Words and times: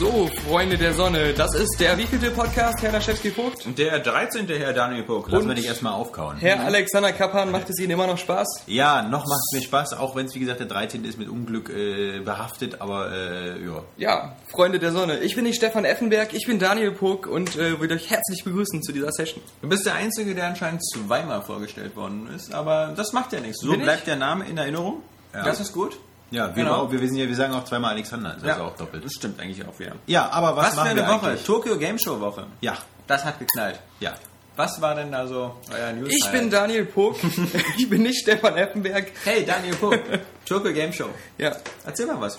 So, 0.00 0.30
Freunde 0.48 0.78
der 0.78 0.94
Sonne, 0.94 1.34
das 1.34 1.54
ist 1.54 1.78
der 1.78 1.98
wievielte 1.98 2.30
Podcast, 2.30 2.80
Herr 2.80 2.90
Laschewski 2.90 3.30
Vogt? 3.30 3.66
Der 3.76 3.98
13. 3.98 4.48
Herr 4.48 4.72
Daniel 4.72 5.02
Puck. 5.02 5.30
Lassen 5.30 5.46
wir 5.46 5.54
dich 5.54 5.66
erstmal 5.66 5.92
aufkauen. 5.92 6.38
Herr 6.38 6.60
Alexander 6.60 7.12
Kappan, 7.12 7.50
macht 7.50 7.68
es 7.68 7.78
Ihnen 7.78 7.90
immer 7.90 8.06
noch 8.06 8.16
Spaß? 8.16 8.62
Ja, 8.66 9.02
noch 9.02 9.26
macht 9.26 9.40
es 9.52 9.58
mir 9.58 9.62
Spaß, 9.62 9.92
auch 9.98 10.16
wenn 10.16 10.24
es 10.24 10.34
wie 10.34 10.38
gesagt 10.38 10.60
der 10.60 10.68
13. 10.68 11.04
ist 11.04 11.18
mit 11.18 11.28
Unglück 11.28 11.68
äh, 11.68 12.20
behaftet, 12.20 12.80
aber 12.80 13.12
äh, 13.12 13.62
ja. 13.62 13.82
Ja, 13.98 14.36
Freunde 14.48 14.78
der 14.78 14.92
Sonne, 14.92 15.18
ich 15.18 15.34
bin 15.34 15.44
nicht 15.44 15.56
Stefan 15.56 15.84
Effenberg, 15.84 16.32
ich 16.32 16.46
bin 16.46 16.58
Daniel 16.58 16.92
Puck 16.92 17.26
und 17.26 17.56
äh, 17.56 17.78
will 17.78 17.92
euch 17.92 18.08
herzlich 18.08 18.42
begrüßen 18.42 18.82
zu 18.82 18.92
dieser 18.92 19.12
Session. 19.12 19.42
Du 19.60 19.68
bist 19.68 19.84
der 19.84 19.96
Einzige, 19.96 20.34
der 20.34 20.46
anscheinend 20.46 20.80
zweimal 20.82 21.42
vorgestellt 21.42 21.94
worden 21.94 22.26
ist, 22.34 22.54
aber 22.54 22.94
das 22.96 23.12
macht 23.12 23.34
ja 23.34 23.40
nichts. 23.40 23.60
So 23.60 23.72
Bin 23.72 23.80
ich? 23.80 23.84
bleibt 23.84 24.06
der 24.06 24.16
Name 24.16 24.46
in 24.46 24.56
Erinnerung. 24.56 25.02
Ja. 25.34 25.44
Das 25.44 25.60
ist 25.60 25.74
gut. 25.74 25.98
Ja, 26.30 26.54
wir, 26.54 26.62
Genau. 26.64 26.76
auch, 26.76 26.92
wir, 26.92 27.00
wissen 27.00 27.16
ja, 27.16 27.26
wir 27.26 27.34
sagen 27.34 27.52
auch 27.54 27.64
zweimal 27.64 27.92
Alexander, 27.94 28.36
das 28.40 28.54
ist 28.56 28.60
auch 28.60 28.76
doppelt. 28.76 29.04
Das 29.04 29.12
stimmt 29.12 29.40
eigentlich 29.40 29.66
auch 29.66 29.78
wieder. 29.78 29.92
Ja, 30.06 30.28
aber 30.30 30.56
was, 30.56 30.66
Was, 30.66 30.70
für 30.70 30.76
machen 30.76 30.90
eine 30.90 31.00
wir 31.00 31.08
Woche? 31.08 31.26
eigentlich? 31.28 31.44
Tokyo 31.44 31.76
Game 31.78 31.98
Show 31.98 32.20
Woche. 32.20 32.46
Ja, 32.60 32.76
Das 33.06 33.24
hat 33.24 33.38
geknallt. 33.38 33.80
ja. 34.00 34.12
Was 34.56 34.78
war 34.82 34.94
denn 34.94 35.10
da 35.10 35.26
so 35.26 35.54
euer 35.72 35.92
News? 35.92 36.10
Ich 36.12 36.30
bin 36.32 36.50
Daniel 36.50 36.84
Puck, 36.84 37.16
ich 37.78 37.88
bin 37.88 38.02
nicht 38.02 38.20
Stefan 38.20 38.56
Effenberg. 38.56 39.06
Hey, 39.24 39.44
Daniel 39.46 39.74
Puck. 39.76 39.98
Tokyo 40.44 40.72
Game 40.74 40.92
Show. 40.92 41.08
Ja, 41.38 41.56
Erzähl 41.86 42.04
mal 42.06 42.20
was. 42.20 42.38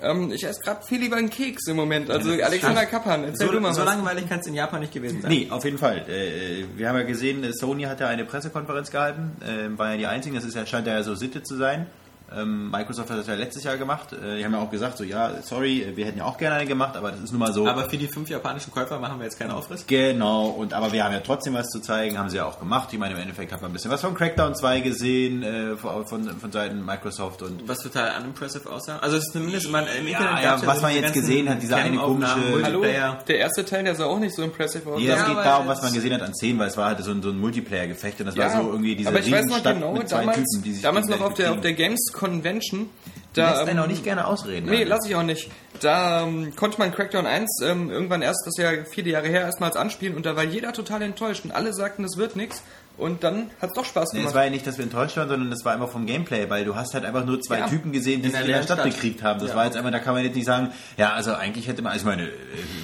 ähm, 0.00 0.30
ich 0.30 0.44
esse 0.44 0.60
gerade 0.60 0.84
viel 0.86 1.00
lieber 1.00 1.16
einen 1.16 1.30
Keks 1.30 1.66
im 1.66 1.76
Moment, 1.76 2.10
also 2.10 2.32
Ja, 2.32 2.46
Alexander. 2.46 2.86
Kappan, 2.86 3.24
erzähl 3.24 3.46
So, 3.48 3.52
du 3.54 3.60
mal 3.60 3.72
so 3.74 3.80
was. 3.80 3.86
langweilig 3.86 4.28
kann 4.28 4.38
es 4.40 4.46
in 4.46 4.54
Japan 4.54 4.80
nicht 4.80 4.92
gewesen 4.92 5.20
sein. 5.22 5.30
Nee, 5.32 5.48
auf 5.50 5.64
jeden 5.64 5.78
Fall. 5.78 6.08
Äh, 6.08 6.64
wir 6.76 6.88
haben 6.88 6.96
ja 6.98 7.02
gesehen, 7.04 7.42
äh, 7.42 7.52
Sony 7.52 7.84
hat 7.84 7.98
ja 8.00 8.06
eine 8.08 8.24
Pressekonferenz 8.24 8.90
gehalten, 8.92 9.36
äh, 9.42 9.76
war 9.76 9.92
ja 9.92 9.96
die 9.96 10.06
einzigen, 10.06 10.36
das 10.36 10.44
ist 10.44 10.54
ja, 10.54 10.64
scheint 10.66 10.86
ja 10.86 11.02
so 11.02 11.14
Sitte 11.16 11.42
zu 11.42 11.56
sein. 11.56 11.86
Ähm, 12.36 12.70
Microsoft 12.70 13.10
hat 13.10 13.18
das 13.18 13.26
ja 13.26 13.34
letztes 13.34 13.64
Jahr 13.64 13.76
gemacht. 13.76 14.12
Äh, 14.12 14.38
die 14.38 14.44
haben 14.44 14.52
ja 14.52 14.60
auch 14.60 14.70
gesagt, 14.70 14.96
so 14.98 15.04
ja, 15.04 15.30
sorry, 15.42 15.92
wir 15.94 16.06
hätten 16.06 16.18
ja 16.18 16.24
auch 16.24 16.38
gerne 16.38 16.56
eine 16.56 16.66
gemacht, 16.66 16.96
aber 16.96 17.10
das 17.12 17.20
ist 17.20 17.32
nun 17.32 17.40
mal 17.40 17.52
so. 17.52 17.66
Aber 17.66 17.88
für 17.88 17.96
die 17.96 18.08
fünf 18.08 18.28
japanischen 18.28 18.72
Käufer 18.72 18.98
machen 18.98 19.18
wir 19.18 19.24
jetzt 19.24 19.38
keinen 19.38 19.50
Aufriss. 19.50 19.84
Genau, 19.86 20.46
und 20.48 20.72
aber 20.74 20.92
wir 20.92 21.04
haben 21.04 21.12
ja 21.12 21.20
trotzdem 21.20 21.54
was 21.54 21.68
zu 21.68 21.80
zeigen, 21.80 22.18
haben 22.18 22.28
sie 22.30 22.36
ja 22.38 22.46
auch 22.46 22.58
gemacht. 22.58 22.88
Ich 22.92 22.98
meine, 22.98 23.14
im 23.14 23.20
Endeffekt 23.20 23.52
hat 23.52 23.60
man 23.62 23.70
ein 23.70 23.74
bisschen 23.74 23.90
was 23.90 24.00
von 24.00 24.14
Crackdown 24.14 24.54
2 24.54 24.80
gesehen, 24.80 25.42
äh, 25.42 25.76
von, 25.76 26.06
von, 26.06 26.28
von 26.38 26.52
Seiten 26.52 26.84
Microsoft 26.84 27.42
und 27.42 27.68
Was 27.68 27.80
total 27.80 28.20
unimpressive 28.20 28.68
aussah. 28.70 28.98
Also 28.98 29.16
es 29.16 29.24
ist 29.26 29.32
zumindest 29.32 29.70
man 29.70 29.84
im 29.86 30.06
Ja, 30.08 30.18
Internet 30.18 30.44
ja, 30.44 30.50
gab's 30.50 30.66
was 30.66 30.76
so 30.76 30.82
man 30.82 30.94
jetzt 30.94 31.12
gesehen 31.12 31.48
hat, 31.48 31.62
diese 31.62 31.76
eine 31.76 31.96
komische- 31.96 32.62
Hallo, 32.62 32.82
der 32.82 33.38
erste 33.38 33.64
Teil, 33.64 33.84
der 33.84 33.94
sah 33.94 34.04
auch 34.06 34.18
nicht 34.18 34.34
so 34.34 34.42
impressive 34.42 34.88
aus. 34.90 34.98
Nee, 35.00 35.06
Ja, 35.08 35.14
es 35.16 35.20
geht 35.22 35.30
aber 35.32 35.42
darum, 35.44 35.66
was 35.68 35.82
man 35.82 35.92
gesehen 35.92 36.14
hat 36.14 36.22
an 36.22 36.34
Szenen, 36.34 36.58
weil 36.58 36.68
es 36.68 36.76
war 36.76 36.86
halt 36.86 37.02
so 37.04 37.10
ein, 37.10 37.22
so 37.22 37.30
ein 37.30 37.38
Multiplayer-Gefecht 37.40 38.20
und 38.20 38.26
das 38.26 38.34
Ja, 38.36 38.44
war 38.54 38.62
so 38.62 38.70
irgendwie 38.70 38.96
diese 38.96 39.08
aber 39.08 39.18
ich 39.20 39.30
weiß 39.30 39.46
noch 39.46 39.62
genau, 39.62 39.92
mit 39.94 40.08
zwei 40.08 40.20
damals, 40.20 40.38
Typen, 40.38 40.62
die 40.64 40.72
sich 40.72 40.82
damals 40.82 41.06
noch 41.08 41.20
auf 41.20 41.34
der, 41.34 41.50
auf 41.50 41.56
gegenseitig 41.60 41.76
der 41.76 41.86
Games 41.88 42.12
Convention, 42.22 42.88
da, 43.34 43.50
Lässt 43.50 43.62
einen 43.62 43.78
ähm, 43.78 43.84
auch 43.84 43.88
nicht 43.88 44.04
gerne 44.04 44.26
ausreden. 44.26 44.66
Nee, 44.66 44.78
Alter. 44.78 44.88
lass 44.90 45.06
ich 45.08 45.16
auch 45.16 45.22
nicht. 45.22 45.50
Da 45.80 46.22
ähm, 46.22 46.54
konnte 46.54 46.78
man 46.78 46.92
Crackdown 46.92 47.26
1 47.26 47.62
ähm, 47.64 47.90
irgendwann 47.90 48.22
erst, 48.22 48.46
das 48.46 48.56
ist 48.56 48.62
ja 48.62 48.84
viele 48.84 49.10
Jahre 49.10 49.26
her, 49.26 49.40
erstmals 49.40 49.76
anspielen 49.76 50.14
und 50.14 50.24
da 50.24 50.36
war 50.36 50.44
jeder 50.44 50.72
total 50.72 51.02
enttäuscht 51.02 51.44
und 51.44 51.50
alle 51.50 51.72
sagten, 51.72 52.04
das 52.04 52.16
wird 52.16 52.36
nichts 52.36 52.62
und 52.98 53.24
dann 53.24 53.50
hat 53.60 53.70
es 53.70 53.74
doch 53.74 53.84
Spaß 53.84 54.12
Nee, 54.12 54.18
gemacht. 54.20 54.30
es 54.30 54.34
war 54.36 54.44
ja 54.44 54.50
nicht, 54.50 54.66
dass 54.66 54.76
wir 54.78 54.84
enttäuscht 54.84 55.16
waren, 55.16 55.28
sondern 55.28 55.50
es 55.50 55.64
war 55.64 55.72
einfach 55.72 55.88
vom 55.88 56.06
Gameplay, 56.06 56.48
weil 56.50 56.64
du 56.64 56.76
hast 56.76 56.94
halt 56.94 57.04
einfach 57.04 57.24
nur 57.24 57.40
zwei 57.40 57.58
Ja. 57.60 57.68
Typen 57.68 57.90
gesehen, 57.92 58.20
die 58.22 58.28
In 58.28 58.32
sich 58.32 58.40
in 58.42 58.46
der 58.48 58.62
Stadt 58.62 58.78
Stadt. 58.80 58.84
bekriegt 58.92 59.22
haben. 59.22 59.40
Das 59.40 59.50
Ja. 59.50 59.56
war 59.56 59.64
jetzt 59.64 59.76
einfach, 59.76 59.90
da 59.90 59.98
kann 59.98 60.14
man 60.14 60.24
jetzt 60.24 60.34
nicht 60.36 60.44
sagen, 60.44 60.72
ja, 60.96 61.12
also 61.12 61.34
eigentlich 61.34 61.66
hätte 61.68 61.82
man, 61.82 61.92
also 61.92 62.08
ich 62.08 62.16
meine, 62.16 62.28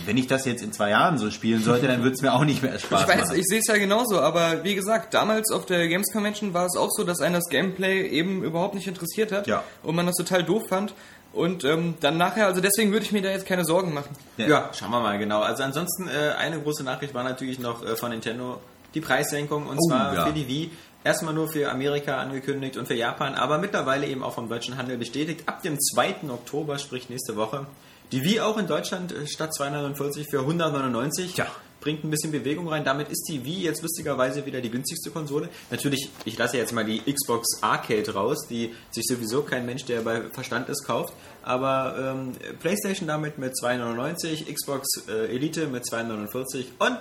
wenn 0.06 0.17
ich 0.17 0.27
das 0.27 0.45
jetzt 0.47 0.62
in 0.62 0.73
zwei 0.73 0.91
Jahren 0.91 1.19
so 1.19 1.31
spielen 1.31 1.62
sollte, 1.62 1.86
dann 1.86 2.03
würde 2.03 2.14
es 2.14 2.23
mir 2.23 2.33
auch 2.33 2.45
nicht 2.45 2.62
mehr 2.62 2.79
Spaß 2.79 3.03
ich 3.03 3.09
weiß, 3.09 3.20
machen. 3.29 3.39
ich 3.39 3.45
sehe 3.47 3.59
es 3.61 3.67
ja 3.67 3.77
genauso, 3.77 4.20
aber 4.20 4.64
wie 4.64 4.75
gesagt, 4.75 5.14
damals 5.14 5.51
auf 5.51 5.67
der 5.67 5.86
Games 5.89 6.11
Convention 6.12 6.55
war 6.55 6.67
es 6.67 6.77
auch 6.77 6.91
so, 6.91 7.05
dass 7.05 7.20
einen 7.20 7.34
das 7.34 7.45
Gameplay 7.51 8.06
eben 8.09 8.42
überhaupt 8.42 8.75
nicht 8.75 8.86
interessiert 8.86 9.31
hat 9.33 9.47
Ja. 9.47 9.62
und 9.83 9.95
man 9.95 10.06
das 10.06 10.17
total 10.17 10.42
doof 10.42 10.64
fand. 10.69 10.95
Und 11.34 11.62
ähm, 11.62 11.95
dann 12.01 12.17
nachher, 12.17 12.47
also 12.47 12.62
deswegen 12.62 12.91
würde 12.91 13.05
ich 13.05 13.12
mir 13.12 13.20
da 13.20 13.29
jetzt 13.29 13.45
keine 13.47 13.64
Sorgen 13.67 13.92
machen. 13.92 14.17
Ja. 14.39 14.70
schauen 14.73 14.91
wir 14.91 15.01
mal 15.01 15.19
genau. 15.19 15.42
Also 15.42 15.62
ansonsten 15.62 16.09
äh, 16.09 16.33
eine 16.39 16.59
große 16.59 16.83
Nachricht 16.83 17.12
war 17.12 17.23
natürlich 17.23 17.59
noch 17.59 17.84
äh, 17.84 17.95
von 17.97 18.11
Nintendo 18.11 18.58
die 18.95 19.01
Preissenkung 19.01 19.67
und 19.67 19.79
Oh, 19.79 19.89
zwar 19.89 20.15
ja. 20.15 20.27
für 20.27 20.33
die 20.33 20.49
Wii. 20.49 20.71
Erstmal 21.05 21.33
nur 21.33 21.49
für 21.49 21.71
Amerika 21.71 22.19
angekündigt 22.19 22.77
und 22.77 22.87
für 22.87 22.95
Japan, 22.95 23.35
aber 23.35 23.59
mittlerweile 23.59 24.07
eben 24.07 24.23
auch 24.23 24.35
vom 24.35 24.49
deutschen 24.49 24.77
Handel 24.77 24.99
bestätigt. 24.99 25.45
Ab 25.47 25.63
dem 25.63 25.79
2. 25.81 26.29
Oktober, 26.29 26.79
sprich 26.79 27.09
nächste 27.09 27.37
Woche, 27.37 27.67
die 28.13 28.23
Wii 28.25 28.41
auch 28.41 28.59
in 28.59 28.67
Deutschland 28.67 29.13
äh, 29.13 29.27
statt 29.27 29.55
249 29.55 30.27
für 30.29 30.41
199. 30.41 31.35
Tja. 31.35 31.47
Bringt 31.81 32.03
ein 32.03 32.11
bisschen 32.11 32.33
Bewegung 32.33 32.69
rein. 32.69 32.85
Damit 32.85 33.09
ist 33.09 33.29
die 33.31 33.45
Wii 33.45 33.63
jetzt 33.63 33.83
lustigerweise 33.83 34.45
wieder 34.45 34.61
die 34.61 34.69
günstigste 34.71 35.11
Konsole. 35.13 35.49
Natürlich, 35.70 36.11
ich 36.25 36.37
lasse 36.37 36.57
jetzt 36.57 36.73
mal 36.73 36.85
die 36.85 37.01
Xbox 37.01 37.63
Arcade 37.63 38.13
raus, 38.13 38.49
die 38.51 38.75
sich 38.91 39.05
sowieso 39.07 39.43
kein 39.43 39.65
Mensch, 39.65 39.85
der 39.85 40.01
bei 40.01 40.23
Verstand 40.33 40.69
ist, 40.69 40.85
kauft. 40.85 41.15
Aber 41.45 41.95
ähm, 41.97 42.33
PlayStation 42.59 43.07
damit 43.07 43.39
mit 43.39 43.57
299, 43.57 44.53
Xbox 44.53 44.89
äh, 45.09 45.33
Elite 45.33 45.69
mit 45.69 45.87
249 45.87 46.73
und 46.81 46.99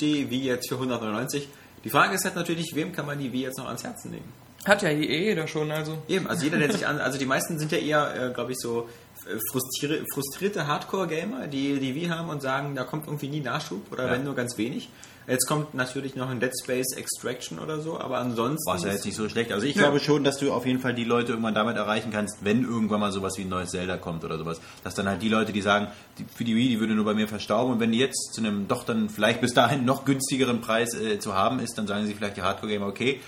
die 0.00 0.30
Wii 0.30 0.44
jetzt 0.44 0.68
für 0.68 0.74
199. 0.76 1.48
Die 1.84 1.90
Frage 1.90 2.14
ist 2.14 2.24
halt 2.24 2.36
natürlich, 2.36 2.74
wem 2.74 2.92
kann 2.92 3.06
man 3.06 3.18
die 3.18 3.32
Wii 3.32 3.42
jetzt 3.42 3.58
noch 3.58 3.66
ans 3.66 3.84
Herzen 3.84 4.12
legen? 4.12 4.32
Hat 4.64 4.80
ja 4.82 4.88
eh 4.88 5.24
jeder 5.26 5.46
schon, 5.46 5.70
also. 5.70 5.98
Eben, 6.08 6.26
also 6.26 6.44
jeder, 6.44 6.58
der 6.58 6.72
sich 6.76 6.86
an, 6.86 6.98
also 6.98 7.18
die 7.18 7.26
meisten 7.26 7.58
sind 7.58 7.70
ja 7.72 7.78
eher, 7.78 8.30
äh, 8.30 8.32
glaube 8.32 8.52
ich, 8.52 8.58
so 8.58 8.88
äh, 9.26 9.36
frustrierte, 9.52 10.04
frustrierte 10.12 10.66
Hardcore-Gamer, 10.66 11.46
die 11.48 11.78
die 11.78 11.94
Wii 11.94 12.06
haben 12.08 12.28
und 12.30 12.40
sagen, 12.40 12.74
da 12.74 12.84
kommt 12.84 13.06
irgendwie 13.06 13.28
nie 13.28 13.40
Nachschub 13.40 13.92
oder 13.92 14.06
Ja. 14.06 14.12
wenn 14.12 14.24
nur 14.24 14.34
ganz 14.34 14.56
wenig. 14.56 14.88
Jetzt 15.26 15.46
kommt 15.46 15.74
natürlich 15.74 16.16
noch 16.16 16.28
ein 16.28 16.38
Dead 16.38 16.52
Space 16.62 16.92
Extraction 16.96 17.58
oder 17.58 17.80
so, 17.80 17.98
aber 17.98 18.18
ansonsten. 18.18 18.66
War 18.68 18.76
es 18.76 18.84
ja 18.84 18.92
jetzt 18.92 19.06
nicht 19.06 19.16
so 19.16 19.28
schlecht. 19.28 19.52
Also 19.52 19.66
ich 19.66 19.74
Ja. 19.74 19.82
glaube 19.82 20.00
schon, 20.00 20.22
dass 20.22 20.36
du 20.38 20.52
auf 20.52 20.66
jeden 20.66 20.80
Fall 20.80 20.94
die 20.94 21.04
Leute 21.04 21.32
irgendwann 21.32 21.54
damit 21.54 21.76
erreichen 21.76 22.10
kannst, 22.12 22.44
wenn 22.44 22.62
irgendwann 22.62 23.00
mal 23.00 23.10
sowas 23.10 23.38
wie 23.38 23.42
ein 23.42 23.48
neues 23.48 23.70
Zelda 23.70 23.96
kommt 23.96 24.24
oder 24.24 24.36
sowas. 24.36 24.60
Dass 24.82 24.94
dann 24.94 25.08
halt 25.08 25.22
die 25.22 25.28
Leute, 25.30 25.52
die 25.52 25.62
sagen, 25.62 25.86
die, 26.18 26.26
für 26.34 26.44
die 26.44 26.54
Wii, 26.54 26.68
die 26.68 26.80
würde 26.80 26.94
nur 26.94 27.06
bei 27.06 27.14
mir 27.14 27.26
verstauben 27.28 27.72
und 27.72 27.80
wenn 27.80 27.92
die 27.92 27.98
jetzt 27.98 28.34
zu 28.34 28.40
einem 28.42 28.68
doch 28.68 28.84
dann 28.84 29.08
vielleicht 29.08 29.40
bis 29.40 29.54
dahin 29.54 29.84
noch 29.84 30.04
günstigeren 30.04 30.60
Preis 30.60 30.94
äh, 30.94 31.18
zu 31.18 31.34
haben 31.34 31.58
ist, 31.58 31.78
dann 31.78 31.86
sagen 31.86 32.06
sie 32.06 32.14
vielleicht 32.14 32.36
die 32.36 32.42
Hardcore-Gamer, 32.42 32.86
okay. 32.86 33.20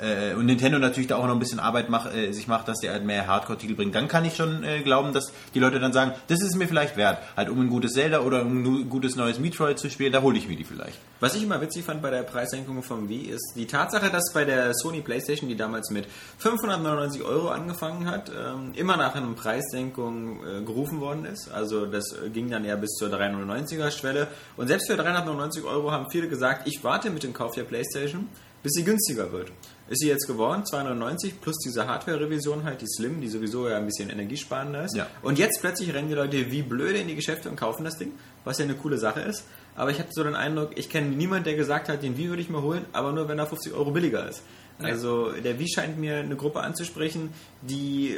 Äh, 0.00 0.34
und 0.34 0.46
Nintendo 0.46 0.78
natürlich 0.78 1.08
da 1.08 1.16
auch 1.16 1.26
noch 1.26 1.34
ein 1.34 1.38
bisschen 1.38 1.60
Arbeit 1.60 1.90
mach, 1.90 2.12
äh, 2.14 2.32
sich 2.32 2.48
macht, 2.48 2.68
dass 2.68 2.78
der 2.78 2.92
halt 2.92 3.04
mehr 3.04 3.26
Hardcore-Titel 3.26 3.74
bringt. 3.74 3.94
Dann 3.94 4.08
kann 4.08 4.24
ich 4.24 4.34
schon 4.34 4.64
äh, 4.64 4.80
glauben, 4.80 5.12
dass 5.12 5.32
die 5.54 5.58
Leute 5.58 5.78
dann 5.78 5.92
sagen, 5.92 6.12
das 6.28 6.40
ist 6.40 6.56
mir 6.56 6.66
vielleicht 6.66 6.96
wert. 6.96 7.18
Halt 7.36 7.50
um 7.50 7.60
ein 7.60 7.68
gutes 7.68 7.92
Zelda 7.92 8.20
oder 8.20 8.42
um 8.42 8.62
ein 8.62 8.88
gutes 8.88 9.16
neues 9.16 9.38
Metroid 9.38 9.78
zu 9.78 9.90
spielen, 9.90 10.12
da 10.12 10.22
hole 10.22 10.38
ich 10.38 10.48
mir 10.48 10.56
die 10.56 10.64
vielleicht. 10.64 10.98
Was 11.20 11.34
ich 11.34 11.42
immer 11.42 11.60
witzig 11.60 11.84
fand 11.84 12.00
bei 12.00 12.10
der 12.10 12.22
Preissenkung 12.22 12.82
vom 12.82 13.08
Wii 13.08 13.26
ist 13.26 13.52
die 13.54 13.66
Tatsache, 13.66 14.10
dass 14.10 14.32
bei 14.32 14.44
der 14.44 14.72
Sony 14.72 15.02
PlayStation, 15.02 15.48
die 15.50 15.56
damals 15.56 15.90
mit 15.90 16.06
599 16.38 17.22
Euro 17.22 17.48
angefangen 17.48 18.10
hat, 18.10 18.30
ähm, 18.30 18.72
immer 18.74 18.96
nach 18.96 19.14
einer 19.14 19.30
Preissenkung 19.34 20.40
äh, 20.44 20.62
gerufen 20.62 21.00
worden 21.00 21.26
ist. 21.26 21.50
Also 21.50 21.84
das 21.84 22.12
äh, 22.12 22.30
ging 22.30 22.50
dann 22.50 22.64
eher 22.64 22.76
bis 22.76 22.92
zur 22.92 23.08
399er 23.10 23.90
Schwelle. 23.90 24.28
Und 24.56 24.68
selbst 24.68 24.90
für 24.90 24.96
399 24.96 25.64
Euro 25.64 25.90
haben 25.92 26.10
viele 26.10 26.28
gesagt, 26.28 26.66
ich 26.66 26.82
warte 26.82 27.10
mit 27.10 27.22
dem 27.22 27.34
Kauf 27.34 27.54
der 27.54 27.64
PlayStation, 27.64 28.28
bis 28.62 28.72
sie 28.72 28.84
günstiger 28.84 29.32
wird. 29.32 29.52
Ist 29.90 30.00
sie 30.00 30.08
jetzt 30.08 30.26
geworden, 30.26 30.64
299 30.64 31.40
plus 31.42 31.58
diese 31.58 31.86
Hardware-Revision 31.86 32.64
halt, 32.64 32.80
die 32.80 32.86
Slim, 32.86 33.20
die 33.20 33.28
sowieso 33.28 33.68
ja 33.68 33.76
ein 33.76 33.84
bisschen 33.86 34.08
energiesparender 34.08 34.84
ist. 34.84 34.96
Ja. 34.96 35.06
Und 35.20 35.38
jetzt 35.38 35.60
plötzlich 35.60 35.92
rennen 35.92 36.08
die 36.08 36.14
Leute 36.14 36.50
wie 36.50 36.62
blöde 36.62 36.98
in 36.98 37.08
die 37.08 37.16
Geschäfte 37.16 37.50
und 37.50 37.56
kaufen 37.56 37.84
das 37.84 37.98
Ding, 37.98 38.12
was 38.44 38.58
ja 38.58 38.64
eine 38.64 38.74
coole 38.74 38.96
Sache 38.98 39.20
ist. 39.20 39.44
Aber 39.74 39.90
ich 39.90 39.98
habe 39.98 40.08
so 40.12 40.22
den 40.24 40.34
Eindruck, 40.36 40.70
ich 40.78 40.88
kenne 40.90 41.08
niemanden, 41.08 41.44
der 41.44 41.54
gesagt 41.56 41.88
hat, 41.88 42.02
den 42.04 42.16
Wii 42.16 42.28
würde 42.30 42.42
ich 42.42 42.48
mir 42.50 42.62
holen, 42.62 42.84
aber 42.92 43.10
nur 43.12 43.28
wenn 43.28 43.38
er 43.38 43.46
50 43.46 43.72
Euro 43.74 43.90
billiger 43.90 44.28
ist. 44.28 44.42
Also 44.82 45.32
der 45.32 45.58
Wii 45.58 45.68
scheint 45.68 45.98
mir 45.98 46.16
eine 46.20 46.36
Gruppe 46.36 46.60
anzusprechen, 46.60 47.34
die 47.60 48.12
äh, 48.12 48.16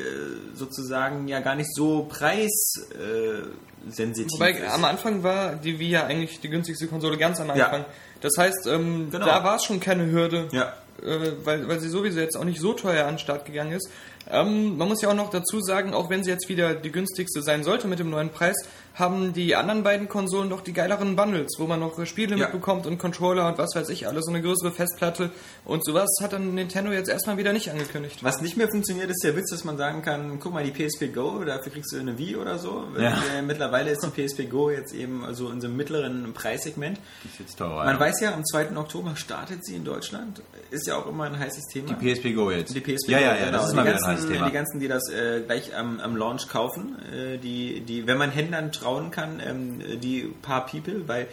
sozusagen 0.55 1.27
ja 1.27 1.41
gar 1.41 1.57
nicht 1.57 1.75
so 1.75 2.05
preissensitiv 2.09 4.29
Wobei 4.35 4.53
ist. 4.53 4.73
am 4.73 4.85
Anfang 4.85 5.23
war 5.25 5.57
die 5.57 5.79
Wii 5.79 5.91
ja 5.91 6.07
eigentlich 6.07 6.41
die 6.41 6.49
günstigste 6.49 6.87
Konsole, 6.87 7.17
ganz 7.19 7.41
am 7.41 7.49
Ja. 7.49 7.67
Anfang. 7.67 7.85
Das 8.21 8.35
heißt, 8.39 8.67
ähm, 8.69 9.09
Genau. 9.11 9.27
da 9.27 9.43
war 9.43 9.57
es 9.57 9.65
schon 9.65 9.81
keine 9.81 10.07
Hürde, 10.11 10.49
Ja. 10.53 10.73
Äh, 11.05 11.33
weil, 11.45 11.69
weil 11.69 11.81
sie 11.81 11.89
sowieso 11.89 12.21
jetzt 12.21 12.37
auch 12.37 12.45
nicht 12.45 12.61
so 12.61 12.73
teuer 12.73 13.07
an 13.07 13.15
den 13.15 13.19
Start 13.19 13.45
gegangen 13.45 13.73
ist. 13.73 13.91
Ähm, 14.31 14.77
man 14.77 14.89
muss 14.89 15.03
ja 15.03 15.11
auch 15.11 15.15
noch 15.15 15.31
dazu 15.31 15.61
sagen, 15.61 15.95
auch 15.95 16.11
wenn 16.11 16.25
sie 16.25 16.31
jetzt 16.31 16.49
wieder 16.49 16.75
die 16.75 16.93
günstigste 16.93 17.43
sein 17.43 17.65
sollte 17.65 17.89
mit 17.89 17.99
dem 17.99 18.11
neuen 18.11 18.31
Preis, 18.31 18.57
haben 18.95 19.33
die 19.33 19.57
anderen 19.57 19.83
beiden 19.83 20.09
Konsolen 20.09 20.51
doch 20.51 20.61
die 20.61 20.73
geileren 20.73 21.17
Bundles, 21.17 21.53
wo 21.59 21.67
man 21.67 21.81
noch 21.81 22.05
Spiele 22.07 22.37
Ja. 22.37 22.45
mitbekommt 22.45 22.87
und 22.87 22.99
Controller 22.99 23.49
und 23.49 23.59
was 23.59 23.75
weiß 23.75 23.89
ich, 23.89 24.07
alles 24.07 24.25
so 24.27 24.31
eine 24.31 24.43
größere 24.43 24.71
Festplatte 24.71 25.31
und 25.65 25.85
sowas 25.85 26.09
hat 26.21 26.33
dann 26.33 26.55
Nintendo 26.55 26.93
jetzt 26.93 27.09
erstmal 27.09 27.37
wieder 27.39 27.53
nicht 27.53 27.71
angekündigt. 27.71 28.23
Was 28.23 28.43
nicht 28.43 28.57
mehr 28.57 28.69
funktioniert, 28.69 29.09
ist 29.11 29.23
der 29.25 29.35
Witz, 29.37 29.51
dass 29.51 29.65
man 29.65 29.77
sagen 29.79 30.03
kann, 30.03 30.39
guck 30.41 30.53
mal, 30.53 30.65
die 30.65 30.73
PSP 30.73 31.09
Go, 31.15 31.43
dafür 31.45 31.73
kriegst 31.73 31.93
du 31.93 31.99
eine 31.99 32.19
Wii 32.19 32.37
oder 32.37 32.59
so. 32.59 32.85
Ja. 32.99 33.17
Äh, 33.37 33.43
Mittlerweile 33.43 33.91
ist 33.91 34.03
die 34.05 34.27
PSP 34.27 34.45
Go 34.51 34.71
jetzt 34.71 34.93
eben 34.95 35.25
so 35.33 35.49
in 35.51 35.61
so 35.61 35.69
einem 35.69 35.77
mittleren 35.77 36.33
Preissegment. 36.35 36.99
Die 37.25 37.29
ist 37.29 37.39
jetzt 37.39 37.59
teurer. 37.59 37.85
Man 37.85 37.95
ja. 37.95 38.01
weiß 38.01 38.21
ja, 38.21 38.35
am 38.35 38.45
2. 38.45 38.77
Oktober 38.77 39.17
startet 39.17 39.65
sie 39.65 39.77
in 39.77 39.85
Deutschland. 39.85 40.43
Ist 40.71 40.87
ja 40.87 40.97
auch 40.97 41.07
immer 41.07 41.25
ein 41.25 41.39
heißes 41.39 41.65
Thema. 41.73 41.95
Die 41.95 42.15
PSP 42.15 42.35
Go 42.35 42.51
jetzt. 42.51 42.75
Die 42.75 42.81
PSP 42.81 43.09
ja, 43.11 43.19
ja, 43.21 43.33
Go, 43.33 43.39
ja, 43.39 43.45
genau. 43.47 43.53
das 43.59 43.65
ist 43.67 43.71
die 43.73 43.77
mal 43.77 43.83
wieder 43.85 43.93
ganzen, 43.93 44.09
ein 44.09 44.17
heißes 44.17 44.31
Thema. 44.31 44.47
Die 44.47 44.53
ganzen, 44.53 44.81
die 44.81 44.89
das 44.89 45.09
äh, 45.11 45.41
gleich 45.47 45.77
am, 45.77 46.01
am 46.01 46.17
Launch 46.17 46.49
kaufen, 46.49 46.97
äh, 47.13 47.39
die, 47.39 47.81
die, 47.81 48.07
wenn 48.07 48.19
man 48.19 48.31
Händlern 48.31 48.73
trauen 48.83 49.11
kann, 49.11 49.41
ähm, 49.45 50.01
die 50.01 50.33
paar 50.43 50.67
People, 50.67 51.07
weil 51.09 51.29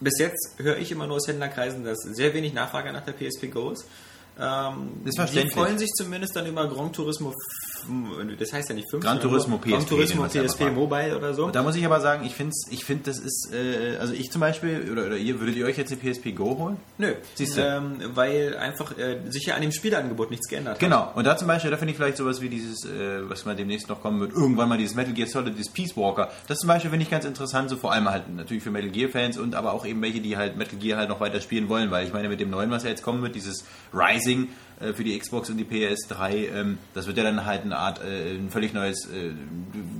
bis 0.00 0.18
jetzt 0.18 0.54
höre 0.58 0.78
ich 0.78 0.90
immer 0.90 1.06
nur 1.06 1.16
aus 1.16 1.28
Händlerkreisen, 1.28 1.84
dass 1.84 1.98
sehr 1.98 2.32
wenig 2.34 2.54
Nachfrage 2.54 2.92
nach 2.92 3.04
der 3.04 3.12
PSP 3.12 3.48
Go 3.50 3.70
ist. 3.70 3.84
Ähm, 4.38 5.02
die 5.04 5.50
freuen 5.50 5.78
sich 5.78 5.90
zumindest 5.90 6.34
dann 6.34 6.46
über 6.46 6.66
Gran 6.68 6.92
Turismo 6.92 7.34
das 8.38 8.52
heißt 8.52 8.68
ja 8.68 8.74
nicht 8.74 8.90
5. 8.90 9.04
Gran 9.04 9.20
Turismo 9.20 9.58
PSP, 9.58 9.70
Gran 9.70 9.86
Turismo 9.86 10.24
PSP. 10.26 10.70
Mobile 10.70 11.16
oder 11.16 11.34
so. 11.34 11.46
Und 11.46 11.54
da 11.54 11.62
muss 11.62 11.76
ich 11.76 11.84
aber 11.84 12.00
sagen, 12.00 12.24
ich 12.24 12.34
finde, 12.34 12.54
ich 12.70 12.84
find, 12.84 13.06
das 13.06 13.18
ist, 13.18 13.52
äh, 13.52 13.96
also 13.98 14.12
ich 14.12 14.30
zum 14.30 14.40
Beispiel, 14.40 14.88
oder, 14.90 15.06
oder 15.06 15.16
ihr, 15.16 15.40
würdet 15.40 15.56
ihr 15.56 15.66
euch 15.66 15.76
jetzt 15.78 15.90
die 15.90 15.96
PSP 15.96 16.32
Go 16.34 16.58
holen? 16.58 16.76
Nö, 16.98 17.14
Siehst 17.34 17.56
du. 17.56 17.62
ähm, 17.62 17.96
weil 18.14 18.56
einfach 18.56 18.96
äh, 18.98 19.20
sich 19.30 19.46
ja 19.46 19.54
an 19.54 19.62
dem 19.62 19.72
Spieleangebot 19.72 20.30
nichts 20.30 20.48
geändert 20.48 20.74
hat. 20.74 20.80
Genau, 20.80 21.10
und 21.14 21.26
da 21.26 21.36
zum 21.36 21.48
Beispiel, 21.48 21.70
da 21.70 21.76
finde 21.76 21.92
ich 21.92 21.96
vielleicht 21.96 22.16
sowas 22.16 22.40
wie 22.40 22.48
dieses, 22.48 22.84
äh, 22.84 23.28
was 23.28 23.44
mal 23.44 23.56
demnächst 23.56 23.88
noch 23.88 24.00
kommen 24.02 24.20
wird, 24.20 24.32
irgendwann 24.32 24.68
mal 24.68 24.78
dieses 24.78 24.94
Metal 24.94 25.12
Gear 25.12 25.28
Solid, 25.28 25.54
dieses 25.56 25.72
Peace 25.72 25.96
Walker. 25.96 26.30
Das 26.48 26.58
zum 26.58 26.68
Beispiel 26.68 26.90
finde 26.90 27.04
ich 27.04 27.10
ganz 27.10 27.24
interessant, 27.24 27.70
so 27.70 27.76
vor 27.76 27.92
allem 27.92 28.08
halt 28.08 28.34
natürlich 28.34 28.62
für 28.62 28.70
Metal 28.70 28.90
Gear 28.90 29.08
Fans 29.10 29.38
und 29.38 29.54
aber 29.54 29.72
auch 29.72 29.86
eben 29.86 30.00
welche, 30.02 30.20
die 30.20 30.36
halt 30.36 30.56
Metal 30.56 30.78
Gear 30.78 30.98
halt 30.98 31.08
noch 31.08 31.20
weiter 31.20 31.40
spielen 31.40 31.68
wollen, 31.68 31.90
weil 31.90 32.06
ich 32.06 32.12
meine, 32.12 32.28
mit 32.28 32.40
dem 32.40 32.50
neuen, 32.50 32.70
was 32.70 32.82
ja 32.84 32.90
jetzt 32.90 33.02
kommen 33.02 33.22
wird, 33.22 33.34
dieses 33.34 33.64
Rising 33.92 34.48
äh, 34.80 34.92
für 34.94 35.04
die 35.04 35.18
Xbox 35.18 35.50
und 35.50 35.58
die 35.58 35.64
PS3, 35.64 36.54
ähm, 36.54 36.78
das 36.94 37.06
wird 37.06 37.18
ja 37.18 37.22
dann 37.22 37.44
halt 37.44 37.62
eine 37.62 37.76
Art, 37.76 38.00
äh, 38.02 38.32
ein 38.32 38.48
völlig 38.50 38.72
neues, 38.72 39.06
äh, 39.06 39.32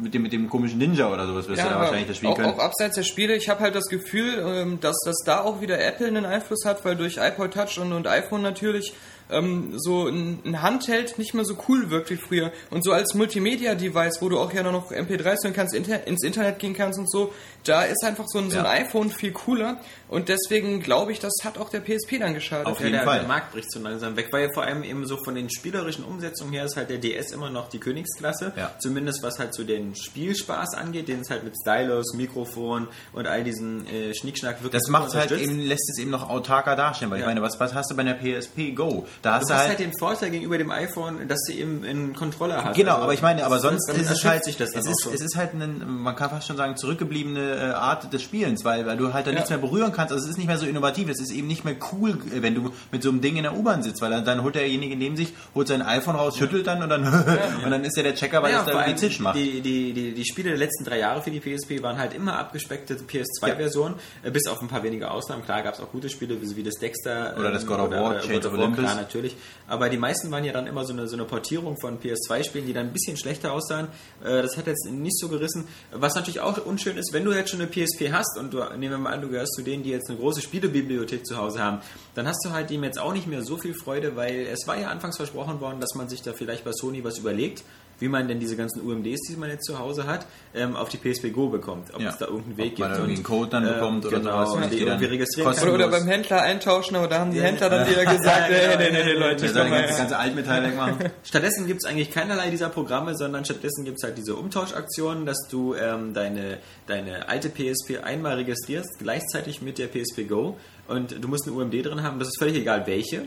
mit 0.02 0.14
dem, 0.14 0.22
mit 0.22 0.32
dem 0.32 0.48
komischen 0.48 0.78
Ninja 0.78 1.12
oder 1.12 1.26
sowas 1.26 1.48
wirst 1.48 1.62
du 1.62 1.66
da 1.66 1.78
wahrscheinlich 1.78 2.08
das 2.08 2.16
spielen 2.16 2.32
auch, 2.32 2.36
können. 2.36 2.54
auch 2.54 2.58
abseits 2.58 2.96
der 2.96 3.02
Spiele, 3.02 3.34
ich 3.36 3.48
habe 3.48 3.60
halt 3.60 3.74
das 3.74 3.88
Gefühl, 3.88 4.42
ähm, 4.44 4.80
dass 4.80 4.96
das 5.04 5.16
da 5.24 5.42
auch 5.42 5.60
wieder 5.60 5.78
Apple 5.78 6.06
einen 6.06 6.24
Einfluss 6.24 6.64
hat, 6.64 6.84
weil 6.84 6.96
durch 6.96 7.18
iPod 7.18 7.52
Touch 7.52 7.78
und, 7.78 7.92
und 7.92 8.06
iPhone 8.06 8.42
natürlich 8.42 8.94
ähm, 9.30 9.72
so 9.78 10.06
ein, 10.08 10.38
ein 10.44 10.62
Handheld 10.62 11.18
nicht 11.18 11.34
mehr 11.34 11.44
so 11.44 11.56
cool 11.68 11.90
wirkt 11.90 12.10
wie 12.10 12.16
früher. 12.16 12.52
Und 12.70 12.84
so 12.84 12.92
als 12.92 13.14
Multimedia-Device, 13.14 14.20
wo 14.20 14.28
du 14.28 14.38
auch 14.38 14.52
ja 14.52 14.62
noch 14.62 14.90
MP3s 14.90 15.44
hören 15.44 15.54
kannst, 15.54 15.74
inter 15.74 16.06
ins 16.06 16.22
Internet 16.22 16.58
gehen 16.58 16.74
kannst 16.74 16.98
und 16.98 17.10
so, 17.10 17.32
da 17.64 17.82
ist 17.84 18.02
einfach 18.04 18.24
so 18.28 18.38
ein, 18.38 18.50
so 18.50 18.58
ein 18.58 18.64
Ja. 18.64 18.70
iPhone 18.70 19.10
viel 19.10 19.32
cooler. 19.32 19.80
Und 20.08 20.28
deswegen 20.28 20.80
glaube 20.80 21.12
ich, 21.12 21.20
das 21.20 21.32
hat 21.44 21.58
auch 21.58 21.68
der 21.68 21.80
PSP 21.80 22.18
dann 22.18 22.34
geschadet. 22.34 22.66
Auf 22.66 22.78
Ja, 22.80 22.86
jeden 22.86 22.96
der, 22.98 23.04
Fall. 23.04 23.18
der 23.20 23.28
Markt 23.28 23.52
bricht 23.52 23.70
so 23.70 23.80
langsam 23.80 24.16
weg, 24.16 24.28
weil 24.32 24.48
vor 24.52 24.64
allem 24.64 24.82
eben 24.82 25.06
so 25.06 25.16
von 25.24 25.34
den 25.34 25.50
spielerischen 25.50 26.04
Umsetzungen 26.04 26.52
her 26.52 26.64
ist 26.64 26.76
halt 26.76 26.90
der 26.90 26.98
DS 26.98 27.32
immer 27.32 27.50
noch 27.50 27.68
die 27.68 27.78
Königsklasse. 27.78 28.52
Ja. 28.56 28.72
Zumindest 28.80 29.22
was 29.22 29.38
halt 29.38 29.54
so 29.54 29.62
den 29.64 29.94
Spielspaß 29.94 30.74
angeht, 30.74 31.08
den 31.08 31.20
es 31.20 31.30
halt 31.30 31.44
mit 31.44 31.54
Stylus, 31.60 32.14
Mikrofon 32.14 32.88
und 33.12 33.26
all 33.26 33.44
diesen 33.44 33.86
äh, 33.86 34.14
Schnickschnack 34.14 34.62
wirklich 34.62 34.80
Das 34.82 34.90
macht 34.90 35.14
halt 35.14 35.30
eben, 35.32 35.58
lässt 35.60 35.88
es 35.90 35.98
eben 35.98 36.10
noch 36.10 36.28
autarker 36.28 36.76
darstellen, 36.76 37.10
weil 37.10 37.18
ich 37.18 37.22
Ja. 37.22 37.28
meine, 37.28 37.42
was, 37.42 37.60
was 37.60 37.74
hast 37.74 37.90
du 37.90 37.96
bei 37.96 38.02
einer 38.02 38.14
PSP 38.14 38.72
Go? 38.74 39.06
Da 39.22 39.34
hast 39.34 39.50
Du 39.50 39.54
hast 39.54 39.60
halt, 39.60 39.68
halt 39.70 39.78
den 39.80 39.92
Vorteil 39.98 40.30
gegenüber 40.30 40.56
dem 40.56 40.70
iPhone, 40.70 41.28
dass 41.28 41.40
du 41.46 41.52
eben 41.52 41.84
einen 41.84 42.14
Controller 42.14 42.64
hast. 42.64 42.76
Genau, 42.76 42.92
Also, 42.92 43.04
aber 43.04 43.12
ich 43.14 43.20
meine, 43.22 43.44
aber 43.44 43.58
sonst 43.58 43.88
ist 43.90 44.10
es 44.10 44.24
halt, 44.24 44.44
sich 44.44 44.56
das 44.56 44.70
dann 44.72 44.80
es 44.80 44.86
ist, 44.88 45.06
es 45.12 45.20
ist 45.20 45.36
halt 45.36 45.52
ein, 45.54 45.84
man 46.02 46.16
kann 46.16 46.30
fast 46.30 46.46
schon 46.46 46.56
sagen, 46.56 46.76
zurückgebliebene 46.76 47.40
äh, 47.56 47.60
Art 47.74 48.12
des 48.12 48.22
Spielens, 48.22 48.64
weil, 48.64 48.86
weil 48.86 48.96
du 48.96 49.12
halt 49.12 49.26
da 49.26 49.30
Ja. 49.30 49.34
nichts 49.36 49.50
mehr 49.50 49.58
berühren 49.58 49.92
kannst. 49.92 50.12
Also 50.12 50.24
es 50.24 50.30
ist 50.30 50.36
nicht 50.38 50.46
mehr 50.46 50.56
so 50.58 50.66
innovativ, 50.66 51.08
es 51.08 51.20
ist 51.20 51.32
eben 51.32 51.46
nicht 51.46 51.64
mehr 51.64 51.76
cool, 51.92 52.10
äh, 52.34 52.42
wenn 52.42 52.54
du 52.54 52.72
mit 52.92 53.02
so 53.02 53.10
einem 53.10 53.20
Ding 53.20 53.36
in 53.36 53.42
der 53.42 53.56
U-Bahn 53.56 53.82
sitzt, 53.82 54.00
weil 54.00 54.10
dann, 54.10 54.24
dann 54.24 54.42
holt 54.42 54.54
derjenige 54.54 54.96
neben 54.96 55.16
sich, 55.16 55.32
holt 55.54 55.68
sein 55.68 55.82
iPhone 55.82 56.16
raus, 56.16 56.38
schüttelt 56.38 56.66
dann 56.66 56.82
und 56.82 56.88
dann, 56.88 57.04
und 57.64 57.70
dann 57.70 57.84
ist 57.84 57.96
ja 57.96 58.02
der 58.02 58.14
Checker, 58.14 58.42
weil 58.42 58.52
Ja, 58.52 58.60
es 58.60 58.64
da 58.66 58.72
vor 58.72 58.80
irgendwie 58.80 58.92
allem 59.00 59.00
Tisch 59.10 59.20
macht. 59.20 59.36
Die, 59.36 59.60
die, 59.60 59.92
die, 59.92 60.12
die 60.14 60.24
Spiele 60.24 60.50
der 60.50 60.58
letzten 60.58 60.84
drei 60.84 60.98
Jahre 60.98 61.22
für 61.22 61.30
die 61.30 61.40
PSP 61.40 61.82
waren 61.82 61.98
halt 61.98 62.14
immer 62.14 62.38
abgespeckte 62.38 62.94
PS2-Versionen, 62.94 63.94
äh, 64.22 64.30
bis 64.30 64.46
auf 64.46 64.60
ein 64.62 64.68
paar 64.68 64.82
wenige 64.82 65.10
Ausnahmen. 65.10 65.44
Klar 65.44 65.62
gab 65.62 65.74
es 65.74 65.80
auch 65.80 65.90
gute 65.90 66.08
Spiele, 66.08 66.36
wie, 66.40 66.62
das 66.62 66.74
Dexter. 66.76 67.34
Oder 67.38 67.52
das 67.52 67.62
ähm, 67.62 67.68
God 67.68 67.78
of 67.80 67.90
War, 67.90 68.18
Chains 68.20 68.46
of 68.46 68.52
Olympus. 68.54 68.84
Klar, 68.84 69.08
natürlich. 69.10 69.36
Aber 69.66 69.88
die 69.88 69.98
meisten 69.98 70.30
waren 70.30 70.44
ja 70.44 70.52
dann 70.52 70.66
immer 70.66 70.84
so 70.84 70.92
eine, 70.92 71.08
so 71.08 71.16
eine 71.16 71.24
Portierung 71.24 71.76
von 71.80 71.98
PS2-Spielen, 72.00 72.66
die 72.66 72.72
dann 72.72 72.86
ein 72.86 72.92
bisschen 72.92 73.16
schlechter 73.16 73.52
aussahen. 73.52 73.88
Äh, 74.24 74.42
das 74.42 74.56
hat 74.56 74.66
jetzt 74.66 74.86
nicht 74.90 75.18
so 75.18 75.28
gerissen. 75.28 75.66
Was 75.92 76.14
natürlich 76.14 76.40
auch 76.40 76.64
unschön 76.64 76.96
ist, 76.96 77.12
wenn 77.12 77.24
du 77.24 77.32
jetzt 77.32 77.50
schon 77.50 77.60
eine 77.60 77.68
PSP 77.68 78.12
hast 78.12 78.38
und 78.38 78.52
du, 78.54 78.58
nehmen 78.78 78.90
wir 78.92 78.98
mal 78.98 79.12
an, 79.12 79.20
du 79.22 79.28
gehörst 79.28 79.54
zu 79.54 79.62
denen, 79.62 79.82
die 79.82 79.90
jetzt 79.90 80.08
eine 80.08 80.18
große 80.18 80.40
Spielebibliothek 80.42 81.26
zu 81.26 81.36
Hause 81.36 81.62
haben, 81.62 81.78
dann 82.14 82.26
hast 82.26 82.44
du 82.44 82.50
halt 82.52 82.70
dem 82.70 82.84
jetzt 82.84 82.98
auch 83.00 83.12
nicht 83.12 83.26
mehr 83.26 83.42
so 83.42 83.56
viel 83.56 83.74
Freude, 83.74 84.16
weil 84.16 84.46
es 84.52 84.66
war 84.66 84.78
ja 84.78 84.88
anfangs 84.88 85.16
versprochen 85.16 85.60
worden, 85.60 85.80
dass 85.80 85.94
man 85.94 86.08
sich 86.08 86.22
da 86.22 86.32
vielleicht 86.32 86.64
bei 86.64 86.72
Sony 86.72 87.02
was 87.04 87.18
überlegt, 87.18 87.62
wie 87.98 88.08
man 88.08 88.28
denn 88.28 88.40
diese 88.40 88.56
ganzen 88.56 88.80
UMDs, 88.80 89.20
die 89.28 89.36
man 89.36 89.50
jetzt 89.50 89.66
zu 89.66 89.78
Hause 89.78 90.06
hat, 90.06 90.24
ähm, 90.54 90.74
auf 90.74 90.88
die 90.88 90.96
PSP 90.96 91.28
Go 91.34 91.50
bekommt. 91.50 91.92
Ob 91.92 92.00
Ja. 92.00 92.08
es 92.08 92.16
da 92.16 92.24
irgendeinen 92.26 92.52
Ob 92.52 92.58
Weg 92.58 92.78
man 92.78 92.88
gibt. 92.88 92.98
irgendwie 92.98 93.14
einen 93.16 93.22
Code 93.24 93.50
dann 93.50 93.64
bekommt 93.64 94.06
oder 94.06 94.18
genau, 94.18 94.30
sowas, 94.32 94.50
und 94.54 94.60
was 94.62 94.70
die 94.70 94.76
die 94.76 94.84
dann 94.86 94.88
irgendwie 94.94 95.04
registrieren 95.12 95.54
kann. 95.54 95.64
Oder, 95.64 95.74
oder 95.74 95.88
beim 95.88 96.06
Händler 96.06 96.40
eintauschen, 96.40 96.96
aber 96.96 97.08
da 97.08 97.18
haben 97.18 97.30
die 97.30 97.36
Ja. 97.36 97.42
Händler 97.44 97.68
dann 97.68 97.86
wieder 97.90 98.04
gesagt, 98.16 98.24
Ja, 98.26 98.48
nee, 98.48 98.60
genau. 98.68 98.78
nee, 98.78 98.90
nee, 98.90 98.99
nee, 99.04 99.12
Leute, 99.12 99.46
ich 99.46 99.54
mal, 99.54 99.70
ganze, 99.70 99.96
ganze 99.96 100.18
Altmetall 100.18 100.64
wegmachen. 100.64 101.10
Stattdessen 101.24 101.66
gibt 101.66 101.82
es 101.82 101.90
eigentlich 101.90 102.10
keinerlei 102.10 102.50
dieser 102.50 102.68
Programme, 102.68 103.16
sondern 103.16 103.44
stattdessen 103.44 103.84
gibt 103.84 103.98
es 103.98 104.04
halt 104.04 104.18
diese 104.18 104.36
Umtauschaktionen, 104.36 105.26
dass 105.26 105.48
du 105.50 105.74
ähm, 105.74 106.14
deine, 106.14 106.58
deine 106.86 107.28
alte 107.28 107.48
PSP 107.50 107.98
einmal 108.02 108.36
registrierst, 108.36 108.98
gleichzeitig 108.98 109.62
mit 109.62 109.78
der 109.78 109.88
PSP 109.88 110.28
Go 110.28 110.58
und 110.88 111.22
du 111.22 111.28
musst 111.28 111.46
eine 111.46 111.56
UMD 111.56 111.86
drin 111.86 112.02
haben, 112.02 112.18
das 112.18 112.28
ist 112.28 112.38
völlig 112.38 112.56
egal 112.56 112.86
welche. 112.86 113.26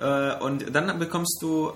Äh, 0.00 0.34
und 0.40 0.74
dann 0.74 0.98
bekommst 0.98 1.38
du 1.42 1.72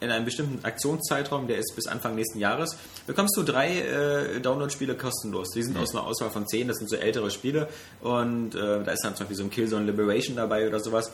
in 0.00 0.10
einem 0.10 0.24
bestimmten 0.24 0.64
Aktionszeitraum, 0.64 1.48
der 1.48 1.58
ist 1.58 1.74
bis 1.74 1.86
Anfang 1.86 2.14
nächsten 2.14 2.38
Jahres, 2.38 2.76
bekommst 3.06 3.36
du 3.36 3.42
drei 3.42 3.80
äh, 3.80 4.40
Download-Spiele 4.40 4.94
kostenlos. 4.94 5.50
Die 5.50 5.62
sind 5.62 5.76
aus 5.76 5.94
einer 5.94 6.06
Auswahl 6.06 6.30
von 6.30 6.46
zehn, 6.46 6.68
das 6.68 6.78
sind 6.78 6.88
so 6.88 6.96
ältere 6.96 7.30
Spiele 7.30 7.68
und 8.00 8.54
äh, 8.54 8.84
da 8.84 8.92
ist 8.92 9.04
dann 9.04 9.16
zum 9.16 9.24
Beispiel 9.24 9.36
so 9.36 9.44
ein 9.44 9.50
Killzone 9.50 9.86
Liberation 9.86 10.36
dabei 10.36 10.68
oder 10.68 10.80
sowas. 10.80 11.10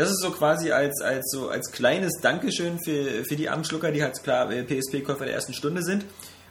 Das 0.00 0.08
ist 0.08 0.22
so 0.22 0.30
quasi 0.30 0.72
als, 0.72 1.02
als, 1.02 1.30
so 1.30 1.50
als 1.50 1.72
kleines 1.72 2.22
Dankeschön 2.22 2.78
für, 2.82 3.22
für 3.22 3.36
die 3.36 3.50
armen 3.50 3.64
Schlucker, 3.64 3.92
die 3.92 4.02
halt 4.02 4.22
klar 4.22 4.50
äh, 4.50 4.62
PSP-Käufer 4.62 5.26
der 5.26 5.34
ersten 5.34 5.52
Stunde 5.52 5.82
sind. 5.82 6.06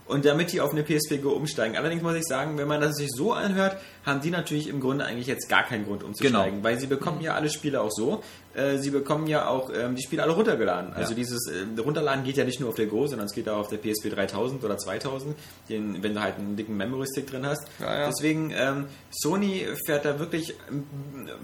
Und 0.06 0.26
damit 0.26 0.52
die 0.52 0.62
auf 0.62 0.70
eine 0.70 0.84
PSP 0.84 1.18
Go 1.20 1.32
umsteigen. 1.32 1.76
Allerdings 1.76 2.04
muss 2.04 2.14
ich 2.14 2.26
sagen, 2.26 2.60
wenn 2.60 2.68
man 2.68 2.80
das 2.80 2.98
sich 2.98 3.10
so 3.10 3.34
anhört, 3.34 3.78
haben 4.10 4.22
die 4.22 4.32
natürlich 4.32 4.68
im 4.68 4.82
Grunde 4.82 5.06
eigentlich 5.06 5.28
jetzt 5.28 5.48
gar 5.48 5.64
keinen 5.64 5.86
Grund 5.86 6.04
umzusteigen, 6.04 6.56
Genau. 6.58 6.64
weil 6.64 6.80
sie 6.80 6.88
bekommen 6.88 7.22
ja 7.22 7.36
alle 7.36 7.50
Spiele 7.50 7.80
auch 7.82 7.92
so. 7.92 8.22
Äh, 8.56 8.78
sie 8.80 8.90
bekommen 8.90 9.28
ja 9.28 9.48
auch 9.48 9.70
ähm, 9.74 9.96
die 9.96 10.02
Spiele 10.02 10.24
alle 10.24 10.32
runtergeladen. 10.34 10.92
Also 10.94 11.12
Ja. 11.12 11.16
dieses 11.18 11.48
äh, 11.48 11.80
Runterladen 11.80 12.24
geht 12.24 12.36
ja 12.36 12.44
nicht 12.44 12.60
nur 12.60 12.70
auf 12.70 12.76
der 12.76 12.88
Go, 12.88 13.06
sondern 13.08 13.28
es 13.28 13.34
geht 13.34 13.48
auch 13.48 13.58
auf 13.60 13.68
der 13.70 13.78
PSP 13.78 14.10
3000 14.10 14.64
oder 14.64 14.78
2000, 14.78 15.36
den, 15.70 16.02
wenn 16.04 16.16
du 16.16 16.22
halt 16.22 16.36
einen 16.40 16.56
dicken 16.58 16.76
Memory 16.76 17.06
Stick 17.12 17.28
drin 17.28 17.46
hast. 17.46 17.68
Ja, 17.80 18.00
ja. 18.00 18.08
Deswegen 18.08 18.52
ähm, 18.56 18.88
Sony 19.12 19.66
fährt 19.86 20.04
da 20.06 20.18
wirklich, 20.20 20.56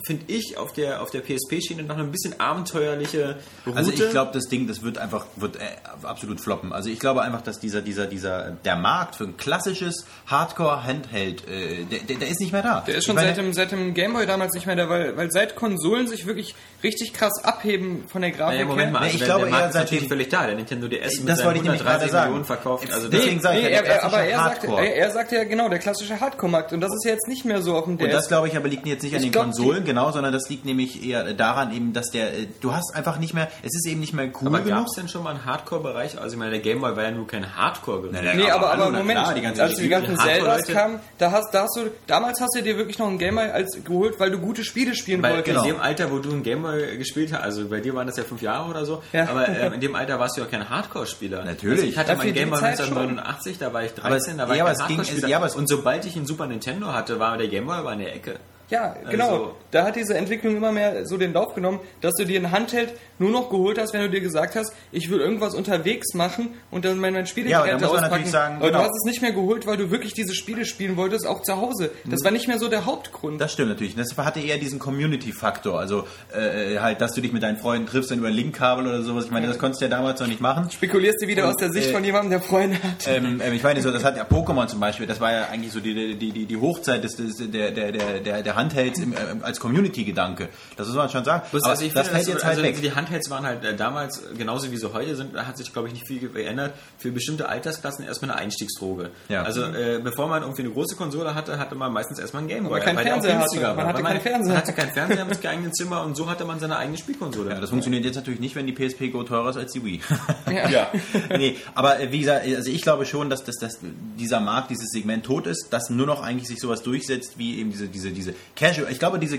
finde 0.06 0.24
ich, 0.28 0.58
auf 0.58 0.74
der 0.74 1.02
auf 1.02 1.12
der 1.12 1.22
PSP-Schiene 1.22 1.84
noch 1.84 1.96
eine 1.98 2.06
bisschen 2.06 2.40
abenteuerliche 2.40 3.38
Route. 3.66 3.78
Also 3.78 3.92
ich 3.92 4.10
glaube, 4.10 4.32
das 4.34 4.46
Ding, 4.46 4.68
das 4.68 4.82
wird 4.82 4.98
einfach 4.98 5.26
wird 5.36 5.58
äh, 5.58 5.60
absolut 6.04 6.42
floppen. 6.42 6.74
Also 6.74 6.90
ich 6.90 7.00
glaube 7.00 7.22
einfach, 7.22 7.42
dass 7.42 7.60
dieser 7.60 7.82
dieser 7.82 8.08
dieser 8.08 8.52
der 8.52 8.76
Markt 8.76 9.16
für 9.16 9.26
ein 9.26 9.38
klassisches 9.38 10.06
Hardcore 10.26 10.84
Handheld, 10.84 11.48
äh, 11.48 11.84
der, 11.86 12.00
der, 12.00 12.18
der 12.18 12.28
ist 12.30 12.40
nicht 12.40 12.52
mehr 12.56 12.64
da. 12.64 12.82
Der 12.82 12.96
ist 12.96 13.06
schon 13.06 13.16
meine, 13.16 13.28
seit 13.28 13.38
dem, 13.38 13.54
seit 13.54 13.72
dem 13.72 13.94
Gameboy 13.94 14.26
damals 14.26 14.54
nicht 14.54 14.66
mehr 14.66 14.76
da, 14.76 14.90
weil, 14.90 15.16
weil 15.16 15.32
seit 15.32 15.56
Konsolen 15.56 16.08
sich 16.08 16.26
wirklich 16.26 16.56
richtig 16.86 17.14
krass 17.14 17.44
abheben 17.44 18.06
von 18.08 18.22
der 18.22 18.32
Grafik 18.32 18.56
Naja, 18.60 18.66
Moment 18.66 18.94
mal, 18.94 19.00
Nee, 19.00 19.06
also 19.06 19.14
ich 19.16 19.20
der, 19.20 19.28
glaube 19.28 19.42
der 19.46 19.52
Markt 19.52 19.70
ist 19.70 19.76
natürlich 19.76 20.08
völlig 20.08 20.30
da. 20.30 20.46
Der 20.46 20.56
Nintendo 20.56 20.88
DS 20.88 21.20
mit 21.20 21.30
Das 21.30 21.38
seinen 21.40 21.46
wollte 21.48 21.58
ich 21.60 21.64
nämlich 21.66 21.82
130 21.82 21.86
gerade 21.86 22.12
sagen. 22.12 22.26
Millionen 22.30 22.46
verkauft. 22.46 22.92
Also 22.94 23.08
Deswegen 23.10 23.22
deswegen 23.24 23.42
sage 23.42 23.58
ich 23.60 23.64
Nee, 23.66 23.72
er, 23.72 23.86
er, 23.86 24.04
aber 24.04 24.18
er 24.20 24.38
sagte, 24.38 24.68
Hardcore. 24.68 24.86
er, 24.88 24.96
er 24.96 25.12
sagte 25.12 25.36
ja 25.36 25.44
genau, 25.44 25.70
der 25.70 25.80
klassische 25.80 26.20
Hardcore-Markt. 26.20 26.74
Und 26.74 26.82
das 26.82 26.92
ist 26.94 27.04
ja 27.06 27.12
jetzt 27.12 27.28
nicht 27.28 27.46
mehr 27.46 27.62
so 27.62 27.76
auf 27.76 27.86
dem 27.86 27.94
Und 27.94 28.02
DS. 28.02 28.12
das 28.12 28.28
glaube 28.28 28.48
ich 28.48 28.56
aber 28.56 28.68
liegt 28.68 28.86
jetzt 28.86 29.04
nicht 29.04 29.14
an 29.14 29.18
Ich 29.20 29.26
den 29.26 29.32
glaub, 29.32 29.46
Konsolen, 29.46 29.84
genau, 29.84 30.12
sondern 30.12 30.32
das 30.32 30.48
liegt 30.50 30.66
nämlich 30.66 31.06
eher 31.06 31.34
daran 31.34 31.74
eben, 31.76 31.94
dass 31.94 32.08
der, 32.12 32.34
äh, 32.34 32.48
du 32.62 32.74
hast 32.74 32.96
einfach 32.96 33.18
nicht 33.20 33.34
mehr, 33.34 33.48
es 33.64 33.74
ist 33.76 33.88
eben 33.88 34.00
nicht 34.00 34.14
mehr 34.14 34.28
cool 34.42 34.48
aber 34.48 34.60
gab 34.62 34.86
es 34.86 34.94
denn 34.96 35.08
schon 35.10 35.24
mal 35.24 35.32
einen 35.32 35.46
Hardcore-Bereich? 35.46 36.20
Also 36.20 36.34
ich 36.34 36.40
meine, 36.40 36.52
der 36.52 36.60
Gameboy 36.62 36.96
war 36.96 37.04
ja 37.04 37.12
nur 37.12 37.28
kein 37.28 37.56
Hardcore-Gerät. 37.56 38.36
Nee, 38.36 38.50
aber, 38.52 38.72
aber, 38.74 38.92
Moment, 38.92 39.20
klar, 39.20 39.34
die 39.34 39.42
ganzen 39.42 39.62
als 39.62 39.76
die 39.76 39.90
ganzen 39.90 40.18
Zeldas 40.18 40.68
kamen, 40.68 41.00
da 41.18 41.32
hast, 41.32 41.54
da 41.54 41.64
hast 41.64 41.76
du, 41.78 41.92
damals 42.08 42.40
hast 42.42 42.56
du 42.56 42.62
dir 42.62 42.78
wirklich 42.78 43.00
noch 43.00 43.08
einen 43.08 43.18
Gamer 43.18 43.54
als 43.54 43.78
geholt, 43.84 44.20
weil 44.20 44.32
du 44.32 44.40
gute 44.40 44.64
Spiele 44.64 44.96
spielen 44.96 45.24
wolltest. 45.24 45.58
in 45.58 45.64
dem 45.64 45.80
Alter, 45.80 46.12
wo 46.12 46.20
du 46.20 46.32
einen 46.32 46.44
Gameboy 46.44 46.75
gespielt 46.98 47.34
hast, 47.34 47.42
also 47.42 47.68
bei 47.70 47.80
dir 47.80 47.94
waren 47.96 48.08
das 48.08 48.18
ja 48.18 48.24
fünf 48.24 48.42
Jahre 48.42 48.70
oder 48.70 48.86
so, 48.86 49.02
Ja. 49.14 49.30
aber 49.30 49.48
ähm, 49.48 49.74
in 49.74 49.82
dem 49.82 49.96
Alter 49.96 50.20
warst 50.20 50.38
du 50.38 50.42
ja 50.42 50.48
kein 50.48 50.70
Hardcore-Spieler. 50.70 51.44
Natürlich. 51.44 51.78
Also 51.80 51.86
ich 51.90 51.98
hatte 51.98 52.10
Ja, 52.10 52.16
für 52.16 52.24
meinen 52.24 52.34
die 52.34 52.40
Gameboy 52.40 52.60
Zeit 52.60 52.80
1989, 52.80 53.58
da 53.58 53.74
war 53.74 53.84
ich 53.84 53.92
Aber 54.02 54.16
es- 54.16 54.24
13, 54.26 54.38
da 54.38 54.48
war 54.48 54.56
ja, 54.56 54.64
ich 54.64 54.70
aber 54.70 54.72
kein 54.88 54.98
Hardcore-Spieler. 54.98 55.28
ja, 55.28 55.38
aber 55.38 55.56
Und 55.56 55.68
sobald 55.70 56.06
ich 56.06 56.16
einen 56.16 56.26
Super 56.26 56.48
Nintendo 56.48 56.88
hatte, 56.94 57.20
war 57.20 57.38
der 57.38 57.48
Gameboy 57.48 57.76
aber 57.76 57.94
in 57.94 58.00
der 58.00 58.16
Ecke. 58.16 58.40
Ja, 58.70 58.96
genau. 59.10 59.30
Also- 59.30 59.56
da 59.72 59.84
hat 59.86 59.96
diese 59.98 60.16
Entwicklung 60.16 60.56
immer 60.56 60.72
mehr 60.72 61.06
so 61.06 61.18
den 61.18 61.34
Lauf 61.34 61.54
genommen, 61.54 61.80
dass 62.02 62.14
du 62.18 62.24
dir 62.26 62.40
ein 62.40 62.52
Handheld 62.52 62.94
nur 63.20 63.30
noch 63.30 63.50
geholt 63.50 63.78
hast, 63.78 63.94
wenn 63.94 64.02
du 64.02 64.10
dir 64.10 64.22
gesagt 64.22 64.56
hast, 64.56 64.74
ich 64.92 65.10
will 65.10 65.20
irgendwas 65.20 65.54
unterwegs 65.54 66.14
machen 66.14 66.54
und 66.72 66.86
dann 66.86 66.98
mein, 66.98 67.14
mein 67.14 67.26
Ja, 67.26 67.60
muss 67.60 67.68
man 67.68 67.84
auspacken. 67.84 68.02
natürlich 68.02 68.32
sagen, 68.32 68.56
Aber 68.58 68.68
genau. 68.68 68.80
du 68.80 68.86
hast 68.86 68.96
es 68.96 69.04
nicht 69.12 69.22
mehr 69.22 69.34
geholt, 69.34 69.68
weil 69.68 69.76
du 69.78 69.92
wirklich 69.92 70.14
diese 70.14 70.34
Spiele 70.34 70.66
spielen 70.66 70.96
wolltest, 70.98 71.28
auch 71.28 71.42
zu 71.42 71.58
Hause. 71.58 71.92
Das 72.06 72.24
war 72.24 72.32
nicht 72.32 72.48
mehr 72.48 72.58
so 72.58 72.70
der 72.70 72.86
Hauptgrund. 72.86 73.40
Das 73.42 73.52
stimmt 73.54 73.70
natürlich. 73.70 73.96
Das 73.96 74.18
hatte 74.18 74.40
eher 74.40 74.58
diesen 74.58 74.80
Community-Faktor. 74.80 75.78
Also 75.80 76.08
äh, 76.34 76.80
halt, 76.80 77.02
dass 77.02 77.14
du 77.14 77.22
dich 77.22 77.34
mit 77.34 77.44
deinen 77.44 77.58
Freunden 77.58 77.88
triffst, 77.88 78.12
dann 78.12 78.20
über 78.20 78.30
Linkkabel 78.30 78.88
oder 78.88 79.02
sowas. 79.04 79.26
Ich 79.26 79.32
meine, 79.32 79.48
das 79.48 79.60
konntest 79.60 79.82
du 79.82 79.86
ja 79.86 79.92
damals 79.92 80.20
noch 80.20 80.28
nicht 80.28 80.42
machen. 80.42 80.70
Spekulierst 80.72 81.22
du 81.22 81.28
wieder 81.28 81.44
Und, 81.44 81.50
aus 81.50 81.56
der 81.58 81.72
Sicht 81.72 81.90
äh, 81.90 81.94
von 81.94 82.04
jemandem, 82.04 82.32
der 82.32 82.42
Freunde 82.42 82.78
hat. 82.82 83.08
Ähm, 83.08 83.42
ähm, 83.44 83.54
ich 83.54 83.64
meine, 83.64 83.82
so, 83.82 83.92
das 83.92 84.04
hat 84.04 84.18
ja 84.18 84.24
Pokémon 84.24 84.68
zum 84.68 84.80
Beispiel, 84.80 85.06
das 85.06 85.20
war 85.20 85.32
ja 85.32 85.48
eigentlich 85.52 85.72
so 85.74 85.80
die, 85.80 86.16
die, 86.16 86.32
die, 86.32 86.46
die 86.46 86.58
Hochzeit 86.58 87.04
des, 87.04 87.16
des, 87.16 87.36
der, 87.38 87.72
der, 87.72 87.92
der, 87.92 88.20
der, 88.22 88.55
der 88.56 88.62
Handhelds 88.64 89.00
im, 89.00 89.14
äh, 89.14 89.18
als 89.42 89.60
Community-Gedanke. 89.60 90.50
Das 90.78 90.88
muss 90.88 90.96
man 90.96 91.10
schon 91.10 91.24
sagen. 91.26 91.44
Bloß, 91.52 91.64
Aber 91.64 91.72
also 91.72 91.86
ich 91.86 91.94
das 91.94 92.08
finde, 92.08 92.16
fällt 92.24 92.28
das 92.28 92.34
jetzt 92.34 92.42
so- 92.42 92.48
halt 92.48 92.58
also 92.58 92.70
weg. 92.70 92.82
Die 92.82 92.92
Handhelds 92.96 93.30
waren 93.30 93.46
halt 93.46 93.64
äh, 93.64 93.76
damals 93.76 94.22
genauso 94.38 94.72
wie 94.72 94.78
sie 94.78 94.92
heute 94.94 95.16
sind, 95.16 95.36
da 95.36 95.46
hat 95.48 95.58
sich 95.58 95.72
glaube 95.72 95.88
ich 95.90 95.94
nicht 95.94 96.08
viel 96.08 96.28
geändert. 96.30 96.74
Für 96.98 97.12
bestimmte 97.12 97.50
Altersklassen 97.50 98.06
erstmal 98.06 98.32
eine 98.32 98.40
Einstiegsdroge. 98.40 99.12
Ja. 99.30 99.44
Also 99.44 99.64
äh, 99.64 100.00
bevor 100.04 100.28
man 100.28 100.42
irgendwie 100.44 100.64
eine 100.64 100.72
große 100.72 100.96
Konsole 100.96 101.36
hatte, 101.36 101.60
hatte 101.60 101.76
man 101.76 101.92
meistens 101.94 102.20
erstmal 102.20 102.42
einen 102.42 102.50
Gameboy. 102.50 102.80
Weil 102.80 102.82
der 102.86 102.94
auch 102.94 103.02
Fernseher 103.02 103.34
hatte. 103.34 103.40
günstiger 103.40 103.68
war. 103.68 103.76
Man 103.76 103.88
hatte 103.88 104.04
keinen 104.04 104.22
Fernseher. 104.22 104.54
Man 104.54 104.58
hatte 104.58 104.74
keinen 104.74 104.92
Fernseher 104.92 105.26
mit 105.26 105.42
geeignetem 105.42 105.74
Zimmer 105.74 106.04
und 106.04 106.16
so 106.16 106.30
hatte 106.30 106.46
man 106.46 106.60
seine 106.60 106.78
eigene 106.78 106.98
Spielkonsole. 106.98 107.52
Ja, 107.52 107.60
das 107.60 107.70
funktioniert 107.70 108.06
jetzt 108.06 108.16
natürlich 108.16 108.40
nicht, 108.40 108.56
wenn 108.56 108.66
die 108.68 108.74
PSP 108.74 109.10
Go 109.12 109.24
teurer 109.24 109.50
ist 109.50 109.58
als 109.58 109.72
die 109.74 109.84
Wii. 109.84 110.02
Ja. 110.52 110.70
Ja. 110.70 110.88
nee, 111.38 111.58
aber 111.74 112.00
äh, 112.00 112.12
wie 112.12 112.20
gesagt, 112.20 112.46
also 112.46 112.70
ich 112.70 112.82
glaube 112.84 113.06
schon, 113.06 113.30
dass, 113.30 113.44
dass, 113.44 113.56
dass 113.58 113.80
dieser 114.18 114.40
Markt, 114.40 114.70
dieses 114.70 114.90
Segment 114.92 115.26
tot 115.26 115.48
ist, 115.48 115.68
dass 115.72 115.90
nur 115.90 116.06
noch 116.06 116.22
eigentlich 116.22 116.48
sich 116.48 116.60
sowas 116.60 116.84
durchsetzt 116.84 117.38
wie 117.38 117.60
eben 117.60 117.72
diese, 117.72 117.88
diese, 117.88 118.12
diese 118.12 118.36
Casual. 118.56 118.92
Ich 118.92 119.00
glaube, 119.00 119.20
diese 119.20 119.38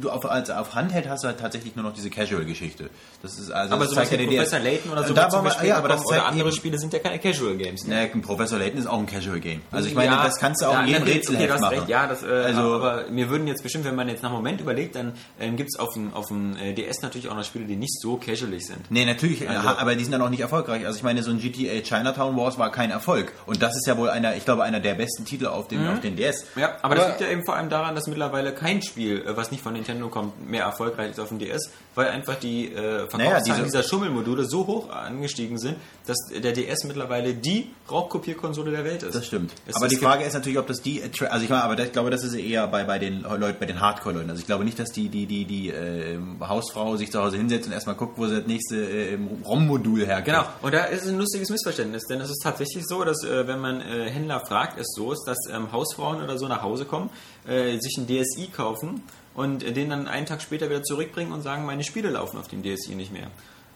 du 0.00 0.10
auf, 0.10 0.24
als, 0.28 0.50
auf 0.50 0.74
Handheld 0.74 1.08
hast 1.08 1.22
du 1.24 1.28
halt 1.28 1.38
tatsächlich 1.38 1.76
nur 1.76 1.84
noch 1.84 1.92
diese 1.92 2.10
Casual-Geschichte. 2.10 2.90
Das 3.22 3.38
ist 3.38 3.50
also 3.50 3.74
aber 3.74 3.84
das 3.84 3.90
sowas 3.92 4.08
zeigt 4.08 4.20
ja 4.22 4.26
der 4.28 4.36
Professor. 4.36 4.58
Layton 4.58 4.92
oder 4.92 5.04
so 5.04 5.14
da 5.14 5.32
war 5.32 5.42
Beispiel 5.42 5.68
ja, 5.68 5.76
aber 5.78 5.88
das 5.88 6.04
oder 6.06 6.26
andere 6.26 6.48
eben, 6.48 6.56
Spiele 6.56 6.78
sind 6.78 6.92
ja 6.92 6.98
keine 6.98 7.18
Casual 7.18 7.56
Games. 7.56 7.86
Ne? 7.86 8.08
Ne, 8.14 8.20
Professor 8.22 8.58
Layton 8.58 8.78
ist 8.78 8.86
auch 8.86 8.98
ein 8.98 9.06
Casual 9.06 9.40
Game. 9.40 9.62
Also 9.70 9.88
ich 9.88 9.94
meine, 9.94 10.12
Ja, 10.12 10.24
das 10.24 10.38
kannst 10.38 10.62
du 10.62 10.66
auch 10.66 10.72
ja, 10.74 10.80
in 10.82 10.88
jedem 10.88 11.02
Rätselheft 11.04 11.50
okay, 11.52 11.60
machen. 11.60 11.78
Recht, 11.78 11.88
ja, 11.88 12.06
das, 12.06 12.22
äh, 12.22 12.26
Also- 12.26 12.74
aber 12.74 13.04
mir 13.10 13.30
würden 13.30 13.46
jetzt 13.46 13.62
bestimmt, 13.62 13.84
wenn 13.84 13.94
man 13.94 14.08
jetzt 14.08 14.22
nach 14.22 14.30
einem 14.30 14.38
Moment 14.38 14.60
überlegt, 14.60 14.96
dann 14.96 15.12
ähm, 15.40 15.56
gibt 15.56 15.70
es 15.72 15.78
auf 15.78 15.94
dem, 15.94 16.12
auf 16.14 16.26
dem 16.28 16.56
äh, 16.56 16.72
DS 16.72 17.02
natürlich 17.02 17.28
auch 17.28 17.36
noch 17.36 17.44
Spiele, 17.44 17.64
die 17.66 17.76
nicht 17.76 18.00
so 18.00 18.16
casualig 18.16 18.66
sind. 18.66 18.90
Nee, 18.90 19.04
natürlich, 19.04 19.48
Also- 19.48 19.62
ha- 19.62 19.76
aber 19.78 19.94
die 19.94 20.02
sind 20.04 20.12
dann 20.12 20.22
auch 20.22 20.30
nicht 20.30 20.40
erfolgreich. 20.40 20.84
Also 20.86 20.96
ich 20.98 21.02
meine, 21.04 21.22
so 21.22 21.30
ein 21.30 21.38
GTA 21.38 21.80
Chinatown 21.82 22.36
Wars 22.36 22.58
war 22.58 22.70
kein 22.72 22.90
Erfolg. 22.90 23.32
Und 23.46 23.62
das 23.62 23.76
ist 23.76 23.86
ja 23.86 23.96
wohl 23.96 24.10
einer, 24.10 24.36
ich 24.36 24.44
glaube, 24.44 24.64
einer 24.64 24.80
der 24.80 24.94
besten 24.94 25.24
Titel 25.24 25.46
auf 25.46 25.68
den, 25.68 25.86
auf 25.88 26.00
den 26.00 26.16
DS. 26.16 26.44
Ja, 26.56 26.76
aber, 26.82 26.94
das 26.94 27.04
Aber- 27.04 27.12
liegt 27.12 27.20
ja 27.20 27.28
eben 27.28 27.44
vor 27.44 27.56
allem 27.56 27.68
daran, 27.70 27.94
dass 27.94 28.06
mittlerweile 28.06 28.45
kein 28.52 28.82
Spiel, 28.82 29.22
äh, 29.26 29.36
was 29.36 29.50
nicht 29.50 29.62
von 29.62 29.72
Nintendo 29.72 30.08
kommt, 30.08 30.48
mehr 30.48 30.64
erfolgreich 30.64 31.10
ist 31.10 31.20
auf 31.20 31.28
dem 31.28 31.38
DS, 31.38 31.70
weil 31.94 32.08
einfach 32.08 32.36
die 32.36 32.66
äh, 32.72 33.08
Verkaufszahlen 33.08 33.18
Naja, 33.30 33.40
diese- 33.44 33.62
dieser 33.64 33.82
Schummelmodule 33.82 34.44
so 34.44 34.66
hoch 34.66 34.90
angestiegen 34.90 35.58
sind, 35.58 35.76
dass 36.06 36.16
der 36.34 36.52
DS 36.52 36.84
mittlerweile 36.84 37.34
die 37.34 37.70
Raubkopierkonsole 37.90 38.70
der 38.70 38.84
Welt 38.84 39.02
ist. 39.02 39.14
Das 39.14 39.26
stimmt. 39.26 39.52
Es- 39.66 39.76
aber 39.76 39.88
die 39.88 39.96
Frage 39.96 40.24
ist 40.24 40.34
natürlich, 40.34 40.58
ob 40.58 40.66
das 40.66 40.80
die, 40.82 41.02
also 41.02 41.44
ich 41.44 41.50
meine, 41.50 41.64
aber 41.64 41.76
das, 41.76 41.86
ich 41.86 41.92
glaube, 41.92 42.10
das 42.10 42.22
ist 42.24 42.34
eher 42.34 42.66
bei, 42.68 42.84
bei 42.84 42.98
den 42.98 43.22
Leuten, 43.22 43.58
bei 43.58 43.66
den 43.66 43.80
Hardcore-Leuten. 43.80 44.30
Also 44.30 44.40
ich 44.40 44.46
glaube 44.46 44.64
nicht, 44.64 44.78
dass 44.78 44.90
die, 44.90 45.08
die, 45.08 45.26
die, 45.26 45.44
die 45.44 45.68
äh, 45.70 46.18
Hausfrau 46.40 46.96
sich 46.96 47.10
zu 47.10 47.20
Hause 47.22 47.36
hinsetzt 47.36 47.66
und 47.66 47.72
erstmal 47.72 47.96
guckt, 47.96 48.18
wo 48.18 48.26
sie 48.26 48.36
das 48.38 48.46
nächste 48.46 48.76
äh, 48.76 49.18
ROM-Modul 49.44 50.04
herkriegt. 50.06 50.26
Genau, 50.26 50.44
und 50.62 50.74
da 50.74 50.84
ist 50.84 51.06
ein 51.06 51.18
lustiges 51.18 51.50
Missverständnis, 51.50 52.04
denn 52.08 52.20
es 52.20 52.30
ist 52.30 52.42
tatsächlich 52.42 52.84
so, 52.86 53.04
dass 53.04 53.22
äh, 53.24 53.46
wenn 53.46 53.60
man 53.60 53.80
äh, 53.80 54.08
Händler 54.10 54.40
fragt, 54.46 54.78
es 54.78 54.86
so 54.94 55.12
ist, 55.12 55.24
dass 55.26 55.38
ähm, 55.52 55.72
Hausfrauen 55.72 56.22
oder 56.22 56.38
so 56.38 56.46
nach 56.48 56.62
Hause 56.62 56.84
kommen, 56.84 57.10
äh, 57.46 57.78
sich 57.78 57.96
ein 57.98 58.06
DSI 58.06 58.48
kaufen 58.48 59.02
und 59.34 59.62
den 59.76 59.90
dann 59.90 60.08
einen 60.08 60.26
Tag 60.26 60.42
später 60.42 60.68
wieder 60.68 60.82
zurückbringen 60.82 61.32
und 61.32 61.42
sagen, 61.42 61.66
meine 61.66 61.84
Spiele 61.84 62.10
laufen 62.10 62.38
auf 62.38 62.48
dem 62.48 62.62
DSI 62.62 62.94
nicht 62.94 63.12
mehr. 63.12 63.30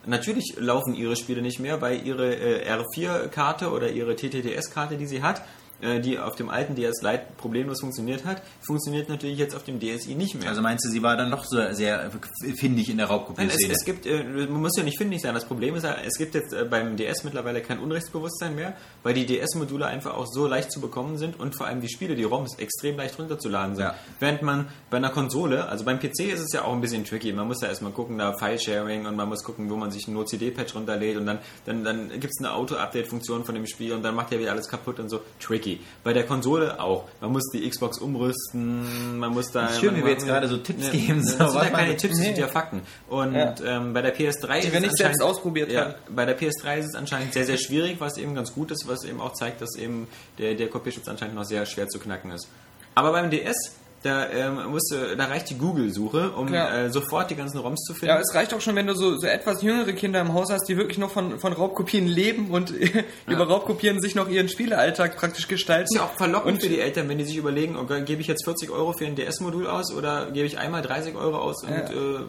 Natürlich 0.06 0.54
laufen 0.56 0.94
ihre 0.94 1.14
Spiele 1.14 1.42
nicht 1.42 1.60
mehr, 1.60 1.80
weil 1.82 2.06
ihre 2.06 2.34
äh, 2.34 2.72
R4-Karte 2.72 3.70
oder 3.70 3.90
ihre 3.90 4.16
TTDS-Karte, 4.16 4.96
die 4.96 5.06
sie 5.06 5.22
hat, 5.22 5.42
die 5.82 6.18
auf 6.18 6.36
dem 6.36 6.48
alten 6.48 6.74
DS 6.74 7.02
Lite 7.02 7.22
problemlos 7.36 7.80
funktioniert 7.80 8.24
hat, 8.24 8.42
funktioniert 8.60 9.08
natürlich 9.08 9.38
jetzt 9.38 9.54
auf 9.54 9.64
dem 9.64 9.80
DSI 9.80 10.14
nicht 10.14 10.34
mehr. 10.34 10.48
Also 10.48 10.62
meinst 10.62 10.84
du, 10.84 10.90
sie 10.90 11.02
war 11.02 11.16
dann 11.16 11.30
noch 11.30 11.44
so 11.44 11.60
sehr 11.72 12.10
findig 12.56 12.90
in 12.90 12.98
der 12.98 13.10
Nein, 13.36 13.48
es, 13.48 13.68
es 13.68 13.84
gibt, 13.84 14.06
äh, 14.06 14.22
man 14.22 14.60
muss 14.60 14.76
ja 14.76 14.84
nicht 14.84 14.98
findig 14.98 15.20
sein. 15.20 15.34
Das 15.34 15.44
Problem 15.44 15.74
ist 15.74 15.84
es 15.84 16.16
gibt 16.16 16.34
jetzt 16.34 16.52
äh, 16.52 16.64
beim 16.64 16.96
DS 16.96 17.24
mittlerweile 17.24 17.60
kein 17.60 17.78
Unrechtsbewusstsein 17.78 18.54
mehr, 18.54 18.74
weil 19.02 19.14
die 19.14 19.26
DS-Module 19.26 19.86
einfach 19.86 20.14
auch 20.14 20.26
so 20.26 20.46
leicht 20.46 20.70
zu 20.70 20.80
bekommen 20.80 21.18
sind 21.18 21.38
und 21.38 21.54
vor 21.54 21.66
allem 21.66 21.80
die 21.80 21.88
Spiele, 21.88 22.14
die 22.14 22.24
ROMs, 22.24 22.58
extrem 22.58 22.96
leicht 22.96 23.18
runterzuladen 23.18 23.76
sind. 23.76 23.84
Ja. 23.84 23.94
Während 24.18 24.42
man 24.42 24.68
bei 24.90 24.98
einer 24.98 25.10
Konsole, 25.10 25.66
also 25.68 25.84
beim 25.84 25.98
PC 25.98 26.32
ist 26.32 26.40
es 26.40 26.52
ja 26.52 26.64
auch 26.64 26.72
ein 26.72 26.80
bisschen 26.80 27.04
tricky. 27.04 27.32
Man 27.32 27.46
muss 27.46 27.60
ja 27.60 27.68
erstmal 27.68 27.92
gucken, 27.92 28.18
da 28.18 28.36
File-Sharing 28.36 29.06
und 29.06 29.16
man 29.16 29.28
muss 29.28 29.44
gucken, 29.44 29.70
wo 29.70 29.76
man 29.76 29.90
sich 29.90 30.06
ein 30.08 30.14
No-CD-Patch 30.14 30.74
runterlädt 30.74 31.16
und 31.16 31.26
dann, 31.26 31.38
dann, 31.64 31.84
dann 31.84 32.08
gibt 32.10 32.32
es 32.36 32.44
eine 32.44 32.54
Auto-Update-Funktion 32.54 33.44
von 33.44 33.54
dem 33.54 33.66
Spiel 33.66 33.92
und 33.92 34.02
dann 34.02 34.14
macht 34.14 34.32
er 34.32 34.38
wieder 34.38 34.52
alles 34.52 34.68
kaputt 34.68 35.00
und 35.00 35.08
so. 35.08 35.20
Tricky. 35.38 35.69
Bei 36.02 36.12
der 36.12 36.24
Konsole 36.24 36.80
auch. 36.80 37.04
Man 37.20 37.32
muss 37.32 37.44
die 37.52 37.68
Xbox 37.68 37.98
umrüsten, 37.98 39.18
man 39.18 39.32
muss 39.32 39.50
da... 39.52 39.68
Schön, 39.68 39.96
wie 39.96 40.02
wir 40.04 40.12
jetzt 40.12 40.26
gerade 40.26 40.48
so 40.48 40.56
Tipps 40.56 40.86
Ja, 40.86 40.90
geben, 40.92 41.22
so, 41.22 41.38
Das 41.38 41.52
sind 41.52 41.60
was 41.60 41.64
ja 41.66 41.70
keine 41.70 41.96
Tipps, 41.96 42.16
das 42.16 42.24
sind 42.24 42.34
Nee. 42.34 42.40
ja 42.40 42.48
Fakten. 42.48 42.82
Und 43.08 43.34
Ja. 43.34 43.54
ähm, 43.64 43.92
bei 43.92 44.02
der 44.02 44.14
PS3 44.16 44.60
Die 44.62 44.72
wir 44.72 44.80
nicht 44.80 44.96
selbst 44.96 45.22
ausprobiert 45.22 45.70
ja, 45.70 45.80
haben. 45.86 45.94
Bei 46.08 46.24
der 46.24 46.38
PS3 46.38 46.78
ist 46.78 46.86
es 46.86 46.94
anscheinend 46.94 47.32
sehr, 47.34 47.44
sehr 47.46 47.58
schwierig, 47.58 47.96
was 48.00 48.16
eben 48.18 48.34
ganz 48.34 48.52
gut 48.54 48.70
ist, 48.70 48.88
was 48.88 49.04
eben 49.04 49.20
auch 49.20 49.32
zeigt, 49.34 49.60
dass 49.60 49.76
eben 49.76 50.08
der, 50.38 50.54
der 50.54 50.68
Kopierschutz 50.68 51.08
anscheinend 51.08 51.34
noch 51.34 51.44
sehr 51.44 51.64
schwer 51.66 51.88
zu 51.88 51.98
knacken 51.98 52.30
ist. 52.30 52.48
Aber 52.94 53.12
beim 53.12 53.30
DS, 53.30 53.56
da, 54.02 54.28
ähm, 54.30 54.70
musste, 54.70 55.14
da 55.16 55.26
reicht 55.26 55.50
die 55.50 55.58
Google-Suche, 55.58 56.30
um 56.30 56.52
äh, 56.54 56.90
sofort 56.90 57.30
die 57.30 57.34
ganzen 57.36 57.58
ROMs 57.58 57.80
zu 57.82 57.92
finden. 57.92 58.14
Ja, 58.14 58.18
es 58.20 58.34
reicht 58.34 58.54
auch 58.54 58.60
schon, 58.60 58.74
wenn 58.76 58.86
du 58.86 58.94
so, 58.94 59.16
so 59.18 59.26
etwas 59.26 59.62
jüngere 59.62 59.92
Kinder 59.92 60.20
im 60.20 60.32
Haus 60.32 60.50
hast, 60.50 60.66
die 60.68 60.76
wirklich 60.78 60.96
noch 60.96 61.10
von, 61.10 61.38
von 61.38 61.52
Raubkopien 61.52 62.06
leben 62.06 62.50
und 62.50 62.70
über 63.26 63.46
Raubkopien 63.46 64.00
sich 64.00 64.14
noch 64.14 64.28
ihren 64.28 64.48
Spielealltag 64.48 65.16
praktisch 65.16 65.48
gestalten. 65.48 65.84
ist 65.84 65.96
ja 65.96 66.02
auch 66.04 66.14
verlockend 66.16 66.54
Und- 66.54 66.62
für 66.62 66.68
die 66.70 66.80
Eltern, 66.80 67.08
wenn 67.10 67.18
die 67.18 67.24
sich 67.24 67.36
überlegen, 67.36 67.76
okay, 67.76 68.02
gebe 68.02 68.20
ich 68.22 68.26
jetzt 68.26 68.44
40 68.44 68.70
Euro 68.70 68.92
für 68.94 69.04
ein 69.06 69.16
DS-Modul 69.16 69.66
aus 69.66 69.92
oder 69.92 70.30
gebe 70.30 70.46
ich 70.46 70.56
einmal 70.58 70.80
30 70.82 71.14
Euro 71.16 71.36
aus 71.38 71.62
und 71.62 71.70
Ja. 71.70 71.76
äh, 71.76 71.92
äh, 71.92 72.22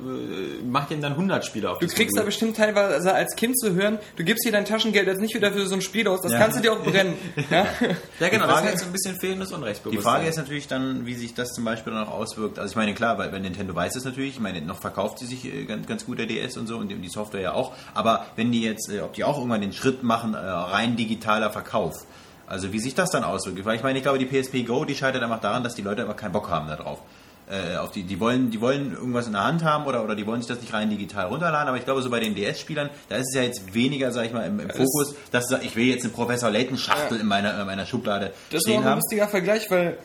mach 0.69 0.87
denen 0.89 1.01
dann 1.01 1.13
100 1.13 1.45
Spiele 1.45 1.69
auf 1.69 1.79
Du 1.79 1.87
kriegst 1.87 2.15
da 2.15 2.21
Modul. 2.21 2.25
bestimmt 2.25 2.57
teilweise 2.57 3.13
als 3.13 3.35
Kind 3.35 3.57
zu 3.57 3.73
hören, 3.73 3.97
du 4.17 4.23
gibst 4.23 4.45
dir 4.45 4.51
dein 4.51 4.65
Taschengeld 4.65 5.07
jetzt 5.07 5.21
nicht 5.21 5.35
wieder 5.35 5.51
für 5.53 5.65
so 5.65 5.75
ein 5.75 5.81
Spiel 5.81 6.07
aus, 6.07 6.21
das 6.21 6.33
Ja. 6.33 6.39
kannst 6.39 6.57
du 6.57 6.61
dir 6.61 6.73
auch 6.73 6.83
brennen. 6.83 7.13
Ja? 7.49 7.65
Ja, 8.19 8.29
genau, 8.29 8.45
Die 8.45 8.51
das 8.51 8.59
ist 8.61 8.65
halt 8.67 8.79
so 8.79 8.85
ein 8.85 8.91
bisschen 8.91 9.19
fehlendes 9.19 9.49
Die 9.49 9.55
Unrechtsbewusstsein. 9.55 10.03
Frage 10.13 10.27
ist 10.27 10.37
natürlich 10.37 10.67
dann, 10.67 11.05
wie 11.05 11.15
sich 11.15 11.33
das 11.33 11.49
zum 11.53 11.60
Beispiel 11.63 11.93
dann 11.93 12.07
auch 12.07 12.11
auswirkt. 12.11 12.59
Also 12.59 12.71
ich 12.71 12.75
meine, 12.75 12.93
klar, 12.93 13.17
weil, 13.17 13.31
weil 13.31 13.39
Nintendo 13.41 13.75
weiß 13.75 13.95
es 13.95 14.05
natürlich, 14.05 14.35
ich 14.35 14.39
meine, 14.39 14.61
noch 14.61 14.79
verkauft 14.79 15.19
sie 15.19 15.25
sich 15.25 15.45
äh, 15.45 15.65
ganz, 15.65 15.87
ganz 15.87 16.05
gut 16.05 16.19
der 16.19 16.25
DS 16.25 16.57
und 16.57 16.67
so 16.67 16.77
und 16.77 16.89
die, 16.89 17.09
Software 17.09 17.41
ja 17.41 17.53
auch. 17.53 17.73
Aber 17.93 18.25
wenn 18.35 18.51
die 18.51 18.61
jetzt, 18.61 18.89
äh, 18.89 19.01
ob 19.01 19.13
die 19.13 19.23
auch 19.23 19.37
irgendwann 19.37 19.61
den 19.61 19.73
Schritt 19.73 20.03
machen, 20.03 20.33
äh, 20.33 20.37
rein 20.37 20.95
digitaler 20.95 21.49
Verkauf, 21.49 22.05
also 22.47 22.73
wie 22.73 22.79
sich 22.79 22.95
das 22.95 23.09
dann 23.11 23.23
auswirkt. 23.23 23.63
Weil 23.65 23.77
ich 23.77 23.83
meine, 23.83 23.97
ich 23.97 24.03
glaube, 24.03 24.19
die 24.19 24.25
PSP 24.25 24.63
Go, 24.65 24.85
die 24.85 24.95
scheitert 24.95 25.23
einfach 25.23 25.39
daran, 25.41 25.63
dass 25.63 25.75
die 25.75 25.81
Leute 25.81 26.01
einfach 26.01 26.17
keinen 26.17 26.33
Bock 26.33 26.49
haben 26.49 26.67
darauf. 26.67 26.99
Äh, 27.49 27.75
auf 27.75 27.91
die, 27.91 28.03
die 28.03 28.17
wollen, 28.19 28.49
die 28.49 28.61
wollen 28.61 28.93
irgendwas 28.93 29.27
in 29.27 29.33
der 29.33 29.43
Hand 29.43 29.63
haben 29.65 29.85
oder, 29.85 30.05
oder 30.05 30.15
die 30.15 30.25
wollen 30.25 30.41
sich 30.41 30.47
das 30.47 30.61
nicht 30.61 30.73
rein 30.73 30.89
digital 30.89 31.25
runterladen, 31.25 31.67
aber 31.67 31.77
ich 31.77 31.83
glaube, 31.83 32.01
so 32.01 32.09
bei 32.09 32.21
den 32.21 32.33
DS-Spielern, 32.33 32.89
da 33.09 33.17
ist 33.17 33.27
es 33.29 33.35
ja 33.35 33.41
jetzt 33.41 33.73
weniger, 33.73 34.13
sag 34.13 34.25
ich 34.25 34.31
mal, 34.31 34.45
im, 34.45 34.61
im 34.61 34.69
Fokus, 34.69 35.15
dass 35.31 35.51
ich 35.61 35.75
will 35.75 35.85
jetzt 35.85 36.05
eine 36.05 36.13
Professor 36.13 36.49
Layton-Schachtel 36.49 37.19
in 37.19 37.27
meiner, 37.27 37.59
in 37.59 37.65
meiner 37.65 37.85
Schublade 37.85 38.31
Das 38.51 38.59
ist 38.59 38.61
stehen 38.63 38.77
auch 38.77 38.83
ein 38.83 38.89
haben. 38.91 38.99
lustiger 38.99 39.27
Vergleich, 39.27 39.69
weil 39.69 39.97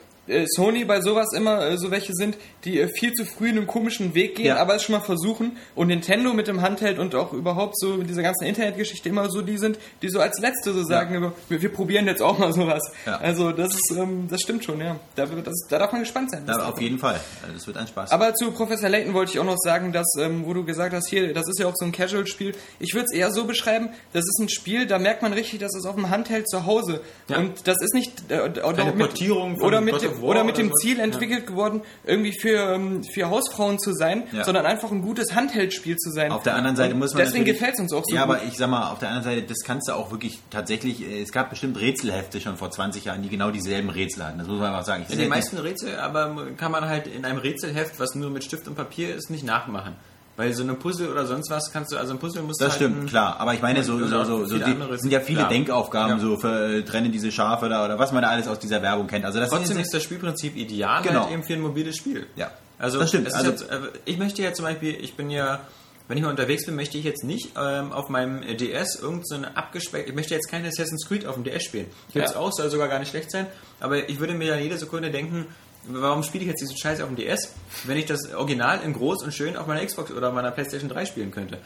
Sony 0.47 0.85
bei 0.85 1.01
sowas 1.01 1.33
immer 1.35 1.65
äh, 1.67 1.79
so 1.79 1.91
welche 1.91 2.13
sind, 2.15 2.37
die 2.65 2.81
äh, 2.81 2.89
viel 2.89 3.13
zu 3.13 3.25
früh 3.25 3.49
einen 3.49 3.67
komischen 3.67 4.15
Weg 4.15 4.37
gehen, 4.37 4.47
Ja. 4.47 4.57
aber 4.57 4.75
es 4.75 4.83
schon 4.83 4.95
mal 4.95 5.01
versuchen. 5.01 5.57
Und 5.75 5.89
Nintendo 5.89 6.33
mit 6.33 6.49
dem 6.49 6.63
Handheld 6.63 6.99
und 6.99 7.15
auch 7.15 7.33
überhaupt 7.33 7.79
so 7.79 7.95
mit 7.95 8.09
dieser 8.09 8.23
ganzen 8.23 8.45
Internetgeschichte 8.47 9.09
immer 9.09 9.31
so 9.31 9.43
die 9.43 9.57
sind, 9.59 9.79
die 10.03 10.09
so 10.09 10.21
als 10.21 10.39
Letzte 10.41 10.73
so 10.73 10.83
sagen, 10.83 11.33
wir, 11.49 11.61
wir 11.63 11.73
probieren 11.73 12.07
jetzt 12.07 12.23
auch 12.23 12.39
mal 12.39 12.53
sowas. 12.53 12.83
Ja. 13.07 13.17
Also 13.19 13.53
das 13.53 13.75
ist, 13.75 13.95
ähm, 13.97 14.27
das 14.29 14.41
stimmt 14.41 14.65
schon, 14.65 14.81
ja. 14.81 14.97
Da, 15.15 15.27
das, 15.27 15.55
da 15.69 15.79
darf 15.79 15.93
man 15.93 16.01
gespannt 16.03 16.31
sein. 16.31 16.45
Da, 16.47 16.69
auf 16.69 16.81
jeden 16.81 16.99
Fall. 16.99 17.21
Also 17.43 17.55
Das 17.55 17.67
wird 17.67 17.77
ein 17.77 17.87
Spaß. 17.87 18.11
Aber 18.11 18.35
zu 18.35 18.51
Professor 18.51 18.89
Layton 18.89 19.15
wollte 19.15 19.33
ich 19.33 19.39
auch 19.39 19.45
noch 19.45 19.59
sagen, 19.59 19.93
dass, 19.93 20.07
ähm, 20.19 20.45
wo 20.47 20.55
du 20.55 20.65
gesagt 20.65 20.95
hast, 20.95 21.09
hier, 21.09 21.33
das 21.35 21.49
ist 21.49 21.59
ja 21.59 21.67
auch 21.67 21.75
so 21.77 21.85
ein 21.85 21.93
Casual-Spiel. 21.93 22.55
Ich 22.81 22.95
würde 22.95 23.07
es 23.11 23.13
eher 23.17 23.31
so 23.31 23.45
beschreiben, 23.45 23.91
das 24.13 24.25
ist 24.25 24.39
ein 24.41 24.49
Spiel, 24.49 24.87
da 24.87 24.99
merkt 24.99 25.23
man 25.23 25.33
richtig, 25.33 25.61
dass 25.61 25.75
es 25.77 25.87
auf 25.87 25.95
dem 25.95 26.11
Handheld 26.11 26.49
zu 26.49 26.67
Hause. 26.67 27.01
Ja. 27.29 27.39
Und 27.39 27.67
das 27.67 27.77
ist 27.81 27.95
nicht 27.95 28.13
äh, 28.31 28.41
oder 28.63 28.85
mit, 28.87 28.99
Portierung 28.99 29.57
von 29.59 29.67
oder 29.67 29.81
mit, 29.81 29.95
War 30.21 30.29
oder 30.31 30.45
mit 30.45 30.57
dem 30.59 30.67
oder 30.67 30.75
so. 30.77 30.87
Ziel 30.89 31.01
entwickelt 31.01 31.47
geworden, 31.47 31.83
irgendwie 32.05 32.33
für, 32.39 32.75
ähm, 32.75 33.03
für 33.05 33.29
Hausfrauen 33.29 33.79
zu 33.79 33.93
sein, 33.93 34.25
Ja. 34.33 34.45
sondern 34.45 34.67
einfach 34.67 34.91
ein 34.91 35.03
gutes 35.03 35.35
Handheld-Spiel 35.35 35.97
zu 35.97 36.11
sein. 36.11 36.33
Auf 36.33 36.43
der 36.43 36.55
anderen 36.55 36.77
Seite 36.77 36.95
Und 36.95 37.01
muss 37.01 37.15
man 37.15 37.23
Deswegen 37.25 37.45
gefällt 37.45 37.75
es 37.75 37.81
uns 37.81 37.93
auch 37.93 38.03
so 38.07 38.15
Ja, 38.15 38.27
gut. 38.27 38.37
aber 38.37 38.45
ich 38.45 38.57
sag 38.57 38.69
mal, 38.71 38.91
auf 38.91 38.99
der 38.99 39.09
anderen 39.11 39.25
Seite, 39.25 39.43
das 39.47 39.59
kannst 39.65 39.89
du 39.89 39.93
auch 39.93 40.11
wirklich 40.11 40.39
tatsächlich, 40.51 41.03
äh, 41.03 41.23
es 41.23 41.33
gab 41.33 41.51
bestimmt 41.51 41.81
Rätselhefte 41.81 42.41
schon 42.41 42.57
vor 42.57 42.71
20 42.71 43.05
Jahren, 43.05 43.23
die 43.23 43.29
genau 43.29 43.51
dieselben 43.51 43.91
Rätsel 43.91 44.25
hatten. 44.25 44.39
Das 44.39 44.47
muss 44.49 44.59
man 44.59 44.69
einfach 44.73 44.85
sagen. 44.87 45.05
Ich 45.09 45.15
Ja, 45.15 45.23
die 45.23 45.29
meisten 45.29 45.59
Rätsel, 45.59 45.97
aber 45.99 46.35
kann 46.57 46.73
man 46.73 46.87
halt 46.89 47.07
in 47.07 47.25
einem 47.25 47.39
Rätselheft, 47.39 47.99
was 47.99 48.15
nur 48.15 48.31
mit 48.31 48.45
Stift 48.45 48.69
und 48.69 48.75
Papier 48.75 49.15
ist, 49.15 49.31
nicht 49.31 49.45
nachmachen. 49.45 49.95
Weil 50.37 50.53
so 50.53 50.63
eine 50.63 50.75
Puzzle 50.75 51.09
oder 51.11 51.25
sonst 51.25 51.51
was 51.51 51.73
kannst 51.73 51.93
du, 51.93 51.97
also 51.97 52.13
ein 52.13 52.19
Puzzle 52.19 52.43
musst 52.43 52.61
das 52.61 52.77
du 52.77 52.85
halt 52.85 52.93
stimmt, 52.93 53.09
klar. 53.09 53.41
Aber 53.41 53.55
ich 53.55 53.63
meine, 53.63 53.83
so, 53.83 53.99
so, 53.99 54.25
so, 54.25 54.45
so 54.45 54.59
die, 54.59 54.77
sind 54.99 55.11
ja 55.11 55.21
viele 55.21 55.39
klar. 55.41 55.49
Denkaufgaben, 55.49 56.11
Ja. 56.13 56.19
so 56.19 56.37
für 56.37 56.77
äh, 56.79 56.83
trenne 56.83 57.09
diese 57.09 57.33
Schafe 57.33 57.69
da 57.71 57.85
oder 57.87 57.99
was 57.99 58.13
man 58.13 58.21
da 58.23 58.29
alles 58.29 58.47
aus 58.47 58.59
dieser 58.59 58.83
Werbung 58.83 59.07
kennt. 59.07 59.25
Also 59.25 59.41
das 59.41 59.49
Trotzdem 59.49 59.69
sind 59.69 59.81
ist 59.81 59.95
das 59.95 60.03
Spielprinzip 60.03 60.55
ideal 60.57 61.03
Genau. 61.03 61.23
halt 61.25 61.33
eben 61.33 61.43
für 61.43 61.55
ein 61.55 61.61
mobiles 61.63 61.97
Spiel. 61.97 62.27
Ja. 62.37 62.51
Also, 62.79 62.99
Das 62.99 63.09
stimmt. 63.09 63.27
es 63.29 63.33
ist 63.33 63.39
Also- 63.39 63.51
jetzt, 63.53 63.71
äh, 63.71 63.79
ich 64.05 64.19
möchte 64.19 64.43
ja 64.43 64.53
zum 64.53 64.67
Beispiel, 64.67 64.95
ich 65.01 65.15
bin 65.17 65.31
ja, 65.31 65.61
wenn 66.09 66.19
ich 66.19 66.23
mal 66.23 66.29
unterwegs 66.31 66.67
bin, 66.67 66.77
möchte 66.77 66.99
ich 66.99 67.05
jetzt 67.05 67.25
nicht 67.25 67.53
ähm, 67.59 67.91
auf 67.93 68.11
meinem 68.11 68.43
DS 68.59 68.97
irgendeine 69.01 69.47
so 69.47 69.51
abgespeckte, 69.55 70.11
ich 70.11 70.15
möchte 70.15 70.35
jetzt 70.35 70.51
kein 70.51 70.67
Assassin's 70.67 71.07
Creed 71.09 71.25
auf 71.25 71.37
dem 71.37 71.45
DS 71.45 71.65
spielen. 71.65 71.87
Gibt's 72.13 72.33
Ja. 72.35 72.39
auch, 72.41 72.53
soll 72.53 72.69
sogar 72.71 72.89
gar 72.89 72.99
nicht 72.99 73.09
schlecht 73.09 73.31
sein, 73.31 73.47
aber 73.81 74.07
ich 74.09 74.21
würde 74.21 74.35
mir 74.35 74.51
dann 74.53 74.63
jede 74.63 74.77
Sekunde 74.77 75.11
denken, 75.11 75.47
warum 75.89 76.23
spiele 76.23 76.45
ich 76.45 76.49
jetzt 76.49 76.61
diesen 76.61 76.77
Scheiß 76.77 77.01
auf 77.01 77.09
dem 77.09 77.17
DS, 77.17 77.53
wenn 77.85 77.97
ich 77.97 78.07
das 78.07 78.33
Original 78.35 78.81
in 78.83 78.93
groß 78.93 79.23
und 79.25 79.33
schön 79.35 79.57
auf 79.57 79.67
meiner 79.67 79.85
Xbox 79.85 80.11
oder 80.11 80.33
meiner 80.33 80.51
PlayStation 80.51 80.89
3 80.89 81.07
spielen 81.07 81.31
könnte. 81.31 81.59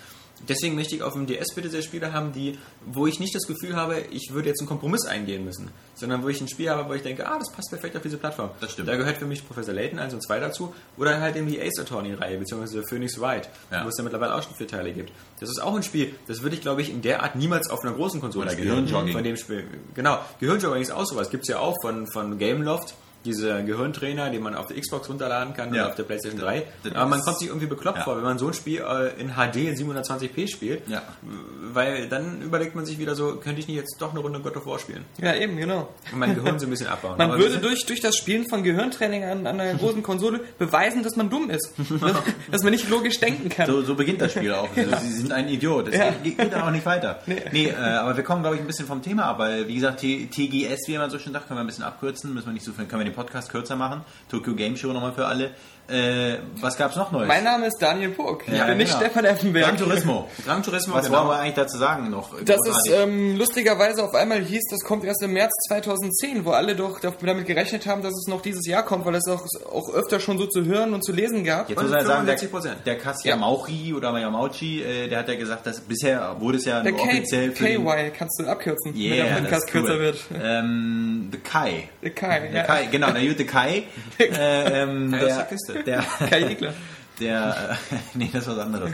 Deswegen 0.48 0.74
möchte 0.74 0.94
ich 0.96 1.02
auf 1.02 1.12
dem 1.12 1.26
DS 1.26 1.54
bitte 1.54 1.68
sehr 1.68 1.82
Spiele 1.82 2.14
haben, 2.14 2.32
die, 2.32 2.58
wo 2.86 3.06
ich 3.06 3.20
nicht 3.20 3.34
das 3.34 3.42
Gefühl 3.46 3.76
habe, 3.76 4.00
ich 4.10 4.30
würde 4.32 4.48
jetzt 4.48 4.60
einen 4.62 4.68
Kompromiss 4.70 5.04
eingehen 5.04 5.44
müssen, 5.44 5.70
sondern 5.94 6.22
wo 6.22 6.28
ich 6.30 6.40
ein 6.40 6.48
Spiel 6.48 6.70
habe, 6.70 6.88
wo 6.88 6.94
ich 6.94 7.02
denke, 7.02 7.28
ah, 7.28 7.38
das 7.38 7.52
passt 7.52 7.68
perfekt 7.68 7.94
auf 7.94 8.00
diese 8.02 8.16
Plattform. 8.16 8.48
Das 8.58 8.72
stimmt. 8.72 8.88
Da 8.88 8.96
gehört 8.96 9.18
für 9.18 9.26
mich 9.26 9.46
Professor 9.46 9.74
Layton 9.74 9.98
1 9.98 10.14
und 10.14 10.22
2 10.22 10.40
dazu 10.40 10.74
oder 10.96 11.20
halt 11.20 11.36
eben 11.36 11.46
die 11.46 11.60
Ace 11.60 11.78
Attorney-Reihe, 11.80 12.38
beziehungsweise 12.38 12.82
Phoenix 12.84 13.20
Wright, 13.20 13.50
Ja. 13.70 13.84
wo 13.84 13.88
es 13.90 13.98
ja 13.98 14.02
mittlerweile 14.02 14.34
auch 14.34 14.42
schon 14.42 14.54
vier 14.54 14.66
Teile 14.66 14.92
gibt. 14.92 15.12
Das 15.40 15.50
ist 15.50 15.58
auch 15.62 15.74
ein 15.76 15.82
Spiel, 15.82 16.14
das 16.26 16.40
würde 16.40 16.56
ich, 16.56 16.62
glaube 16.62 16.80
ich, 16.80 16.88
in 16.88 17.02
der 17.02 17.22
Art 17.22 17.36
niemals 17.36 17.68
auf 17.68 17.80
einer 17.82 17.92
großen 17.92 18.18
Konsole 18.22 18.46
Oder 18.46 18.52
spielen. 18.52 18.68
Gehirnjogging. 18.68 19.12
Von 19.12 19.24
dem 19.24 19.36
Spiel. 19.36 19.64
Genau, 19.94 20.20
Gehirnjogging 20.38 20.80
ist 20.80 20.90
auch 20.90 21.04
sowas. 21.04 21.28
Gibt 21.28 21.42
es 21.42 21.48
ja 21.50 21.58
auch 21.58 21.76
von, 21.82 22.06
von 22.10 22.38
Gameloft. 22.38 22.94
Diese 23.24 23.62
Gehirntrainer, 23.64 24.30
die 24.30 24.38
man 24.38 24.54
auf 24.54 24.66
der 24.68 24.80
Xbox 24.80 25.08
runterladen 25.08 25.52
kann 25.54 25.74
Ja. 25.74 25.82
oder 25.82 25.90
auf 25.90 25.96
der 25.96 26.04
PlayStation 26.04 26.40
3. 26.40 26.62
Das 26.84 26.94
Aber 26.94 27.06
man 27.10 27.20
kommt 27.20 27.38
sich 27.38 27.48
irgendwie 27.48 27.66
bekloppt 27.66 27.98
Ja. 27.98 28.04
vor, 28.04 28.16
wenn 28.16 28.24
man 28.24 28.38
so 28.38 28.46
ein 28.48 28.54
Spiel 28.54 28.80
äh, 28.80 29.20
in 29.20 29.30
HD 29.34 29.56
in 29.68 29.76
720p 29.76 30.48
spielt. 30.48 30.88
Ja. 30.88 31.02
Weil 31.72 32.08
dann 32.08 32.40
überlegt 32.42 32.74
man 32.74 32.86
sich 32.86 32.98
wieder 32.98 33.14
so, 33.14 33.36
könnte 33.36 33.60
ich 33.60 33.68
nicht 33.68 33.76
jetzt 33.76 33.96
doch 34.00 34.10
eine 34.12 34.20
Runde 34.20 34.40
God 34.40 34.56
of 34.56 34.66
War 34.66 34.78
spielen? 34.78 35.04
Ja, 35.18 35.34
eben, 35.34 35.56
genau. 35.56 35.88
Und 36.12 36.18
mein 36.18 36.34
Gehirn 36.34 36.58
so 36.58 36.66
ein 36.66 36.70
bisschen 36.70 36.86
abbauen. 36.88 37.18
Man 37.18 37.30
Aber 37.30 37.38
würde 37.40 37.58
durch, 37.58 37.84
durch 37.86 38.00
das 38.00 38.16
Spielen 38.16 38.48
von 38.48 38.62
Gehirntraining 38.62 39.24
an, 39.24 39.46
an 39.46 39.60
einer 39.60 39.74
großen 39.74 40.02
Konsole 40.02 40.40
beweisen, 40.58 41.02
dass 41.02 41.16
man 41.16 41.28
dumm 41.30 41.50
ist. 41.50 41.72
dass, 42.00 42.16
dass 42.50 42.62
man 42.62 42.72
nicht 42.72 42.88
logisch 42.88 43.20
denken 43.20 43.48
kann. 43.50 43.66
So, 43.66 43.82
so 43.82 43.94
beginnt 43.94 44.20
das 44.22 44.32
Spiel 44.32 44.52
auch. 44.54 44.68
Also, 44.76 44.96
Sie 45.02 45.12
sind 45.12 45.32
ein 45.32 45.48
Idiot. 45.48 45.88
Das 45.88 45.94
geht, 46.22 46.38
geht 46.38 46.52
dann 46.52 46.62
auch 46.62 46.70
nicht 46.70 46.86
weiter. 46.86 47.20
Nee, 47.26 47.68
äh, 47.68 47.74
aber 47.74 48.16
wir 48.16 48.24
kommen, 48.24 48.42
glaube 48.42 48.56
ich, 48.56 48.62
ein 48.62 48.66
bisschen 48.66 48.86
vom 48.86 49.02
Thema 49.02 49.24
ab, 49.26 49.38
weil, 49.38 49.68
wie 49.68 49.74
gesagt, 49.74 50.00
T 50.00 50.26
TGS, 50.26 50.88
wie 50.88 50.96
man 50.98 51.10
so 51.10 51.18
schön 51.18 51.32
sagt, 51.32 51.48
können 51.48 51.58
wir 51.58 51.64
ein 51.64 51.66
bisschen 51.66 51.84
abkürzen, 51.84 52.32
müssen 52.34 52.46
wir 52.46 52.52
nicht 52.54 52.64
so 52.64 52.72
viel, 52.72 52.86
können 52.86 53.00
wir 53.00 53.09
den 53.10 53.16
Podcast 53.16 53.50
kürzer 53.50 53.76
machen. 53.76 54.02
Tokyo 54.30 54.54
Game 54.54 54.76
Show 54.76 54.92
nochmal 54.92 55.12
für 55.12 55.26
alle. 55.26 55.50
Äh, 55.90 56.38
was 56.60 56.76
gab's 56.76 56.96
noch 56.96 57.10
Neues? 57.12 57.26
Mein 57.28 57.44
Name 57.44 57.66
ist 57.66 57.78
Daniel 57.80 58.10
Burg. 58.10 58.44
Ich 58.46 58.52
Ja, 58.56 58.66
bin 58.66 58.78
nicht 58.78 58.88
genau. 58.92 59.00
Stefan 59.00 59.24
Effenberg. 59.24 59.66
Gran 59.66 59.76
Turismo. 59.76 60.28
Gran 60.44 60.62
Turismo, 60.62 60.94
Was 60.94 61.06
genau. 61.06 61.18
wollen 61.18 61.28
wir 61.30 61.38
eigentlich 61.40 61.54
dazu 61.54 61.78
sagen 61.78 62.10
noch? 62.10 62.30
Das 62.44 62.56
ist 62.58 62.64
Großartig. 62.88 62.92
ähm, 62.94 63.36
lustigerweise 63.36 64.04
auf 64.04 64.14
einmal 64.14 64.40
hieß, 64.40 64.62
das 64.70 64.80
kommt 64.80 65.04
erst 65.04 65.22
im 65.22 65.32
März 65.32 65.50
2010, 65.68 66.44
wo 66.44 66.50
alle 66.52 66.76
doch 66.76 67.00
damit 67.00 67.46
gerechnet 67.46 67.86
haben, 67.86 68.02
dass 68.02 68.12
es 68.12 68.26
noch 68.28 68.40
dieses 68.42 68.66
Jahr 68.66 68.84
kommt, 68.84 69.04
weil 69.04 69.14
es 69.16 69.26
auch, 69.28 69.44
auch 69.72 69.92
öfter 69.92 70.20
schon 70.20 70.38
so 70.38 70.46
zu 70.46 70.64
hören 70.64 70.94
und 70.94 71.04
zu 71.04 71.12
lesen 71.12 71.44
gab. 71.44 71.68
Jetzt 71.68 71.78
Und 71.78 71.84
muss 71.88 71.92
man 71.94 72.06
sagen, 72.06 72.26
der, 72.26 72.38
65%. 72.38 72.84
der 72.86 72.98
Kass 72.98 73.24
Ja. 73.24 73.32
Yamauchi 73.34 73.92
oder 73.94 74.16
Yamauchi, 74.18 74.82
äh, 74.82 75.08
der 75.08 75.18
hat 75.20 75.28
ja 75.28 75.34
gesagt, 75.34 75.66
dass 75.66 75.80
bisher 75.80 76.36
wurde 76.38 76.58
es 76.58 76.64
ja 76.66 76.80
Der 76.82 76.92
nur 76.92 77.00
K 77.00 77.08
offiziell 77.08 77.52
für 77.52 77.64
den, 77.64 77.84
KY 77.84 78.10
kannst 78.16 78.40
du 78.40 78.46
abkürzen, 78.46 78.94
Yeah, 78.96 79.10
wenn 79.36 79.44
der 79.44 79.50
Podcast 79.50 79.68
ist 79.68 79.74
cool. 79.74 79.80
kürzer 79.82 79.98
wird. 80.00 80.18
Ähm, 80.42 81.28
the 81.32 81.38
Kai. 81.38 81.88
Der 82.02 82.10
Kai, 82.10 82.40
Der 82.48 82.52
ja. 82.60 82.62
Kai, 82.64 82.86
genau, 82.90 83.10
der 83.10 83.26
gute 83.26 83.44
Kai. 83.46 83.84
äh, 84.18 84.82
ähm, 84.82 85.10
der, 85.12 85.26
der 85.26 85.44
Kiste. 85.44 85.79
Der, 85.86 86.00
Kai 86.28 86.42
Egler. 86.42 86.74
der, 87.20 87.78
äh, 87.90 87.96
nee, 88.14 88.30
das 88.32 88.42
ist 88.42 88.48
was 88.48 88.58
anderes. 88.58 88.90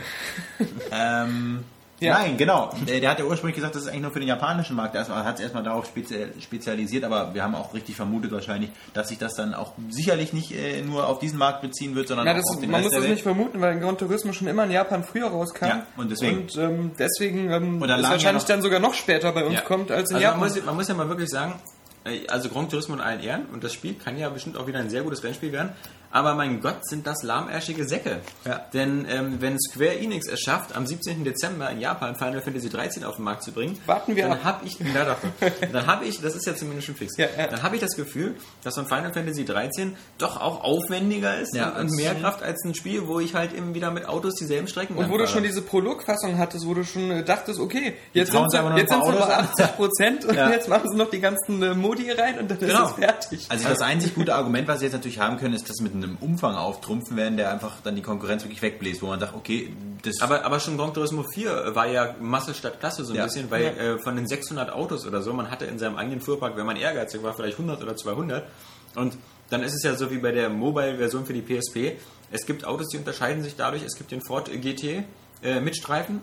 ähm, 0.92 1.64
Ja. 1.98 2.18
Nein, 2.18 2.36
genau. 2.36 2.70
Der, 2.86 3.00
der 3.00 3.10
hat 3.10 3.18
ja 3.20 3.24
ursprünglich 3.24 3.54
gesagt, 3.56 3.74
das 3.74 3.82
ist 3.84 3.88
eigentlich 3.88 4.02
nur 4.02 4.10
für 4.10 4.18
den 4.20 4.28
japanischen 4.28 4.76
Markt. 4.76 4.94
Erstmal 4.94 5.24
hat 5.24 5.36
es 5.36 5.40
erstmal 5.40 5.62
darauf 5.62 5.86
speziell, 5.86 6.30
spezialisiert, 6.42 7.04
aber 7.04 7.32
wir 7.32 7.42
haben 7.42 7.54
auch 7.54 7.72
richtig 7.72 7.96
vermutet 7.96 8.32
wahrscheinlich, 8.32 8.70
dass 8.92 9.08
sich 9.08 9.16
das 9.16 9.32
dann 9.34 9.54
auch 9.54 9.72
sicherlich 9.88 10.34
nicht 10.34 10.52
äh, 10.52 10.82
nur 10.82 11.08
auf 11.08 11.20
diesen 11.20 11.38
Markt 11.38 11.62
beziehen 11.62 11.94
wird, 11.94 12.08
sondern 12.08 12.26
Na, 12.26 12.32
auch 12.34 12.54
auf 12.54 12.60
den 12.60 12.70
man 12.70 12.82
Rest 12.82 12.84
muss 12.84 12.90
der 12.90 12.98
das 13.00 13.04
Welt. 13.08 13.14
nicht 13.14 13.22
vermuten, 13.22 13.60
weil 13.62 13.80
Gran 13.80 13.96
Turismo 13.96 14.34
schon 14.34 14.46
immer 14.46 14.64
in 14.64 14.72
Japan 14.72 15.04
früher 15.04 15.28
rauskam. 15.28 15.64
Ja, 15.68 15.86
und 15.96 16.10
deswegen. 16.10 16.40
Und 16.42 16.56
ähm, 16.58 16.90
deswegen 16.98 17.50
ähm, 17.50 17.80
Und 17.80 17.88
wahrscheinlich 17.88 18.22
ja 18.24 18.32
noch- 18.32 18.42
dann 18.44 18.60
sogar 18.60 18.80
noch 18.80 18.92
später 18.92 19.32
bei 19.32 19.44
uns 19.46 19.54
Ja. 19.54 19.60
kommt 19.62 19.90
als 19.90 20.10
in 20.10 20.16
also 20.16 20.24
Japan. 20.26 20.40
Man 20.40 20.48
muss, 20.50 20.64
man 20.66 20.74
muss 20.76 20.88
ja 20.88 20.94
mal 20.94 21.08
wirklich 21.08 21.30
sagen, 21.30 21.54
äh, 22.04 22.26
also 22.28 22.50
Gran 22.50 22.68
Turismo 22.68 22.94
in 22.96 23.00
allen 23.00 23.20
Ehren 23.20 23.46
und 23.54 23.64
das 23.64 23.72
Spiel 23.72 23.94
kann 23.94 24.18
ja 24.18 24.28
bestimmt 24.28 24.58
auch 24.58 24.66
wieder 24.66 24.80
ein 24.80 24.90
sehr 24.90 25.00
gutes 25.02 25.24
Rennspiel 25.24 25.50
werden, 25.50 25.70
aber 26.10 26.34
mein 26.34 26.60
Gott, 26.60 26.86
sind 26.88 27.06
das 27.06 27.22
lahmärschige 27.22 27.86
Säcke. 27.86 28.18
Ja. 28.44 28.60
Denn 28.72 29.06
ähm, 29.08 29.36
wenn 29.40 29.58
Square 29.60 29.98
Enix 29.98 30.28
es 30.28 30.40
schafft, 30.40 30.74
am 30.76 30.86
17. 30.86 31.24
Dezember 31.24 31.70
in 31.70 31.80
Japan 31.80 32.16
Final 32.16 32.40
Fantasy 32.42 32.68
13 32.70 33.04
auf 33.04 33.16
den 33.16 33.24
Markt 33.24 33.42
zu 33.42 33.52
bringen, 33.52 33.78
Warten 33.86 34.16
wir 34.16 34.24
dann 34.28 34.32
ab. 34.38 34.44
habe 34.44 34.66
ich, 34.66 34.76
na 34.80 35.04
doch, 35.04 35.16
dann 35.72 35.86
habe 35.86 36.04
ich, 36.04 36.20
das 36.20 36.34
ist 36.34 36.46
ja 36.46 36.54
zumindest 36.54 36.86
schon 36.86 36.96
fix, 36.96 37.16
Ja, 37.16 37.26
ja. 37.36 37.46
dann 37.48 37.62
habe 37.62 37.76
ich 37.76 37.80
das 37.82 37.96
Gefühl, 37.96 38.34
dass 38.62 38.74
so 38.74 38.80
ein 38.82 38.86
Final 38.86 39.12
Fantasy 39.12 39.44
13 39.44 39.96
doch 40.18 40.40
auch 40.40 40.62
aufwendiger 40.62 41.38
ist 41.38 41.54
und, 41.54 41.76
und 41.76 41.90
mehr 41.96 42.14
Kraft 42.14 42.42
als 42.42 42.62
ein 42.64 42.74
Spiel, 42.74 43.06
wo 43.06 43.20
ich 43.20 43.34
halt 43.34 43.52
eben 43.54 43.74
wieder 43.74 43.90
mit 43.90 44.08
Autos 44.08 44.34
dieselben 44.34 44.68
Strecken 44.68 44.96
Und 44.96 45.10
wo 45.10 45.18
du 45.18 45.26
schon 45.26 45.42
diese 45.42 45.62
Prolog-Fassung 45.62 46.38
hattest, 46.38 46.66
wo 46.66 46.74
du 46.74 46.84
schon 46.84 47.10
äh, 47.10 47.24
dachtest, 47.24 47.58
okay, 47.60 47.94
jetzt 48.12 48.32
sind 48.32 48.50
sie 48.50 48.56
jetzt 48.58 48.90
sind 48.90 49.04
sie 49.04 49.12
bei 49.12 49.18
Autos 49.18 49.30
80 49.30 49.76
Prozent 49.76 50.24
und 50.24 50.34
jetzt 50.50 50.68
machen 50.68 50.88
sie 50.90 50.96
noch 50.96 51.10
die 51.10 51.20
ganzen 51.20 51.62
äh, 51.62 51.74
Modi 51.74 52.10
rein 52.10 52.38
und 52.38 52.50
dann 52.50 52.58
Genau. 52.58 52.84
ist 52.86 52.90
es 52.92 52.96
fertig. 52.96 53.46
Also 53.48 53.68
das 53.68 53.80
einzig 53.80 54.14
gute 54.14 54.34
Argument, 54.34 54.66
was 54.68 54.78
sie 54.80 54.86
jetzt 54.86 54.94
natürlich 54.94 55.18
haben 55.18 55.36
können, 55.36 55.54
ist, 55.54 55.68
dass 55.68 55.80
mit 55.80 55.94
einem 56.02 56.16
Umfang 56.20 56.54
auftrumpfen 56.54 57.16
werden, 57.16 57.36
der 57.36 57.52
einfach 57.52 57.80
dann 57.82 57.96
die 57.96 58.02
Konkurrenz 58.02 58.42
wirklich 58.44 58.62
wegbläst, 58.62 59.02
wo 59.02 59.06
man 59.06 59.20
sagt, 59.20 59.34
okay, 59.34 59.72
das 60.02 60.20
Aber, 60.20 60.44
aber 60.44 60.60
schon 60.60 60.76
Gran 60.76 60.94
Turismo 60.94 61.24
4 61.34 61.74
war 61.74 61.86
ja 61.88 62.14
Masse 62.20 62.54
statt 62.54 62.80
Klasse 62.80 63.04
so 63.04 63.12
ein 63.12 63.16
Ja. 63.16 63.24
bisschen, 63.24 63.50
weil 63.50 63.64
äh, 63.66 63.98
von 63.98 64.16
den 64.16 64.26
600 64.26 64.70
Autos 64.72 65.06
oder 65.06 65.22
so, 65.22 65.32
man 65.32 65.50
hatte 65.50 65.64
in 65.66 65.78
seinem 65.78 65.96
eigenen 65.96 66.20
Fuhrpark, 66.20 66.56
wenn 66.56 66.66
man 66.66 66.76
ehrgeizig 66.76 67.22
war, 67.22 67.34
vielleicht 67.34 67.58
100 67.58 67.82
oder 67.82 67.96
200. 67.96 68.44
Und 68.94 69.16
dann 69.50 69.62
ist 69.62 69.74
es 69.74 69.82
ja 69.82 69.94
so 69.94 70.10
wie 70.10 70.18
bei 70.18 70.32
der 70.32 70.48
Mobile-Version 70.48 71.24
für 71.26 71.32
die 71.32 71.42
PSP. 71.42 71.96
Es 72.32 72.46
gibt 72.46 72.64
Autos, 72.64 72.88
die 72.88 72.98
unterscheiden 72.98 73.42
sich 73.42 73.54
dadurch. 73.56 73.82
Es 73.84 73.96
gibt 73.96 74.10
den 74.10 74.20
Ford 74.22 74.50
GT 74.50 75.04
äh, 75.42 75.60
mit 75.60 75.76
Streifen. 75.76 76.20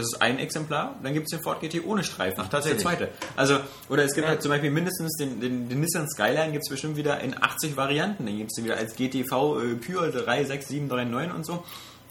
Das 0.00 0.12
ist 0.14 0.22
ein 0.22 0.38
Exemplar. 0.38 0.96
Dann 1.02 1.14
gibt 1.14 1.26
es 1.26 1.30
den 1.30 1.42
Ford 1.42 1.60
GT 1.60 1.84
ohne 1.86 2.04
Streifen. 2.04 2.42
Ach? 2.44 2.48
Das 2.48 2.64
ist 2.66 2.72
der 2.72 2.78
zweite. 2.78 3.08
Also, 3.36 3.58
oder 3.88 4.04
es 4.04 4.14
gibt 4.14 4.26
halt 4.26 4.42
zum 4.42 4.50
Beispiel 4.50 4.70
mindestens 4.70 5.16
den, 5.16 5.40
den, 5.40 5.68
den 5.68 5.80
Nissan 5.80 6.08
Skyline 6.08 6.52
gibt 6.52 6.64
es 6.64 6.70
bestimmt 6.70 6.96
wieder 6.96 7.20
in 7.20 7.40
80 7.40 7.76
Varianten. 7.76 8.26
Dann 8.26 8.36
gibt 8.36 8.50
es 8.50 8.56
den 8.56 8.64
wieder 8.64 8.76
als 8.76 8.94
GTV 8.96 9.60
äh, 9.60 9.74
Pure 9.76 10.10
36739 10.12 11.34
und 11.34 11.46
so. 11.46 11.64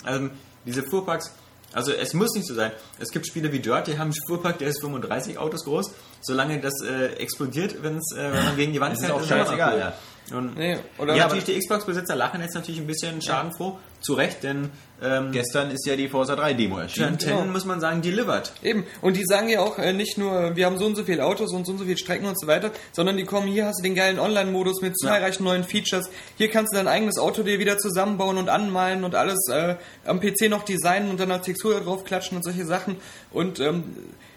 Also, 0.03 0.29
diese 0.65 0.83
Fuhrparks, 0.83 1.33
also 1.73 1.91
es 1.91 2.13
muss 2.13 2.33
nicht 2.33 2.47
so 2.47 2.53
sein. 2.53 2.71
Es 2.99 3.11
gibt 3.11 3.27
Spiele 3.27 3.51
wie 3.51 3.59
Dirt, 3.59 3.87
die 3.87 3.97
haben 3.97 4.11
einen 4.11 4.15
Fuhrpark, 4.27 4.57
der 4.57 4.69
ist 4.69 4.81
35 4.81 5.37
Autos 5.37 5.63
groß. 5.65 5.91
Solange 6.21 6.59
das 6.59 6.81
äh, 6.81 7.13
explodiert, 7.15 7.81
wenn's, 7.81 8.13
äh, 8.15 8.31
wenn 8.31 8.43
man 8.43 8.55
gegen 8.55 8.73
die 8.73 8.81
Wand 8.81 8.93
Das 8.93 9.01
ist 9.01 9.05
fährt, 9.07 9.19
auch 9.19 9.25
scheißegal, 9.25 9.73
cool. 9.73 9.79
ja. 9.79 9.93
Und 10.33 10.57
Nee, 10.57 10.77
oder 10.97 11.15
ja, 11.15 11.23
natürlich, 11.23 11.45
die 11.45 11.57
Xbox-Besitzer 11.59 12.15
lachen 12.15 12.41
jetzt 12.41 12.55
natürlich 12.55 12.79
ein 12.79 12.87
bisschen 12.87 13.21
schadenfroh. 13.21 13.77
Zu 14.01 14.13
Recht, 14.13 14.43
denn 14.43 14.69
ähm, 15.03 15.33
gestern 15.33 15.71
ist 15.71 15.85
ja 15.85 15.97
die 15.97 16.07
Forza 16.07 16.35
3 16.37 16.53
Demo 16.53 16.77
erschienen. 16.79 17.17
Turn 17.17 17.19
10 17.19 17.29
Genau. 17.31 17.45
muss 17.51 17.65
man 17.65 17.81
sagen, 17.81 18.01
delivered. 18.01 18.53
Eben. 18.63 18.85
Und 19.01 19.17
die 19.17 19.25
sagen 19.25 19.49
ja 19.49 19.59
auch 19.59 19.77
äh, 19.77 19.91
nicht 19.91 20.17
nur, 20.17 20.55
wir 20.55 20.65
haben 20.65 20.77
so 20.77 20.85
und 20.85 20.95
so 20.95 21.03
viele 21.03 21.25
Autos 21.25 21.51
und 21.51 21.65
so 21.65 21.73
und 21.73 21.79
so 21.79 21.83
viele 21.83 21.97
Strecken 21.97 22.25
und 22.25 22.39
so 22.39 22.47
weiter, 22.47 22.71
sondern 22.93 23.17
die 23.17 23.25
kommen, 23.25 23.47
hier 23.47 23.65
hast 23.65 23.79
du 23.79 23.83
den 23.83 23.95
geilen 23.95 24.17
Online-Modus 24.17 24.81
mit 24.81 24.97
zahlreichen 24.97 25.43
neuen 25.43 25.65
Features. 25.65 26.09
Hier 26.37 26.49
kannst 26.49 26.71
du 26.73 26.77
dein 26.77 26.87
eigenes 26.87 27.17
Auto 27.17 27.43
dir 27.43 27.59
wieder 27.59 27.77
zusammenbauen 27.77 28.37
und 28.37 28.47
anmalen 28.47 29.03
und 29.03 29.15
alles 29.15 29.37
äh, 29.51 29.75
am 30.05 30.21
PC 30.21 30.49
noch 30.49 30.63
designen 30.63 31.09
und 31.09 31.19
dann 31.19 31.29
eine 31.29 31.41
Textur 31.41 31.81
drauf 31.81 32.05
klatschen 32.05 32.37
und 32.37 32.43
solche 32.43 32.65
Sachen. 32.65 32.95
Und 33.31 33.59
ähm, 33.59 33.83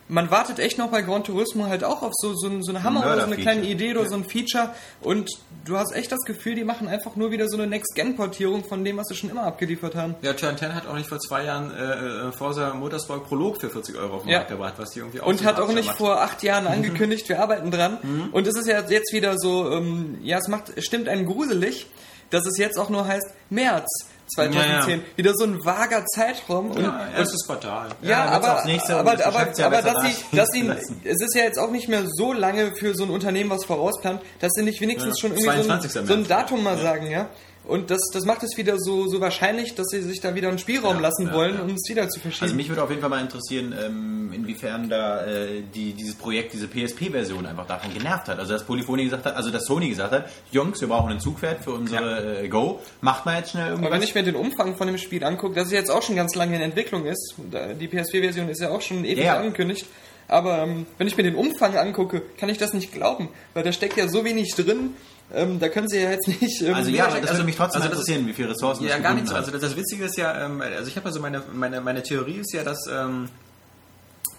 man 0.09 0.31
wartet 0.31 0.59
echt 0.59 0.77
noch 0.79 0.89
bei 0.91 1.01
Gran 1.03 1.25
Turismo 1.25 1.67
halt 1.67 1.85
auch 1.85 2.03
auf 2.03 2.13
so, 2.15 2.35
so, 2.35 2.51
so 2.61 2.71
eine 2.73 2.83
Hammer 2.83 3.01
oder 3.01 3.21
so 3.21 3.27
eine 3.27 3.37
kleine 3.37 3.63
Idee 3.63 3.93
oder 3.97 4.09
so 4.09 4.17
ein 4.17 4.25
Feature. 4.25 4.75
Und 5.01 5.31
du 5.65 5.79
hast 5.79 5.95
echt 5.95 6.13
das 6.13 6.19
Gefühl, 6.27 6.55
die 6.55 6.65
machen 6.65 6.89
einfach 6.89 7.17
nur 7.17 7.31
wieder 7.31 7.49
so 7.49 7.57
eine 7.57 7.67
Next-Gen-Portierung 7.67 8.65
von 8.65 8.85
dem, 8.85 8.97
was 8.99 9.07
sie 9.09 9.15
schon 9.15 9.31
immer 9.31 9.45
abgeliefert 9.45 9.95
haben. 9.95 10.15
Ja, 10.23 10.33
Turn 10.35 10.59
10 10.59 10.75
hat 10.75 10.87
auch 10.87 10.95
nicht 10.97 11.09
vor 11.09 11.19
zwei 11.19 11.45
Jahren 11.45 11.71
äh, 11.73 12.29
äh, 12.29 12.33
Forza 12.33 12.75
Motorsport 12.75 13.27
Prolog 13.27 13.61
für 13.61 13.71
40 13.71 13.97
Euro 13.97 14.17
auf 14.17 14.23
den 14.23 14.31
Ja. 14.31 14.39
Markt 14.39 14.51
gebracht, 14.51 14.75
was 14.77 14.91
die 14.91 14.99
irgendwie 14.99 15.21
Und 15.21 15.39
so 15.41 15.45
hat 15.47 15.59
auch 15.61 15.73
nicht 15.73 15.87
macht. 15.87 15.99
vor 15.99 16.21
acht 16.21 16.43
Jahren 16.43 16.67
angekündigt, 16.69 17.29
wir 17.29 17.41
arbeiten 17.41 17.71
dran. 17.71 18.29
Und 18.33 18.47
es 18.47 18.57
ist 18.59 18.67
ja 18.67 18.81
jetzt 18.87 19.13
wieder 19.15 19.39
so, 19.39 19.71
ähm, 19.71 20.19
ja, 20.23 20.39
es 20.39 20.49
macht, 20.49 20.73
stimmt 20.83 21.09
einen 21.09 21.27
gruselig, 21.27 21.87
dass 22.31 22.47
es 22.47 22.59
jetzt 22.59 22.79
auch 22.79 22.91
nur 22.91 23.07
heißt 23.07 23.27
März 23.51 23.87
2010. 24.35 24.91
Ja, 24.91 24.97
ja. 24.97 25.03
Wieder 25.17 25.33
so 25.35 25.45
ein 25.45 25.65
vager 25.65 26.05
Zeitraum. 26.07 26.71
Und, 26.71 26.83
Ja, 26.83 27.09
erstes 27.17 27.47
Quartal. 27.47 27.89
ja, 28.03 28.25
aber, 28.25 28.65
nächste 28.65 28.97
aber, 28.97 29.13
aber, 29.13 29.41
aber 29.41 29.71
besser 29.71 29.83
dass 29.83 30.03
sie, 30.03 30.37
dass 30.37 30.49
sie, 30.51 30.71
es 31.05 31.21
ist 31.21 31.35
ja 31.35 31.45
jetzt 31.45 31.59
auch 31.59 31.71
nicht 31.71 31.89
mehr 31.89 32.05
so 32.07 32.33
lange 32.33 32.73
für 32.77 32.95
so 32.95 33.05
ein 33.05 33.11
Unternehmen, 33.11 33.51
was 33.51 33.65
vorausplant, 33.65 34.23
dass 34.41 34.53
sie 34.53 34.63
nicht 34.63 34.81
wenigstens 34.81 35.19
schon 35.21 35.33
irgendwie 35.33 35.47
so 35.63 35.69
22. 35.69 36.01
ein, 36.01 36.07
so 36.07 36.15
ein. 36.15 36.27
Datum 36.27 36.63
mal 36.63 36.79
sagen, 36.79 37.11
ja. 37.11 37.29
Und 37.65 37.91
das, 37.91 38.01
das 38.13 38.25
macht 38.25 38.43
es 38.43 38.57
wieder 38.57 38.77
so, 38.79 39.07
so 39.07 39.21
wahrscheinlich, 39.21 39.75
dass 39.77 39.87
sie 39.89 40.03
sich 40.03 40.21
da 40.21 40.35
wieder 40.35 40.49
einen 40.49 40.59
Spielraum 40.59 40.97
Ja, 40.97 41.03
lassen 41.03 41.29
ja, 41.29 41.33
wollen, 41.33 41.55
ja. 41.55 41.63
um 41.63 41.71
es 41.71 41.89
wieder 41.89 42.09
zu 42.09 42.19
verschieben. 42.19 42.45
Also 42.45 42.57
mich 42.57 42.69
würde 42.69 42.83
auf 42.83 42.91
jeden 42.91 43.01
Fall 43.01 43.11
mal 43.11 43.21
interessieren, 43.21 43.73
ähm, 43.81 44.33
inwiefern 44.33 44.89
da 44.89 45.25
äh, 45.25 45.63
die, 45.73 45.93
dieses 45.93 46.17
Projekt, 46.17 46.55
diese 46.55 46.67
PSP-Version 46.67 47.47
einfach 47.47 47.67
davon 47.67 47.95
genervt 47.95 48.27
hat. 48.29 48.41
Also 48.41 48.53
dass 48.55 48.65
Polyphony 48.65 49.05
gesagt 49.05 49.27
hat, 49.27 49.37
also 49.37 49.51
dass 49.51 49.65
Sony 49.67 49.89
gesagt 49.91 50.13
hat, 50.13 50.29
Jungs, 50.51 50.81
wir 50.81 50.89
brauchen 50.89 51.13
ein 51.13 51.21
Zugpferd 51.21 51.63
für 51.63 51.71
unsere 51.73 52.43
äh, 52.43 52.49
Go, 52.49 52.81
macht 53.01 53.27
mal 53.27 53.39
jetzt 53.39 53.53
schnell 53.53 53.67
Aber 53.73 53.77
wenn 53.77 53.85
irgendwas. 53.85 54.09
ich 54.09 54.15
mir 54.17 54.23
den 54.25 54.35
Umfang 54.37 54.77
von 54.77 54.89
dem 54.89 54.99
Spiel 54.99 55.23
angucke, 55.23 55.55
das 55.55 55.71
jetzt 55.71 55.91
auch 55.91 56.03
schon 56.03 56.17
ganz 56.17 56.35
lange 56.35 56.57
in 56.57 56.63
Entwicklung 56.63 57.07
ist, 57.07 57.37
die 57.81 57.87
PSP-Version 57.87 58.49
ist 58.49 58.61
ja 58.61 58.71
auch 58.71 58.81
schon 58.83 59.05
ewig 59.05 59.31
angekündigt, 59.31 59.87
aber 60.29 60.59
ähm, 60.63 60.87
wenn 60.99 61.07
ich 61.07 61.17
mir 61.17 61.23
den 61.25 61.35
Umfang 61.37 61.77
angucke, 61.77 62.23
kann 62.39 62.49
ich 62.49 62.59
das 62.59 62.73
nicht 62.73 62.93
glauben, 62.93 63.29
weil 63.55 63.63
da 63.63 63.73
steckt 63.73 63.97
ja 63.97 64.09
so 64.09 64.25
wenig 64.25 64.55
drin, 64.55 64.95
ähm, 65.35 65.59
da 65.59 65.69
können 65.69 65.89
sie 65.89 66.01
ja 66.01 66.11
jetzt 66.11 66.29
nicht... 66.29 66.63
Ähm, 66.63 66.75
Also 66.75 66.91
ja, 66.91 67.05
aber 67.07 67.13
das 67.15 67.23
also- 67.23 67.35
würde 67.35 67.45
mich 67.47 67.57
trotzdem 67.57 67.83
also 67.83 67.93
interessieren, 67.93 68.27
wie 68.27 68.33
viele 68.33 68.51
Ressourcen 68.51 68.85
Ja, 68.85 68.99
gar 68.99 69.15
nicht 69.15 69.25
gebunden 69.25 69.29
so. 69.29 69.33
hat. 69.35 69.41
Also 69.41 69.51
das, 69.53 69.61
das 69.63 69.77
Witzige 69.77 70.05
ist 70.05 70.17
ja, 70.17 70.45
ähm, 70.45 70.61
also 70.61 70.89
ich 70.89 70.97
habe 70.97 71.07
also 71.07 71.21
meine, 71.21 71.43
meine, 71.53 71.81
meine 71.81 72.03
Theorie 72.03 72.37
ist 72.39 72.53
ja, 72.53 72.63
dass 72.65 72.79
ähm, 72.91 73.29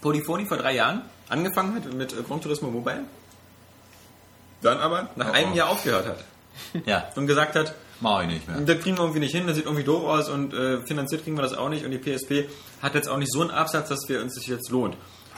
Polyphony 0.00 0.46
vor 0.46 0.56
drei 0.58 0.74
Jahren 0.74 1.02
angefangen 1.28 1.74
hat 1.76 1.92
mit 1.92 2.12
äh, 2.12 2.16
Gran 2.26 2.40
Turismo 2.40 2.70
Mobile, 2.70 3.04
dann 4.62 4.78
aber 4.78 5.10
nach 5.16 5.28
Oh, 5.30 5.32
einem 5.32 5.52
oh. 5.52 5.56
Jahr 5.56 5.68
aufgehört 5.70 6.06
hat 6.06 6.24
Ja, 6.86 7.08
und 7.16 7.26
gesagt 7.26 7.56
hat, 7.56 7.74
Mach 8.00 8.22
ich 8.22 8.26
nicht 8.28 8.48
mehr. 8.48 8.60
Das 8.60 8.80
kriegen 8.82 8.96
wir 8.96 9.02
irgendwie 9.02 9.20
nicht 9.20 9.34
hin, 9.34 9.46
das 9.46 9.56
sieht 9.56 9.66
irgendwie 9.66 9.84
doof 9.84 10.04
aus 10.04 10.28
und 10.28 10.52
äh, 10.52 10.80
finanziert 10.86 11.22
kriegen 11.22 11.36
wir 11.36 11.42
das 11.42 11.54
auch 11.54 11.68
nicht 11.68 11.84
und 11.84 11.92
die 11.92 11.98
PSP 11.98 12.48
hat 12.82 12.94
jetzt 12.94 13.08
auch 13.08 13.16
nicht 13.18 13.32
so 13.32 13.40
einen 13.40 13.50
Absatz, 13.50 13.88
dass 13.88 14.00
wir 14.08 14.20
uns 14.20 14.34
das 14.34 14.46
jetzt 14.46 14.68
lohnt. 14.70 14.96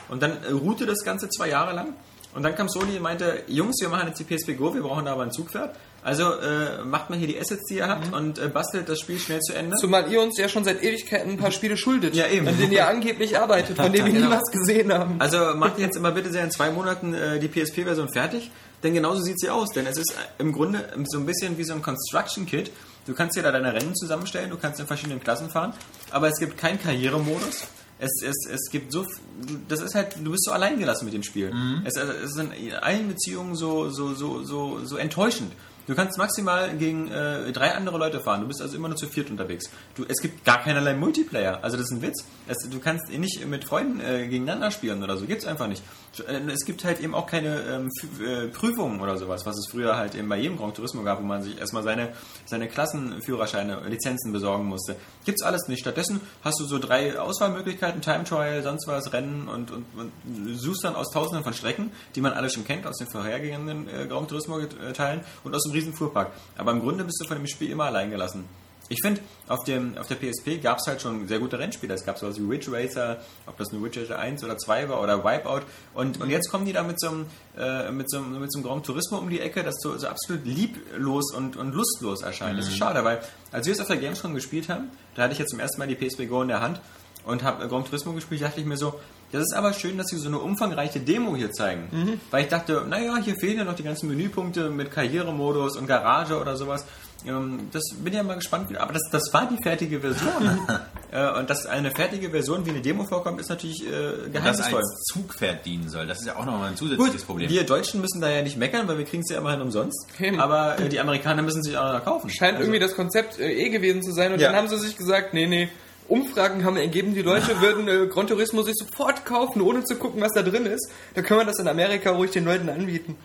Und 0.08 0.22
dann 0.22 0.42
äh, 0.42 0.52
ruhte 0.52 0.86
das 0.86 1.04
Ganze 1.04 1.28
zwei 1.28 1.48
Jahre 1.50 1.74
lang 1.74 1.88
und 2.36 2.42
dann 2.44 2.54
kam 2.54 2.68
Sony 2.68 2.96
und 2.96 3.02
meinte, 3.02 3.42
Jungs, 3.48 3.76
wir 3.80 3.88
machen 3.88 4.06
jetzt 4.08 4.20
die 4.20 4.24
PSP 4.24 4.56
Go, 4.56 4.72
wir 4.74 4.82
brauchen 4.82 5.04
da 5.06 5.12
aber 5.12 5.22
ein 5.24 5.32
Zugpferd. 5.32 5.74
Also 6.04 6.22
äh, 6.34 6.84
macht 6.84 7.10
mal 7.10 7.18
hier 7.18 7.26
die 7.26 7.40
Assets, 7.40 7.64
die 7.68 7.78
ihr 7.78 7.88
habt 7.88 8.12
und 8.12 8.38
äh, 8.38 8.46
bastelt 8.48 8.88
das 8.88 9.00
Spiel 9.00 9.18
schnell 9.18 9.40
zu 9.40 9.54
Ende. 9.54 9.74
Zumal 9.76 10.08
ihr 10.12 10.20
uns 10.22 10.38
ja 10.38 10.48
schon 10.48 10.62
seit 10.62 10.80
Ewigkeiten 10.84 11.32
ein 11.32 11.36
paar 11.36 11.50
Spiele 11.50 11.76
schuldet, 11.76 12.14
Ja, 12.14 12.28
eben. 12.28 12.46
an 12.46 12.56
denen 12.56 12.70
ihr 12.70 12.86
angeblich 12.86 13.36
arbeitet, 13.36 13.76
von 13.76 13.92
denen 13.92 14.06
wir 14.06 14.12
nie 14.12 14.20
Genau. 14.20 14.30
was 14.36 14.52
gesehen 14.52 14.92
haben. 14.92 15.16
Also 15.18 15.38
macht 15.56 15.80
jetzt 15.80 15.96
immer 15.96 16.12
bitte 16.12 16.30
sehr 16.30 16.44
in 16.44 16.52
zwei 16.52 16.70
Monaten 16.70 17.12
äh, 17.12 17.40
die 17.40 17.48
PSP-Version 17.48 18.08
fertig, 18.12 18.52
denn 18.84 18.94
genauso 18.94 19.22
sieht 19.22 19.40
sie 19.40 19.50
aus. 19.50 19.70
Denn 19.70 19.86
es 19.86 19.96
ist 19.98 20.12
äh, 20.12 20.40
im 20.42 20.52
Grunde 20.52 20.84
so 21.06 21.18
ein 21.18 21.26
bisschen 21.26 21.58
wie 21.58 21.64
so 21.64 21.72
ein 21.72 21.82
Construction-Kit. 21.82 22.70
Du 23.06 23.14
kannst 23.14 23.36
dir 23.36 23.42
da 23.42 23.50
deine 23.50 23.72
Rennen 23.72 23.94
zusammenstellen, 23.96 24.50
du 24.50 24.58
kannst 24.58 24.78
in 24.78 24.86
verschiedenen 24.86 25.20
Klassen 25.20 25.50
fahren, 25.50 25.72
aber 26.12 26.28
es 26.28 26.38
gibt 26.38 26.56
keinen 26.56 26.80
Karrieremodus. 26.80 27.66
Es, 27.98 28.10
es, 28.22 28.36
es 28.50 28.70
gibt 28.70 28.92
so, 28.92 29.02
du- 29.04 29.58
das 29.68 29.80
ist 29.80 29.94
halt, 29.94 30.16
du 30.22 30.30
bist 30.30 30.44
so 30.44 30.52
alleingelassen 30.52 31.04
mit 31.06 31.14
dem 31.14 31.22
Spiel. 31.22 31.52
Es, 31.84 31.96
es 31.96 32.30
ist 32.32 32.38
in 32.38 32.72
allen 32.74 33.08
Beziehungen 33.08 33.54
so, 33.56 33.88
so, 33.90 34.14
so, 34.14 34.42
so, 34.44 34.84
so 34.84 34.96
enttäuschend. 34.96 35.52
Du 35.86 35.94
kannst 35.94 36.18
maximal 36.18 36.76
gegen 36.76 37.08
äh, 37.12 37.52
drei 37.52 37.72
andere 37.72 37.96
Leute 37.96 38.18
fahren. 38.18 38.40
Du 38.40 38.48
bist 38.48 38.60
also 38.60 38.76
immer 38.76 38.88
nur 38.88 38.96
zu 38.96 39.06
viert 39.06 39.30
unterwegs. 39.30 39.70
Du, 39.94 40.04
es 40.08 40.20
gibt 40.20 40.44
gar 40.44 40.60
keinerlei 40.60 40.94
Multiplayer. 40.94 41.62
Also 41.62 41.76
das 41.76 41.86
ist 41.86 41.92
ein 41.92 42.02
Witz. 42.02 42.24
Es, 42.48 42.56
du 42.68 42.80
kannst 42.80 43.08
nicht 43.08 43.46
mit 43.46 43.64
Freunden 43.64 44.00
äh, 44.00 44.26
gegeneinander 44.26 44.72
spielen 44.72 45.02
oder 45.04 45.16
so. 45.16 45.26
Gibt's 45.26 45.44
einfach 45.46 45.68
nicht. 45.68 45.84
Äh, 46.20 46.40
Es 46.50 46.64
gibt 46.64 46.84
halt 46.84 47.00
eben 47.00 47.14
auch 47.14 47.26
keine 47.26 47.60
ähm, 47.62 47.90
äh, 48.20 48.48
Prüfungen 48.48 49.00
oder 49.00 49.16
sowas, 49.16 49.46
was 49.46 49.56
es 49.58 49.68
früher 49.70 49.96
halt 49.96 50.14
eben 50.14 50.28
bei 50.28 50.38
jedem 50.38 50.56
Grand 50.56 50.76
Turismo 50.76 51.02
gab, 51.02 51.20
wo 51.20 51.24
man 51.24 51.42
sich 51.42 51.58
erstmal 51.58 51.82
seine, 51.82 52.12
seine 52.44 52.68
Klassenführerscheine, 52.68 53.82
Lizenzen 53.88 54.32
besorgen 54.32 54.66
musste. 54.66 54.96
Gibt's 55.24 55.42
alles 55.42 55.68
nicht. 55.68 55.80
Stattdessen 55.80 56.20
hast 56.42 56.60
du 56.60 56.64
so 56.64 56.78
drei 56.78 57.18
Auswahlmöglichkeiten, 57.18 58.00
Time 58.00 58.24
Trial, 58.24 58.62
sonst 58.62 58.86
was, 58.86 59.12
Rennen 59.12 59.48
und, 59.48 59.70
und, 59.70 59.84
und 59.96 60.12
suchst 60.56 60.84
dann 60.84 60.94
aus 60.96 61.10
tausenden 61.10 61.44
von 61.44 61.54
Strecken, 61.54 61.90
die 62.14 62.20
man 62.20 62.32
alle 62.32 62.50
schon 62.50 62.64
kennt, 62.64 62.86
aus 62.86 62.98
den 62.98 63.08
vorhergehenden 63.08 63.88
äh, 63.88 64.06
Grand 64.06 64.28
Turismo-Teilen 64.28 65.20
und 65.44 65.54
aus 65.54 65.62
dem 65.64 65.72
riesen 65.72 65.94
Fuhrpark. 65.94 66.32
Aber 66.56 66.72
im 66.72 66.80
Grunde 66.80 67.04
bist 67.04 67.20
du 67.20 67.26
von 67.26 67.36
dem 67.36 67.46
Spiel 67.46 67.70
immer 67.70 67.84
allein 67.84 68.10
gelassen. 68.10 68.44
Ich 68.88 68.98
finde, 69.02 69.20
auf, 69.48 69.64
dem- 69.64 69.98
auf 69.98 70.06
der 70.06 70.14
PSP 70.14 70.58
gab 70.62 70.78
es 70.78 70.86
halt 70.86 71.02
schon 71.02 71.26
sehr 71.26 71.40
gute 71.40 71.58
Rennspiele. 71.58 71.92
Es 71.94 72.04
gab 72.04 72.18
sowas 72.18 72.38
wie 72.38 72.48
Ridge 72.48 72.70
Racer, 72.72 73.16
ob 73.46 73.56
das 73.58 73.72
nur 73.72 73.84
Ridge 73.84 74.00
Racer 74.02 74.18
1 74.18 74.44
oder 74.44 74.56
2 74.58 74.88
war 74.88 75.02
oder 75.02 75.24
Wipeout. 75.24 75.62
Und, 75.94 76.20
und 76.20 76.30
jetzt 76.30 76.50
kommen 76.52 76.66
die 76.66 76.72
da 76.72 76.84
mit 76.84 77.00
so, 77.00 77.08
einem, 77.08 77.26
äh, 77.58 77.90
mit, 77.90 78.08
so 78.08 78.18
einem, 78.18 78.38
mit 78.40 78.52
so 78.52 78.58
einem 78.60 78.66
Grand 78.68 78.86
Turismo 78.86 79.18
um 79.18 79.28
die 79.28 79.40
Ecke, 79.40 79.64
das 79.64 79.74
so, 79.80 79.96
so 79.98 80.06
absolut 80.06 80.44
lieblos 80.44 81.32
und, 81.34 81.56
und 81.56 81.72
lustlos 81.74 82.22
erscheint. 82.22 82.58
Das 82.58 82.68
ist 82.68 82.76
schade, 82.76 83.02
weil 83.04 83.20
als 83.50 83.66
wir 83.66 83.72
es 83.72 83.80
auf 83.80 83.88
der 83.88 83.96
Gamescom 83.96 84.34
gespielt 84.34 84.68
haben, 84.68 84.90
da 85.16 85.22
hatte 85.24 85.32
ich 85.32 85.38
jetzt 85.40 85.50
zum 85.50 85.58
ersten 85.60 85.78
Mal 85.80 85.88
die 85.88 85.96
PSP 85.96 86.26
Go 86.28 86.42
in 86.42 86.48
der 86.48 86.60
Hand 86.60 86.80
und 87.24 87.42
habe 87.42 87.66
Grand 87.66 87.86
Turismo 87.86 88.12
gespielt, 88.12 88.42
dachte 88.42 88.60
ich 88.60 88.66
mir 88.66 88.76
so, 88.76 89.00
das 89.36 89.44
ist 89.44 89.54
aber 89.54 89.72
schön, 89.72 89.96
dass 89.98 90.06
sie 90.08 90.16
so 90.18 90.28
eine 90.28 90.38
umfangreiche 90.38 91.00
Demo 91.00 91.36
hier 91.36 91.52
zeigen. 91.52 92.18
Weil 92.30 92.42
ich 92.44 92.48
dachte, 92.48 92.84
naja, 92.88 93.16
hier 93.22 93.34
fehlen 93.40 93.58
ja 93.58 93.64
noch 93.64 93.74
die 93.76 93.84
ganzen 93.84 94.08
Menüpunkte 94.08 94.70
mit 94.70 94.90
Karrieremodus 94.90 95.76
und 95.76 95.86
Garage 95.86 96.38
oder 96.40 96.56
sowas. 96.56 96.84
Ähm, 97.26 97.68
Das 97.72 97.82
bin 98.02 98.12
ja 98.12 98.22
mal 98.22 98.34
gespannt. 98.36 98.76
Aber 98.76 98.92
das, 98.92 99.02
das 99.10 99.32
war 99.32 99.48
die 99.48 99.62
fertige 99.62 100.00
Version. 100.00 100.60
Äh, 101.12 101.38
und 101.38 101.48
dass 101.48 101.66
eine 101.66 101.92
fertige 101.92 102.30
Version 102.30 102.66
wie 102.66 102.70
eine 102.70 102.80
Demo 102.82 103.04
vorkommt, 103.04 103.40
ist 103.40 103.48
natürlich 103.48 103.86
äh, 103.86 104.28
geheimnisvoll. 104.28 104.80
als 104.80 105.02
Zugpferd 105.12 105.64
dienen 105.64 105.88
soll. 105.88 106.04
Das 106.04 106.18
ist 106.18 106.26
ja 106.26 106.34
auch 106.36 106.44
nochmal 106.44 106.70
ein 106.70 106.76
zusätzliches 106.76 107.18
Gut, 107.20 107.26
Problem. 107.28 107.48
wir 107.48 107.64
Deutschen 107.64 108.00
müssen 108.00 108.20
da 108.20 108.28
ja 108.28 108.42
nicht 108.42 108.56
meckern, 108.58 108.88
weil 108.88 108.98
wir 108.98 109.04
kriegen 109.04 109.22
es 109.22 109.30
ja 109.32 109.38
immerhin 109.38 109.60
umsonst. 109.62 110.08
Eben. 110.20 110.40
Aber 110.40 110.78
äh, 110.80 110.88
die 110.88 110.98
Amerikaner 110.98 111.42
müssen 111.42 111.62
sich 111.62 111.78
auch 111.78 111.92
noch 111.92 112.04
kaufen. 112.04 112.28
Scheint 112.28 112.54
Also- 112.56 112.64
irgendwie 112.64 112.80
das 112.80 112.96
Konzept 112.96 113.38
äh, 113.38 113.50
eh 113.52 113.68
gewesen 113.70 114.02
zu 114.02 114.10
sein 114.12 114.32
und 114.32 114.40
Ja. 114.40 114.48
dann 114.48 114.56
haben 114.56 114.68
sie 114.68 114.76
sich 114.78 114.96
gesagt, 114.96 115.32
nee, 115.32 115.46
nee, 115.46 115.68
Umfragen 116.08 116.64
haben 116.64 116.76
ergeben, 116.76 117.14
die 117.14 117.22
Leute 117.22 117.60
würden 117.60 117.88
äh, 117.88 118.06
Gran 118.06 118.26
Turismo 118.26 118.62
sich 118.62 118.74
sofort 118.76 119.24
kaufen, 119.24 119.60
ohne 119.60 119.84
zu 119.84 119.96
gucken, 119.96 120.20
was 120.20 120.32
da 120.32 120.42
drin 120.42 120.66
ist. 120.66 120.88
Da 121.14 121.22
können 121.22 121.40
wir 121.40 121.44
das 121.46 121.58
in 121.58 121.68
Amerika 121.68 122.10
ruhig 122.12 122.30
den 122.30 122.44
Leuten 122.44 122.68
anbieten. 122.68 123.16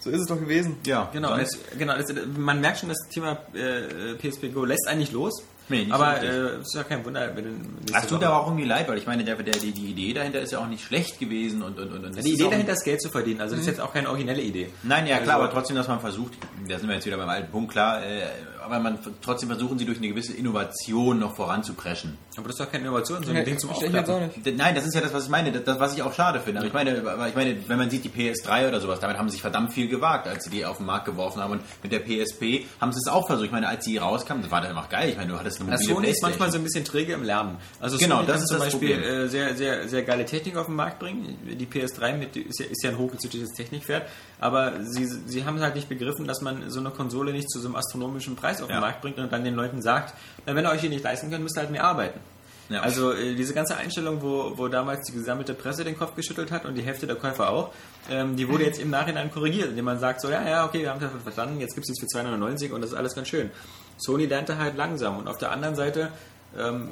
So 0.00 0.10
ist 0.10 0.20
es 0.20 0.26
doch 0.26 0.38
gewesen. 0.38 0.76
ja, 0.84 1.08
Genau, 1.14 1.34
das, 1.36 1.50
genau 1.78 1.96
das, 1.96 2.12
man 2.36 2.60
merkt 2.60 2.78
schon, 2.80 2.90
das 2.90 2.98
Thema 3.10 3.38
äh, 3.54 4.14
PSP 4.16 4.52
Go 4.52 4.64
lässt 4.66 4.86
eigentlich 4.86 5.12
los. 5.12 5.42
Nee, 5.70 5.78
nicht 5.84 5.92
aber 5.92 6.20
richtig. 6.20 6.28
äh, 6.30 6.60
ist 6.60 6.74
ja 6.74 6.82
kein 6.84 7.02
Wunder, 7.06 7.34
wenn 7.34 7.78
Das 7.90 8.06
tut 8.06 8.22
aber 8.22 8.36
auch 8.42 8.48
irgendwie 8.48 8.66
leid, 8.66 8.86
weil 8.86 8.98
ich 8.98 9.06
meine, 9.06 9.24
der, 9.24 9.36
der, 9.36 9.54
die, 9.54 9.72
die 9.72 9.86
Idee 9.92 10.12
dahinter 10.12 10.42
ist 10.42 10.52
ja 10.52 10.58
auch 10.58 10.66
nicht 10.66 10.84
schlecht 10.84 11.18
gewesen 11.18 11.62
und, 11.62 11.78
und, 11.80 11.90
und, 11.90 12.04
und 12.04 12.16
das 12.18 12.22
Die 12.22 12.34
Idee 12.34 12.50
dahinter 12.50 12.74
ist 12.74 12.84
Geld 12.84 13.00
zu 13.00 13.08
verdienen, 13.08 13.40
also 13.40 13.54
das 13.54 13.62
ist 13.62 13.68
jetzt 13.68 13.80
auch 13.80 13.94
keine 13.94 14.10
originelle 14.10 14.42
Idee. 14.42 14.68
Nein, 14.82 15.06
ja 15.06 15.16
klar, 15.20 15.36
Also- 15.36 15.44
aber 15.44 15.52
trotzdem, 15.54 15.76
dass 15.76 15.88
man 15.88 16.00
versucht, 16.00 16.34
da 16.68 16.78
sind 16.78 16.86
wir 16.88 16.96
jetzt 16.96 17.06
wieder 17.06 17.16
beim 17.16 17.30
alten 17.30 17.50
Punkt, 17.50 17.72
klar, 17.72 18.04
äh, 18.04 18.24
aber 18.64 18.78
man 18.80 18.98
trotzdem 19.22 19.48
versuchen 19.50 19.78
sie 19.78 19.84
durch 19.84 19.98
eine 19.98 20.08
gewisse 20.08 20.32
Innovation 20.32 21.18
noch 21.18 21.36
voranzupreschen. 21.36 22.16
Aber 22.36 22.48
das 22.48 22.58
ist 22.58 22.64
doch 22.66 22.72
keine 22.72 22.84
Innovation, 22.84 23.18
sondern 23.18 23.36
Ja, 23.36 23.40
ein 23.42 23.44
Ding 23.46 23.58
zum 23.58 23.70
Aufklappen. 23.70 24.30
nicht. 24.44 24.56
Nein, 24.56 24.74
das 24.74 24.86
ist 24.86 24.94
ja 24.94 25.00
das, 25.00 25.12
was 25.12 25.24
ich 25.24 25.30
meine, 25.30 25.52
das, 25.52 25.78
was 25.78 25.94
ich 25.94 26.02
auch 26.02 26.12
schade 26.12 26.40
finde. 26.40 26.60
Aber 26.60 26.66
ich 26.68 26.72
meine, 26.72 26.98
aber 26.98 27.28
ich 27.28 27.34
meine, 27.34 27.56
wenn 27.68 27.78
man 27.78 27.90
sieht 27.90 28.04
die 28.04 28.08
PS3 28.08 28.68
oder 28.68 28.80
sowas, 28.80 29.00
damit 29.00 29.18
haben 29.18 29.28
sie 29.28 29.32
sich 29.34 29.42
verdammt 29.42 29.72
viel 29.72 29.88
gewagt, 29.88 30.26
als 30.26 30.44
sie 30.44 30.50
die 30.50 30.64
auf 30.64 30.78
den 30.78 30.86
Markt 30.86 31.04
geworfen 31.04 31.42
haben. 31.42 31.52
Und 31.52 31.62
mit 31.82 31.92
der 31.92 32.00
PSP 32.00 32.66
haben 32.80 32.92
sie 32.92 32.98
es 32.98 33.08
auch 33.08 33.26
versucht. 33.26 33.46
Ich 33.46 33.52
meine, 33.52 33.68
als 33.68 33.84
sie 33.84 33.98
rauskam, 33.98 34.40
das 34.42 34.50
war 34.50 34.60
dann 34.60 34.70
immer 34.70 34.86
geil. 34.90 35.10
Ich 35.10 35.16
meine, 35.16 35.32
du 35.32 35.38
hattest 35.38 35.60
eine 35.60 35.70
Das 35.70 35.80
mobile 35.82 35.94
Sony 35.96 36.08
ist 36.08 36.22
manchmal 36.22 36.50
so 36.50 36.58
ein 36.58 36.64
bisschen 36.64 36.84
träge 36.84 37.12
im 37.12 37.22
Lernen. 37.22 37.58
Also 37.80 37.98
Genau, 37.98 38.16
Sony 38.16 38.26
das 38.26 38.34
kann 38.36 38.42
ist 38.44 38.48
zum 38.48 38.58
das 38.58 38.66
Beispiel 38.70 38.94
Problem. 38.96 39.24
äh, 39.24 39.28
sehr, 39.28 39.54
sehr, 39.56 39.88
sehr 39.88 40.02
geile 40.02 40.24
Technik 40.24 40.56
auf 40.56 40.66
den 40.66 40.74
Markt 40.76 40.98
bringen. 40.98 41.38
Die 41.46 41.66
PS3 41.66 42.14
mit, 42.16 42.36
ist, 42.36 42.60
ja, 42.60 42.66
ist 42.66 42.82
ja 42.82 42.90
ein 42.90 42.98
hochgezüchtetes 42.98 43.50
Technikpferd, 43.52 44.06
aber 44.40 44.72
sie, 44.84 45.06
sie 45.06 45.44
haben 45.44 45.60
halt 45.60 45.74
nicht 45.74 45.88
begriffen, 45.88 46.26
dass 46.26 46.40
man 46.40 46.70
so 46.70 46.80
eine 46.80 46.90
Konsole 46.90 47.32
nicht 47.32 47.50
zu 47.50 47.60
so 47.60 47.66
einem 47.68 47.76
astronomischen 47.76 48.36
Preis 48.36 48.53
auf 48.60 48.68
den 48.68 48.74
Ja. 48.76 48.80
Markt 48.80 49.00
bringt 49.00 49.18
und 49.18 49.32
dann 49.32 49.44
den 49.44 49.54
Leuten 49.54 49.82
sagt, 49.82 50.14
na, 50.46 50.54
wenn 50.54 50.64
ihr 50.64 50.70
euch 50.70 50.80
hier 50.80 50.90
nicht 50.90 51.04
leisten 51.04 51.30
könnt, 51.30 51.42
müsst 51.42 51.56
ihr 51.56 51.60
halt 51.62 51.70
mehr 51.70 51.84
arbeiten. 51.84 52.20
Ja. 52.68 52.80
Also 52.80 53.12
äh, 53.12 53.34
diese 53.34 53.52
ganze 53.52 53.76
Einstellung, 53.76 54.22
wo, 54.22 54.56
wo 54.56 54.68
damals 54.68 55.02
die 55.06 55.12
gesammelte 55.12 55.54
Presse 55.54 55.84
den 55.84 55.98
Kopf 55.98 56.14
geschüttelt 56.14 56.50
hat 56.50 56.64
und 56.64 56.74
die 56.74 56.82
Hälfte 56.82 57.06
der 57.06 57.16
Käufer 57.16 57.50
auch, 57.50 57.72
ähm, 58.10 58.36
die 58.36 58.48
wurde 58.48 58.64
jetzt 58.64 58.80
im 58.80 58.90
Nachhinein 58.90 59.30
korrigiert, 59.30 59.68
indem 59.68 59.84
man 59.84 59.98
sagt, 59.98 60.20
so 60.20 60.30
ja, 60.30 60.46
ja, 60.48 60.64
okay, 60.64 60.80
wir 60.80 60.90
haben 60.90 61.00
das 61.00 61.10
verstanden, 61.22 61.60
jetzt 61.60 61.74
gibt 61.74 61.86
es 61.86 61.90
es 61.90 62.00
für 62.00 62.06
299 62.06 62.72
und 62.72 62.80
das 62.80 62.90
ist 62.90 62.96
alles 62.96 63.14
ganz 63.14 63.28
schön. 63.28 63.50
Sony 63.98 64.26
lernte 64.26 64.58
halt 64.58 64.76
langsam 64.76 65.18
und 65.18 65.28
auf 65.28 65.38
der 65.38 65.50
anderen 65.50 65.76
Seite 65.76 66.10
ähm, 66.58 66.88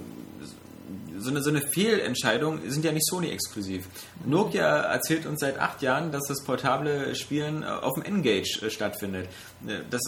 so 1.22 1.30
eine, 1.30 1.42
so 1.42 1.50
eine 1.50 1.60
Fehlentscheidung 1.60 2.60
sind 2.68 2.84
ja 2.84 2.92
nicht 2.92 3.06
Sony-exklusiv. 3.06 3.86
Nokia 4.26 4.80
erzählt 4.80 5.26
uns 5.26 5.40
seit 5.40 5.58
acht 5.58 5.82
Jahren, 5.82 6.12
dass 6.12 6.24
das 6.28 6.42
portable 6.44 7.14
Spielen 7.14 7.62
äh, 7.62 7.66
auf 7.66 7.94
dem 7.94 8.02
N-Gage 8.04 8.66
äh, 8.66 8.70
stattfindet. 8.70 9.28
Äh, 9.66 9.80
Das 9.90 10.02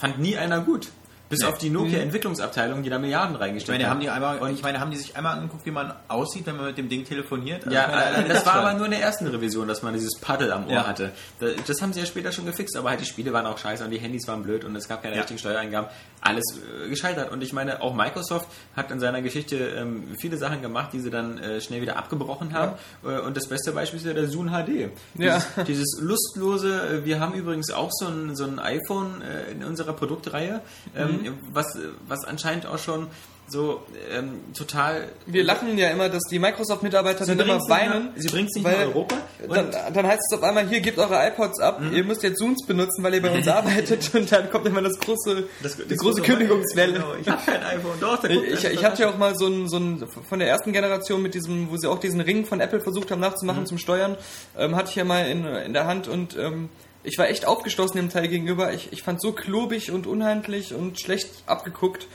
fand 0.00 0.18
nie 0.18 0.36
einer 0.36 0.60
gut. 0.60 0.88
Bis 1.28 1.40
Nee. 1.40 1.46
auf 1.46 1.58
die 1.58 1.70
Nokia-Entwicklungsabteilung, 1.70 2.82
die 2.82 2.90
da 2.90 2.98
Milliarden 2.98 3.34
Ich 3.34 3.40
reingesteckt 3.40 3.72
meine, 3.78 3.84
hat. 3.84 3.90
haben 3.90 4.00
die 4.00 4.10
einmal, 4.10 4.38
Und- 4.38 4.52
ich 4.54 4.62
meine, 4.62 4.78
haben 4.80 4.90
die 4.92 4.96
sich 4.96 5.16
einmal 5.16 5.34
angeguckt, 5.36 5.66
wie 5.66 5.70
man 5.72 5.92
aussieht, 6.08 6.46
wenn 6.46 6.56
man 6.56 6.66
mit 6.66 6.78
dem 6.78 6.88
Ding 6.88 7.04
telefoniert? 7.04 7.64
Also 7.64 7.74
Ja, 7.74 7.86
ich 8.10 8.16
meine, 8.16 8.26
äh, 8.26 8.28
das 8.32 8.46
war 8.46 8.54
aber 8.54 8.74
nur 8.74 8.84
in 8.84 8.92
der 8.92 9.00
ersten 9.00 9.26
Revision, 9.26 9.66
dass 9.66 9.82
man 9.82 9.92
dieses 9.92 10.20
Paddel 10.20 10.52
am 10.52 10.66
Ohr 10.66 10.72
Ja. 10.72 10.86
hatte. 10.86 11.10
Da- 11.40 11.46
Das 11.66 11.82
haben 11.82 11.92
sie 11.92 12.00
ja 12.00 12.06
später 12.06 12.30
schon 12.30 12.46
gefixt, 12.46 12.76
aber 12.76 12.90
halt 12.90 13.00
die 13.00 13.04
Spiele 13.06 13.32
waren 13.32 13.46
auch 13.46 13.58
scheiße 13.58 13.84
und 13.84 13.90
die 13.90 13.98
Handys 13.98 14.28
waren 14.28 14.42
blöd 14.42 14.64
und 14.64 14.76
es 14.76 14.86
gab 14.88 15.02
keine 15.02 15.14
Ja. 15.16 15.20
richtigen 15.22 15.38
Steuereingaben. 15.38 15.90
Alles 16.20 16.44
äh, 16.84 16.88
gescheitert. 16.88 17.30
Und 17.32 17.42
ich 17.42 17.52
meine, 17.52 17.82
auch 17.82 17.94
Microsoft 17.94 18.48
hat 18.76 18.90
in 18.90 19.00
seiner 19.00 19.20
Geschichte 19.22 19.56
ähm, 19.56 20.04
viele 20.20 20.36
Sachen 20.36 20.62
gemacht, 20.62 20.92
die 20.92 21.00
sie 21.00 21.10
dann 21.10 21.38
äh, 21.38 21.60
schnell 21.60 21.82
wieder 21.82 21.96
abgebrochen 21.96 22.52
haben. 22.54 22.72
Äh, 23.04 23.18
und 23.20 23.36
das 23.36 23.48
beste 23.48 23.72
Beispiel 23.72 23.98
ist 24.00 24.06
ja 24.06 24.12
der 24.12 24.28
Zoom 24.28 24.50
HD. 24.50 24.90
Ja. 25.18 25.42
Dieses, 25.54 25.66
dieses 25.66 25.98
lustlose, 26.00 27.00
äh, 27.00 27.04
wir 27.04 27.20
haben 27.20 27.34
übrigens 27.34 27.70
auch 27.72 27.90
so 27.92 28.06
ein, 28.06 28.34
so 28.36 28.44
ein 28.44 28.58
iPhone 28.58 29.22
äh, 29.22 29.52
in 29.52 29.64
unserer 29.64 29.92
Produktreihe, 29.92 30.60
ähm, 30.94 31.15
Mhm. 31.22 31.38
was, 31.52 31.78
was 32.06 32.24
anscheinend 32.24 32.66
auch 32.66 32.78
schon 32.78 33.08
so 33.48 33.80
ähm, 34.12 34.40
total 34.58 35.04
Wir 35.26 35.44
lachen 35.44 35.78
ja 35.78 35.90
immer, 35.90 36.08
dass 36.08 36.22
die 36.28 36.40
Microsoft-Mitarbeiter 36.40 37.24
dann 37.26 37.38
immer 37.38 37.60
weinen. 37.68 38.06
nach- 38.06 38.20
sie 38.20 38.26
bringt's 38.26 38.56
nicht 38.56 38.64
weil 38.64 38.72
nach 38.88 38.92
Europa 38.92 39.14
Dann, 39.48 39.70
dann 39.94 40.04
heißt 40.04 40.20
es 40.32 40.36
auf 40.36 40.42
einmal, 40.42 40.66
hier, 40.66 40.80
gebt 40.80 40.98
eure 40.98 41.28
iPods 41.28 41.60
ab, 41.60 41.80
ihr 41.92 42.02
müsst 42.02 42.24
jetzt 42.24 42.38
Zooms 42.40 42.66
benutzen, 42.66 43.04
weil 43.04 43.14
ihr 43.14 43.22
bei 43.22 43.30
uns 43.30 43.46
arbeitet 43.60 44.12
und 44.16 44.32
dann 44.32 44.50
kommt 44.50 44.66
immer 44.66 44.82
das 44.82 44.98
große, 44.98 45.44
die 45.88 45.94
große 45.96 46.22
Kündigungswelle. 46.22 46.94
Genau, 46.94 47.14
ich 47.20 47.28
habe 47.28 47.40
kein 47.46 47.62
iPhone. 47.62 48.00
Doch, 48.00 48.18
der 48.20 48.30
Ich, 48.32 48.42
ich, 48.42 48.62
das 48.62 48.72
ich 48.72 48.84
hatte 48.84 49.02
ja 49.02 49.10
auch 49.10 49.16
mal 49.18 49.36
so 49.36 49.46
ein, 49.46 49.68
so 49.68 49.76
ein, 49.76 50.02
von 50.28 50.40
der 50.40 50.48
ersten 50.48 50.72
Generation 50.72 51.22
mit 51.22 51.34
diesem, 51.34 51.70
wo 51.70 51.76
sie 51.76 51.88
auch 51.88 52.00
diesen 52.00 52.20
Ring 52.20 52.44
von 52.46 52.58
Apple 52.60 52.80
versucht 52.80 53.12
haben 53.12 53.20
nachzumachen 53.20 53.60
Mhm. 53.62 53.66
zum 53.66 53.78
Steuern, 53.78 54.16
ähm, 54.58 54.74
hatte 54.74 54.90
ich 54.90 54.96
ja 54.96 55.04
mal 55.04 55.24
in, 55.24 55.44
in 55.46 55.72
der 55.72 55.86
Hand 55.86 56.08
und 56.08 56.36
ähm, 56.36 56.68
ich 57.06 57.18
war 57.18 57.28
echt 57.28 57.46
aufgeschlossen 57.46 57.98
dem 57.98 58.10
Teil 58.10 58.28
gegenüber. 58.28 58.72
Ich, 58.72 58.92
ich 58.92 59.02
fand 59.02 59.20
so 59.20 59.32
klobig 59.32 59.92
und 59.92 60.06
unhandlich 60.06 60.74
und 60.74 61.00
schlecht 61.00 61.28
abgeguckt. 61.46 62.08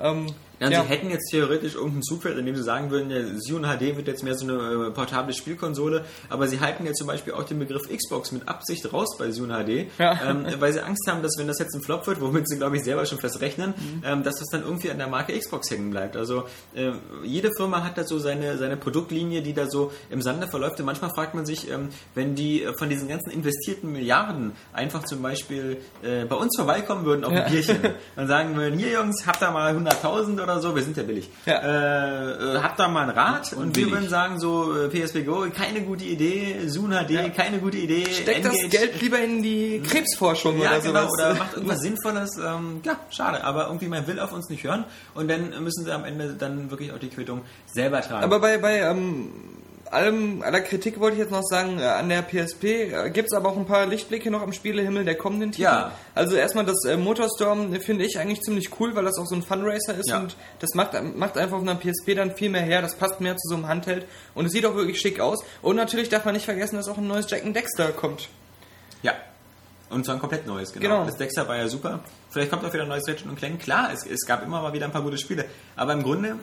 Ähm, 0.00 0.26
Ja, 0.58 0.70
Ja. 0.70 0.82
sie 0.82 0.88
hätten 0.88 1.10
jetzt 1.10 1.30
theoretisch 1.30 1.74
irgendein 1.74 2.02
Zugfeld, 2.02 2.38
in 2.38 2.46
dem 2.46 2.56
sie 2.56 2.62
sagen 2.62 2.90
würden, 2.90 3.10
ja, 3.10 3.18
Xeon 3.38 3.62
HD 3.64 3.96
wird 3.96 4.06
jetzt 4.08 4.22
mehr 4.22 4.34
so 4.34 4.44
eine 4.46 4.86
äh, 4.86 4.90
portable 4.90 5.34
Spielkonsole, 5.34 6.04
aber 6.30 6.48
sie 6.48 6.60
halten 6.60 6.86
ja 6.86 6.92
zum 6.92 7.06
Beispiel 7.08 7.34
auch 7.34 7.44
den 7.44 7.58
Begriff 7.58 7.88
Xbox 7.94 8.32
mit 8.32 8.48
Absicht 8.48 8.90
raus 8.92 9.16
bei 9.18 9.28
Xeon 9.28 9.48
HD, 9.50 9.86
Ja. 9.98 10.18
ähm, 10.30 10.46
weil 10.58 10.72
sie 10.72 10.80
Angst 10.82 11.06
haben, 11.08 11.22
dass 11.22 11.36
wenn 11.38 11.46
das 11.46 11.58
jetzt 11.58 11.74
ein 11.74 11.82
Flop 11.82 12.06
wird, 12.06 12.20
womit 12.20 12.48
sie 12.48 12.56
glaube 12.56 12.76
ich 12.76 12.84
selber 12.84 13.04
schon 13.06 13.18
fest 13.18 13.40
rechnen, 13.40 13.74
Mhm. 13.76 14.02
ähm, 14.04 14.22
dass 14.22 14.36
das 14.38 14.48
dann 14.48 14.62
irgendwie 14.62 14.90
an 14.90 14.98
der 14.98 15.08
Marke 15.08 15.38
Xbox 15.38 15.70
hängen 15.70 15.90
bleibt. 15.90 16.16
Also 16.16 16.44
äh, 16.74 16.92
jede 17.22 17.50
Firma 17.56 17.84
hat 17.84 17.98
da 17.98 18.04
so 18.04 18.18
seine, 18.18 18.56
seine 18.56 18.76
Produktlinie, 18.76 19.42
die 19.42 19.52
da 19.52 19.68
so 19.68 19.92
im 20.10 20.22
Sande 20.22 20.46
verläuft 20.48 20.80
und 20.80 20.86
manchmal 20.86 21.10
fragt 21.10 21.34
man 21.34 21.44
sich, 21.44 21.70
ähm, 21.70 21.90
wenn 22.14 22.34
die 22.34 22.62
äh, 22.62 22.72
von 22.78 22.88
diesen 22.88 23.08
ganzen 23.08 23.30
investierten 23.30 23.92
Milliarden 23.92 24.52
einfach 24.72 25.04
zum 25.04 25.20
Beispiel 25.22 25.78
äh, 26.02 26.24
bei 26.24 26.36
uns 26.36 26.56
vorbeikommen 26.56 27.04
würden 27.04 27.24
auf 27.24 27.32
ein. 27.32 27.50
Bierchen 27.50 27.78
und 28.16 28.26
sagen 28.26 28.56
würden, 28.56 28.78
hier 28.78 28.92
Jungs, 28.92 29.26
habt 29.26 29.42
da 29.42 29.50
mal 29.50 29.74
100.000 29.76 30.45
oder 30.50 30.60
so, 30.60 30.74
wir 30.74 30.82
sind 30.82 30.96
ja 30.96 31.02
billig, 31.02 31.28
Ja. 31.44 31.58
äh, 31.58 32.56
äh, 32.56 32.58
habt 32.62 32.78
da 32.78 32.88
mal 32.88 33.02
ein 33.04 33.10
Rad 33.10 33.52
und, 33.52 33.76
wir 33.76 33.84
billig. 33.84 33.90
würden 33.92 34.08
sagen 34.08 34.40
so, 34.40 34.74
äh, 34.74 34.88
PSP 34.88 35.22
Go, 35.24 35.46
keine 35.54 35.82
gute 35.82 36.04
Idee, 36.04 36.66
Zoom 36.66 36.90
HD, 36.92 37.10
Ja. 37.10 37.28
keine 37.30 37.58
gute 37.58 37.76
Idee, 37.78 38.06
Steckt 38.12 38.44
das 38.44 38.56
Geld 38.70 39.00
lieber 39.00 39.18
in 39.20 39.42
die 39.42 39.82
Krebsforschung 39.86 40.58
ja, 40.60 40.70
oder 40.70 40.80
genau, 40.80 41.00
sowas. 41.02 41.12
oder 41.14 41.34
macht 41.34 41.54
irgendwas 41.54 41.80
Sinnvolles. 41.80 42.30
Ähm, 42.38 42.80
ja, 42.84 42.98
schade, 43.10 43.44
aber 43.44 43.66
irgendwie 43.66 43.88
man 43.88 44.06
will 44.06 44.18
auf 44.20 44.32
uns 44.32 44.48
nicht 44.48 44.64
hören 44.64 44.84
und 45.14 45.28
dann 45.28 45.50
müssen 45.62 45.84
sie 45.84 45.92
am 45.92 46.04
Ende 46.04 46.34
dann 46.34 46.70
wirklich 46.70 46.92
auch 46.92 46.98
die 46.98 47.08
Quittung 47.10 47.42
selber 47.66 48.00
tragen. 48.00 48.24
Aber 48.24 48.40
bei, 48.40 48.58
bei 48.58 48.80
ähm, 48.80 49.30
allem, 49.92 50.42
aller 50.42 50.60
Kritik 50.60 51.00
wollte 51.00 51.16
ich 51.16 51.22
jetzt 51.22 51.30
noch 51.30 51.42
sagen, 51.42 51.78
äh, 51.78 51.84
an 51.84 52.08
der 52.08 52.22
PSP 52.22 52.64
äh, 52.64 53.10
gibt 53.10 53.28
es 53.30 53.36
aber 53.36 53.48
auch 53.50 53.56
ein 53.56 53.66
paar 53.66 53.86
Lichtblicke 53.86 54.30
noch 54.30 54.42
am 54.42 54.52
Spielehimmel 54.52 55.04
der 55.04 55.16
kommenden 55.16 55.52
Titel. 55.52 55.62
Ja. 55.62 55.92
Also 56.14 56.36
erstmal 56.36 56.64
das 56.64 56.84
äh, 56.84 56.96
Motorstorm 56.96 57.72
finde 57.80 58.04
ich 58.04 58.18
eigentlich 58.18 58.42
ziemlich 58.42 58.70
cool, 58.80 58.94
weil 58.94 59.04
das 59.04 59.18
auch 59.18 59.26
so 59.26 59.34
ein 59.34 59.42
Funracer 59.42 59.94
ist 59.94 60.08
Ja. 60.08 60.18
und 60.20 60.36
das 60.60 60.74
macht, 60.74 60.92
macht 61.16 61.36
einfach 61.38 61.56
auf 61.56 61.62
einer 61.62 61.76
PSP 61.76 62.14
dann 62.14 62.34
viel 62.34 62.50
mehr 62.50 62.62
her, 62.62 62.82
das 62.82 62.94
passt 62.96 63.20
mehr 63.20 63.36
zu 63.36 63.48
so 63.48 63.54
einem 63.54 63.68
Handheld 63.68 64.06
und 64.34 64.46
es 64.46 64.52
sieht 64.52 64.66
auch 64.66 64.74
wirklich 64.74 65.00
schick 65.00 65.20
aus. 65.20 65.44
Und 65.62 65.76
natürlich 65.76 66.08
darf 66.08 66.24
man 66.24 66.34
nicht 66.34 66.44
vergessen, 66.44 66.76
dass 66.76 66.88
auch 66.88 66.98
ein 66.98 67.06
neues 67.06 67.30
Jack 67.30 67.44
and 67.44 67.54
Dexter 67.54 67.92
kommt. 67.92 68.28
Ja. 69.02 69.12
Und 69.88 70.04
zwar 70.04 70.16
ein 70.16 70.20
komplett 70.20 70.46
neues, 70.46 70.72
genau. 70.72 70.82
Genau. 70.88 71.04
Das 71.06 71.16
Dexter 71.16 71.46
war 71.46 71.56
ja 71.56 71.68
super. 71.68 72.00
Vielleicht 72.30 72.50
kommt 72.50 72.64
auch 72.64 72.72
wieder 72.72 72.82
ein 72.82 72.88
neues 72.88 73.08
Ratchet 73.08 73.26
und 73.28 73.36
Clank. 73.36 73.60
Klar, 73.60 73.90
es, 73.92 74.04
es 74.04 74.26
gab 74.26 74.42
immer 74.42 74.60
mal 74.60 74.72
wieder 74.72 74.84
ein 74.86 74.90
paar 74.92 75.02
gute 75.02 75.16
Spiele. 75.16 75.44
Aber 75.76 75.92
im 75.92 76.02
Grunde 76.02 76.36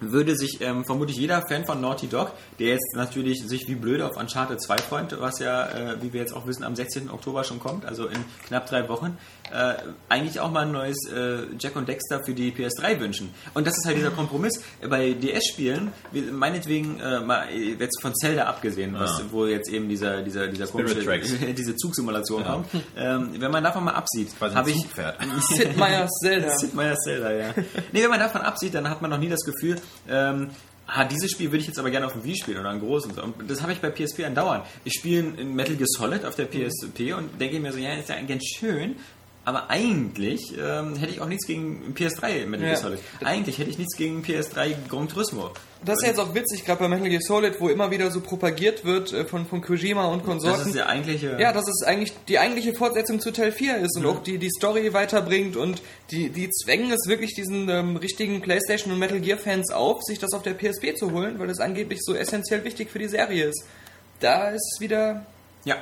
würde 0.00 0.36
sich 0.36 0.60
ähm, 0.60 0.84
vermutlich 0.84 1.16
jeder 1.16 1.42
Fan 1.48 1.64
von 1.64 1.80
Naughty 1.80 2.06
Dog, 2.06 2.32
der 2.58 2.68
jetzt 2.68 2.94
natürlich 2.94 3.42
sich 3.46 3.66
wie 3.68 3.74
blöde 3.74 4.06
auf 4.06 4.16
Uncharted 4.16 4.60
2 4.60 4.78
freut, 4.78 5.20
was 5.20 5.38
ja, 5.38 5.68
äh, 5.68 6.02
wie 6.02 6.12
wir 6.12 6.20
jetzt 6.20 6.34
auch 6.34 6.46
wissen, 6.46 6.64
am 6.64 6.76
16. 6.76 7.10
Oktober 7.10 7.44
schon 7.44 7.58
kommt, 7.58 7.84
also 7.84 8.06
in 8.06 8.24
knapp 8.46 8.66
drei 8.66 8.88
Wochen, 8.88 9.16
äh, 9.52 9.74
eigentlich 10.08 10.40
auch 10.40 10.50
mal 10.50 10.62
ein 10.66 10.72
neues 10.72 10.96
äh, 11.10 11.46
Jack 11.58 11.76
und 11.76 11.88
Dexter 11.88 12.24
für 12.24 12.34
die 12.34 12.52
PS3 12.52 13.00
wünschen. 13.00 13.34
Und 13.54 13.66
das 13.66 13.76
ist 13.78 13.86
halt 13.86 13.96
dieser 13.96 14.10
Kompromiss. 14.10 14.60
Bei 14.88 15.12
DS-Spielen, 15.12 15.92
meinetwegen 16.32 17.00
äh, 17.00 17.20
mal 17.20 17.48
äh, 17.48 17.74
jetzt 17.78 18.00
von 18.00 18.14
Zelda 18.14 18.44
abgesehen, 18.44 18.94
was, 18.98 19.18
Ja. 19.18 19.24
wo 19.30 19.46
jetzt 19.46 19.70
eben 19.70 19.88
dieser, 19.88 20.22
dieser, 20.22 20.48
dieser 20.48 20.66
Tracks. 20.66 21.32
diese 21.56 21.76
Zugsimulation 21.76 22.44
kommt, 22.44 22.66
ähm, 22.96 23.30
wenn 23.38 23.50
man 23.50 23.62
davon 23.64 23.84
mal 23.84 23.94
absieht, 23.94 24.28
habe 24.40 24.70
ich. 24.70 24.76
Sid 25.48 25.76
Meier's 25.76 26.10
Zelda. 26.20 26.56
Sid 26.58 26.74
Meier's 26.74 26.98
Zelda, 27.04 27.32
ja. 27.32 27.54
nee, 27.92 28.02
wenn 28.02 28.10
man 28.10 28.20
davon 28.20 28.40
absieht, 28.40 28.74
dann 28.74 28.88
hat 28.88 29.02
man 29.02 29.10
noch 29.10 29.18
nie 29.18 29.28
das 29.28 29.44
Gefühl, 29.44 29.76
ähm, 30.08 30.50
ah, 30.86 31.04
dieses 31.04 31.30
Spiel 31.30 31.50
würde 31.50 31.58
ich 31.58 31.66
jetzt 31.66 31.78
aber 31.78 31.90
gerne 31.90 32.06
auf 32.06 32.12
dem 32.12 32.24
Wii 32.24 32.36
spielen 32.36 32.58
oder 32.58 32.70
ein 32.70 32.80
groß 32.80 33.06
und 33.06 33.16
das 33.48 33.62
habe 33.62 33.72
ich 33.72 33.80
bei 33.80 33.90
PSP 33.90 34.24
andauernd. 34.24 34.64
Ich 34.84 34.94
spiele 34.94 35.22
Metal 35.44 35.76
Gear 35.76 35.86
Solid 35.88 36.24
auf 36.24 36.34
der 36.34 36.46
PSP 36.46 37.14
und 37.16 37.40
denke 37.40 37.58
mir 37.60 37.72
so, 37.72 37.78
ja, 37.78 37.94
ist 37.94 38.08
ja 38.08 38.20
ganz 38.22 38.44
schön, 38.58 38.96
aber 39.46 39.70
eigentlich 39.70 40.52
ähm, 40.58 40.96
hätte 40.96 41.12
ich 41.12 41.20
auch 41.22 41.28
nichts 41.28 41.46
gegen 41.46 41.94
PS3 41.94 42.44
Metal. 42.46 42.66
Gear 42.66 42.76
Solid. 42.76 42.98
Eigentlich 43.24 43.58
hätte 43.58 43.70
ich 43.70 43.78
nichts 43.78 43.96
gegen 43.96 44.22
PS3 44.22 44.74
Gran 44.88 45.08
Turismo. 45.08 45.52
Das 45.84 45.98
ist 45.98 46.02
ja 46.02 46.08
jetzt 46.08 46.18
auch 46.18 46.34
witzig, 46.34 46.64
gerade 46.64 46.80
bei 46.80 46.88
Metal 46.88 47.08
Gear 47.08 47.20
Solid, 47.22 47.60
wo 47.60 47.68
immer 47.68 47.90
wieder 47.90 48.10
so 48.10 48.20
propagiert 48.20 48.84
wird 48.84 49.12
äh, 49.12 49.24
von, 49.24 49.46
von 49.46 49.62
Kojima 49.62 50.06
und 50.06 50.18
Das 50.20 50.26
Konsorten. 50.26 50.66
ist 50.66 50.74
der 50.74 50.88
eigentliche... 50.88 51.38
Ja, 51.40 51.52
dass 51.52 51.68
es 51.68 51.82
eigentlich 51.86 52.12
die 52.28 52.38
eigentliche 52.38 52.74
Fortsetzung 52.74 53.20
zu 53.20 53.30
Teil 53.30 53.52
4 53.52 53.76
ist 53.78 53.96
und 53.96 54.02
Mhm. 54.02 54.08
auch 54.08 54.22
die, 54.22 54.38
die 54.38 54.50
Story 54.50 54.92
weiterbringt 54.92 55.56
und 55.56 55.80
die, 56.10 56.28
die 56.30 56.50
zwängen 56.50 56.90
es 56.90 57.06
wirklich 57.08 57.34
diesen 57.34 57.68
ähm, 57.68 57.96
richtigen 57.96 58.40
Playstation 58.42 58.92
und 58.92 58.98
Metal 58.98 59.20
Gear 59.20 59.38
Fans 59.38 59.70
auf, 59.70 60.02
sich 60.02 60.18
das 60.18 60.32
auf 60.32 60.42
der 60.42 60.54
PSP 60.54 60.96
zu 60.96 61.12
holen, 61.12 61.38
weil 61.38 61.46
das 61.46 61.60
angeblich 61.60 62.00
so 62.02 62.14
essentiell 62.14 62.64
wichtig 62.64 62.90
für 62.90 62.98
die 62.98 63.08
Serie 63.08 63.46
ist. 63.46 63.64
Da 64.18 64.48
ist 64.50 64.78
wieder, 64.80 65.24
ja. 65.64 65.76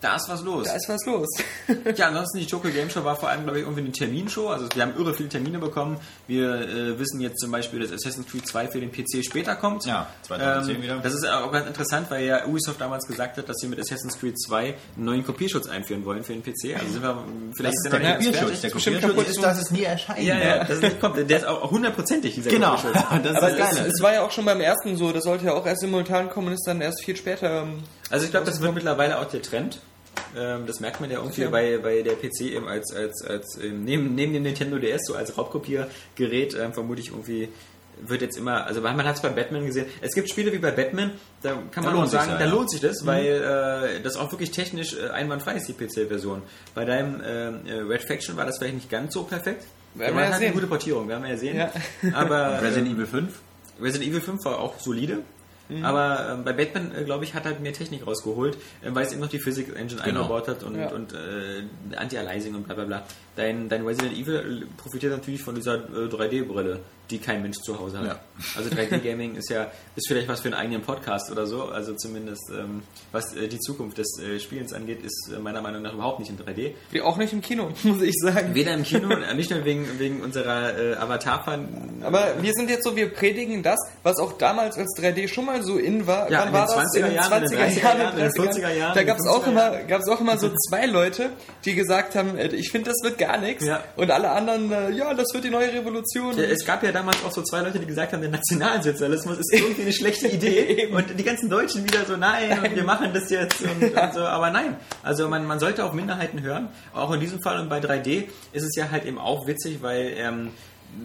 Da 0.00 0.16
ist 0.16 0.28
was 0.28 0.42
los. 0.42 0.66
da 0.66 0.74
ist 0.74 0.88
was 0.88 1.04
los. 1.06 1.26
Ja, 1.96 2.08
ansonsten 2.08 2.38
die 2.38 2.46
Tokyo 2.46 2.70
Game 2.70 2.90
Show 2.90 3.02
war 3.02 3.16
vor 3.16 3.30
allem, 3.30 3.44
glaube 3.44 3.58
ich, 3.58 3.64
irgendwie 3.64 3.80
eine 3.82 3.92
Terminshow. 3.92 4.48
Also 4.48 4.66
wir 4.74 4.82
haben 4.82 4.94
irre 4.98 5.14
viele 5.14 5.28
Termine 5.30 5.58
bekommen. 5.58 5.96
Wir 6.26 6.52
äh, 6.60 6.98
wissen 6.98 7.20
jetzt 7.20 7.40
zum 7.40 7.50
Beispiel, 7.50 7.80
dass 7.80 7.90
Assassin's 7.92 8.26
Creed 8.30 8.46
2 8.46 8.68
für 8.68 8.80
den 8.80 8.92
PC 8.92 9.24
später 9.24 9.56
kommt. 9.56 9.86
Ja, 9.86 10.06
2010 10.22 10.76
ähm, 10.76 10.82
wieder. 10.82 10.96
Das 10.98 11.14
ist 11.14 11.26
auch 11.26 11.50
ganz 11.50 11.66
interessant, 11.66 12.10
weil 12.10 12.26
ja 12.26 12.44
Ubisoft 12.44 12.80
damals 12.80 13.06
gesagt 13.06 13.38
hat, 13.38 13.48
dass 13.48 13.56
sie 13.58 13.68
mit 13.68 13.80
Assassin's 13.80 14.18
Creed 14.18 14.38
2 14.38 14.64
einen 14.96 15.04
neuen 15.04 15.24
Kopierschutz 15.24 15.66
einführen 15.66 16.04
wollen 16.04 16.22
für 16.24 16.34
den 16.34 16.42
PC. 16.42 16.78
Also 16.78 16.92
sind 16.92 17.02
wir 17.02 17.24
vielleicht 17.56 17.58
Das 17.58 17.74
ist 17.74 17.82
sind 17.82 17.92
der 17.92 18.00
ganz 18.00 18.24
Kopierschutz. 18.26 18.60
Der 18.60 18.68
Bestimmt 18.70 18.96
Kopierschutz 19.00 19.16
kaputt 19.16 19.28
ist, 19.28 19.42
dass 19.42 19.58
es 19.62 19.70
nie 19.70 19.82
erscheint. 19.84 20.22
Ja, 20.22 20.38
ja, 20.38 20.58
das 20.64 20.70
ist 20.76 20.82
nicht 20.82 21.00
kommt. 21.00 21.16
Der 21.30 21.38
ist 21.38 21.46
auch 21.46 21.70
hundertprozentig, 21.70 22.34
dieser 22.34 22.50
Genau, 22.50 22.76
Kopierschutz. 22.76 23.02
das 23.22 23.30
ist 23.32 23.36
Aber 23.38 23.50
das 23.50 23.70
es, 23.72 23.76
Geile. 23.78 23.88
es 23.88 24.02
war 24.02 24.12
ja 24.12 24.22
auch 24.22 24.30
schon 24.30 24.44
beim 24.44 24.60
ersten 24.60 24.96
so, 24.98 25.10
das 25.12 25.24
sollte 25.24 25.46
ja 25.46 25.54
auch 25.54 25.64
erst 25.66 25.80
simultan 25.80 26.28
kommen 26.28 26.48
und 26.48 26.52
ist 26.52 26.66
dann 26.66 26.82
erst 26.82 27.02
viel 27.02 27.16
später. 27.16 27.62
ähm, 27.62 27.82
Also 28.10 28.24
ich 28.24 28.30
glaube, 28.30 28.46
das 28.46 28.60
wird 28.60 28.74
mittlerweile 28.74 29.18
auch 29.18 29.26
der 29.26 29.42
Trend. 29.42 29.80
Ähm, 30.36 30.66
das 30.66 30.80
merkt 30.80 31.00
man 31.00 31.10
ja 31.10 31.18
irgendwie 31.18 31.42
Okay. 31.46 31.50
bei, 31.50 31.78
bei 31.78 32.02
der 32.02 32.14
PC 32.14 32.40
eben 32.42 32.68
als, 32.68 32.94
als, 32.94 33.22
als 33.22 33.58
ähm, 33.62 33.84
neben, 33.84 34.14
neben 34.14 34.32
dem 34.32 34.42
Nintendo 34.44 34.78
DS 34.78 35.06
so 35.06 35.14
als 35.14 35.36
Raubkopiergerät 35.36 36.54
ähm, 36.58 36.72
vermutlich 36.72 37.08
irgendwie 37.10 37.48
wird 38.02 38.20
jetzt 38.20 38.36
immer, 38.36 38.66
also 38.66 38.80
man 38.82 39.04
hat 39.04 39.16
es 39.16 39.22
bei 39.22 39.30
Batman 39.30 39.64
gesehen. 39.64 39.86
Es 40.02 40.14
gibt 40.14 40.28
Spiele 40.28 40.52
wie 40.52 40.58
bei 40.58 40.70
Batman, 40.70 41.12
da 41.42 41.54
kann 41.70 41.84
Da 41.84 41.90
man 41.92 42.02
auch 42.02 42.06
sagen, 42.06 42.32
ja, 42.32 42.38
da 42.38 42.44
ja. 42.44 42.50
lohnt 42.50 42.70
sich 42.70 42.80
das, 42.80 43.06
weil 43.06 43.24
äh, 43.26 44.02
das 44.02 44.16
auch 44.16 44.30
wirklich 44.32 44.50
technisch 44.50 44.94
äh, 44.94 45.08
einwandfrei 45.08 45.54
ist, 45.54 45.66
die 45.68 45.72
PC-Version. 45.72 46.42
Bei 46.74 46.84
deinem 46.84 47.20
äh, 47.22 47.48
äh, 47.70 47.80
Red 47.80 48.02
Faction 48.02 48.36
war 48.36 48.44
das 48.44 48.58
vielleicht 48.58 48.74
nicht 48.74 48.90
ganz 48.90 49.14
so 49.14 49.22
perfekt. 49.22 49.64
Werden 49.94 50.14
man 50.14 50.24
wir 50.24 50.24
ja 50.24 50.26
hat 50.28 50.34
eine 50.36 50.44
sehen. 50.46 50.52
gute 50.54 50.66
Portierung, 50.66 51.08
werden 51.08 51.22
wir 51.22 51.30
ja 51.30 51.36
sehen. 51.38 51.56
Ja. 51.56 51.70
Aber 52.12 52.60
Resident 52.62 52.88
ähm, 52.88 52.96
Evil 52.96 53.06
5? 53.06 53.32
Resident 53.80 54.10
Evil 54.10 54.20
5 54.20 54.44
war 54.44 54.58
auch 54.58 54.78
solide. 54.78 55.20
Mhm. 55.68 55.84
Aber 55.84 56.32
ähm, 56.32 56.44
bei 56.44 56.52
Batman, 56.52 56.92
äh, 56.94 57.04
glaube 57.04 57.24
ich, 57.24 57.34
hat 57.34 57.44
halt 57.44 57.60
mehr 57.60 57.72
Technik 57.72 58.06
rausgeholt, 58.06 58.56
äh, 58.82 58.90
weil 58.92 59.04
es 59.06 59.12
eben 59.12 59.20
noch 59.20 59.28
die 59.28 59.38
Physics 59.38 59.70
Engine 59.70 60.00
Genau. 60.02 60.20
eingebaut 60.22 60.48
hat 60.48 60.62
und, 60.62 60.76
Ja. 60.76 60.88
und 60.90 61.12
äh, 61.12 61.96
Anti-Aliasing 61.96 62.54
und 62.54 62.64
bla 62.66 62.74
bla 62.74 62.84
bla. 62.84 63.02
Dein, 63.34 63.68
dein 63.68 63.84
Resident 63.84 64.16
Evil 64.16 64.66
profitiert 64.76 65.12
natürlich 65.12 65.42
von 65.42 65.54
dieser 65.54 65.74
äh, 65.76 66.08
3D-Brille, 66.08 66.80
die 67.10 67.18
kein 67.18 67.42
Mensch 67.42 67.58
zu 67.58 67.78
Hause 67.78 67.98
hat. 68.00 68.06
Ja. 68.06 68.18
Also 68.56 68.70
3D-Gaming 68.70 69.36
ist 69.36 69.48
ja 69.50 69.70
ist 69.94 70.08
vielleicht 70.08 70.28
was 70.28 70.40
für 70.40 70.48
einen 70.48 70.54
eigenen 70.54 70.82
Podcast 70.82 71.30
oder 71.30 71.46
so. 71.46 71.64
Also 71.64 71.94
zumindest 71.94 72.50
ähm, 72.50 72.82
was 73.12 73.34
äh, 73.34 73.48
die 73.48 73.58
Zukunft 73.60 73.98
des 73.98 74.18
äh, 74.18 74.38
Spielens 74.40 74.72
angeht, 74.72 75.04
ist 75.04 75.30
äh, 75.34 75.38
meiner 75.38 75.62
Meinung 75.62 75.82
nach 75.82 75.94
überhaupt 75.94 76.18
nicht 76.20 76.30
in 76.30 76.38
3D. 76.38 76.72
wie 76.90 77.00
auch 77.02 77.16
nicht 77.16 77.32
im 77.32 77.40
Kino, 77.40 77.70
muss 77.84 78.02
ich 78.02 78.14
sagen. 78.20 78.54
Weder 78.54 78.74
im 78.74 78.82
Kino, 78.82 79.10
äh, 79.10 79.34
nicht 79.34 79.50
nur 79.50 79.64
wegen, 79.64 79.98
wegen 79.98 80.20
unserer 80.22 80.78
äh, 80.78 80.94
Avatar-Fan. 80.96 82.02
Aber 82.02 82.34
wir 82.42 82.52
sind 82.52 82.70
jetzt 82.70 82.84
so, 82.84 82.96
wir 82.96 83.12
predigen 83.12 83.62
das, 83.62 83.78
was 84.02 84.18
auch 84.18 84.32
damals 84.34 84.76
als 84.76 84.92
3D 84.98 85.28
schon 85.28 85.46
mal 85.46 85.62
so 85.62 85.78
in 85.78 86.06
war. 86.06 86.30
Ja, 86.30 86.40
Wann 86.40 86.48
in 86.48 86.54
war 86.54 86.66
den 86.66 86.76
das? 86.76 86.92
20er 86.92 86.98
in 86.98 87.04
den 87.04 87.18
30er 87.18 87.82
Jahren, 87.98 88.12
in 88.18 88.18
den 88.18 88.30
30er 88.30 88.52
40er 88.52 88.72
Jahren, 88.74 88.94
Da 88.94 89.02
gab 89.04 89.18
es 89.18 89.26
auch 89.28 89.44
50er 89.46 89.50
immer, 89.50 89.70
gab's 89.84 90.08
auch 90.08 90.20
immer 90.20 90.38
so 90.38 90.50
zwei 90.68 90.86
Leute, 90.86 91.30
die 91.64 91.74
gesagt 91.74 92.14
haben, 92.14 92.36
äh, 92.36 92.48
ich 92.48 92.70
finde, 92.70 92.90
das 92.90 93.02
wird 93.02 93.18
gar 93.18 93.38
nichts. 93.38 93.64
Ja. 93.64 93.82
Und 93.96 94.10
alle 94.10 94.30
anderen, 94.30 94.70
äh, 94.72 94.90
ja, 94.90 95.14
das 95.14 95.32
wird 95.32 95.44
die 95.44 95.50
neue 95.50 95.72
Revolution. 95.72 96.36
Ja, 96.36 96.44
Es 96.44 96.64
gab 96.64 96.82
ja 96.82 96.92
damals 96.96 97.22
auch 97.24 97.32
so 97.32 97.42
zwei 97.42 97.60
Leute, 97.60 97.78
die 97.78 97.86
gesagt 97.86 98.12
haben, 98.12 98.22
der 98.22 98.30
Nationalsozialismus 98.30 99.38
ist 99.38 99.52
irgendwie 99.52 99.82
eine 99.82 99.92
schlechte 99.92 100.28
Idee. 100.28 100.86
und 100.92 101.18
die 101.18 101.24
ganzen 101.24 101.48
Deutschen 101.48 101.84
wieder 101.84 102.04
so, 102.04 102.16
nein, 102.16 102.74
wir 102.74 102.84
machen 102.84 103.12
das 103.12 103.30
jetzt 103.30 103.60
und, 103.62 103.82
und 103.82 104.14
so. 104.14 104.20
Aber 104.20 104.50
nein, 104.50 104.76
also 105.02 105.28
man, 105.28 105.46
man 105.46 105.60
sollte 105.60 105.84
auf 105.84 105.92
Minderheiten 105.92 106.42
hören. 106.42 106.68
Auch 106.94 107.12
in 107.12 107.20
diesem 107.20 107.40
Fall 107.42 107.60
und 107.60 107.68
bei 107.68 107.78
3D 107.78 108.24
ist 108.52 108.64
es 108.64 108.74
ja 108.76 108.90
halt 108.90 109.04
eben 109.04 109.18
auch 109.18 109.46
witzig, 109.46 109.82
weil 109.82 110.12
ähm, 110.16 110.50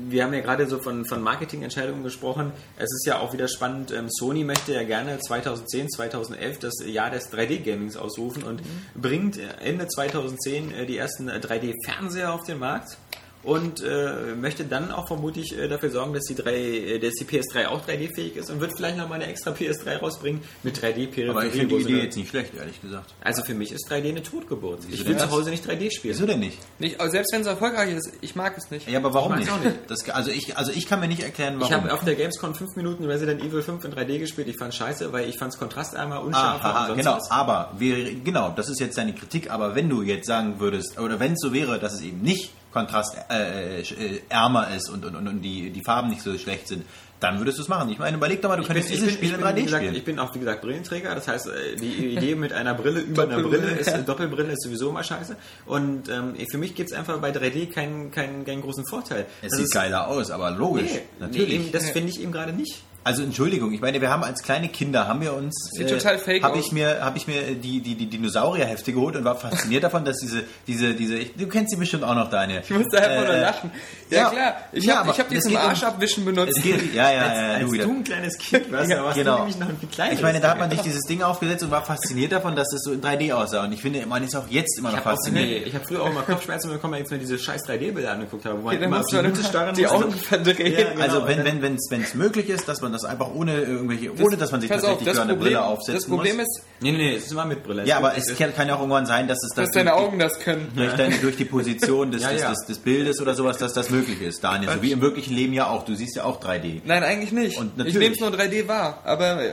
wir 0.07 0.23
haben 0.23 0.33
ja 0.33 0.41
gerade 0.41 0.67
so 0.67 0.79
von, 0.79 1.05
von 1.05 1.21
Marketingentscheidungen 1.21 2.03
gesprochen. 2.03 2.51
Es 2.77 2.91
ist 2.93 3.05
ja 3.05 3.19
auch 3.19 3.33
wieder 3.33 3.47
spannend. 3.47 3.91
Ähm, 3.91 4.07
Sony 4.09 4.43
möchte 4.43 4.73
ja 4.73 4.83
gerne 4.83 5.19
2010, 5.19 5.89
2011 5.89 6.59
das 6.59 6.73
Jahr 6.85 7.09
des 7.09 7.31
3D-Gamings 7.31 7.97
ausrufen 7.97 8.43
und 8.43 8.61
bringt 8.95 9.39
Ende 9.59 9.87
2010 9.87 10.71
äh, 10.71 10.85
die 10.85 10.97
ersten 10.97 11.27
äh, 11.27 11.39
3D-Fernseher 11.39 12.33
auf 12.33 12.43
den 12.43 12.59
Markt 12.59 12.97
und 13.43 13.81
äh, 13.83 14.35
möchte 14.39 14.65
dann 14.65 14.91
auch 14.91 15.07
vermutlich 15.07 15.57
äh, 15.57 15.67
dafür 15.67 15.89
sorgen, 15.89 16.13
dass 16.13 16.23
die, 16.25 16.35
3, 16.35 16.53
äh, 16.55 16.99
dass 16.99 17.13
die 17.15 17.25
PS3 17.25 17.67
auch 17.67 17.81
3D-fähig 17.87 18.35
ist 18.35 18.51
und 18.51 18.59
wird 18.61 18.73
vielleicht 18.75 18.97
nochmal 18.97 19.21
eine 19.21 19.31
extra 19.31 19.51
PS3 19.51 19.97
rausbringen 19.97 20.41
mit 20.63 20.77
3D-Peripherie. 20.77 21.29
Aber 21.29 21.45
ich 21.45 21.53
finde 21.53 21.75
die 21.77 21.81
Idee 21.83 22.03
jetzt 22.03 22.17
nicht 22.17 22.29
schlecht, 22.29 22.53
ehrlich 22.55 22.79
gesagt. 22.81 23.13
Also 23.21 23.43
für 23.43 23.53
mich 23.55 23.71
ist 23.71 23.89
3D 23.91 24.09
eine 24.09 24.21
Totgeburt. 24.23 24.79
Ich 24.91 25.05
will 25.07 25.17
zu? 25.17 25.31
Hause 25.31 25.49
nicht 25.49 25.65
3D 25.67 25.91
spielen. 25.91 26.13
Wieso 26.15 26.25
denn 26.27 26.39
nicht? 26.39 26.57
Nicht, 26.79 26.97
selbst 27.09 27.33
wenn 27.33 27.41
es 27.41 27.47
erfolgreich 27.47 27.93
ist, 27.95 28.11
ich 28.21 28.35
mag 28.35 28.55
es 28.57 28.69
nicht. 28.69 28.87
Ja, 28.87 28.99
aber 28.99 29.13
warum 29.13 29.33
Ich 29.39 29.39
nicht? 29.45 29.63
nicht. 29.63 29.77
Das, 29.87 30.07
also, 30.09 30.29
ich, 30.31 30.57
also 30.57 30.71
ich 30.71 30.87
kann 30.87 30.99
mir 30.99 31.07
nicht 31.07 31.23
erklären, 31.23 31.55
Ich 31.55 31.61
warum. 31.61 31.85
habe 31.85 31.93
auf 31.93 32.03
der 32.03 32.15
Gamescom 32.15 32.53
5 32.53 32.75
Minuten 32.75 33.05
Resident 33.05 33.41
Evil 33.43 33.61
5 33.63 33.83
in 33.85 33.93
3D 33.93 34.19
gespielt. 34.19 34.47
Ich 34.49 34.57
fand 34.57 34.73
scheiße, 34.75 35.11
weil 35.13 35.27
ich 35.27 35.37
fand 35.37 35.53
es 35.53 35.59
kontrastärmer, 35.59 36.21
unscharfer 36.21 36.63
Ah, 36.75 36.81
und 36.81 36.87
sonst 36.87 36.97
genau, 36.99 37.15
was. 37.17 37.31
aber 37.31 37.71
wir, 37.77 38.13
genau, 38.23 38.53
das 38.55 38.69
ist 38.69 38.79
jetzt 38.79 38.97
deine 38.97 39.13
Kritik, 39.15 39.49
aber 39.49 39.73
wenn 39.75 39.89
du 39.89 40.01
jetzt 40.03 40.27
sagen 40.27 40.59
würdest, 40.59 40.99
oder 40.99 41.19
wenn 41.19 41.33
es 41.33 41.39
so 41.41 41.53
wäre, 41.53 41.79
dass 41.79 41.93
es 41.93 42.01
eben 42.01 42.21
nicht 42.21 42.51
Kontrast 42.71 43.15
äh, 43.29 43.81
äh, 43.81 44.21
ärmer 44.29 44.73
ist 44.75 44.89
und, 44.89 45.05
und, 45.05 45.15
und, 45.15 45.41
die, 45.41 45.69
die 45.71 45.83
Farben 45.83 46.09
nicht 46.09 46.21
so 46.21 46.37
schlecht 46.37 46.67
sind, 46.67 46.83
dann 47.19 47.37
würdest 47.37 47.59
du 47.59 47.61
es 47.61 47.67
machen. 47.67 47.89
Ich 47.89 47.99
meine, 47.99 48.17
überleg 48.17 48.41
doch 48.41 48.49
mal, 48.49 48.55
du 48.55 48.63
könntest 48.63 48.89
ich 48.89 48.95
dieses 48.95 49.13
Spiel 49.13 49.33
in 49.33 49.41
3D 49.41 49.55
wie 49.57 49.63
gesagt, 49.63 49.83
spielen. 49.83 49.95
Ich 49.95 50.03
bin 50.03 50.17
auch, 50.17 50.33
wie 50.33 50.39
gesagt, 50.39 50.61
Brillenträger. 50.61 51.13
Das 51.13 51.27
heißt, 51.27 51.47
äh, 51.47 51.75
die 51.75 52.15
Idee 52.15 52.33
mit 52.35 52.51
einer 52.53 52.73
Brille 52.73 52.99
über 53.01 53.23
einer 53.23 53.41
Brille 53.43 53.71
ist, 53.71 53.87
äh, 53.89 54.01
Doppelbrille 54.03 54.53
ist 54.53 54.63
sowieso 54.63 54.89
immer 54.89 55.03
scheiße. 55.03 55.35
Und 55.67 56.09
ähm, 56.09 56.33
für 56.49 56.57
mich 56.57 56.73
gibt 56.73 56.91
es 56.91 56.97
einfach 56.97 57.19
bei 57.19 57.29
3D 57.31 57.71
keinen, 57.71 58.09
keinen, 58.09 58.43
keinen 58.45 58.61
großen 58.61 58.85
Vorteil. 58.87 59.27
es 59.41 59.49
Das 59.49 59.57
sieht 59.57 59.65
ist- 59.65 59.73
geiler 59.73 60.07
aus, 60.07 60.31
aber 60.31 60.49
logisch, 60.51 60.91
Nee, 60.93 61.01
natürlich. 61.19 61.47
Nee, 61.49 61.55
eben, 61.55 61.71
das 61.71 61.89
finde 61.91 62.09
ich 62.09 62.21
eben 62.21 62.31
gerade 62.31 62.53
nicht. 62.53 62.81
Also 63.03 63.23
Entschuldigung, 63.23 63.71
ich 63.73 63.81
meine, 63.81 63.99
wir 63.99 64.11
haben 64.11 64.23
als 64.23 64.43
kleine 64.43 64.69
Kinder 64.69 65.07
haben 65.07 65.21
wir 65.21 65.33
uns 65.33 65.71
Sieht 65.71 65.89
total 65.89 66.19
fake 66.19 66.43
habe 66.43 66.59
aus. 66.59 66.65
ich 66.67 66.71
mir 66.71 67.03
habe 67.03 67.17
ich 67.17 67.25
mir 67.25 67.55
die 67.55 67.81
die 67.81 67.95
die 67.95 68.05
Dinosaurierhefte 68.05 68.93
geholt 68.93 69.15
und 69.15 69.23
war 69.23 69.35
fasziniert 69.35 69.83
davon, 69.83 70.05
dass 70.05 70.17
diese 70.19 70.43
diese 70.67 70.93
diese 70.93 71.15
ich, 71.17 71.33
du 71.35 71.47
kennst 71.47 71.71
sie 71.71 71.77
bestimmt 71.77 72.03
auch 72.03 72.13
noch 72.13 72.29
deine. 72.29 72.61
Ich 72.61 72.69
musste 72.69 73.01
einfach 73.01 73.25
nur 73.25 73.33
Äh, 73.35 73.41
lachen. 73.41 73.71
Ja, 74.11 74.17
ja. 74.17 74.29
klar. 74.29 74.55
Ich 74.71 74.83
Ja, 74.85 74.97
habe 74.97 75.09
ich 75.11 75.19
hab 75.19 75.29
die 75.29 75.39
zum 75.39 75.51
geht 75.51 75.61
um- 75.61 75.69
Arschabwischen 75.69 76.25
benutzt. 76.25 76.57
Es 76.57 76.61
geht, 76.63 76.93
ja, 76.93 77.11
ja, 77.11 77.21
als 77.21 77.33
ja, 77.39 77.47
als 77.53 77.59
du 77.65 77.71
wieder. 77.71 77.85
ein 77.85 78.03
kleines 78.03 78.37
Kind 78.37 78.71
warst, 78.71 78.91
da 78.91 79.03
warst 79.03 79.17
Genau. 79.17 79.31
du 79.33 79.37
nämlich 79.39 79.57
noch 79.59 79.69
ein 79.69 79.77
viel 79.79 79.89
kleiner. 79.89 80.13
Ich 80.13 80.21
meine, 80.21 80.39
da 80.39 80.49
hat 80.51 80.59
man 80.59 80.69
sich 80.69 80.81
dieses 80.81 81.01
Ding 81.07 81.23
aufgesetzt 81.23 81.63
und 81.63 81.71
war 81.71 81.83
fasziniert 81.83 82.31
davon, 82.33 82.55
dass 82.55 82.71
es 82.71 82.83
so 82.83 82.91
in 82.91 83.01
3D 83.01 83.31
aussah. 83.33 83.63
Und 83.63 83.71
ich 83.71 83.81
finde, 83.81 84.05
man 84.05 84.23
ist 84.23 84.35
auch 84.35 84.47
jetzt 84.47 84.77
immer 84.77 84.91
noch 84.91 84.99
Ich 84.99 85.05
habe 85.05 85.15
fasziniert. 85.17 85.73
hab 85.73 85.87
früher 85.87 86.03
auch 86.03 86.13
mal 86.13 86.21
Kopfschmerzen 86.23 86.69
bekommen, 86.69 86.93
als 86.93 87.05
ich 87.05 87.11
mir 87.11 87.17
diese 87.19 87.39
scheiß 87.39 87.63
3D-Bilder 87.67 88.11
angeguckt 88.11 88.45
habe, 88.45 88.59
wo 88.59 88.63
man 88.65 88.75
Okay, 88.75 88.85
immer 88.85 88.99
auf 88.99 89.07
die 89.07 89.43
starren 89.43 89.73
die. 89.73 89.87
Augen 89.87 90.11
verdrehen. 90.11 90.71
Ja, 90.77 90.89
genau. 90.91 91.01
Also 91.01 91.27
wenn 91.27 91.43
wenn 91.45 91.61
wenn 91.89 92.01
es 92.03 92.13
möglich 92.13 92.49
ist, 92.49 92.67
dass 92.67 92.79
man 92.81 92.90
das 92.93 93.05
einfach 93.05 93.29
ohne 93.33 93.61
irgendwelche 93.61 94.11
ohne 94.21 94.37
dass 94.37 94.51
man 94.51 94.61
sich 94.61 94.71
auf, 94.71 94.77
tatsächlich 94.81 95.05
das 95.07 95.15
für 95.17 95.21
eine 95.23 95.33
Problem, 95.33 95.53
Brille 95.53 95.63
aufsetzen 95.65 95.93
das 95.95 96.05
Problem 96.05 96.37
muss. 96.37 96.45
ist, 96.57 96.63
Nee, 96.81 96.91
nee, 96.91 96.97
nee, 96.97 97.15
es 97.15 97.25
ist 97.25 97.31
immer 97.31 97.45
mit 97.45 97.63
Brille. 97.63 97.85
ja, 97.85 97.97
aber 97.97 98.17
es 98.17 98.35
kann, 98.37 98.53
kann 98.55 98.67
ja 98.67 98.75
auch 98.75 98.79
irgendwann 98.79 99.05
sein, 99.05 99.27
dass 99.27 99.37
es 99.43 99.49
dass 99.55 99.67
das 99.67 99.71
deine 99.75 99.91
durch, 99.91 100.01
Augen 100.01 100.19
das 100.19 100.39
können. 100.39 100.71
durch, 100.75 100.93
deine, 100.93 101.15
durch 101.17 101.35
die 101.37 101.45
Position 101.45 102.11
des, 102.11 102.21
Ja, 102.23 102.31
ja. 102.31 102.49
Des, 102.49 102.65
des 102.67 102.77
Bildes 102.79 103.21
oder 103.21 103.33
sowas, 103.35 103.57
dass 103.57 103.73
das 103.73 103.89
möglich 103.89 104.21
ist, 104.21 104.43
Daniel. 104.43 104.71
So 104.73 104.81
wie 104.81 104.91
im 104.91 105.01
wirklichen 105.01 105.33
Leben 105.35 105.53
ja 105.53 105.67
auch. 105.69 105.85
Du 105.85 105.95
siehst 105.95 106.15
ja 106.15 106.23
auch 106.23 106.41
3D. 106.41 106.81
Nein, 106.85 107.03
eigentlich 107.03 107.31
nicht. 107.31 107.57
Und 107.57 107.71
ich 107.71 107.77
natürlich- 107.77 107.97
nehme 107.99 108.13
es 108.15 108.19
nur 108.21 108.29
3D 108.31 108.67
wahr, 108.67 109.01
aber 109.05 109.41
äh, 109.43 109.51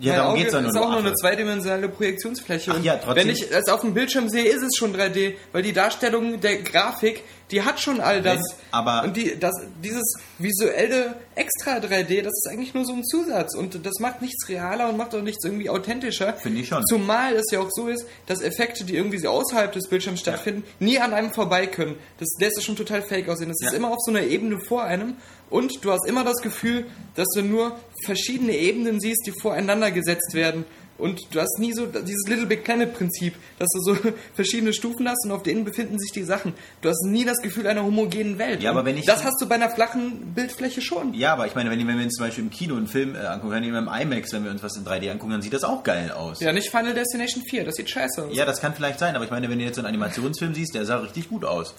Ja, 0.00 0.16
darum 0.16 0.32
Auge 0.32 0.40
geht's 0.40 0.52
ja 0.54 0.60
nur 0.60 0.70
ist 0.70 0.76
auch 0.76 0.82
noch, 0.84 0.90
nur 0.92 0.98
eine 1.00 1.14
zweidimensionale 1.14 1.88
Projektionsfläche. 1.88 2.70
Ach 2.72 2.76
Und 2.76 2.84
ja, 2.84 2.96
trotzdem- 2.96 3.16
Wenn 3.16 3.30
ich 3.30 3.50
es 3.50 3.68
auf 3.68 3.82
dem 3.82 3.94
Bildschirm 3.94 4.28
sehe, 4.28 4.44
ist 4.44 4.62
es 4.62 4.70
schon 4.76 4.94
3D, 4.94 5.34
weil 5.52 5.62
die 5.62 5.72
Darstellung 5.72 6.40
der 6.40 6.56
Grafik, 6.62 7.22
die 7.52 7.62
hat 7.62 7.78
schon 7.80 8.00
all 8.00 8.22
das. 8.22 8.38
Wenn- 8.38 8.56
aber- 8.72 9.04
und 9.04 9.16
die, 9.16 9.38
das, 9.38 9.52
dieses 9.84 10.02
visuelle 10.38 11.14
extra 11.34 11.76
3D, 11.78 12.22
das 12.22 12.32
ist 12.32 12.48
eigentlich 12.50 12.74
nur 12.74 12.84
so 12.84 12.92
ein 12.94 13.04
Zusatz 13.04 13.54
und 13.54 13.84
das 13.86 14.00
macht 14.00 14.20
nichts 14.22 14.48
realer 14.48 14.88
und 14.88 14.96
macht 14.96 15.14
auch 15.14 15.22
nichts 15.22 15.44
irgendwie 15.44 15.70
authentischer. 15.70 16.32
Finde 16.34 16.60
ich 16.62 16.68
schon. 16.68 16.84
Zumal 16.86 17.34
es 17.34 17.50
ja 17.50 17.60
auch 17.60 17.70
so 17.70 17.88
ist, 17.88 18.04
dass 18.26 18.40
Effekte, 18.40 18.84
die 18.84 18.96
irgendwie 18.96 19.26
außerhalb 19.26 19.70
des 19.72 19.88
Bildschirms 19.88 20.20
stattfinden, 20.20 20.64
nie 20.80 20.98
an 20.98 21.12
einem 21.12 21.32
vorbei 21.32 21.66
können. 21.66 21.96
Das 22.18 22.28
lässt 22.40 22.58
es 22.58 22.64
schon 22.64 22.76
total 22.76 23.02
fake 23.02 23.28
aussehen. 23.28 23.48
Das 23.48 23.58
ist 23.60 23.70
Ja. 23.72 23.76
immer 23.76 23.90
auf 23.90 23.98
so 24.04 24.10
einer 24.10 24.22
Ebene 24.22 24.58
vor 24.60 24.82
einem 24.84 25.16
und 25.50 25.84
du 25.84 25.92
hast 25.92 26.06
immer 26.08 26.24
das 26.24 26.40
Gefühl, 26.42 26.86
dass 27.14 27.28
du 27.34 27.42
nur 27.42 27.76
verschiedene 28.04 28.56
Ebenen 28.56 29.00
siehst, 29.00 29.26
die 29.26 29.32
voreinander 29.40 29.90
gesetzt 29.90 30.32
werden. 30.34 30.64
Und 31.02 31.20
du 31.34 31.40
hast 31.40 31.58
nie 31.58 31.72
so 31.72 31.86
dieses 31.86 32.28
Little 32.28 32.46
Big 32.46 32.62
Planet 32.64 32.94
Prinzip, 32.94 33.34
dass 33.58 33.68
du 33.74 33.80
so 33.80 33.96
verschiedene 34.34 34.72
Stufen 34.72 35.08
hast 35.08 35.24
und 35.26 35.32
auf 35.32 35.42
denen 35.42 35.64
befinden 35.64 35.98
sich 35.98 36.12
die 36.12 36.22
Sachen. 36.22 36.54
Du 36.80 36.88
hast 36.88 37.04
nie 37.06 37.24
das 37.24 37.38
Gefühl 37.42 37.66
einer 37.66 37.82
homogenen 37.84 38.38
Welt. 38.38 38.62
Ja, 38.62 38.70
aber 38.70 38.84
wenn 38.84 38.96
ich- 38.96 39.04
das 39.06 39.24
hast 39.24 39.40
du 39.40 39.48
bei 39.48 39.56
einer 39.56 39.68
flachen 39.68 40.32
Bildfläche 40.34 40.80
schon. 40.80 41.12
Ja, 41.14 41.32
aber 41.32 41.46
ich 41.46 41.54
meine, 41.54 41.70
wenn, 41.70 41.78
wenn 41.86 41.98
wir 41.98 42.04
uns 42.04 42.14
zum 42.14 42.24
Beispiel 42.26 42.44
im 42.44 42.50
Kino 42.50 42.76
einen 42.76 42.86
Film 42.86 43.14
äh, 43.16 43.18
angucken, 43.18 43.52
wenn 43.52 43.64
wir 43.64 43.78
im 43.78 43.88
IMAX, 43.88 44.32
wenn 44.32 44.44
wir 44.44 44.50
uns 44.52 44.62
was 44.62 44.76
in 44.76 44.84
3D 44.84 45.10
angucken, 45.10 45.32
dann 45.32 45.42
sieht 45.42 45.52
das 45.52 45.64
auch 45.64 45.82
geil 45.82 46.12
aus. 46.12 46.40
Ja, 46.40 46.52
nicht 46.52 46.70
Final 46.70 46.94
Destination 46.94 47.42
4, 47.50 47.64
das 47.64 47.74
sieht 47.74 47.90
scheiße 47.90 48.24
aus. 48.24 48.36
Ja, 48.36 48.44
das 48.46 48.60
kann 48.60 48.72
vielleicht 48.74 48.98
sein, 49.00 49.16
aber 49.16 49.24
ich 49.24 49.30
meine, 49.32 49.50
wenn 49.50 49.58
du 49.58 49.64
jetzt 49.64 49.74
so 49.76 49.80
einen 49.80 49.88
Animationsfilm 49.88 50.54
siehst, 50.54 50.74
der 50.74 50.84
sah 50.86 50.98
richtig 50.98 51.28
gut 51.28 51.44
aus. 51.44 51.74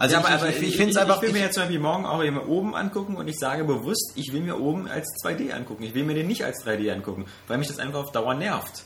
Also 0.00 0.14
Ja, 0.14 0.20
ich, 0.20 0.26
aber, 0.28 0.48
ich, 0.48 0.56
ich, 0.56 0.68
ich 0.68 0.76
finde 0.76 0.92
es 0.92 0.96
einfach. 0.96 1.16
Ich 1.16 1.22
will 1.22 1.32
mir 1.32 1.42
jetzt 1.42 1.54
zum 1.54 1.64
Beispiel 1.64 1.78
morgen 1.78 2.06
auch 2.06 2.22
immer 2.22 2.48
oben 2.48 2.74
angucken 2.74 3.16
und 3.16 3.28
ich 3.28 3.38
sage 3.38 3.64
bewusst, 3.64 4.12
ich 4.14 4.32
will 4.32 4.40
mir 4.40 4.58
oben 4.58 4.88
als 4.88 5.06
2D 5.22 5.52
angucken. 5.52 5.82
Ich 5.82 5.94
will 5.94 6.04
mir 6.04 6.14
den 6.14 6.26
nicht 6.26 6.42
als 6.42 6.64
3D 6.64 6.90
angucken, 6.90 7.26
weil 7.48 7.58
mich 7.58 7.68
das 7.68 7.78
einfach 7.78 8.00
auf 8.00 8.10
Dauer 8.10 8.34
nervt. 8.34 8.84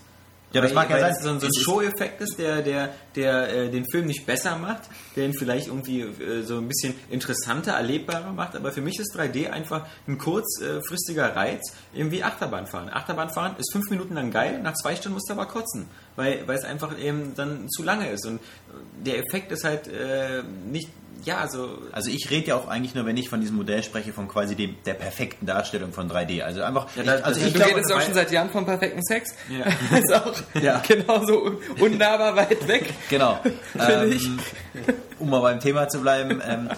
Ja, 0.55 0.61
das 0.61 0.73
mag 0.73 0.89
ja 0.89 1.01
sein. 1.01 1.15
so 1.21 1.31
ein, 1.31 1.41
so 1.41 1.47
ein 1.47 1.53
Show-Effekt 1.53 2.21
ist, 2.21 2.39
der, 2.39 2.63
der, 2.63 2.95
der 3.17 3.49
äh, 3.49 3.71
den 3.71 3.85
Film 3.91 4.07
nicht 4.07 4.25
besser 4.25 4.57
macht, 4.57 4.83
der 5.17 5.27
ihn 5.27 5.35
vielleicht 5.35 5.67
irgendwie 5.67 6.03
äh, 6.03 6.43
so 6.43 6.59
ein 6.59 6.69
bisschen 6.69 6.95
interessanter, 7.11 7.73
erlebbarer 7.73 8.33
macht. 8.33 8.55
Aber 8.55 8.71
für 8.71 8.81
mich 8.81 9.01
ist 9.01 9.17
3D 9.17 9.51
einfach 9.51 9.87
ein 10.07 10.17
kurzfristiger 10.17 11.35
Reiz, 11.35 11.73
irgendwie 11.93 12.23
Achterbahnfahren. 12.23 12.89
Achterbahnfahren 12.89 13.57
ist 13.59 13.73
fünf 13.73 13.91
Minuten 13.91 14.15
lang 14.15 14.31
geil, 14.31 14.61
nach 14.63 14.75
zwei 14.75 14.95
Stunden 14.95 15.15
musst 15.15 15.29
du 15.29 15.33
aber 15.33 15.47
kotzen, 15.47 15.89
weil, 16.15 16.47
weil 16.47 16.57
es 16.57 16.65
einfach 16.65 16.97
eben 16.99 17.35
dann 17.35 17.69
zu 17.69 17.83
lange 17.83 18.09
ist. 18.11 18.25
Und 18.25 18.41
der 19.05 19.19
Effekt 19.19 19.51
ist 19.51 19.65
halt 19.65 19.89
äh, 19.89 20.45
nicht, 20.71 20.89
ja, 21.25 21.39
also 21.39 21.79
Also 21.93 22.11
ich 22.11 22.31
rede 22.31 22.49
ja 22.49 22.57
auch 22.57 22.69
eigentlich 22.69 22.95
nur, 22.95 23.07
wenn 23.07 23.17
ich 23.17 23.29
von 23.29 23.41
diesem 23.41 23.57
Modell 23.57 23.83
spreche, 23.83 24.13
von 24.13 24.29
quasi 24.29 24.55
dem, 24.57 24.77
der 24.87 24.95
perfekten 24.95 25.47
Darstellung 25.47 25.93
von 25.93 26.09
3D. 26.11 26.43
Also 26.43 26.63
einfach, 26.63 26.87
Ja, 26.97 27.03
ich, 27.03 27.07
da- 27.09 27.13
also 27.17 27.41
das- 27.41 27.49
ich 27.49 27.53
Du 27.55 27.63
redest 27.67 27.93
auch 27.93 28.01
schon 28.01 28.15
seit 28.15 28.31
Jahren 28.31 28.51
vom 28.51 28.65
perfekten 28.65 29.03
Sex. 29.03 29.31
Ja. 29.49 29.65
Das 29.91 30.01
ist 30.05 30.15
auch 30.15 30.35
Ja. 30.63 30.83
genauso 30.87 31.43
un- 31.45 31.59
unnahbar 31.81 32.37
weit 32.37 32.67
weg. 32.69 32.93
genau. 33.11 33.39
Ich. 34.11 34.27
ähm, 34.27 34.39
um 35.19 35.31
mal 35.31 35.41
beim 35.41 35.61
Thema 35.61 35.89
zu 35.89 36.01
bleiben. 36.01 36.41
Ähm, 36.47 36.69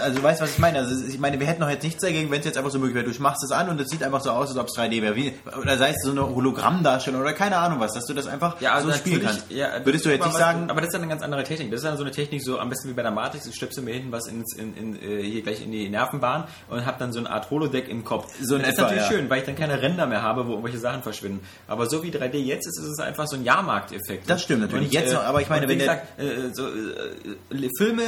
also 0.00 0.16
du 0.18 0.22
weißt, 0.22 0.40
was 0.40 0.50
ich 0.52 0.58
meine. 0.58 0.78
Also 0.78 1.04
ich 1.06 1.18
meine, 1.18 1.38
wir 1.40 1.46
hätten 1.46 1.60
noch 1.60 1.70
jetzt 1.70 1.82
nichts 1.82 2.00
dagegen, 2.02 2.30
wenn 2.30 2.40
es 2.40 2.46
jetzt 2.46 2.56
einfach 2.58 2.70
so 2.70 2.78
möglich 2.78 2.94
wäre. 2.94 3.10
Du 3.12 3.22
machst 3.22 3.42
es 3.44 3.50
an 3.50 3.68
und 3.68 3.80
es 3.80 3.88
sieht 3.88 4.02
einfach 4.02 4.20
so 4.20 4.30
aus, 4.30 4.48
als 4.50 4.58
ob 4.58 4.66
es 4.68 4.76
3D 4.76 5.02
wäre. 5.02 5.16
Wie, 5.16 5.32
oder 5.60 5.76
sei 5.78 5.90
es 5.90 5.96
so 6.04 6.10
eine 6.10 6.26
Hologrammdarstellung 6.28 7.20
oder 7.20 7.32
keine 7.32 7.56
Ahnung 7.56 7.80
was, 7.80 7.92
dass 7.94 8.06
du 8.06 8.14
das 8.14 8.26
einfach 8.26 8.60
Ja, 8.60 8.74
also 8.74 8.90
so 8.90 8.96
spielen 8.96 9.22
kannst. 9.22 9.50
ja, 9.50 9.84
Würdest 9.84 10.04
du 10.04 10.10
jetzt 10.10 10.24
nicht 10.24 10.36
sagen, 10.36 10.70
Aber 10.70 10.80
das 10.80 10.88
ist 10.88 10.94
dann 10.94 11.02
eine 11.02 11.10
ganz 11.10 11.22
andere 11.22 11.44
Technik. 11.44 11.70
Das 11.70 11.80
ist 11.80 11.84
dann 11.86 11.96
so 11.96 12.02
eine 12.04 12.12
Technik, 12.12 12.42
so 12.42 12.58
am 12.58 12.68
besten 12.68 12.88
wie 12.88 12.92
bei 12.94 13.02
der 13.02 13.10
Matrix, 13.10 13.46
ich 13.46 13.54
stöpsel 13.54 13.82
mir 13.82 13.94
hinten 13.94 14.12
was 14.12 14.26
ins, 14.26 14.54
in, 14.56 14.76
in, 14.76 14.96
äh, 15.02 15.22
hier 15.22 15.42
gleich 15.42 15.62
in 15.62 15.72
die 15.72 15.88
Nervenbahn 15.88 16.44
und 16.68 16.86
habe 16.86 16.98
dann 16.98 17.12
so 17.12 17.18
eine 17.20 17.30
Art 17.30 17.50
Holodeck 17.50 17.88
im 17.88 18.04
Kopf. 18.04 18.32
So 18.42 18.58
das 18.58 18.68
ist 18.68 18.72
etwa, 18.74 18.82
natürlich 18.82 19.02
ja. 19.04 19.08
schön, 19.10 19.30
weil 19.30 19.40
ich 19.40 19.44
dann 19.46 19.56
keine 19.56 19.80
Ränder 19.82 20.06
mehr 20.06 20.22
habe, 20.22 20.46
wo 20.46 20.50
irgendwelche 20.52 20.78
Sachen 20.78 21.02
verschwinden. 21.02 21.40
Aber 21.68 21.86
so 21.88 22.02
wie 22.02 22.10
3D 22.10 22.36
jetzt 22.38 22.66
ist, 22.66 22.78
ist 22.78 22.86
es 22.86 22.98
einfach 23.00 23.26
so 23.26 23.36
ein 23.36 23.44
Jahrmarkteffekt. 23.44 24.28
Das 24.28 24.42
stimmt 24.42 24.62
natürlich. 24.62 24.92
Jetzt 24.92 25.12
noch, 25.12 25.24
aber 25.24 25.40
ich 25.40 25.48
meine, 25.48 25.62
und 25.62 25.68
wenn 25.70 25.78
der- 25.78 25.86
gesagt, 25.96 26.18
äh, 26.20 26.52
so, 26.54 26.66
äh, 26.68 27.68
Filme 27.78 28.02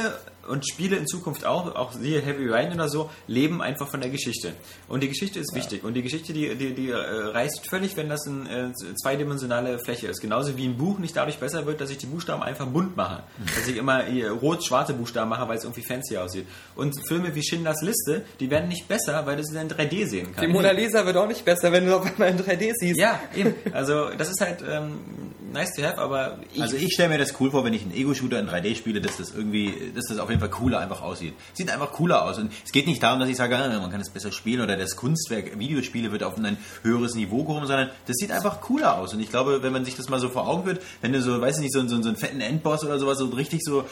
und 0.47 0.67
Spiele 0.67 0.97
in 0.97 1.07
Zukunft 1.07 1.45
auch, 1.45 1.75
auch 1.75 1.91
siehe 1.93 2.21
Heavy 2.21 2.47
Rain 2.47 2.73
oder 2.73 2.89
so, 2.89 3.09
leben 3.27 3.61
einfach 3.61 3.87
von 3.87 4.01
der 4.01 4.09
Geschichte. 4.09 4.53
Und 4.87 5.03
die 5.03 5.09
Geschichte 5.09 5.39
ist 5.39 5.53
wichtig. 5.55 5.83
Und 5.83 5.93
die 5.93 6.01
Geschichte, 6.03 6.33
die, 6.33 6.55
die, 6.55 6.73
die 6.73 6.89
äh, 6.89 6.95
reißt 6.95 7.69
völlig, 7.69 7.97
wenn 7.97 8.09
das 8.09 8.27
eine 8.27 8.71
äh, 8.71 8.95
zweidimensionale 8.95 9.79
Fläche 9.79 10.07
ist. 10.07 10.21
Genauso 10.21 10.57
wie 10.57 10.65
ein 10.65 10.77
Buch 10.77 10.99
nicht 10.99 11.15
dadurch 11.15 11.37
besser 11.37 11.65
wird, 11.65 11.81
dass 11.81 11.89
ich 11.89 11.97
die 11.97 12.05
Buchstaben 12.05 12.43
einfach 12.43 12.67
bunt 12.67 12.95
mache. 12.95 13.23
Dass 13.55 13.67
ich 13.67 13.77
immer 13.77 14.03
rot-schwarze 14.41 14.93
Buchstaben 14.93 15.29
mache, 15.29 15.47
weil 15.47 15.57
es 15.57 15.63
irgendwie 15.63 15.83
fancy 15.83 16.17
aussieht. 16.17 16.47
Und 16.75 16.95
Filme 17.07 17.33
wie 17.35 17.43
Schindlers 17.43 17.81
Liste, 17.81 18.23
die 18.39 18.49
werden 18.49 18.69
nicht 18.69 18.87
besser, 18.87 19.25
weil 19.25 19.37
du 19.37 19.43
sie 19.43 19.57
in 19.57 19.69
3D 19.69 20.05
sehen 20.07 20.25
kannst. 20.27 20.41
Die 20.41 20.47
Mona 20.47 20.71
Lisa 20.71 21.05
wird 21.05 21.17
auch 21.17 21.27
nicht 21.27 21.43
besser, 21.45 21.71
wenn 21.71 21.85
du 21.85 21.95
auf 21.95 22.05
einmal 22.05 22.29
in 22.29 22.39
3D 22.39 22.71
siehst. 22.75 22.99
ja, 22.99 23.19
eben. 23.35 23.55
Also 23.73 24.09
das 24.17 24.29
ist 24.29 24.41
halt 24.41 24.63
ähm, 24.67 24.99
nice 25.51 25.73
to 25.73 25.83
have, 25.83 25.97
aber 25.97 26.39
ich, 26.53 26.61
Also 26.61 26.75
ich 26.75 26.93
stelle 26.93 27.09
mir 27.09 27.17
das 27.17 27.33
cool 27.39 27.51
vor, 27.51 27.63
wenn 27.63 27.73
ich 27.73 27.83
einen 27.83 27.93
Ego-Shooter 27.93 28.39
in 28.39 28.47
3D 28.47 28.75
spiele, 28.75 29.01
dass 29.01 29.17
das 29.17 29.33
irgendwie, 29.35 29.91
dass 29.95 30.05
das 30.09 30.19
auf 30.19 30.29
jeden 30.29 30.34
Fall 30.39 30.49
cooler 30.49 30.79
einfach 30.79 31.01
aussieht. 31.01 31.33
Sieht 31.53 31.69
einfach 31.69 31.91
cooler 31.91 32.23
aus. 32.23 32.37
Und 32.37 32.51
es 32.63 32.71
geht 32.71 32.87
nicht 32.87 33.01
darum, 33.01 33.19
dass 33.19 33.29
ich 33.29 33.37
sage, 33.37 33.57
ah, 33.57 33.79
man 33.79 33.91
kann 33.91 34.01
es 34.01 34.09
besser 34.09 34.31
spielen 34.31 34.61
oder 34.61 34.77
das 34.77 34.95
Kunstwerk 34.95 35.57
Videospiele 35.57 36.11
wird 36.11 36.23
auf 36.23 36.37
ein 36.37 36.57
höheres 36.83 37.15
Niveau 37.15 37.43
gehoben, 37.43 37.67
sondern 37.67 37.89
das 38.07 38.15
sieht 38.17 38.31
einfach 38.31 38.61
cooler 38.61 38.97
aus. 38.97 39.13
Und 39.13 39.19
ich 39.19 39.29
glaube, 39.29 39.63
wenn 39.63 39.73
man 39.73 39.85
sich 39.85 39.95
das 39.95 40.09
mal 40.09 40.19
so 40.19 40.29
vor 40.29 40.47
Augen 40.47 40.65
führt, 40.65 40.81
wenn 41.01 41.13
du 41.13 41.21
so, 41.21 41.39
weiß 41.41 41.57
ich 41.57 41.63
nicht, 41.63 41.73
so, 41.73 41.81
so, 41.87 42.01
so 42.01 42.07
einen 42.07 42.17
fetten 42.17 42.41
Endboss 42.41 42.83
oder 42.83 42.99
sowas 42.99 43.17
so 43.17 43.25
richtig 43.27 43.61
so 43.63 43.85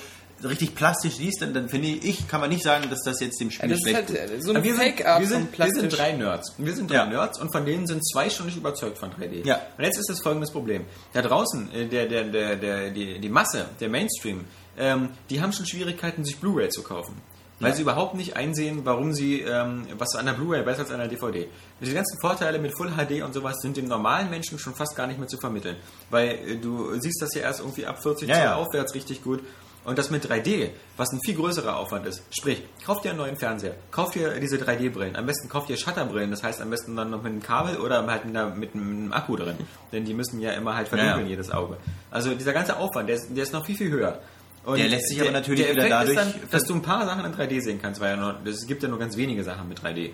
richtig 0.48 0.76
plastisch 0.76 1.16
siehst, 1.16 1.42
dann, 1.42 1.54
dann 1.54 1.70
finde 1.70 1.88
ich, 1.88 2.28
kann 2.28 2.42
man 2.42 2.50
nicht 2.50 2.64
sagen, 2.64 2.90
dass 2.90 3.00
das 3.04 3.20
jetzt 3.20 3.40
dem 3.40 3.52
Spiel 3.52 3.72
ist 3.72 3.82
schlecht 3.82 4.10
halt 4.10 4.32
äh, 4.32 4.42
so 4.42 4.52
Aber 4.52 4.64
wir 4.64 4.76
sind, 4.76 5.00
wir, 5.00 5.28
sind, 5.28 5.58
wir 5.58 5.72
sind 5.72 5.98
drei 5.98 6.12
Nerds. 6.14 6.54
Wir 6.58 6.74
sind 6.74 6.90
drei 6.90 6.96
Ja. 6.96 7.06
Nerds 7.06 7.40
und 7.40 7.52
von 7.52 7.66
denen 7.66 7.88
sind 7.88 8.06
zwei 8.06 8.30
schon 8.30 8.46
nicht 8.46 8.58
überzeugt 8.58 8.98
von 8.98 9.12
3D. 9.12 9.46
Ja. 9.46 9.62
Und 9.78 9.84
jetzt 9.84 9.98
ist 9.98 10.10
das 10.10 10.22
folgendes 10.22 10.52
Problem. 10.52 10.86
Da 11.14 11.22
draußen, 11.22 11.74
äh, 11.74 11.88
der, 11.88 12.08
der, 12.08 12.26
der, 12.26 12.56
der, 12.56 12.90
die, 12.90 13.20
die 13.20 13.30
Masse, 13.30 13.66
der 13.80 13.90
Mainstream, 13.90 14.46
ähm, 14.78 15.10
die 15.30 15.42
haben 15.42 15.54
schon 15.54 15.66
Schwierigkeiten, 15.66 16.24
sich 16.24 16.38
Blu-ray 16.40 16.70
zu 16.70 16.84
kaufen. 16.84 17.14
Weil 17.60 17.70
Ja. 17.70 17.76
sie 17.76 17.82
überhaupt 17.84 18.16
nicht 18.16 18.36
einsehen, 18.36 18.82
warum 18.84 19.14
sie, 19.14 19.42
ähm, 19.42 19.86
was 19.98 20.16
an 20.16 20.26
der 20.26 20.34
Blu-ray 20.34 20.64
besser 20.64 20.82
als 20.82 20.92
an 20.92 20.98
der 21.00 21.08
DVD. 21.08 21.48
Diese 21.80 21.94
ganzen 21.94 22.20
Vorteile 22.20 22.60
mit 22.60 22.76
Full 22.76 22.90
HD 22.92 23.22
und 23.24 23.34
sowas 23.34 23.56
sind 23.62 23.78
dem 23.78 23.86
normalen 23.88 24.30
Menschen 24.30 24.58
schon 24.60 24.74
fast 24.74 24.96
gar 24.96 25.08
nicht 25.08 25.20
mehr 25.20 25.28
zu 25.28 25.38
vermitteln. 25.38 25.78
Weil 26.10 26.30
äh, 26.30 26.56
du 26.58 26.94
siehst 27.00 27.22
das 27.22 27.34
ja 27.36 27.42
erst 27.44 27.60
irgendwie 27.62 27.86
ab 27.86 28.02
40 28.02 28.28
Ja, 28.28 28.36
Zoll 28.36 28.44
ja. 28.44 28.56
aufwärts 28.56 28.96
richtig 28.96 29.24
gut. 29.24 29.42
Und 29.86 29.98
das 29.98 30.10
mit 30.10 30.26
3D, 30.26 30.70
was 30.96 31.12
ein 31.12 31.20
viel 31.26 31.36
größerer 31.36 31.76
Aufwand 31.76 32.06
ist. 32.08 32.24
Sprich, 32.32 32.64
kauf 32.86 33.02
dir 33.02 33.10
einen 33.10 33.18
neuen 33.20 33.36
Fernseher, 33.36 33.76
kauf 33.92 34.12
dir 34.12 34.40
diese 34.40 34.56
3D-Brillen. 34.58 35.18
Am 35.18 35.26
besten 35.26 35.50
kauf 35.50 35.66
dir 35.66 35.76
Shutterbrillen, 35.76 36.32
das 36.32 36.42
heißt 36.42 36.62
am 36.62 36.70
besten 36.70 36.96
dann 36.96 37.10
noch 37.10 37.22
mit 37.22 37.34
einem 37.34 37.44
Kabel 37.44 37.76
oder 37.76 37.98
halt 38.08 38.24
mit, 38.24 38.34
einer, 38.36 38.50
mit 38.56 38.74
einem 38.76 39.12
Akku 39.12 39.36
drin. 39.36 39.58
Denn 39.92 40.06
die 40.06 40.14
müssen 40.14 40.40
ja 40.40 40.52
immer 40.54 40.76
halt 40.78 40.88
verdunkeln, 40.88 41.18
Ja, 41.20 41.24
ja. 41.24 41.30
jedes 41.32 41.52
Auge. 41.52 41.76
Also 42.12 42.34
dieser 42.34 42.54
ganze 42.54 42.78
Aufwand, 42.78 43.10
der 43.10 43.18
ist, 43.18 43.28
der 43.36 43.44
ist 43.44 43.52
noch 43.52 43.66
viel, 43.66 43.76
viel 43.76 43.92
höher. 43.92 44.20
Und 44.66 44.78
Der 44.80 44.88
lässt 44.88 45.10
sich 45.10 45.20
aber 45.22 45.32
natürlich 45.32 45.66
der 45.66 45.76
wieder 45.76 45.90
dadurch- 45.90 46.16
dann, 46.16 46.34
dass 46.52 46.64
du 46.64 46.74
ein 46.76 46.82
paar 46.82 47.06
Sachen 47.06 47.26
in 47.26 47.34
3D 47.34 47.60
sehen 47.62 47.80
kannst, 47.82 48.00
weil 48.00 48.12
ja 48.12 48.18
nur, 48.18 48.36
es 48.46 48.66
gibt 48.66 48.82
ja 48.84 48.90
nur 48.90 49.00
ganz 49.00 49.18
wenige 49.18 49.44
Sachen 49.44 49.68
mit 49.68 49.80
3D. 49.80 50.12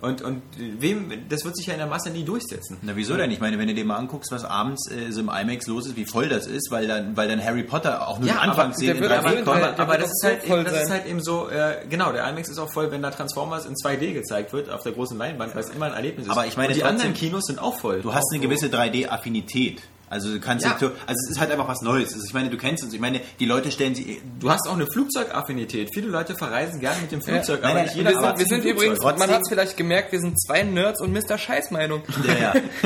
Und, 0.00 0.20
und 0.20 0.42
wem, 0.58 1.12
das 1.28 1.44
wird 1.44 1.56
sich 1.56 1.66
ja 1.68 1.74
in 1.74 1.78
der 1.78 1.86
Masse 1.86 2.10
nie 2.10 2.24
durchsetzen. 2.24 2.76
Na 2.82 2.96
wieso 2.96 3.16
denn? 3.16 3.30
Ich 3.30 3.38
meine, 3.38 3.56
wenn 3.60 3.68
du 3.68 3.74
dir 3.74 3.84
mal 3.84 3.94
anguckst, 3.98 4.32
was 4.32 4.44
abends 4.44 4.90
äh, 4.90 5.12
so 5.12 5.20
im 5.20 5.28
IMAX 5.28 5.68
los 5.68 5.86
ist, 5.86 5.94
wie 5.94 6.04
voll 6.04 6.28
das 6.28 6.48
ist, 6.48 6.72
weil 6.72 6.88
dann, 6.88 7.16
weil 7.16 7.28
dann 7.28 7.40
Harry 7.40 7.62
Potter 7.62 8.08
auch 8.08 8.18
nur 8.18 8.26
Ja, 8.26 8.34
aber 8.40 8.42
Anfangsszene 8.50 8.94
der 8.94 9.00
wird 9.00 9.12
in 9.12 9.18
auf 9.18 9.24
3D 9.24 9.30
jeden 9.30 9.44
kommt. 9.44 9.58
Fall- 9.60 9.68
aber, 9.68 9.76
der 9.76 9.84
aber 9.84 9.98
das, 9.98 10.10
ist 10.10 10.24
halt, 10.24 10.44
eben, 10.44 10.64
das 10.64 10.82
ist 10.82 10.90
halt 10.90 11.06
eben 11.06 11.22
so, 11.22 11.48
äh, 11.50 11.86
genau, 11.88 12.10
der 12.10 12.28
IMAX 12.28 12.48
ist 12.48 12.58
auch 12.58 12.72
voll, 12.72 12.90
wenn 12.90 13.00
da 13.00 13.12
Transformers 13.12 13.64
in 13.64 13.76
2D 13.76 14.12
gezeigt 14.12 14.52
wird, 14.52 14.70
auf 14.70 14.82
der 14.82 14.90
großen 14.90 15.16
Leinwand, 15.16 15.54
weil 15.54 15.62
es 15.62 15.70
immer 15.70 15.86
ein 15.86 15.92
Erlebnis 15.94 16.26
ist. 16.26 16.32
Aber 16.32 16.46
ich 16.48 16.56
meine 16.56 16.70
Und 16.70 16.74
die 16.74 16.80
trotzdem- 16.80 16.96
anderen 16.96 17.14
Kinos 17.14 17.44
sind 17.44 17.60
auch 17.60 17.78
voll. 17.78 18.02
Du 18.02 18.12
hast 18.12 18.26
eine 18.32 18.42
gewisse 18.42 18.66
3D-Affinität. 18.70 19.82
Also 20.12 20.30
du 20.32 20.38
kannst 20.40 20.64
Ja. 20.64 20.72
also 20.74 20.92
es 21.06 21.30
ist 21.30 21.40
halt 21.40 21.50
einfach 21.50 21.66
was 21.68 21.80
Neues. 21.80 22.12
Also 22.12 22.24
ich 22.26 22.34
meine, 22.34 22.50
du 22.50 22.56
kennst 22.58 22.84
uns. 22.84 22.92
Ich 22.92 23.00
meine, 23.00 23.20
die 23.40 23.46
Leute 23.46 23.70
stellen 23.70 23.94
sie. 23.94 24.20
Du 24.38 24.50
hast 24.50 24.68
auch 24.68 24.74
eine 24.74 24.86
Flugzeugaffinität. 24.86 25.90
Viele 25.94 26.08
Leute 26.08 26.34
verreisen 26.34 26.80
gerne 26.80 27.00
mit 27.00 27.12
dem 27.12 27.22
Flugzeug, 27.22 27.60
Nein, 27.62 27.70
aber 27.70 27.80
nein, 27.80 27.88
Wir 27.88 27.96
jeder 27.96 28.10
sind, 28.12 28.22
wir 28.22 28.28
mit 28.32 28.40
dem 28.40 28.46
sind 28.48 28.64
übrigens, 28.64 28.98
Flugzeug. 28.98 29.18
man 29.18 29.30
hat 29.30 29.40
es 29.42 29.48
vielleicht 29.48 29.76
gemerkt, 29.76 30.12
wir 30.12 30.20
sind 30.20 30.40
zwei 30.40 30.62
Nerds 30.62 31.00
und 31.00 31.12
Mr. 31.12 31.38
Scheißmeinung. 31.38 32.02
Ja, 32.26 32.34
ja. 32.34 32.52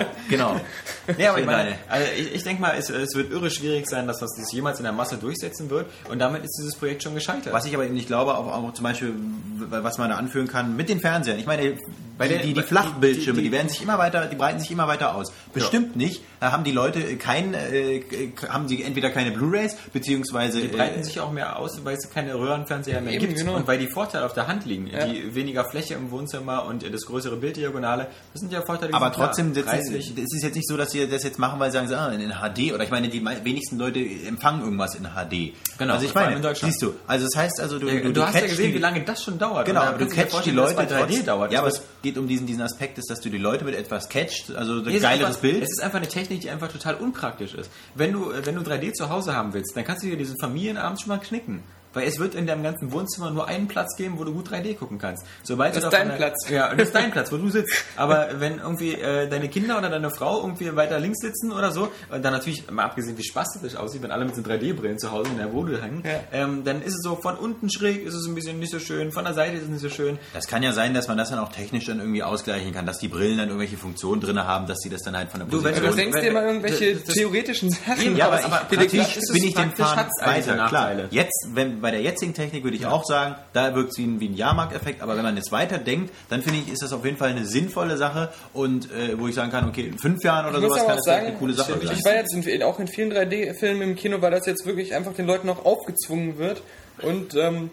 äh, 0.00 0.04
genau. 0.28 0.60
Nee, 1.16 1.26
aber 1.26 1.38
ich, 1.40 1.46
meine, 1.46 1.78
also 1.88 2.06
ich, 2.18 2.34
ich 2.34 2.44
denke 2.44 2.60
mal, 2.60 2.74
es, 2.78 2.90
es 2.90 3.14
wird 3.14 3.30
irre 3.32 3.50
schwierig 3.50 3.88
sein, 3.88 4.06
dass 4.06 4.18
das 4.18 4.30
jemals 4.52 4.78
in 4.78 4.84
der 4.84 4.92
Masse 4.92 5.16
durchsetzen 5.16 5.70
wird 5.70 5.86
und 6.10 6.18
damit 6.18 6.44
ist 6.44 6.56
dieses 6.58 6.74
Projekt 6.74 7.02
schon 7.04 7.14
gescheitert. 7.14 7.52
Was 7.52 7.64
ich 7.64 7.74
aber 7.74 7.84
eben 7.84 7.94
nicht 7.94 8.08
glaube, 8.08 8.36
auch, 8.36 8.46
auch 8.52 8.72
zum 8.74 8.82
Beispiel, 8.82 9.14
was 9.70 9.98
man 9.98 10.10
da 10.10 10.16
anführen 10.16 10.48
kann 10.48 10.76
mit 10.76 10.88
den 10.88 11.00
Fernsehern. 11.00 11.38
Ich 11.38 11.46
meine, 11.46 11.62
die, 11.74 12.38
die, 12.42 12.54
die 12.54 12.62
Flachbildschirme, 12.62 13.36
die- 13.38 13.44
die, 13.44 13.48
die- 13.50 13.52
werden 13.56 13.68
sich 13.68 13.82
immer 13.82 13.98
weiter, 13.98 14.26
die 14.26 14.36
breiten 14.36 14.58
sich 14.60 14.70
immer 14.70 14.88
weiter 14.88 15.14
aus. 15.14 15.32
Bestimmt 15.54 15.96
nicht. 15.96 16.22
Da 16.40 16.52
haben 16.52 16.64
die 16.66 16.72
Leute 16.72 17.16
kein, 17.16 17.54
äh, 17.54 18.02
haben 18.48 18.68
sie 18.68 18.82
entweder 18.82 19.10
keine 19.10 19.30
Blu-rays 19.30 19.76
beziehungsweise 19.92 20.60
Die 20.60 20.68
breiten 20.68 21.00
äh, 21.00 21.04
sich 21.04 21.18
auch 21.20 21.32
mehr 21.32 21.58
aus, 21.58 21.84
weil 21.84 21.96
es 21.96 22.10
keine 22.10 22.34
Röhrenfernseher 22.34 23.00
mehr 23.00 23.14
Eben, 23.14 23.26
gibt 23.26 23.38
genau. 23.38 23.54
und 23.56 23.66
weil 23.66 23.78
die 23.78 23.88
Vorteile 23.88 24.26
auf 24.26 24.34
der 24.34 24.46
Hand 24.46 24.66
liegen. 24.66 24.88
Ja. 24.88 25.06
Die 25.06 25.34
weniger 25.34 25.64
Fläche 25.68 25.94
im 25.94 26.10
Wohnzimmer 26.10 26.66
und 26.66 26.82
das 26.92 27.02
größere 27.06 27.36
Bilddiagonale, 27.36 28.08
das 28.32 28.40
sind 28.40 28.52
ja 28.52 28.60
Vorteile, 28.62 28.88
die 28.88 28.94
aber 28.94 29.06
sind 29.06 29.14
klar. 29.14 29.26
trotzdem, 29.28 29.54
das 29.54 29.64
ist, 29.64 29.70
preislich. 29.70 30.12
es 30.16 30.34
ist 30.34 30.42
jetzt 30.42 30.54
nicht 30.54 30.68
so, 30.68 30.76
dass 30.76 30.90
sie 30.90 31.08
das 31.08 31.22
jetzt 31.22 31.38
machen, 31.38 31.58
weil 31.60 31.70
sie 31.70 31.78
sagen, 31.78 31.92
ah, 31.94 32.08
in 32.12 32.30
HD 32.30 32.72
oder 32.74 32.84
ich 32.84 32.90
meine, 32.90 33.08
die 33.08 33.24
wenigsten 33.24 33.78
Leute 33.78 34.00
empfangen 34.26 34.62
irgendwas 34.62 34.94
in 34.94 35.04
HD. 35.04 35.54
Genau, 35.78 35.94
also 35.94 36.06
ich 36.06 36.14
meine, 36.14 36.36
in 36.36 36.42
Deutschland. 36.42 36.72
siehst 36.72 36.82
du, 36.82 36.94
also 37.06 37.26
das 37.26 37.36
heißt 37.40 37.60
also, 37.60 37.78
du, 37.78 37.88
Ja, 37.88 38.00
du, 38.00 38.12
du 38.12 38.22
hast 38.26 38.34
ja 38.34 38.40
gesehen, 38.42 38.68
die- 38.68 38.74
wie 38.74 38.78
lange 38.78 39.02
das 39.04 39.22
schon 39.22 39.38
dauert. 39.38 39.66
Genau, 39.66 39.80
aber 39.82 39.98
du 39.98 40.08
catchst 40.08 40.44
die 40.44 40.50
Leute 40.50 40.74
dass 40.74 40.76
bei 40.76 40.84
3D 40.86 40.98
trotzdem- 41.06 41.26
dauert. 41.26 41.52
Ja, 41.52 41.60
aber 41.60 41.68
es 41.68 41.82
geht 42.02 42.18
um 42.18 42.26
diesen, 42.28 42.46
diesen 42.46 42.62
Aspekt, 42.62 42.98
ist, 42.98 43.08
dass 43.10 43.20
du 43.20 43.28
die 43.30 43.38
Leute 43.38 43.64
mit 43.64 43.74
etwas 43.74 44.08
catchst, 44.08 44.54
also 44.54 44.74
ein 44.74 44.82
Nee, 44.84 44.98
geileres 44.98 45.26
einfach, 45.28 45.40
Bild. 45.40 45.62
Es 45.62 45.70
ist 45.70 45.82
einfach 45.82 45.98
eine 45.98 46.08
Technik, 46.08 46.40
die 46.40 46.50
einfach 46.56 46.72
total 46.72 46.96
unpraktisch 46.96 47.54
ist. 47.54 47.70
Wenn 47.94 48.12
du, 48.12 48.30
äh, 48.32 48.44
wenn 48.44 48.54
du 48.54 48.62
3D 48.62 48.92
zu 48.92 49.08
Hause 49.08 49.34
haben 49.34 49.52
willst, 49.52 49.76
dann 49.76 49.84
kannst 49.84 50.02
du 50.02 50.08
dir 50.08 50.16
diesen 50.16 50.38
Familienabend 50.38 51.00
schon 51.00 51.08
mal 51.08 51.18
knicken. 51.18 51.62
Weil 51.96 52.06
es 52.06 52.18
wird 52.18 52.34
in 52.34 52.46
deinem 52.46 52.62
ganzen 52.62 52.92
Wohnzimmer 52.92 53.30
nur 53.30 53.48
einen 53.48 53.66
Platz 53.68 53.96
geben, 53.96 54.18
wo 54.18 54.24
du 54.24 54.32
gut 54.32 54.48
3D 54.50 54.76
gucken 54.76 54.98
kannst. 54.98 55.24
Sobald 55.42 55.74
Das 55.74 55.82
ist 55.84 55.90
dein 55.92 56.00
von 56.02 56.08
der- 56.10 56.16
Platz. 56.16 56.48
Ja, 56.50 56.74
das 56.74 56.88
ist 56.88 56.94
dein 56.94 57.10
Platz, 57.12 57.32
wo 57.32 57.36
du 57.38 57.48
sitzt. 57.48 57.72
Aber 57.96 58.28
wenn 58.38 58.58
irgendwie 58.58 58.94
äh, 58.94 59.28
deine 59.28 59.48
Kinder 59.48 59.78
oder 59.78 59.88
deine 59.88 60.10
Frau 60.10 60.42
irgendwie 60.42 60.74
weiter 60.76 61.00
links 61.00 61.20
sitzen 61.20 61.50
oder 61.52 61.72
so, 61.72 61.88
und 62.10 62.24
dann 62.24 62.32
natürlich, 62.32 62.70
mal 62.70 62.84
abgesehen 62.84 63.16
wie 63.18 63.24
spastisch 63.24 63.62
das 63.62 63.74
aussieht, 63.76 64.02
wenn 64.02 64.10
alle 64.10 64.26
mit 64.26 64.36
so 64.36 64.42
3D-Brillen 64.42 64.98
zu 64.98 65.10
Hause 65.10 65.30
in 65.30 65.38
der 65.38 65.52
Wohnung 65.52 65.80
hängen, 65.80 66.02
Ja. 66.04 66.20
ähm, 66.32 66.62
dann 66.64 66.82
ist 66.82 66.94
es 66.94 67.02
so, 67.02 67.16
von 67.16 67.36
unten 67.36 67.70
schräg 67.70 68.04
ist 68.04 68.14
es 68.14 68.26
ein 68.26 68.34
bisschen 68.34 68.58
nicht 68.58 68.70
so 68.70 68.78
schön, 68.78 69.10
von 69.12 69.24
der 69.24 69.32
Seite 69.34 69.56
ist 69.56 69.62
es 69.62 69.68
nicht 69.68 69.80
so 69.80 69.88
schön. 69.88 70.18
Das 70.34 70.46
kann 70.46 70.62
ja 70.62 70.72
sein, 70.72 70.92
dass 70.92 71.08
man 71.08 71.16
das 71.16 71.30
dann 71.30 71.38
auch 71.38 71.50
technisch 71.50 71.86
dann 71.86 71.98
irgendwie 72.00 72.22
ausgleichen 72.22 72.72
kann, 72.74 72.84
dass 72.84 72.98
die 72.98 73.08
Brillen 73.08 73.38
dann 73.38 73.48
irgendwelche 73.48 73.78
Funktionen 73.78 74.20
drin 74.20 74.38
haben, 74.44 74.66
dass 74.66 74.78
sie 74.80 74.90
das 74.90 75.02
dann 75.02 75.16
halt 75.16 75.30
von 75.30 75.40
der 75.40 75.48
Du, 75.48 75.64
wenn 75.64 75.74
Du 75.74 75.80
Position... 75.80 75.96
wenn- 75.96 76.12
denkst 76.12 76.20
dir 76.28 76.32
mal 76.32 76.44
irgendwelche 76.44 76.94
das- 76.94 77.04
das- 77.04 77.14
theoretischen 77.14 77.70
Sachen. 77.70 78.16
Ja, 78.16 78.26
aber 78.26 78.44
aber 78.44 78.60
aber 78.60 78.82
ich, 78.84 78.90
bin 78.90 79.44
ich 79.44 79.54
den 79.54 79.72
Faden 79.72 80.10
weiter, 80.24 80.66
klar. 80.68 80.92
Jetzt, 81.10 81.48
wenn, 81.54 81.80
bei 81.86 81.92
der 81.92 82.02
jetzigen 82.02 82.34
Technik 82.34 82.64
würde 82.64 82.76
ich 82.76 82.84
auch 82.84 83.04
sagen, 83.04 83.36
da 83.52 83.72
wirkt 83.76 83.92
es 83.92 83.98
wie 83.98 84.02
ein, 84.06 84.18
wie 84.18 84.28
ein 84.28 84.34
Jahrmarkteffekt, 84.34 85.02
aber 85.02 85.16
wenn 85.16 85.22
man 85.22 85.36
jetzt 85.36 85.52
weiter 85.52 85.78
denkt, 85.78 86.12
dann 86.28 86.42
finde 86.42 86.58
ich, 86.58 86.72
ist 86.72 86.82
das 86.82 86.92
auf 86.92 87.04
jeden 87.04 87.16
Fall 87.16 87.30
eine 87.30 87.46
sinnvolle 87.46 87.96
Sache 87.96 88.30
und 88.54 88.90
äh, 88.90 89.16
wo 89.16 89.28
ich 89.28 89.36
sagen 89.36 89.52
kann, 89.52 89.68
okay, 89.68 89.82
in 89.86 89.96
fünf 89.96 90.24
Jahren 90.24 90.46
oder 90.46 90.58
Ich 90.58 90.64
sowas 90.64 90.78
kann 90.78 90.90
auch 90.90 90.96
das 90.96 91.04
sagen, 91.04 91.26
eine 91.28 91.36
coole 91.36 91.52
Sache 91.52 91.78
ich, 91.80 91.86
sein. 91.86 91.96
ich 91.96 92.04
war 92.04 92.14
jetzt 92.16 92.34
in, 92.34 92.62
auch 92.64 92.80
in 92.80 92.88
vielen 92.88 93.12
3D-Filmen 93.12 93.82
im 93.82 93.94
Kino, 93.94 94.20
weil 94.20 94.32
das 94.32 94.46
jetzt 94.46 94.66
wirklich 94.66 94.96
einfach 94.96 95.12
den 95.14 95.28
Leuten 95.28 95.48
auch 95.48 95.64
aufgezwungen 95.64 96.38
wird. 96.38 96.60
Und 97.02 97.36
ähm, 97.36 97.70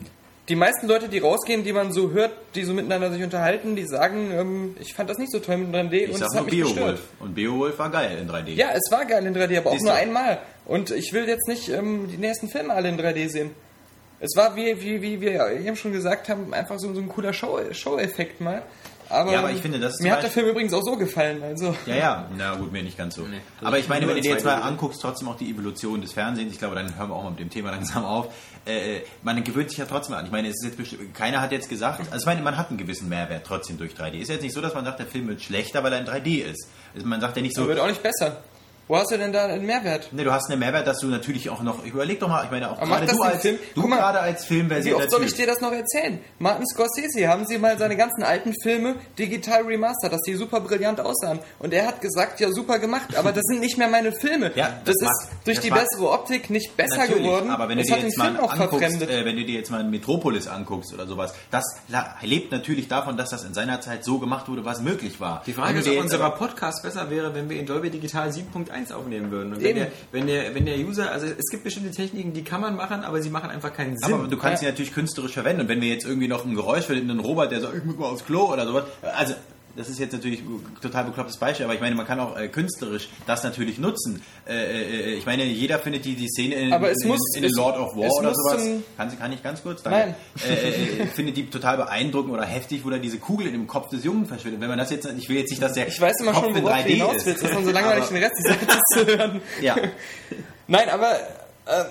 die 0.47 0.55
meisten 0.55 0.87
Leute, 0.87 1.09
die 1.09 1.17
rausgehen, 1.17 1.63
die 1.63 1.73
man 1.73 1.91
so 1.91 2.11
hört, 2.11 2.33
die 2.53 2.65
so 2.65 2.73
miteinander 2.75 3.11
sich 3.11 3.23
unterhalten, 3.23 3.75
die 3.75 3.87
sagen, 3.87 4.29
ähm, 4.31 4.75
ich 4.79 4.93
fand 4.93 5.09
das 5.09 5.17
nicht 5.17 5.31
so 5.31 5.39
toll 5.39 5.57
mit 5.57 5.73
3D 5.73 5.93
Ich 5.93 6.09
und 6.11 6.17
sag 6.19 6.29
nur 6.33 6.41
hat 6.41 6.45
mich 6.51 6.61
gestört. 6.61 6.75
Beowulf. 6.75 7.01
Und 7.19 7.33
Beowulf 7.33 7.79
war 7.79 7.89
geil 7.89 8.17
in 8.21 8.29
3D. 8.29 8.49
Ja, 8.49 8.67
es 8.73 8.91
war 8.91 9.05
geil 9.05 9.25
in 9.25 9.35
3D, 9.35 9.57
aber 9.57 9.69
auch 9.71 9.73
Siehst 9.73 9.85
nur 9.85 9.93
du. 9.93 9.99
einmal. 9.99 10.37
Und 10.65 10.91
ich 10.91 11.13
will 11.13 11.27
jetzt 11.27 11.47
nicht 11.47 11.69
ähm, 11.69 12.09
die 12.11 12.17
nächsten 12.17 12.47
Filme 12.49 12.73
alle 12.73 12.89
in 12.89 12.99
3D 12.99 13.29
sehen. 13.29 13.51
Es 14.25 14.37
war, 14.37 14.55
wie, 14.55 14.79
wie, 14.81 15.01
wie 15.01 15.19
wir 15.19 15.49
eben 15.51 15.75
schon 15.75 15.91
gesagt 15.91 16.29
haben, 16.29 16.53
einfach 16.53 16.79
so, 16.79 16.93
so 16.93 17.01
ein 17.01 17.09
cooler 17.09 17.33
Show- 17.33 17.59
Show-Effekt 17.71 18.39
mal. 18.39 18.61
Aber, 19.09 19.33
Ja, 19.33 19.39
aber 19.39 19.51
ich 19.51 19.61
finde, 19.61 19.79
das 19.79 19.95
ist 19.95 20.01
mir 20.01 20.13
hat 20.13 20.23
der 20.23 20.29
Film 20.31 20.47
übrigens 20.47 20.73
auch 20.73 20.81
so 20.81 20.95
gefallen. 20.95 21.43
Also. 21.43 21.75
Ja, 21.85 21.95
ja, 21.95 22.29
na 22.37 22.55
gut, 22.55 22.71
mir 22.71 22.81
nicht 22.81 22.97
ganz 22.97 23.15
so. 23.15 23.23
Nee. 23.23 23.41
Aber 23.61 23.77
ich 23.77 23.89
meine, 23.89 24.07
wenn 24.07 24.15
du 24.15 24.21
dir 24.21 24.31
jetzt 24.31 24.45
mal 24.45 24.59
2D. 24.59 24.61
anguckst, 24.61 25.01
trotzdem 25.01 25.27
auch 25.27 25.35
die 25.35 25.51
Evolution 25.51 25.99
des 26.01 26.13
Fernsehens, 26.13 26.53
ich 26.53 26.57
glaube, 26.57 26.75
dann 26.75 26.97
hören 26.97 27.09
wir 27.09 27.15
auch 27.15 27.23
mal 27.23 27.31
mit 27.31 27.39
dem 27.41 27.49
Thema 27.49 27.71
langsam 27.71 28.05
auf. 28.05 28.33
Äh, 28.65 29.01
man 29.21 29.43
gewöhnt 29.43 29.69
sich 29.69 29.77
ja 29.77 29.85
trotzdem 29.85 30.15
an. 30.15 30.25
Ich 30.25 30.31
meine, 30.31 30.47
es 30.47 30.55
ist 30.55 30.63
jetzt 30.63 30.77
bestimmt, 30.77 31.13
keiner 31.13 31.41
hat 31.41 31.51
jetzt 31.51 31.67
gesagt, 31.69 31.99
also 31.99 32.17
ich 32.17 32.25
meine, 32.25 32.41
man 32.41 32.55
hat 32.57 32.69
einen 32.69 32.77
gewissen 32.77 33.09
Mehrwert 33.09 33.45
trotzdem 33.45 33.77
durch 33.77 33.91
3D. 33.93 34.19
Ist 34.19 34.29
jetzt 34.29 34.41
nicht 34.41 34.53
so, 34.55 34.61
dass 34.61 34.73
man 34.73 34.85
sagt, 34.85 34.99
der 34.99 35.05
Film 35.05 35.27
wird 35.27 35.41
schlechter, 35.41 35.83
weil 35.83 35.91
er 35.91 35.99
in 35.99 36.05
3D 36.07 36.49
ist. 36.49 36.69
Also 36.95 37.05
man 37.05 37.19
sagt 37.19 37.35
ja 37.35 37.41
nicht 37.43 37.55
so, 37.55 37.63
So 37.63 37.67
wird 37.67 37.79
auch 37.79 37.87
nicht 37.87 38.01
besser. 38.01 38.37
Wo 38.87 38.97
hast 38.97 39.11
du 39.11 39.17
denn 39.17 39.31
da 39.31 39.45
einen 39.45 39.65
Mehrwert? 39.65 40.11
Ne, 40.11 40.23
du 40.25 40.31
hast 40.33 40.49
einen 40.49 40.59
Mehrwert, 40.59 40.85
dass 40.85 40.99
du 40.99 41.07
natürlich 41.07 41.49
auch 41.49 41.61
noch. 41.61 41.85
Überleg 41.85 42.19
doch 42.19 42.27
mal, 42.27 42.43
ich 42.43 42.51
meine 42.51 42.69
auch 42.69 42.77
Aber 42.79 42.97
gerade 42.99 43.07
du 43.13 43.21
als 43.21 43.41
Film? 43.41 43.57
du 43.75 43.81
Guck 43.81 43.89
mal, 43.89 43.95
gerade 43.97 44.19
als 44.19 44.43
Wie 44.43 44.55
filmversierter 44.55 44.97
oft 45.03 45.11
soll 45.11 45.23
ich 45.23 45.33
dir 45.33 45.47
das 45.47 45.61
noch 45.61 45.71
erzählen? 45.71 46.19
Martin 46.39 46.65
Scorsese, 46.67 47.27
haben 47.29 47.45
sie 47.47 47.57
mal 47.57 47.77
seine 47.77 47.95
ganzen 47.95 48.23
alten 48.23 48.53
Filme 48.61 48.95
digital 49.17 49.61
remastert, 49.63 50.11
dass 50.11 50.19
die 50.27 50.33
super 50.35 50.59
brillant 50.59 50.99
aussahen. 50.99 51.39
Und 51.59 51.73
er 51.73 51.87
hat 51.87 52.01
gesagt, 52.01 52.39
ja 52.41 52.51
super 52.51 52.77
gemacht, 52.79 53.15
aber 53.15 53.31
das 53.31 53.43
sind 53.45 53.61
nicht 53.61 53.77
mehr 53.77 53.87
meine 53.87 54.11
Filme. 54.11 54.51
Ja, 54.55 54.73
das, 54.83 54.95
das 54.95 55.01
mag- 55.01 55.11
ist 55.11 55.29
durch 55.45 55.57
das 55.57 55.63
die 55.65 55.71
mag- 55.71 55.79
bessere 55.89 56.11
Optik 56.11 56.49
nicht 56.49 56.75
besser 56.75 56.97
Natürlich, 56.97 57.23
geworden. 57.23 57.49
aber 57.51 57.69
wenn 57.69 57.77
du 57.77 57.83
dir 57.85 57.97
jetzt 57.97 58.17
mal 58.17 58.35
anguckst, 58.37 59.01
äh, 59.01 59.25
wenn 59.25 59.35
du 59.37 59.45
dir 59.45 59.55
jetzt 59.59 59.71
mal 59.71 59.83
Metropolis 59.85 60.47
anguckst 60.47 60.93
oder 60.93 61.07
sowas, 61.07 61.33
das 61.51 61.63
lebt 62.21 62.51
natürlich 62.51 62.89
davon, 62.89 63.15
dass 63.15 63.29
das 63.29 63.45
in 63.45 63.53
seiner 63.53 63.79
Zeit 63.79 64.03
so 64.03 64.19
gemacht 64.19 64.49
wurde, 64.49 64.65
was 64.65 64.81
möglich 64.81 65.19
war. 65.21 65.41
Die 65.45 65.53
Frage 65.53 65.79
ist, 65.79 65.87
ob 65.87 65.97
unser 65.99 66.29
Podcast 66.31 66.83
besser 66.83 67.09
wäre, 67.09 67.33
wenn 67.33 67.49
wir 67.49 67.57
in 67.59 67.65
Dolby 67.65 67.89
Digital 67.89 68.29
7.1 68.29 68.72
aufnehmen 68.91 69.31
würden. 69.31 69.53
Und 69.53 69.63
wenn 69.63 69.75
der, 69.75 69.91
wenn, 70.11 70.27
der, 70.27 70.53
wenn 70.55 70.65
der 70.65 70.77
User, 70.79 71.11
also 71.11 71.25
es 71.27 71.49
gibt 71.49 71.63
bestimmte 71.63 71.91
Techniken, 71.91 72.33
die 72.33 72.43
kann 72.43 72.61
man 72.61 72.75
machen, 72.75 73.03
aber 73.03 73.21
sie 73.21 73.29
machen 73.29 73.49
einfach 73.49 73.73
keinen 73.73 73.97
Sinn. 73.97 74.13
aber 74.13 74.27
du 74.27 74.37
kannst 74.37 74.59
sie 74.59 74.65
Ja. 74.65 74.71
natürlich 74.71 74.93
künstlerisch 74.93 75.33
verwenden. 75.33 75.61
Und 75.61 75.67
wenn 75.69 75.81
wir 75.81 75.89
jetzt 75.89 76.05
irgendwie 76.05 76.27
noch 76.27 76.45
ein 76.45 76.55
Geräusch 76.55 76.85
finden, 76.85 77.09
einen 77.11 77.19
Robot, 77.19 77.51
der 77.51 77.61
sagt, 77.61 77.75
ich 77.77 77.83
muss 77.85 77.97
mal 77.97 78.07
aufs 78.07 78.25
Klo 78.25 78.51
oder 78.51 78.65
sowas, 78.65 78.83
also 79.15 79.33
das 79.75 79.89
ist 79.89 79.99
jetzt 79.99 80.11
natürlich 80.13 80.41
ein 80.41 80.65
total 80.81 81.05
beklopptes 81.05 81.37
Beispiel, 81.37 81.63
aber 81.65 81.73
ich 81.73 81.81
meine, 81.81 81.95
man 81.95 82.05
kann 82.05 82.19
auch 82.19 82.37
äh, 82.37 82.47
künstlerisch 82.47 83.09
das 83.25 83.43
natürlich 83.43 83.79
nutzen. 83.79 84.21
Äh, 84.47 84.53
äh, 84.53 85.13
ich 85.15 85.25
meine, 85.25 85.43
jeder 85.45 85.79
findet 85.79 86.05
die, 86.05 86.15
die 86.15 86.27
Szene 86.27 86.55
in, 86.55 86.73
Aber 86.73 86.91
es 86.91 87.01
in, 87.01 87.07
muss- 87.09 87.35
in, 87.35 87.43
in 87.43 87.49
es- 87.49 87.55
Lord 87.57 87.77
of 87.79 87.95
War 87.95 88.09
oder 88.19 88.33
sowas. 88.35 88.63
Kann, 88.97 89.17
kann 89.19 89.33
ich 89.33 89.41
ganz 89.41 89.63
kurz? 89.63 89.83
Nein. 89.83 90.13
Äh, 90.47 90.53
äh, 91.03 91.07
findet 91.07 91.37
die 91.37 91.49
total 91.49 91.77
beeindruckend 91.77 92.33
oder 92.33 92.45
heftig, 92.45 92.85
wo 92.85 92.89
da 92.91 92.97
diese 92.99 93.17
Kugel 93.17 93.47
in 93.47 93.53
dem 93.53 93.65
Kopf 93.67 93.89
des 93.89 94.03
Jungen 94.03 94.25
verschwindet. 94.27 94.61
Wenn 94.61 94.69
man 94.69 94.77
das 94.77 94.91
jetzt, 94.91 95.07
ich 95.17 95.27
will 95.29 95.37
jetzt 95.37 95.49
nicht, 95.49 95.61
dass 95.61 95.73
der 95.73 95.87
ich 95.87 95.99
weiß 95.99 96.19
immer 96.21 96.33
Kopf 96.33 96.43
schon, 96.45 96.55
in 96.55 96.63
worauf 96.63 96.77
du 96.77 96.83
3D 96.83 96.93
hinaus 96.93 97.15
ist. 97.15 97.25
willst. 97.25 97.41
Das 97.43 97.49
ist 97.49 97.55
dann 97.55 97.65
so 97.65 97.71
langweilig, 97.71 98.05
den 98.05 98.17
Rest 98.17 98.33
des 98.37 98.45
Satzes 98.53 98.81
zu 98.93 99.05
hören. 99.07 99.41
Ja. 99.61 99.75
Nein, 100.67 100.89
aber 100.89 101.13
äh, 101.65 101.83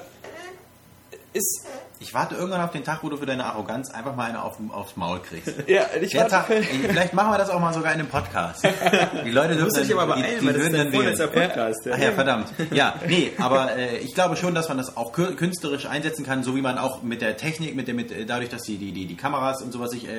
ist... 1.33 1.67
Ich 2.03 2.13
warte 2.15 2.35
irgendwann 2.35 2.61
auf 2.61 2.73
den 2.73 2.83
Tag, 2.85 2.99
wo 3.03 3.09
du 3.09 3.17
für 3.17 3.27
deine 3.27 3.45
Arroganz 3.47 3.91
einfach 3.91 4.17
mal 4.17 4.29
eine 4.29 4.43
auf, 4.43 4.57
aufs 4.71 4.97
Maul 4.97 5.21
kriegst. 5.21 5.53
Ja, 5.69 5.83
ich 6.01 6.11
Der 6.11 6.23
warte 6.23 6.31
Tag, 6.33 6.47
für- 6.47 6.63
vielleicht 6.63 7.15
machen 7.15 7.31
wir 7.31 7.39
das 7.39 7.49
auch 7.51 7.61
mal 7.61 7.73
sogar 7.73 7.93
in 7.95 8.01
einem 8.01 8.09
Podcast. 8.09 8.65
Die 9.25 9.31
Leute 9.31 9.51
Du 9.51 9.55
dürfen 9.61 9.65
musst 9.65 9.77
dich 9.91 9.97
aber 9.97 10.15
die, 10.17 10.23
beeilen, 10.23 10.41
die 10.41 10.47
weil 10.47 10.55
das 10.55 10.85
ist 10.87 10.95
vorletzter 10.95 11.27
Podcast. 11.29 11.89
Ach 11.93 11.99
ja, 11.99 12.13
verdammt. 12.13 12.49
Ja, 12.73 12.95
nee, 13.07 13.33
aber 13.39 13.77
äh, 13.77 13.99
ich 13.99 14.15
glaube 14.15 14.37
schon, 14.37 14.55
dass 14.55 14.69
man 14.69 14.79
das 14.79 14.97
auch 14.97 15.15
kü- 15.15 15.35
künstlerisch 15.37 15.87
einsetzen 15.87 16.25
kann, 16.27 16.43
so 16.43 16.57
wie 16.57 16.61
man 16.63 16.79
auch 16.79 17.03
mit 17.03 17.23
der 17.23 17.37
Technik, 17.37 17.77
mit 17.77 17.87
der, 17.87 17.95
mit, 17.95 18.11
äh, 18.11 18.27
dadurch, 18.27 18.49
dass 18.51 18.63
die, 18.63 18.77
die, 18.79 18.93
die, 18.93 19.07
die 19.07 19.17
Kameras 19.17 19.63
und 19.63 19.73
sowas 19.73 19.91
sich 19.93 20.09
äh, 20.09 20.11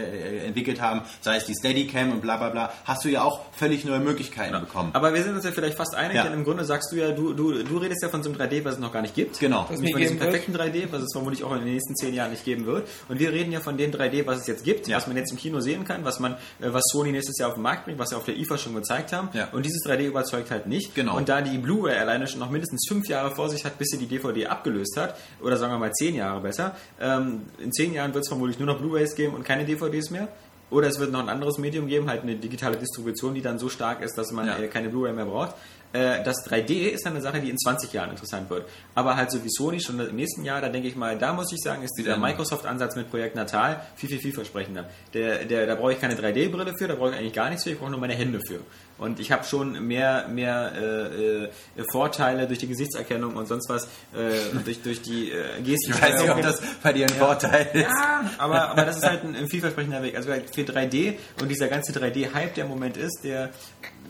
äh, 0.43 0.45
entwickelt 0.47 0.81
haben, 0.81 1.01
sei 1.21 1.35
es 1.37 1.45
die 1.45 1.53
Steadicam 1.53 2.11
und 2.11 2.21
bla 2.21 2.37
bla 2.37 2.49
bla, 2.49 2.71
hast 2.85 3.03
du 3.03 3.09
ja 3.09 3.23
auch 3.23 3.41
völlig 3.51 3.83
neue 3.85 3.99
Möglichkeiten 3.99 4.57
bekommen. 4.59 4.91
Aber 4.93 5.13
wir 5.13 5.21
sind 5.23 5.35
uns 5.35 5.43
ja 5.43 5.51
vielleicht 5.51 5.75
fast 5.77 5.95
einig, 5.95 6.15
Ja. 6.15 6.23
denn 6.23 6.33
im 6.33 6.43
Grunde 6.45 6.63
sagst 6.63 6.91
du 6.91 6.95
ja, 6.95 7.11
du, 7.11 7.33
du, 7.33 7.63
du 7.63 7.77
redest 7.77 8.01
ja 8.01 8.09
von 8.09 8.23
so 8.23 8.29
einem 8.31 8.39
3D, 8.39 8.63
was 8.63 8.75
es 8.75 8.79
noch 8.79 8.93
gar 8.93 9.01
nicht 9.01 9.15
gibt. 9.15 9.39
Genau. 9.39 9.65
Das 9.69 9.79
Nicht 9.79 9.91
von 9.91 10.01
diesem 10.01 10.17
perfekten 10.19 10.55
3D, 10.55 10.87
was 10.91 11.01
es 11.01 11.09
vermutlich 11.11 11.43
auch 11.43 11.51
in 11.53 11.65
den 11.65 11.72
nächsten 11.73 11.95
zehn 11.95 12.13
Jahren 12.13 12.31
nicht 12.31 12.45
geben 12.45 12.65
wird. 12.65 12.87
Und 13.09 13.19
wir 13.19 13.31
reden 13.31 13.51
ja 13.51 13.59
von 13.59 13.77
dem 13.77 13.91
3D, 13.91 14.25
was 14.25 14.39
es 14.39 14.47
jetzt 14.47 14.63
gibt, 14.63 14.87
Ja. 14.87 14.97
was 14.97 15.07
man 15.07 15.17
jetzt 15.17 15.31
im 15.31 15.37
Kino 15.37 15.59
sehen 15.59 15.83
kann, 15.85 16.05
was 16.05 16.19
man, 16.19 16.33
äh, 16.33 16.37
was 16.71 16.83
Sony 16.91 17.11
nächstes 17.11 17.37
Jahr 17.39 17.49
auf 17.49 17.55
den 17.55 17.63
Markt 17.63 17.85
bringt, 17.85 17.99
was 17.99 18.09
sie 18.09 18.15
auf 18.15 18.25
der 18.25 18.37
IFA 18.37 18.57
schon 18.57 18.73
gezeigt 18.75 19.11
haben. 19.13 19.29
Ja. 19.33 19.49
Und 19.51 19.65
dieses 19.65 19.83
3D 19.85 20.05
überzeugt 20.07 20.51
halt 20.51 20.67
nicht. 20.67 20.95
Genau. 20.95 21.17
Und 21.17 21.29
da 21.29 21.41
die 21.41 21.57
Blu-ray 21.57 21.97
alleine 21.97 22.27
schon 22.27 22.39
noch 22.39 22.49
mindestens 22.49 22.85
fünf 22.87 23.07
Jahre 23.07 23.35
vor 23.35 23.49
sich 23.49 23.65
hat, 23.65 23.77
bis 23.77 23.89
sie 23.89 23.97
die 23.97 24.07
DVD 24.07 24.47
abgelöst 24.47 24.95
hat, 24.97 25.15
oder 25.41 25.57
sagen 25.57 25.73
wir 25.73 25.79
mal 25.79 25.91
zehn 25.93 26.15
Jahre 26.15 26.41
besser, 26.41 26.75
ähm, 26.99 27.41
in 27.59 27.71
zehn 27.71 27.93
Jahren 27.93 28.13
wird 28.13 28.23
es 28.23 28.29
vermutlich 28.29 28.59
nur 28.59 28.67
noch 28.67 28.79
Blu-rays 28.79 29.15
geben 29.15 29.33
und 29.33 29.43
keine 29.43 29.65
DVDs 29.65 30.09
mehr. 30.09 30.27
Oder 30.69 30.87
es 30.87 30.97
wird 30.99 31.11
noch 31.11 31.19
ein 31.19 31.29
anderes 31.29 31.59
Medium 31.59 31.87
geben, 31.87 32.09
halt 32.09 32.23
eine 32.23 32.35
digitale 32.35 32.77
Distribution, 32.77 33.35
die 33.35 33.41
dann 33.43 33.59
so 33.59 33.69
stark 33.69 34.01
ist, 34.01 34.17
dass 34.17 34.31
man 34.31 34.47
Ja. 34.47 34.57
äh, 34.57 34.67
keine 34.69 34.89
Blu-ray 34.89 35.13
mehr 35.13 35.25
braucht. 35.25 35.53
Äh, 35.93 36.23
das 36.23 36.37
3D 36.47 36.89
ist 36.89 37.05
eine 37.05 37.21
Sache, 37.21 37.39
die 37.39 37.49
in 37.49 37.57
20 37.57 37.93
Jahren 37.93 38.09
interessant 38.09 38.49
wird. 38.49 38.67
Aber 38.95 39.15
halt 39.15 39.31
so 39.31 39.43
wie 39.43 39.49
Sony 39.49 39.79
schon 39.79 39.99
im 39.99 40.15
nächsten 40.15 40.43
Jahr, 40.43 40.59
da 40.59 40.69
denke 40.69 40.87
ich 40.87 40.95
mal, 40.95 41.17
da 41.17 41.33
muss 41.33 41.51
ich 41.53 41.61
sagen, 41.61 41.83
ist 41.83 41.93
dieser 41.97 42.17
Microsoft-Ansatz 42.17 42.95
mit 42.95 43.09
Projekt 43.11 43.35
Natal 43.35 43.81
viel, 43.95 44.09
viel, 44.09 44.19
vielversprechender. 44.19 44.89
Der, 45.13 45.45
der, 45.45 45.67
da 45.67 45.75
brauche 45.75 45.93
ich 45.93 46.01
keine 46.01 46.15
3D-Brille 46.15 46.73
für, 46.77 46.87
da 46.87 46.95
brauche 46.95 47.11
ich 47.11 47.17
eigentlich 47.17 47.33
gar 47.33 47.49
nichts 47.49 47.63
für, 47.63 47.71
ich 47.71 47.79
brauche 47.79 47.91
nur 47.91 47.99
meine 47.99 48.15
Hände 48.15 48.39
für. 48.45 48.59
Und 48.97 49.19
ich 49.19 49.31
habe 49.31 49.43
schon 49.43 49.85
mehr, 49.87 50.27
mehr 50.27 50.71
äh, 50.75 51.43
äh, 51.45 51.49
Vorteile 51.91 52.47
durch 52.47 52.59
die 52.59 52.67
Gesichtserkennung 52.67 53.35
und 53.35 53.47
sonst 53.47 53.69
was, 53.69 53.85
äh, 54.13 54.55
durch, 54.63 54.81
durch 54.81 55.01
die 55.01 55.31
äh, 55.31 55.61
Gestik. 55.61 55.93
Ich 55.93 56.01
weiß 56.01 56.21
nicht, 56.21 56.31
ob 56.31 56.41
das 56.41 56.61
bei 56.81 56.93
dir 56.93 57.05
ein 57.05 57.13
Vorteil 57.13 57.67
ist. 57.73 57.83
Ja, 57.83 58.31
aber, 58.37 58.69
aber 58.69 58.85
das 58.85 58.97
ist 58.97 59.05
halt 59.05 59.23
ein, 59.23 59.35
ein 59.35 59.47
vielversprechender 59.47 60.01
Weg. 60.01 60.15
Also 60.15 60.29
für 60.29 60.61
3D 60.61 61.15
und 61.41 61.49
dieser 61.49 61.67
ganze 61.67 61.91
3D-Hype, 61.93 62.55
der 62.55 62.65
im 62.65 62.69
Moment 62.69 62.97
ist, 62.97 63.21
der, 63.23 63.51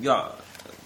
ja, 0.01 0.33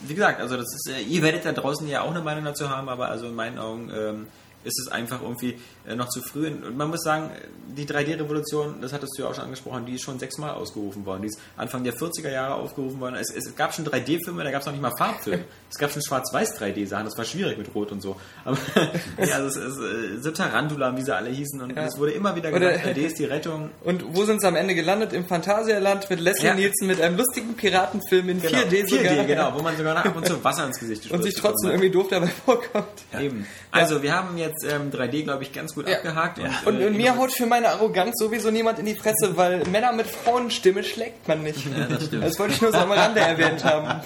wie 0.06 0.14
gesagt, 0.14 0.42
also 0.42 0.58
das 0.58 0.74
ist, 0.74 0.90
äh, 0.90 1.02
ihr 1.02 1.22
werdet 1.22 1.46
da 1.46 1.52
draußen 1.52 1.88
ja 1.88 2.02
auch 2.02 2.12
eine 2.12 2.22
Meinung 2.22 2.46
dazu 2.46 2.70
haben, 2.70 2.90
aber 2.90 3.10
also 3.10 3.28
in 3.28 3.36
meinen 3.36 3.58
Augen 3.58 3.92
ähm, 3.94 4.28
ist 4.64 4.80
es 4.80 4.92
einfach 4.92 5.22
irgendwie 5.22 5.60
noch 5.96 6.10
zu 6.10 6.22
früh. 6.22 6.48
Und 6.48 6.76
man 6.76 6.90
muss 6.90 7.02
sagen, 7.04 7.32
die 7.76 7.86
3D-Revolution, 7.86 8.82
das 8.82 8.94
hattest 8.94 9.18
du 9.18 9.24
ja 9.24 9.30
auch 9.30 9.36
schon 9.36 9.46
angesprochen, 9.46 9.86
die 9.86 9.96
ist 9.96 10.02
schon 10.04 10.20
sechsmal 10.20 10.52
ausgerufen 10.52 11.06
worden. 11.06 11.22
Die 11.22 11.28
ist 11.30 11.40
Anfang 11.56 11.84
der 11.84 11.94
40er 11.94 12.30
Jahre 12.30 12.56
aufgerufen 12.56 13.00
worden. 13.00 13.16
Es, 13.16 13.34
es 13.34 13.56
gab 13.56 13.74
schon 13.74 13.86
3D-Filme, 13.86 14.44
da 14.44 14.52
gab 14.52 14.62
es 14.62 14.66
noch 14.66 14.74
nicht 14.74 14.82
mal 14.82 14.92
Farbfilme. 14.98 15.44
Es 15.70 15.78
gab 15.78 15.92
schon 15.92 16.02
schwarz-weiß 16.02 16.60
3D-Sachen, 16.60 17.06
das 17.06 17.18
war 17.18 17.26
schwierig 17.26 17.58
mit 17.58 17.74
Rot 17.76 17.92
und 17.92 18.02
so. 18.02 18.16
Aber 18.46 18.58
ja, 19.26 19.36
also 19.36 19.48
es 19.48 19.56
ist 19.58 19.78
äh, 19.80 20.22
so 20.22 20.32
Tarantula, 20.32 20.96
wie 20.98 21.02
sie 21.02 21.16
alle 21.16 21.30
hießen. 21.30 21.62
Und 21.62 21.76
Ja. 21.76 21.86
es 21.86 21.98
wurde 21.98 22.12
immer 22.12 22.36
wieder 22.36 22.50
Oder- 22.54 22.72
gesagt, 22.74 22.88
3D 22.88 22.98
ist 23.06 23.20
die 23.20 23.26
Rettung. 23.26 23.70
Und 23.84 24.04
wo 24.16 24.26
sind 24.26 24.42
sie 24.42 24.48
am 24.48 24.56
Ende 24.56 24.76
gelandet? 24.76 25.14
Im 25.14 25.26
Phantasialand 25.26 26.10
mit 26.10 26.20
Leslie 26.20 26.48
Ja. 26.48 26.54
Nielsen 26.56 26.88
mit 26.88 27.00
einem 27.02 27.18
lustigen 27.18 27.54
Piratenfilm 27.56 28.30
in 28.30 28.42
4D 28.42 28.88
sogar. 28.90 29.14
4D, 29.14 29.26
genau, 29.26 29.54
wo 29.58 29.62
man 29.62 29.78
sogar 29.78 29.94
noch 29.94 30.06
ab 30.06 30.16
und 30.16 30.26
zu 30.26 30.44
Wasser 30.44 30.66
ins 30.66 30.80
Gesicht 30.80 31.10
Und 31.12 31.24
sich 31.24 31.36
trotzdem 31.36 31.70
irgendwie 31.72 31.92
doof 31.92 32.08
dabei 32.10 32.28
vorkommt. 32.28 32.88
Eben. 33.20 33.46
Also, 33.72 34.02
wir 34.02 34.14
haben 34.14 34.38
jetzt 34.38 34.66
ähm, 34.68 34.92
3D, 34.92 35.24
glaube 35.24 35.44
ich, 35.44 35.54
ganz 35.54 35.77
gut 35.78 35.88
Ja. 35.90 35.98
abgehakt. 35.98 36.40
Und, 36.40 36.76
Und, 36.76 36.82
äh, 36.82 36.86
und 36.88 36.98
mir 36.98 37.16
haut 37.18 37.32
für 37.32 37.46
meine 37.46 37.70
Arroganz 37.70 38.16
sowieso 38.20 38.52
niemand 38.52 38.80
in 38.80 38.86
die 38.86 38.96
Fresse, 38.96 39.36
weil 39.38 39.64
Männer 39.66 39.94
mit 39.94 40.08
Frauenstimme 40.08 40.84
schlägt 40.84 41.28
man 41.28 41.44
nicht. 41.44 41.66
das 41.90 42.06
stimmt. 42.06 42.24
Das 42.24 42.38
wollte 42.40 42.54
ich 42.56 42.62
nur 42.62 42.72
so 42.72 42.78
am 42.80 42.92
Rande 42.92 43.20
erwähnt 43.22 43.64
haben. 43.64 44.02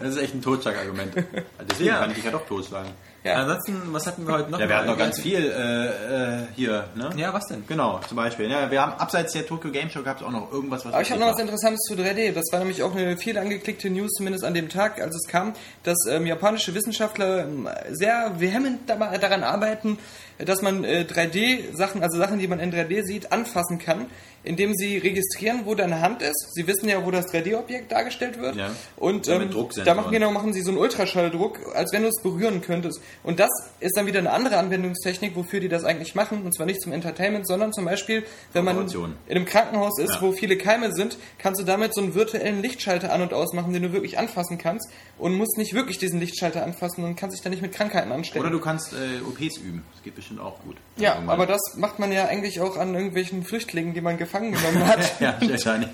Das 0.00 0.10
ist 0.16 0.18
echt 0.22 0.34
ein 0.34 0.42
Totschlagargument. 0.42 1.14
Deswegen 1.70 1.88
Ja. 1.88 2.00
kann 2.00 2.10
ich 2.10 2.16
dich 2.16 2.24
ja 2.24 2.30
doch 2.32 2.46
totschlagen. 2.46 2.90
Ja. 3.24 3.34
Ansonsten, 3.34 3.80
was 3.92 4.06
hatten 4.06 4.26
wir 4.26 4.34
heute 4.34 4.50
noch? 4.50 4.58
Ja, 4.58 4.68
wir 4.68 4.76
hatten 4.76 4.88
noch 4.88 4.96
Mal? 4.98 5.04
ganz 5.04 5.20
viel 5.20 5.38
äh, 5.38 6.40
äh, 6.40 6.46
hier, 6.56 6.86
ne? 6.96 7.10
Ja, 7.16 7.32
was 7.32 7.46
denn? 7.46 7.64
Genau, 7.68 8.00
zum 8.08 8.16
Beispiel. 8.16 8.50
Ja, 8.50 8.68
wir 8.70 8.82
haben 8.82 8.94
abseits 8.94 9.32
der 9.32 9.46
Tokyo 9.46 9.70
Game 9.70 9.90
Show 9.90 10.02
gab 10.02 10.16
es 10.16 10.22
auch 10.24 10.30
noch 10.30 10.50
irgendwas, 10.52 10.84
was 10.84 10.92
Aber 10.92 11.02
ich 11.02 11.10
habe 11.10 11.20
noch 11.20 11.32
was 11.32 11.38
Interessantes 11.38 11.80
zu 11.86 11.94
3D. 11.94 12.32
Das 12.32 12.46
war 12.50 12.58
nämlich 12.58 12.82
auch 12.82 12.94
eine 12.96 13.16
viel 13.16 13.38
angeklickte 13.38 13.90
News, 13.90 14.10
zumindest 14.16 14.44
an 14.44 14.54
dem 14.54 14.68
Tag, 14.68 15.00
als 15.00 15.14
es 15.14 15.28
kam, 15.28 15.52
dass 15.84 15.98
ähm, 16.10 16.26
japanische 16.26 16.74
Wissenschaftler 16.74 17.44
ähm, 17.44 17.68
sehr 17.90 18.32
vehement 18.40 18.90
dabei- 18.90 19.16
daran 19.18 19.44
arbeiten, 19.44 19.98
dass 20.38 20.60
man 20.60 20.82
äh, 20.82 21.06
3D-Sachen, 21.08 22.02
also 22.02 22.18
Sachen, 22.18 22.40
die 22.40 22.48
man 22.48 22.58
in 22.58 22.72
3D 22.72 23.04
sieht, 23.04 23.30
anfassen 23.30 23.78
kann, 23.78 24.06
indem 24.44 24.74
sie 24.74 24.98
registrieren, 24.98 25.60
wo 25.64 25.74
deine 25.74 26.00
Hand 26.00 26.22
ist. 26.22 26.48
Sie 26.54 26.66
wissen 26.66 26.88
ja, 26.88 27.04
wo 27.04 27.10
das 27.10 27.26
3D-Objekt 27.32 27.92
dargestellt 27.92 28.40
wird. 28.40 28.56
Ja. 28.56 28.70
Und 28.96 29.28
ähm, 29.28 29.50
da 29.84 29.94
machen, 29.94 30.10
genau, 30.10 30.30
machen 30.32 30.52
sie 30.52 30.62
so 30.62 30.70
einen 30.70 30.78
Ultraschalldruck, 30.78 31.60
als 31.74 31.92
wenn 31.92 32.02
du 32.02 32.08
es 32.08 32.20
berühren 32.22 32.60
könntest. 32.60 33.00
Und 33.22 33.38
das 33.40 33.50
ist 33.80 33.96
dann 33.96 34.06
wieder 34.06 34.18
eine 34.18 34.32
andere 34.32 34.56
Anwendungstechnik, 34.56 35.36
wofür 35.36 35.60
die 35.60 35.68
das 35.68 35.84
eigentlich 35.84 36.14
machen. 36.14 36.42
Und 36.42 36.52
zwar 36.54 36.66
nicht 36.66 36.80
zum 36.82 36.92
Entertainment, 36.92 37.46
sondern 37.46 37.72
zum 37.72 37.84
Beispiel, 37.84 38.24
wenn 38.52 38.64
man 38.64 38.76
in 38.88 39.14
einem 39.36 39.44
Krankenhaus 39.44 39.98
ist, 39.98 40.14
Ja. 40.14 40.22
wo 40.22 40.32
viele 40.32 40.56
Keime 40.56 40.92
sind, 40.92 41.18
kannst 41.38 41.60
du 41.60 41.64
damit 41.64 41.94
so 41.94 42.00
einen 42.00 42.14
virtuellen 42.14 42.60
Lichtschalter 42.62 43.12
an- 43.12 43.22
und 43.22 43.32
ausmachen, 43.32 43.72
den 43.72 43.82
du 43.84 43.92
wirklich 43.92 44.18
anfassen 44.18 44.58
kannst 44.58 44.88
und 45.18 45.34
musst 45.34 45.56
nicht 45.56 45.72
wirklich 45.74 45.98
diesen 45.98 46.18
Lichtschalter 46.18 46.64
anfassen 46.64 47.04
und 47.04 47.14
kannst 47.16 47.36
dich 47.36 47.42
dann 47.42 47.52
nicht 47.52 47.62
mit 47.62 47.72
Krankheiten 47.72 48.10
anstecken. 48.10 48.40
Oder 48.44 48.50
du 48.50 48.60
kannst 48.60 48.92
äh, 48.92 49.20
OPs 49.24 49.58
üben. 49.58 49.84
Das 49.92 50.02
geht 50.02 50.14
bestimmt 50.16 50.40
auch 50.40 50.60
gut. 50.62 50.76
ja, 50.96 51.22
aber 51.26 51.46
das 51.46 51.60
macht 51.76 51.98
man 51.98 52.10
ja 52.10 52.26
eigentlich 52.26 52.60
auch 52.60 52.76
an 52.76 52.94
irgendwelchen 52.94 53.44
Flüchtlingen, 53.44 53.94
die 53.94 54.00
man 54.00 54.18
gefangen 54.18 54.31
genommen 54.40 54.86
hat. 54.86 55.00
Ja, 55.20 55.36
wahrscheinlich. 55.40 55.90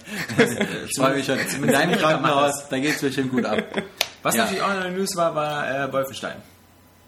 Ich 0.87 0.99
freue 0.99 1.15
mich 1.17 1.27
schon. 1.27 1.39
In 1.39 1.67
deinem 1.73 1.99
Krankenhaus, 1.99 2.69
da 2.71 2.79
geht 2.79 2.95
es 2.95 3.01
bestimmt 3.01 3.31
gut 3.33 3.45
ab. 3.45 3.59
Was 4.23 4.35
Ja. 4.37 4.45
natürlich 4.45 4.63
auch 4.63 4.75
in 4.75 4.81
der 4.83 4.91
News 4.93 5.17
war, 5.17 5.35
war 5.35 5.71
äh, 5.71 5.93
Wolfenstein. 5.93 6.37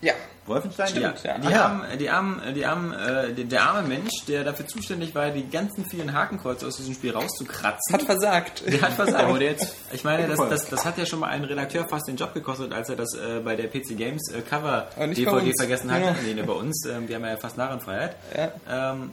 ja. 0.00 0.12
Wolfenstein? 0.46 0.88
Stimmt, 0.88 1.22
ja. 1.22 1.38
Die 1.38 1.48
ja. 1.48 1.58
haben, 1.58 1.82
die 1.98 2.10
haben, 2.10 2.40
die 2.56 2.66
haben, 2.66 2.92
äh, 2.92 3.32
der, 3.34 3.44
der 3.44 3.62
arme 3.62 3.86
Mensch, 3.86 4.24
der 4.26 4.42
dafür 4.42 4.66
zuständig 4.66 5.14
war, 5.14 5.30
die 5.30 5.48
ganzen 5.48 5.84
vielen 5.88 6.12
Hakenkreuze 6.12 6.66
aus 6.66 6.76
diesem 6.78 6.94
Spiel 6.94 7.12
rauszukratzen. 7.12 7.92
Hat 7.92 8.02
versagt. 8.02 8.62
Der 8.66 8.80
hat 8.80 8.94
versagt. 8.94 9.28
wurde 9.28 9.44
jetzt 9.44 9.76
ich 9.92 10.02
meine, 10.02 10.26
das, 10.26 10.38
das, 10.48 10.66
das 10.68 10.84
hat 10.84 10.98
ja 10.98 11.06
schon 11.06 11.20
mal 11.20 11.28
einen 11.28 11.44
Redakteur 11.44 11.86
fast 11.88 12.08
den 12.08 12.16
Job 12.16 12.34
gekostet, 12.34 12.72
als 12.72 12.88
er 12.88 12.96
das 12.96 13.14
äh, 13.14 13.40
bei 13.44 13.54
der 13.54 13.68
PC 13.68 13.96
Games 13.96 14.32
äh, 14.32 14.40
Cover 14.40 14.88
Aber 14.96 15.06
DVD 15.08 15.52
vergessen. 15.56 15.88
Genau. 15.88 16.16
Nee, 16.24 16.34
nee, 16.34 16.42
bei 16.42 16.52
uns. 16.54 16.84
Ähm, 16.86 17.06
wir 17.06 17.16
haben 17.16 17.24
ja 17.26 17.36
fast 17.36 17.56
Narrenfreiheit. 17.56 18.16
Ja. 18.36 18.92
Ähm, 18.92 19.10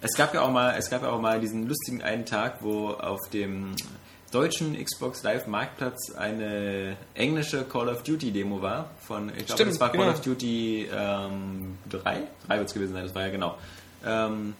es 0.00 0.14
gab 0.14 0.34
ja 0.34 0.42
auch 0.42 0.50
mal, 0.50 0.74
es 0.76 0.90
gab 0.90 1.02
ja 1.02 1.10
auch 1.10 1.20
mal 1.20 1.40
diesen 1.40 1.66
lustigen 1.66 2.02
einen 2.02 2.24
Tag, 2.24 2.58
wo 2.60 2.90
auf 2.90 3.28
dem 3.30 3.74
deutschen 4.30 4.82
Xbox 4.82 5.22
Live 5.22 5.46
Marktplatz 5.46 6.14
eine 6.16 6.96
englische 7.14 7.64
Call 7.64 7.88
of 7.88 8.02
Duty 8.02 8.30
Demo 8.30 8.60
war 8.60 8.90
von, 9.00 9.30
ich 9.36 9.46
glaube, 9.46 9.64
das 9.64 9.80
war 9.80 9.90
Call 9.90 10.00
genau. 10.00 10.12
of 10.12 10.20
Duty 10.20 10.88
ähm, 10.94 11.78
3? 11.88 12.18
3 12.46 12.56
wird 12.58 12.68
es 12.68 12.74
gewesen 12.74 12.92
sein, 12.92 13.04
das 13.04 13.14
war 13.14 13.22
ja 13.22 13.30
genau. 13.30 13.56
Ähm, 14.04 14.54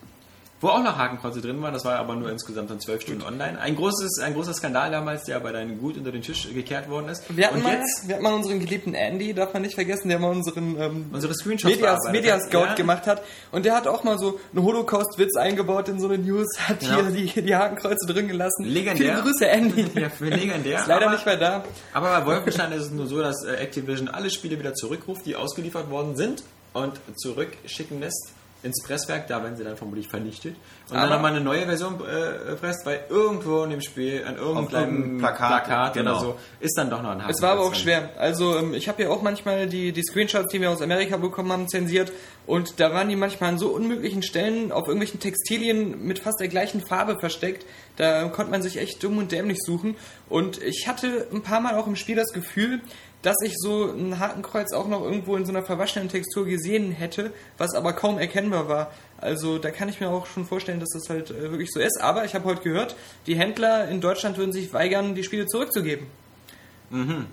wo 0.60 0.68
auch 0.68 0.82
noch 0.82 0.98
Hakenkreuze 0.98 1.40
drin 1.40 1.62
waren, 1.62 1.72
das 1.72 1.84
war 1.84 1.98
aber 1.98 2.16
nur 2.16 2.30
insgesamt 2.30 2.68
dann 2.70 2.80
zwölf 2.80 3.02
Stunden 3.02 3.22
online. 3.22 3.60
Ein, 3.60 3.76
großes, 3.76 4.18
ein 4.20 4.34
großer 4.34 4.52
Skandal 4.54 4.90
damals, 4.90 5.24
der 5.24 5.36
aber 5.36 5.52
dann 5.52 5.78
gut 5.78 5.96
unter 5.96 6.10
den 6.10 6.22
Tisch 6.22 6.48
gekehrt 6.52 6.90
worden 6.90 7.08
ist. 7.10 7.22
Wir 7.28 7.46
hatten, 7.46 7.58
Und 7.58 7.62
mal, 7.64 7.74
jetzt 7.74 8.08
wir 8.08 8.14
hatten 8.16 8.24
mal 8.24 8.34
unseren 8.34 8.58
geliebten 8.58 8.94
Andy, 8.94 9.34
darf 9.34 9.52
man 9.52 9.62
nicht 9.62 9.74
vergessen, 9.76 10.08
der 10.08 10.18
mal 10.18 10.30
unseren 10.30 10.76
ähm, 10.80 11.06
unsere 11.12 11.32
Screenshots 11.34 11.74
Media, 11.74 11.92
bearbeitet 11.92 12.12
Media. 12.12 12.40
Scout 12.40 12.64
Ja. 12.64 12.74
gemacht 12.74 13.06
hat. 13.06 13.22
Und 13.52 13.64
der 13.66 13.76
hat 13.76 13.86
auch 13.86 14.02
mal 14.02 14.18
so 14.18 14.40
einen 14.52 14.64
Holocaust-Witz 14.64 15.36
eingebaut 15.36 15.88
in 15.88 16.00
so 16.00 16.08
eine 16.08 16.18
News, 16.18 16.48
hat 16.58 16.80
Genau. 16.80 17.06
hier 17.06 17.10
die, 17.34 17.42
die 17.42 17.54
Hakenkreuze 17.54 18.06
drin 18.06 18.26
gelassen. 18.28 18.64
Legendär. 18.64 19.12
Viele 19.14 19.22
Grüße, 19.22 19.48
Andy. 19.48 19.86
Ja, 19.94 20.08
für 20.10 20.24
legendär. 20.28 20.78
Ist 20.80 20.86
leider 20.88 21.06
aber, 21.06 21.14
nicht 21.14 21.24
mehr 21.26 21.36
da. 21.36 21.64
Aber 21.92 22.08
bei 22.20 22.26
Wolfenstein 22.26 22.72
ist 22.72 22.82
es 22.86 22.90
nur 22.90 23.06
so, 23.06 23.20
dass 23.22 23.44
äh, 23.44 23.54
Activision 23.56 24.08
alle 24.08 24.28
Spiele 24.30 24.58
wieder 24.58 24.74
zurückruft, 24.74 25.24
die 25.24 25.36
ausgeliefert 25.36 25.88
worden 25.90 26.16
sind 26.16 26.42
und 26.72 26.94
zurückschicken 27.16 28.00
lässt 28.00 28.32
ins 28.68 28.82
Presswerk, 28.82 29.26
da 29.26 29.42
werden 29.42 29.56
sie 29.56 29.64
dann 29.64 29.76
vermutlich 29.76 30.08
vernichtet. 30.08 30.54
Und 30.88 30.94
dann 30.94 31.04
Aber- 31.04 31.14
nochmal 31.16 31.32
eine 31.32 31.40
neue 31.42 31.66
Version 31.66 31.94
äh, 32.00 32.54
presst, 32.54 32.86
weil 32.86 33.00
irgendwo 33.08 33.64
in 33.64 33.70
dem 33.70 33.80
Spiel, 33.80 34.24
an 34.24 34.36
irgendeinem 34.36 34.68
kleinen 34.68 35.18
Plakat, 35.18 35.64
Plakat, 35.64 35.94
genau. 35.94 36.10
oder 36.12 36.20
so, 36.20 36.36
ist 36.60 36.78
dann 36.78 36.88
doch 36.90 37.02
noch 37.02 37.10
ein 37.10 37.22
Es 37.28 37.42
war 37.42 37.52
aber 37.52 37.62
auch 37.62 37.72
drin. 37.72 37.80
schwer. 37.80 38.10
Also 38.18 38.56
ähm, 38.56 38.72
ich 38.74 38.88
habe 38.88 39.02
ja 39.02 39.10
auch 39.10 39.22
manchmal 39.22 39.66
die, 39.66 39.92
die 39.92 40.02
Screenshots, 40.02 40.52
die 40.52 40.60
wir 40.60 40.70
aus 40.70 40.80
Amerika 40.80 41.16
bekommen 41.16 41.50
haben, 41.52 41.68
zensiert. 41.68 42.12
Und 42.46 42.80
da 42.80 42.94
waren 42.94 43.08
die 43.08 43.16
manchmal 43.16 43.50
an 43.50 43.58
so 43.58 43.68
unmöglichen 43.70 44.22
Stellen 44.22 44.72
auf 44.72 44.86
irgendwelchen 44.86 45.20
Textilien 45.20 46.02
mit 46.06 46.18
fast 46.20 46.40
der 46.40 46.48
gleichen 46.48 46.80
Farbe 46.80 47.16
versteckt. 47.20 47.66
Da 47.96 48.28
konnte 48.28 48.50
man 48.50 48.62
sich 48.62 48.78
echt 48.78 49.02
dumm 49.02 49.18
und 49.18 49.32
dämlich 49.32 49.58
suchen. 49.60 49.96
Und 50.28 50.62
ich 50.62 50.86
hatte 50.88 51.26
ein 51.32 51.42
paar 51.42 51.60
Mal 51.60 51.74
auch 51.74 51.86
im 51.86 51.96
Spiel 51.96 52.16
das 52.16 52.32
Gefühl, 52.32 52.80
dass 53.22 53.36
ich 53.42 53.54
so 53.56 53.90
ein 53.90 54.18
Hakenkreuz 54.18 54.72
auch 54.72 54.88
noch 54.88 55.02
irgendwo 55.02 55.36
in 55.36 55.44
so 55.44 55.52
einer 55.52 55.62
verwaschenen 55.62 56.08
Textur 56.08 56.46
gesehen 56.46 56.92
hätte, 56.92 57.32
was 57.56 57.74
aber 57.74 57.92
kaum 57.92 58.18
erkennbar 58.18 58.68
war. 58.68 58.92
Also 59.20 59.58
da 59.58 59.70
kann 59.70 59.88
ich 59.88 60.00
mir 60.00 60.08
auch 60.08 60.26
schon 60.26 60.44
vorstellen, 60.44 60.80
dass 60.80 60.90
das 60.90 61.08
halt 61.08 61.30
äh, 61.30 61.50
wirklich 61.50 61.70
so 61.72 61.80
ist. 61.80 62.00
Aber 62.00 62.24
ich 62.24 62.34
habe 62.34 62.44
heute 62.44 62.62
gehört, 62.62 62.96
die 63.26 63.36
Händler 63.36 63.88
in 63.88 64.00
Deutschland 64.00 64.38
würden 64.38 64.52
sich 64.52 64.72
weigern, 64.72 65.14
die 65.14 65.24
Spiele 65.24 65.46
zurückzugeben. 65.46 66.06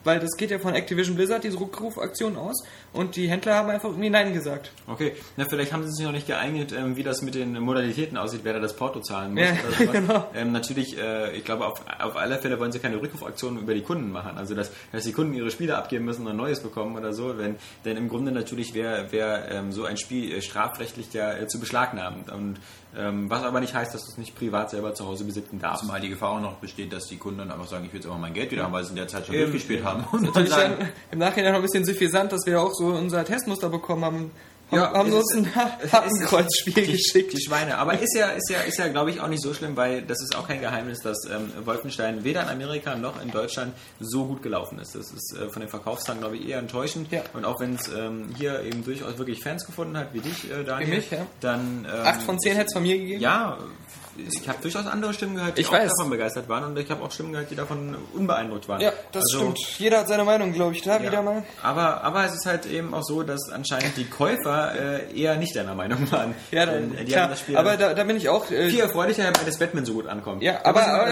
Weil 0.03 0.19
das 0.19 0.31
geht 0.37 0.51
ja 0.51 0.59
von 0.59 0.73
Activision 0.73 1.15
Blizzard, 1.15 1.43
diese 1.43 1.59
Rückrufaktion 1.59 2.35
aus. 2.35 2.63
Und 2.93 3.15
die 3.15 3.29
Händler 3.29 3.55
haben 3.55 3.69
einfach 3.69 3.89
irgendwie 3.89 4.09
Nein 4.09 4.33
gesagt. 4.33 4.71
Okay, 4.87 5.13
na, 5.37 5.45
vielleicht 5.45 5.73
haben 5.73 5.83
sie 5.83 5.91
sich 5.91 6.05
noch 6.05 6.11
nicht 6.11 6.27
geeignet, 6.27 6.73
ähm, 6.73 6.95
wie 6.95 7.03
das 7.03 7.21
mit 7.21 7.35
den 7.35 7.59
Modalitäten 7.59 8.17
aussieht, 8.17 8.41
wer 8.43 8.53
da 8.53 8.59
das 8.59 8.75
Porto 8.75 8.99
zahlen 8.99 9.33
muss. 9.33 9.43
Ja, 9.43 9.51
oder 9.51 9.71
sowas. 9.71 9.91
genau. 9.91 10.27
ähm, 10.35 10.51
natürlich, 10.51 10.97
äh, 10.97 11.35
ich 11.35 11.43
glaube, 11.43 11.65
auf, 11.65 11.81
auf 11.99 12.15
alle 12.15 12.37
Fälle 12.37 12.59
wollen 12.59 12.71
sie 12.71 12.79
keine 12.79 13.01
Rückrufaktionen 13.01 13.61
über 13.61 13.73
die 13.73 13.81
Kunden 13.81 14.11
machen. 14.11 14.37
Also, 14.37 14.55
dass, 14.55 14.71
dass 14.91 15.03
die 15.03 15.13
Kunden 15.13 15.33
ihre 15.33 15.51
Spiele 15.51 15.77
abgeben 15.77 16.05
müssen 16.05 16.23
und 16.23 16.29
ein 16.29 16.37
neues 16.37 16.61
bekommen 16.61 16.95
oder 16.97 17.13
so. 17.13 17.37
Wenn, 17.37 17.55
denn 17.85 17.97
im 17.97 18.09
Grunde 18.09 18.31
natürlich 18.31 18.73
wäre 18.73 19.11
wär, 19.11 19.51
ähm, 19.51 19.71
so 19.71 19.85
ein 19.85 19.97
Spiel 19.97 20.33
äh, 20.33 20.41
strafrechtlich 20.41 21.13
ja 21.13 21.33
äh, 21.33 21.47
zu 21.47 21.59
beschlagnahmen. 21.59 22.23
Und 22.33 22.59
was 22.95 23.43
aber 23.43 23.59
nicht 23.59 23.73
heißt, 23.73 23.93
dass 23.93 24.05
du 24.05 24.11
es 24.11 24.17
nicht 24.17 24.35
privat 24.35 24.69
selber 24.69 24.93
zu 24.93 25.05
Hause 25.05 25.25
besitzen 25.25 25.59
darfst. 25.59 25.81
Zumal 25.81 25.99
die 25.99 26.09
Gefahr 26.09 26.31
auch 26.31 26.39
noch 26.39 26.55
besteht, 26.55 26.93
dass 26.93 27.07
die 27.07 27.17
Kunden 27.17 27.39
dann 27.39 27.51
einfach 27.51 27.67
sagen, 27.67 27.85
ich 27.85 27.91
will 27.91 27.99
jetzt 27.99 28.07
aber 28.07 28.17
mein 28.17 28.33
Geld 28.33 28.51
wieder 28.51 28.63
haben, 28.63 28.73
weil 28.73 28.83
sie 28.83 28.91
in 28.91 28.95
der 28.95 29.07
Zeit 29.07 29.25
schon 29.25 29.35
Eben. 29.35 29.51
durchgespielt 29.51 29.83
haben. 29.83 30.05
Und 30.11 30.35
dann 30.35 30.47
sagen, 30.47 30.89
im 31.11 31.19
Nachhinein 31.19 31.51
noch 31.51 31.59
ein 31.59 31.63
bisschen 31.63 31.85
suffisant, 31.85 32.31
dass 32.31 32.45
wir 32.45 32.61
auch 32.61 32.71
so 32.73 32.87
unser 32.87 33.25
Testmuster 33.25 33.69
bekommen 33.69 34.05
haben. 34.05 34.31
Ja, 34.71 34.93
haben 34.93 35.13
uns 35.13 35.33
ein 35.35 35.53
Hakenkreuzspiel 35.55 36.87
geschickt. 36.87 37.33
Die 37.33 37.41
Schweine. 37.41 37.77
Aber 37.77 37.99
ist 37.99 38.15
ja, 38.15 38.29
ist 38.29 38.49
ja, 38.49 38.61
ist 38.61 38.77
ja, 38.77 38.87
glaube 38.87 39.11
ich, 39.11 39.21
auch 39.21 39.27
nicht 39.27 39.41
so 39.41 39.53
schlimm, 39.53 39.75
weil 39.77 40.01
das 40.01 40.21
ist 40.21 40.35
auch 40.35 40.47
kein 40.47 40.59
Geheimnis, 40.59 40.99
dass 41.01 41.25
ähm, 41.25 41.51
Wolfenstein 41.65 42.23
weder 42.23 42.43
in 42.43 42.49
Amerika 42.49 42.95
noch 42.95 43.21
in 43.21 43.31
Deutschland 43.31 43.73
so 43.99 44.25
gut 44.25 44.41
gelaufen 44.41 44.79
ist. 44.79 44.95
Das 44.95 45.11
ist 45.11 45.37
äh, 45.37 45.49
von 45.49 45.61
den 45.61 45.69
Verkaufszahlen, 45.69 46.19
glaube 46.21 46.37
ich, 46.37 46.47
eher 46.49 46.59
enttäuschend. 46.59 47.11
Ja. 47.11 47.21
Und 47.33 47.45
auch 47.45 47.59
wenn 47.59 47.75
es 47.75 47.87
ähm, 47.89 48.29
hier 48.37 48.61
eben 48.61 48.83
durchaus 48.83 49.17
wirklich 49.17 49.43
Fans 49.43 49.65
gefunden 49.65 49.97
hat, 49.97 50.13
wie 50.13 50.19
dich, 50.19 50.49
äh, 50.49 50.63
Daniel, 50.63 50.91
Wie 50.91 50.95
mich, 50.95 51.11
ja. 51.11 51.25
dann... 51.41 51.87
Ähm, 51.91 52.05
Acht 52.05 52.23
von 52.23 52.39
zehn 52.39 52.55
hätte 52.55 52.67
es 52.67 52.73
von 52.73 52.83
mir 52.83 52.97
gegeben. 52.97 53.21
ja, 53.21 53.57
ich 54.17 54.47
habe 54.47 54.59
durchaus 54.61 54.85
andere 54.87 55.13
Stimmen 55.13 55.35
gehört, 55.35 55.57
die 55.57 55.61
Ich 55.61 55.67
auch 55.67 55.73
weiß. 55.73 55.91
davon 55.97 56.09
begeistert 56.09 56.47
waren 56.49 56.63
und 56.63 56.77
ich 56.79 56.89
habe 56.89 57.03
auch 57.03 57.11
Stimmen 57.11 57.31
gehört, 57.33 57.51
die 57.51 57.55
davon 57.55 57.95
unbeeindruckt 58.13 58.67
waren. 58.69 58.81
Ja, 58.81 58.91
das 59.11 59.23
Also, 59.23 59.37
stimmt. 59.53 59.59
Jeder 59.79 59.99
hat 59.99 60.07
seine 60.07 60.23
Meinung, 60.23 60.53
glaube 60.53 60.73
ich, 60.75 60.81
da 60.81 60.97
Ja. 60.97 61.03
wieder 61.03 61.21
mal. 61.21 61.43
Aber, 61.61 62.03
aber 62.03 62.25
es 62.25 62.33
ist 62.33 62.45
halt 62.45 62.65
eben 62.65 62.93
auch 62.93 63.03
so, 63.03 63.23
dass 63.23 63.49
anscheinend 63.51 63.97
die 63.97 64.05
Käufer 64.05 64.73
äh, 65.03 65.19
eher 65.19 65.35
nicht 65.37 65.55
deiner 65.55 65.75
Meinung 65.75 66.09
waren. 66.11 66.33
Ja, 66.51 66.65
dann, 66.65 66.95
äh, 66.95 67.03
die 67.03 67.11
klar. 67.11 67.23
haben 67.23 67.29
das 67.31 67.39
Spiel 67.41 67.57
aber 67.57 67.77
da, 67.77 67.93
da 67.93 68.03
bin 68.03 68.17
ich 68.17 68.29
auch. 68.29 68.49
Äh, 68.51 68.69
viel 68.69 68.79
erfreulicher, 68.79 69.23
weil 69.25 69.45
das 69.45 69.57
Batman 69.59 69.85
so 69.85 69.93
gut 69.93 70.07
ankommt. 70.07 70.41
ja, 70.43 70.59
aber, 70.63 70.87
aber 70.87 71.07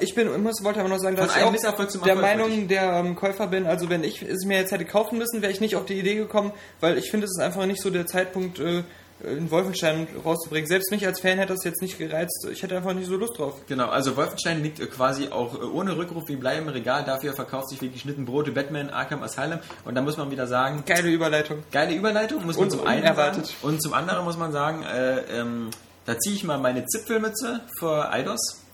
äh, 0.00 0.04
ich 0.04 0.14
bin, 0.14 0.28
ich 0.30 0.38
muss, 0.38 0.62
wollte 0.62 0.80
aber 0.80 0.88
noch 0.88 0.98
sagen, 0.98 1.16
dass 1.16 1.36
ich 1.36 1.42
auch 1.42 1.52
der 1.52 1.64
Erfolg 1.64 2.20
Meinung 2.20 2.68
der 2.68 2.92
ähm, 2.92 3.16
Käufer 3.16 3.46
bin. 3.46 3.66
Also 3.66 3.88
wenn 3.90 4.04
ich 4.04 4.22
es 4.22 4.44
mir 4.44 4.58
jetzt 4.58 4.72
hätte 4.72 4.84
kaufen 4.84 5.18
müssen, 5.18 5.42
wäre 5.42 5.52
ich 5.52 5.60
nicht 5.60 5.76
auf 5.76 5.84
die 5.86 5.98
Idee 5.98 6.14
gekommen, 6.14 6.52
weil 6.80 6.98
ich 6.98 7.10
finde, 7.10 7.24
es 7.26 7.32
ist 7.36 7.42
einfach 7.42 7.66
nicht 7.66 7.80
so 7.82 7.90
der 7.90 8.06
Zeitpunkt, 8.06 8.58
äh, 8.58 8.82
einen 9.24 9.50
Wolfenstein 9.50 10.06
rauszubringen. 10.24 10.68
Selbst 10.68 10.90
mich 10.90 11.06
als 11.06 11.20
Fan 11.20 11.38
hätte 11.38 11.54
das 11.54 11.64
jetzt 11.64 11.80
nicht 11.80 11.98
gereizt. 11.98 12.46
Ich 12.50 12.62
hätte 12.62 12.76
einfach 12.76 12.92
nicht 12.92 13.06
so 13.08 13.16
Lust 13.16 13.38
drauf. 13.38 13.54
Genau, 13.66 13.88
also 13.88 14.16
Wolfenstein 14.16 14.62
liegt 14.62 14.80
äh, 14.80 14.86
quasi 14.86 15.28
auch 15.28 15.54
äh, 15.54 15.64
ohne 15.64 15.96
Rückruf 15.96 16.24
wie 16.28 16.36
Blei 16.36 16.58
im 16.58 16.68
Regal. 16.68 17.04
Dafür 17.04 17.32
verkauft 17.32 17.70
sich 17.70 17.80
wie 17.80 17.88
geschnitten 17.88 18.24
Brote 18.26 18.52
Batman 18.52 18.90
Arkham 18.90 19.22
Asylum. 19.22 19.60
Und 19.84 19.94
da 19.94 20.02
muss 20.02 20.16
man 20.16 20.30
wieder 20.30 20.46
sagen, 20.46 20.82
Geile 20.86 21.08
Überleitung. 21.08 21.62
geile 21.72 21.94
Überleitung, 21.94 22.44
muss 22.44 22.56
man 22.56 22.64
Und 22.64 22.70
zum 22.70 22.86
einen 22.86 23.02
unerwartet. 23.02 23.46
sagen. 23.46 23.58
Und 23.62 23.82
zum 23.82 23.94
anderen 23.94 24.24
muss 24.24 24.36
man 24.36 24.52
sagen, 24.52 24.82
äh, 24.82 25.20
ähm, 25.40 25.70
da 26.04 26.18
ziehe 26.18 26.36
ich 26.36 26.44
mal 26.44 26.58
meine 26.58 26.84
Zipfelmütze 26.86 27.60
vor 27.78 28.12
Eidos, 28.12 28.60
äh, 28.62 28.65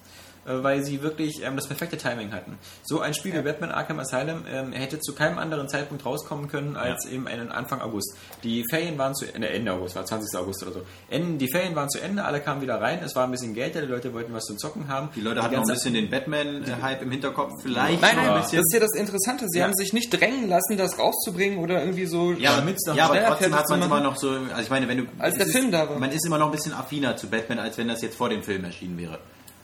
weil 0.45 0.83
sie 0.85 1.03
wirklich 1.03 1.43
ähm, 1.45 1.57
das 1.57 1.67
perfekte 1.67 1.97
Timing 1.97 2.33
hatten. 2.33 2.59
So 2.83 3.01
ein 3.01 3.15
Spiel 3.15 3.33
wie 3.35 3.41
Batman 3.43 3.71
Arkham 3.71 3.99
Asylum 4.01 4.45
ähm, 4.51 4.73
hätte 4.73 4.99
zu 5.01 5.15
keinem 5.15 5.39
anderen 5.39 5.69
Zeitpunkt 5.69 6.05
rauskommen 6.05 6.49
können 6.49 6.77
als 6.77 7.07
eben 7.07 7.27
einen 7.29 7.51
Anfang 7.51 7.81
August. 7.81 8.17
Die 8.43 8.65
Ferien 8.71 8.99
waren 8.99 9.15
zu 9.15 9.27
Ende, 9.33 9.49
Ende 9.49 9.73
August, 9.73 9.95
war 9.95 10.05
20. 10.05 10.39
August 10.39 10.63
oder 10.63 10.73
so. 10.73 10.83
Ende, 11.11 11.39
die 11.39 11.51
Ferien 11.51 11.75
waren 11.77 11.89
zu 11.91 12.01
Ende, 12.01 12.25
alle 12.25 12.41
kamen 12.41 12.61
wieder 12.61 12.81
rein, 12.81 13.01
es 13.05 13.15
war 13.15 13.25
ein 13.25 13.31
bisschen 13.31 13.55
Geld, 13.55 13.75
da, 13.77 13.81
die 13.81 13.87
Leute 13.87 14.13
wollten 14.13 14.33
was 14.33 14.45
zu 14.45 14.57
zocken 14.57 14.89
haben. 14.89 15.09
Die 15.15 15.21
Leute 15.21 15.43
hatten 15.43 15.55
noch 15.55 15.63
ein 15.63 15.69
bisschen 15.69 15.95
den 15.95 16.11
Batman-Hype 16.11 17.03
im 17.03 17.11
Hinterkopf. 17.11 17.53
Vielleicht 17.63 18.01
Nein, 18.01 18.17
nein, 18.17 18.29
ein 18.31 18.35
das 18.43 18.53
ist 18.53 18.73
ja 18.73 18.81
das 18.81 18.95
Interessante. 18.95 19.47
Sie 19.49 19.59
Ja. 19.59 19.65
haben 19.65 19.75
sich 19.75 19.93
nicht 19.93 20.11
drängen 20.11 20.49
lassen, 20.49 20.77
das 20.77 20.99
rauszubringen 20.99 21.59
oder 21.59 21.81
irgendwie 21.81 22.07
so. 22.07 22.33
Ja, 22.33 22.51
aber, 22.51 22.61
damit's 22.61 22.85
doch 22.85 22.95
ja, 22.97 23.07
aber 23.07 23.27
trotzdem 23.27 23.55
hat 23.55 23.69
man 23.69 23.83
immer 23.83 24.01
noch 24.01 24.17
so, 24.17 24.31
also 24.31 24.63
ich 24.63 24.71
meine, 24.71 24.89
wenn 24.89 24.99
du... 24.99 25.05
Als 25.19 25.35
es 25.35 25.39
der 25.39 25.47
ist, 25.47 25.53
Film 25.53 25.71
da 25.71 25.89
war. 25.89 25.99
Man 25.99 26.11
ist 26.11 26.27
immer 26.27 26.39
noch 26.39 26.47
ein 26.47 26.53
bisschen 26.53 26.73
affiner 26.73 27.17
zu 27.17 27.29
Batman, 27.29 27.59
als 27.59 27.79
wenn 27.79 27.89
das 27.89 28.03
jetzt 28.03 28.17
vor 28.17 28.29
dem 28.29 28.43
Film 28.43 28.65
erschienen 28.65 28.99
wäre. 28.99 29.19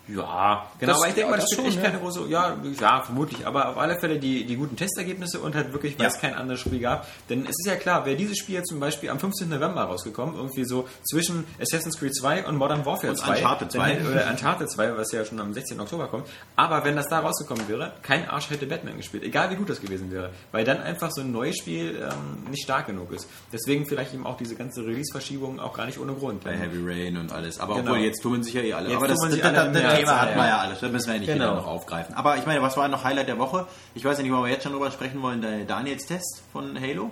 Ja, 0.09 0.67
genau, 0.79 0.93
Das- 0.93 1.01
aber 1.03 1.09
ich 1.09 1.15
denke 1.15 1.31
mal, 1.31 1.37
das 1.37 1.45
das 1.45 1.53
spielt 1.53 1.69
echt 1.69 1.77
ja. 1.77 1.83
keine 1.83 1.99
große, 1.99 2.27
ja, 2.29 2.57
ja, 2.81 3.01
vermutlich, 3.03 3.47
aber 3.47 3.69
auf 3.69 3.77
alle 3.79 3.99
Fälle 4.01 4.19
die, 4.19 4.45
die 4.45 4.57
guten 4.57 4.75
Testergebnisse 4.77 5.39
und 5.41 5.55
halt 5.55 5.73
wirklich, 5.73 5.99
weil 5.99 6.05
Ja. 6.07 6.09
es 6.09 6.19
kein 6.19 6.35
anderes 6.35 6.61
Spiel 6.61 6.81
gab. 6.81 7.07
Denn 7.29 7.43
es 7.43 7.51
ist 7.59 7.67
ja 7.67 7.77
klar, 7.77 8.07
wäre 8.07 8.17
dieses 8.17 8.39
Spiel 8.39 8.55
jetzt 8.57 8.69
zum 8.69 8.81
Beispiel 8.81 9.11
am 9.11 9.19
15. 9.19 9.51
November 9.51 9.83
rausgekommen, 9.83 10.35
irgendwie 10.35 10.65
so 10.65 10.89
zwischen 11.09 11.45
Assassin's 11.61 11.99
Creed 11.99 12.15
2 12.15 12.47
und 12.47 12.57
Modern 12.57 12.85
Warfare 12.87 13.11
Und 13.11 13.17
2. 13.17 13.37
Uncharted 13.37 13.73
2. 13.73 13.79
dann 13.79 13.89
hätte- 14.05 14.11
Oder 14.11 14.31
Uncharted 14.31 14.71
2, 14.71 14.97
was 14.97 15.13
ja 15.13 15.25
schon 15.25 15.41
am 15.41 15.53
16. 15.53 15.81
Oktober 15.81 16.07
kommt. 16.09 16.27
Aber 16.57 16.85
wenn 16.85 16.97
das 16.97 17.07
da 17.09 17.21
rausgekommen 17.21 17.69
wäre, 17.69 17.93
kein 18.03 18.29
Arsch 18.29 18.51
hätte 18.51 18.67
Batman 18.67 18.97
gespielt, 18.97 19.23
egal 19.25 19.51
wie 19.51 19.57
gut 19.57 19.69
das 19.69 19.81
gewesen 19.81 20.11
wäre. 20.11 20.31
Weil 20.53 20.65
dann 20.65 20.81
einfach 20.81 21.11
so 21.11 21.21
ein 21.21 21.31
neues 21.33 21.57
Spiel 21.59 21.97
ähm, 22.11 22.51
nicht 22.51 22.63
stark 22.65 22.87
genug 22.87 23.13
ist. 23.13 23.29
Deswegen 23.53 23.87
vielleicht 23.87 24.15
eben 24.15 24.27
auch 24.27 24.37
diese 24.39 24.55
ganze 24.55 24.81
Release-Verschiebung 24.87 25.61
auch 25.61 25.75
gar 25.77 25.87
nicht 25.87 25.99
ohne 25.99 26.13
Grund. 26.15 26.45
Bei 26.45 26.57
Heavy 26.57 26.79
Rain 26.83 27.17
und 27.17 27.33
alles. 27.33 27.61
Aber 27.61 27.75
Genau. 27.77 27.91
obwohl, 27.93 28.05
jetzt 28.05 28.23
tummeln 28.23 28.43
sich 28.43 28.55
ja 28.55 28.63
eh 28.63 28.73
alle. 28.73 28.89
Jetzt 28.89 28.97
aber 28.97 29.09
das, 29.09 29.19
das, 29.21 29.41
das, 29.41 29.98
Thema 29.99 30.13
März, 30.13 30.21
hatten 30.23 30.39
ja. 30.39 30.45
wir 30.45 30.49
ja 30.49 30.59
alles. 30.59 30.81
Das 30.81 30.91
müssen 30.93 31.07
wir 31.07 31.15
ja 31.15 31.21
nicht 31.21 31.33
Genau. 31.33 31.45
wieder 31.45 31.55
noch 31.57 31.67
aufgreifen. 31.67 32.15
Aber 32.15 32.37
ich 32.37 32.47
meine, 32.47 32.63
was 32.63 32.77
war 32.77 32.89
noch 32.89 33.05
Highlight 33.05 33.29
der 33.29 33.39
Woche? 33.39 33.67
Ich 33.95 34.05
weiß 34.05 34.17
ja 34.19 34.23
nicht, 34.25 34.33
ob 34.33 34.45
wir 34.45 34.51
jetzt 34.51 34.63
schon 34.65 34.73
drüber 34.73 34.91
sprechen 34.91 35.23
wollen. 35.23 35.41
Der 35.43 35.65
Daniels 35.65 36.07
Test 36.07 36.43
von 36.53 36.79
Halo. 36.81 37.11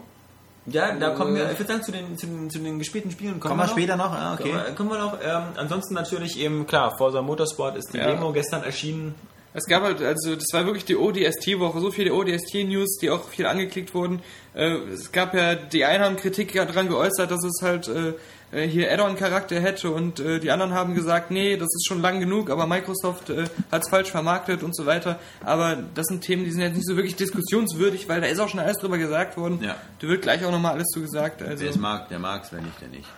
Ja, 0.69 0.93
da 0.97 1.11
kommen 1.11 1.37
wir, 1.37 1.49
ich 1.53 1.59
würde 1.61 1.73
sagen, 1.73 1.83
zu 1.85 1.93
den, 1.93 2.19
zu 2.19 2.27
den, 2.27 2.51
zu 2.51 2.59
den 2.59 2.79
gespielten 2.81 3.13
Spielen 3.13 3.39
kommen, 3.39 3.51
Kommen 3.51 3.61
wir 3.61 3.67
noch. 3.67 3.73
später 3.73 3.97
noch? 3.97 4.11
Ah, 4.13 4.35
okay. 4.35 4.51
Kommen 4.51 4.65
wir, 4.67 4.75
kommen 4.75 4.91
wir 4.91 4.99
noch. 4.99 5.19
Ähm, 5.23 5.43
ansonsten 5.57 5.95
natürlich 5.95 6.39
eben, 6.41 6.67
klar, 6.67 6.97
Forza 6.99 7.23
Motorsport 7.23 7.77
ist 7.77 7.93
die 7.95 7.99
Ja. 7.99 8.07
Demo 8.11 8.33
gestern 8.33 8.65
erschienen. 8.65 9.15
Es 9.55 9.65
gab 9.67 9.85
halt, 9.85 10.03
also 10.03 10.35
das 10.35 10.49
war 10.53 10.67
wirklich 10.67 10.85
die 10.85 10.97
ODST-Woche, 10.97 11.81
so 11.81 11.91
viele 11.93 12.13
ODST-News, 12.13 12.99
die 13.01 13.11
auch 13.11 13.29
viel 13.29 13.47
angeklickt 13.47 13.95
wurden. 13.95 14.21
Äh, 14.55 14.73
es 14.93 15.13
gab 15.13 15.35
ja, 15.35 15.55
die 15.55 15.85
einen 15.85 16.03
haben 16.05 16.17
Kritik 16.17 16.53
daran 16.53 16.89
geäußert, 16.89 17.31
dass 17.31 17.45
es 17.45 17.63
halt 17.63 17.87
äh, 17.89 18.15
äh, 18.53 18.67
hier 18.67 18.93
Add-on-Charakter 18.93 19.61
hätte 19.61 19.91
und 19.91 20.21
äh, 20.21 20.39
die 20.39 20.51
anderen 20.51 20.73
haben 20.73 20.95
gesagt, 20.95 21.31
nee, 21.31 21.57
das 21.57 21.69
ist 21.75 21.87
schon 21.87 22.01
lang 22.01 22.21
genug, 22.21 22.51
aber 22.51 22.67
Microsoft 22.67 23.31
äh, 23.31 23.45
hat 23.73 23.83
es 23.83 23.89
falsch 23.89 24.11
vermarktet 24.11 24.63
und 24.63 24.75
so 24.75 24.87
weiter. 24.87 25.19
Aber 25.45 25.77
das 25.95 26.07
sind 26.07 26.23
Themen, 26.23 26.45
die 26.45 26.53
sind 26.53 26.63
jetzt 26.63 26.75
nicht 26.75 26.87
so 26.87 26.97
wirklich 26.97 27.17
diskussionswürdig, 27.17 28.09
weil 28.09 28.21
da 28.21 28.27
ist 28.27 28.39
auch 28.39 28.49
schon 28.49 28.61
alles 28.61 28.79
drüber 28.79 28.99
gesagt 28.99 29.37
worden. 29.37 29.61
Ja. 29.63 29.77
Da 29.99 30.09
wird 30.09 30.23
gleich 30.23 30.45
auch 30.45 30.53
nochmal 30.53 30.75
alles 30.75 30.89
zu 30.89 31.01
gesagt. 31.01 31.43
Also 31.43 31.65
Wer 31.65 31.71
es 31.71 31.79
mag, 31.79 32.09
der 32.09 32.19
mag 32.19 32.45
es, 32.45 32.53
wer 32.53 32.61
nicht, 32.61 32.81
der 32.81 32.89
nicht. 32.89 33.09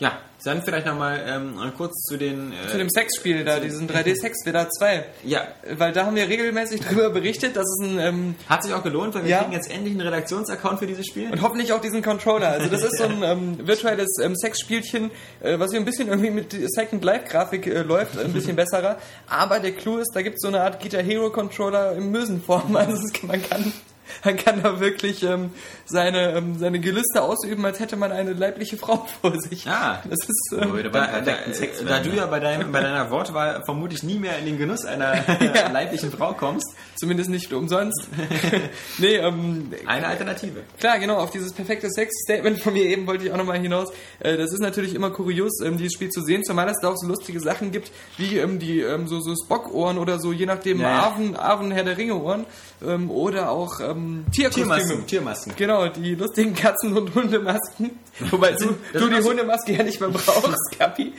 Ja, 0.00 0.18
dann 0.44 0.62
vielleicht 0.62 0.86
nochmal 0.86 1.20
ähm, 1.26 1.58
kurz 1.76 2.04
zu 2.04 2.16
den. 2.16 2.52
Äh, 2.52 2.68
zu 2.70 2.78
dem 2.78 2.88
Sexspiel 2.88 3.44
da, 3.44 3.58
diesen 3.60 3.86
3D-Sex-Widder 3.88 4.70
2. 4.70 5.04
ja, 5.24 5.46
Weil 5.76 5.92
da 5.92 6.06
haben 6.06 6.14
wir 6.16 6.26
regelmäßig 6.28 6.80
drüber 6.80 7.10
berichtet, 7.10 7.54
dass 7.56 7.64
es 7.66 7.80
ein 7.86 7.98
ähm, 7.98 8.34
hat 8.48 8.62
sich 8.62 8.72
auch 8.72 8.82
gelohnt, 8.82 9.14
weil 9.14 9.24
wir 9.24 9.30
Ja. 9.30 9.40
kriegen 9.40 9.52
jetzt 9.52 9.70
endlich 9.70 9.92
einen 9.92 10.00
Redaktionsaccount 10.02 10.78
für 10.78 10.86
dieses 10.86 11.04
Spiel. 11.06 11.30
Und 11.30 11.42
hoffentlich 11.42 11.72
auch 11.72 11.80
diesen 11.80 12.02
Controller. 12.02 12.48
Also 12.48 12.68
das 12.70 12.82
ist 12.84 12.96
so 12.98 13.04
ein 13.04 13.22
ähm, 13.22 13.66
virtuelles 13.66 14.08
ähm, 14.22 14.36
Sexspielchen, 14.36 15.10
äh, 15.40 15.58
was 15.58 15.72
hier 15.72 15.80
ein 15.80 15.84
bisschen 15.84 16.08
irgendwie 16.08 16.30
mit 16.30 16.56
Second 16.68 17.04
Life 17.04 17.26
Grafik 17.28 17.66
äh, 17.66 17.82
läuft, 17.82 18.18
ein 18.18 18.32
bisschen 18.32 18.56
besserer. 18.56 18.98
Aber 19.28 19.58
der 19.58 19.72
Clou 19.72 19.98
ist, 19.98 20.12
da 20.14 20.22
gibt 20.22 20.36
es 20.36 20.42
so 20.42 20.48
eine 20.48 20.62
Art 20.62 20.80
Guitar 20.80 21.02
Hero 21.02 21.30
Controller 21.30 21.94
in 21.96 22.10
Mösenform. 22.10 22.76
Also 22.76 22.96
man 23.26 23.42
kann 23.42 23.72
man 24.24 24.36
kann 24.36 24.62
da 24.62 24.80
wirklich 24.80 25.22
ähm, 25.22 25.50
seine, 25.84 26.36
ähm, 26.36 26.58
seine 26.58 26.80
Gelüste 26.80 27.22
ausüben, 27.22 27.64
als 27.64 27.80
hätte 27.80 27.96
man 27.96 28.12
eine 28.12 28.32
leibliche 28.32 28.76
Frau 28.76 29.06
vor 29.20 29.40
sich. 29.40 29.66
Ah. 29.66 30.02
Das 30.08 30.18
ist 30.28 30.54
ähm, 30.60 30.72
Da, 30.92 31.20
da, 31.20 31.52
Sex 31.52 31.80
da 31.80 31.88
werden, 31.88 32.10
du 32.10 32.16
ja 32.16 32.26
bei, 32.26 32.40
deinem, 32.40 32.72
bei 32.72 32.80
deiner 32.80 33.10
Wortwahl 33.10 33.62
vermutlich 33.64 34.02
nie 34.02 34.18
mehr 34.18 34.38
in 34.38 34.46
den 34.46 34.58
Genuss 34.58 34.84
einer 34.84 35.14
leiblichen 35.72 36.10
Frau 36.10 36.32
kommst, 36.32 36.66
zumindest 36.96 37.30
nicht 37.30 37.52
umsonst. 37.52 38.08
nee, 38.98 39.16
ähm, 39.16 39.72
eine 39.86 40.06
Alternative. 40.06 40.60
Klar, 40.78 40.98
genau, 40.98 41.16
auf 41.16 41.30
dieses 41.30 41.52
perfekte 41.52 41.90
Sex-Statement 41.90 42.60
von 42.60 42.72
mir 42.72 42.84
eben 42.84 43.06
wollte 43.06 43.24
ich 43.24 43.32
auch 43.32 43.36
nochmal 43.36 43.58
hinaus. 43.58 43.92
Äh, 44.20 44.36
das 44.36 44.52
ist 44.52 44.60
natürlich 44.60 44.94
immer 44.94 45.10
kurios, 45.10 45.60
ähm, 45.64 45.76
dieses 45.76 45.92
Spiel 45.94 46.10
zu 46.10 46.22
sehen, 46.22 46.44
zumal 46.44 46.68
es 46.68 46.78
da 46.80 46.88
auch 46.88 46.96
so 46.96 47.06
lustige 47.06 47.40
Sachen 47.40 47.70
gibt, 47.72 47.90
wie 48.16 48.38
ähm, 48.38 48.58
die 48.58 48.80
ähm, 48.80 49.06
so, 49.06 49.20
so 49.20 49.34
Spock-Ohren 49.34 49.98
oder 49.98 50.18
so, 50.18 50.32
je 50.32 50.46
nachdem 50.46 50.80
Ja, 50.80 50.90
ja. 50.90 51.02
Arven, 51.02 51.36
Arven 51.36 51.70
Herr 51.70 51.84
der 51.84 51.96
Ringe-Ohren 51.96 52.46
ähm, 52.86 53.10
oder 53.10 53.50
auch 53.50 53.80
ähm, 53.80 53.97
Tierkostüme. 54.32 54.66
Tiermasken, 54.76 55.06
Tiermasken. 55.06 55.52
Genau, 55.56 55.88
die 55.88 56.14
lustigen 56.14 56.54
Katzen- 56.54 56.96
und 56.96 57.14
Hundemasken. 57.14 57.90
Wobei 58.30 58.52
du, 58.52 58.76
du 58.92 59.08
die 59.08 59.22
so- 59.22 59.30
Hundemaske 59.30 59.72
ja 59.72 59.82
nicht 59.82 60.00
mehr 60.00 60.08
brauchst, 60.10 60.78
Kapi. 60.78 61.12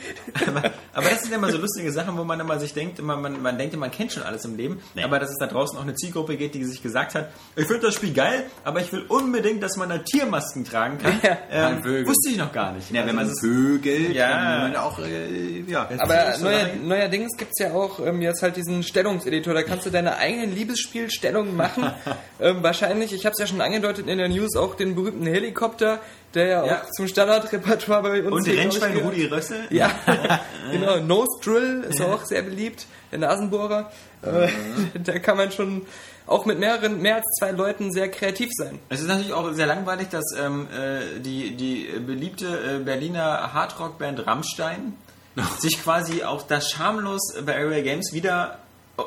aber, 0.46 0.70
aber 0.92 1.08
das 1.08 1.22
sind 1.22 1.32
immer 1.32 1.50
so 1.50 1.56
lustige 1.58 1.90
Sachen, 1.92 2.16
wo 2.18 2.24
man 2.24 2.38
immer 2.40 2.58
sich 2.58 2.74
denkt, 2.74 2.98
immer, 2.98 3.16
man, 3.16 3.40
man 3.40 3.56
denkt, 3.56 3.74
man 3.76 3.90
kennt 3.90 4.12
schon 4.12 4.22
alles 4.22 4.44
im 4.44 4.56
Leben, 4.56 4.80
Nee. 4.94 5.02
aber 5.04 5.18
dass 5.18 5.30
es 5.30 5.36
da 5.38 5.46
draußen 5.46 5.78
auch 5.78 5.82
eine 5.82 5.94
Zielgruppe 5.94 6.36
geht, 6.36 6.54
die 6.54 6.64
sich 6.64 6.82
gesagt 6.82 7.14
hat, 7.14 7.30
ich 7.56 7.66
finde 7.66 7.86
das 7.86 7.94
Spiel 7.94 8.12
geil, 8.12 8.44
aber 8.64 8.80
ich 8.80 8.92
will 8.92 9.04
unbedingt, 9.08 9.62
dass 9.62 9.76
man 9.78 9.88
da 9.88 9.98
Tiermasken 9.98 10.64
tragen 10.64 10.98
kann. 10.98 11.20
Ja. 11.22 11.38
Ähm, 11.70 11.82
Vögel. 11.82 12.06
wusste 12.06 12.30
ich 12.30 12.36
noch 12.36 12.52
gar 12.52 12.72
nicht. 12.72 12.90
Ja, 12.90 13.06
wenn 13.06 13.14
man 13.14 13.24
Also 13.26 13.32
es 13.32 13.40
Vögel, 13.40 14.14
Ja. 14.14 14.28
kann 14.28 14.60
man 14.72 14.76
auch, 14.76 14.98
äh, 14.98 15.60
ja. 15.66 15.88
Aber 15.98 16.38
neuer, 16.42 16.68
neuerdings 16.82 17.36
gibt's 17.36 17.58
ja 17.60 17.72
auch 17.72 17.98
ähm, 18.04 18.20
jetzt 18.20 18.42
halt 18.42 18.56
diesen 18.56 18.82
Stellungseditor, 18.82 19.54
da 19.54 19.62
kannst 19.62 19.86
du 19.86 19.90
deine 19.90 20.16
eigenen 20.16 20.54
Liebesspielstellungen 20.54 21.56
machen. 21.56 21.90
ähm, 22.40 22.62
wahrscheinlich, 22.70 23.12
ich 23.12 23.26
habe 23.26 23.32
es 23.32 23.38
ja 23.40 23.46
schon 23.48 23.60
angedeutet 23.60 24.06
in 24.06 24.18
der 24.18 24.28
News, 24.28 24.54
auch 24.56 24.76
den 24.76 24.94
berühmten 24.94 25.26
Helikopter, 25.26 25.98
der 26.34 26.46
ja, 26.46 26.64
Ja. 26.66 26.76
auch 26.82 26.90
zum 26.92 27.08
Standardrepertoire 27.08 28.02
bei 28.02 28.22
uns 28.22 28.46
Und 28.46 28.56
Rennschwein. 28.56 28.96
Rudi 28.98 29.24
Rössel? 29.26 29.66
Ja, 29.70 29.90
genau. 30.70 30.98
Nose 31.00 31.40
Drill 31.42 31.84
ist 31.88 32.00
auch 32.00 32.24
sehr 32.24 32.42
beliebt, 32.42 32.86
der 33.10 33.18
Nasenbohrer. 33.18 33.90
Äh, 34.22 34.48
da 35.04 35.18
kann 35.18 35.36
man 35.36 35.50
schon 35.50 35.82
auch 36.28 36.46
mit 36.46 36.60
mehreren, 36.60 37.02
mehr 37.02 37.16
als 37.16 37.24
zwei 37.40 37.50
Leuten 37.50 37.90
sehr 37.90 38.08
kreativ 38.08 38.50
sein. 38.52 38.78
Es 38.88 39.00
ist 39.00 39.08
natürlich 39.08 39.32
auch 39.32 39.52
sehr 39.52 39.66
langweilig, 39.66 40.08
dass 40.10 40.24
ähm, 40.38 40.68
äh, 40.72 41.18
die, 41.18 41.56
die 41.56 41.88
beliebte 42.06 42.46
äh, 42.46 42.78
Berliner 42.84 43.52
Hardrock-Band 43.52 44.26
Rammstein 44.28 44.94
sich 45.58 45.82
quasi 45.82 46.22
auch 46.22 46.42
das 46.42 46.70
schamlos 46.70 47.34
bei 47.44 47.54
Airway 47.54 47.82
Games 47.82 48.12
wieder 48.12 48.58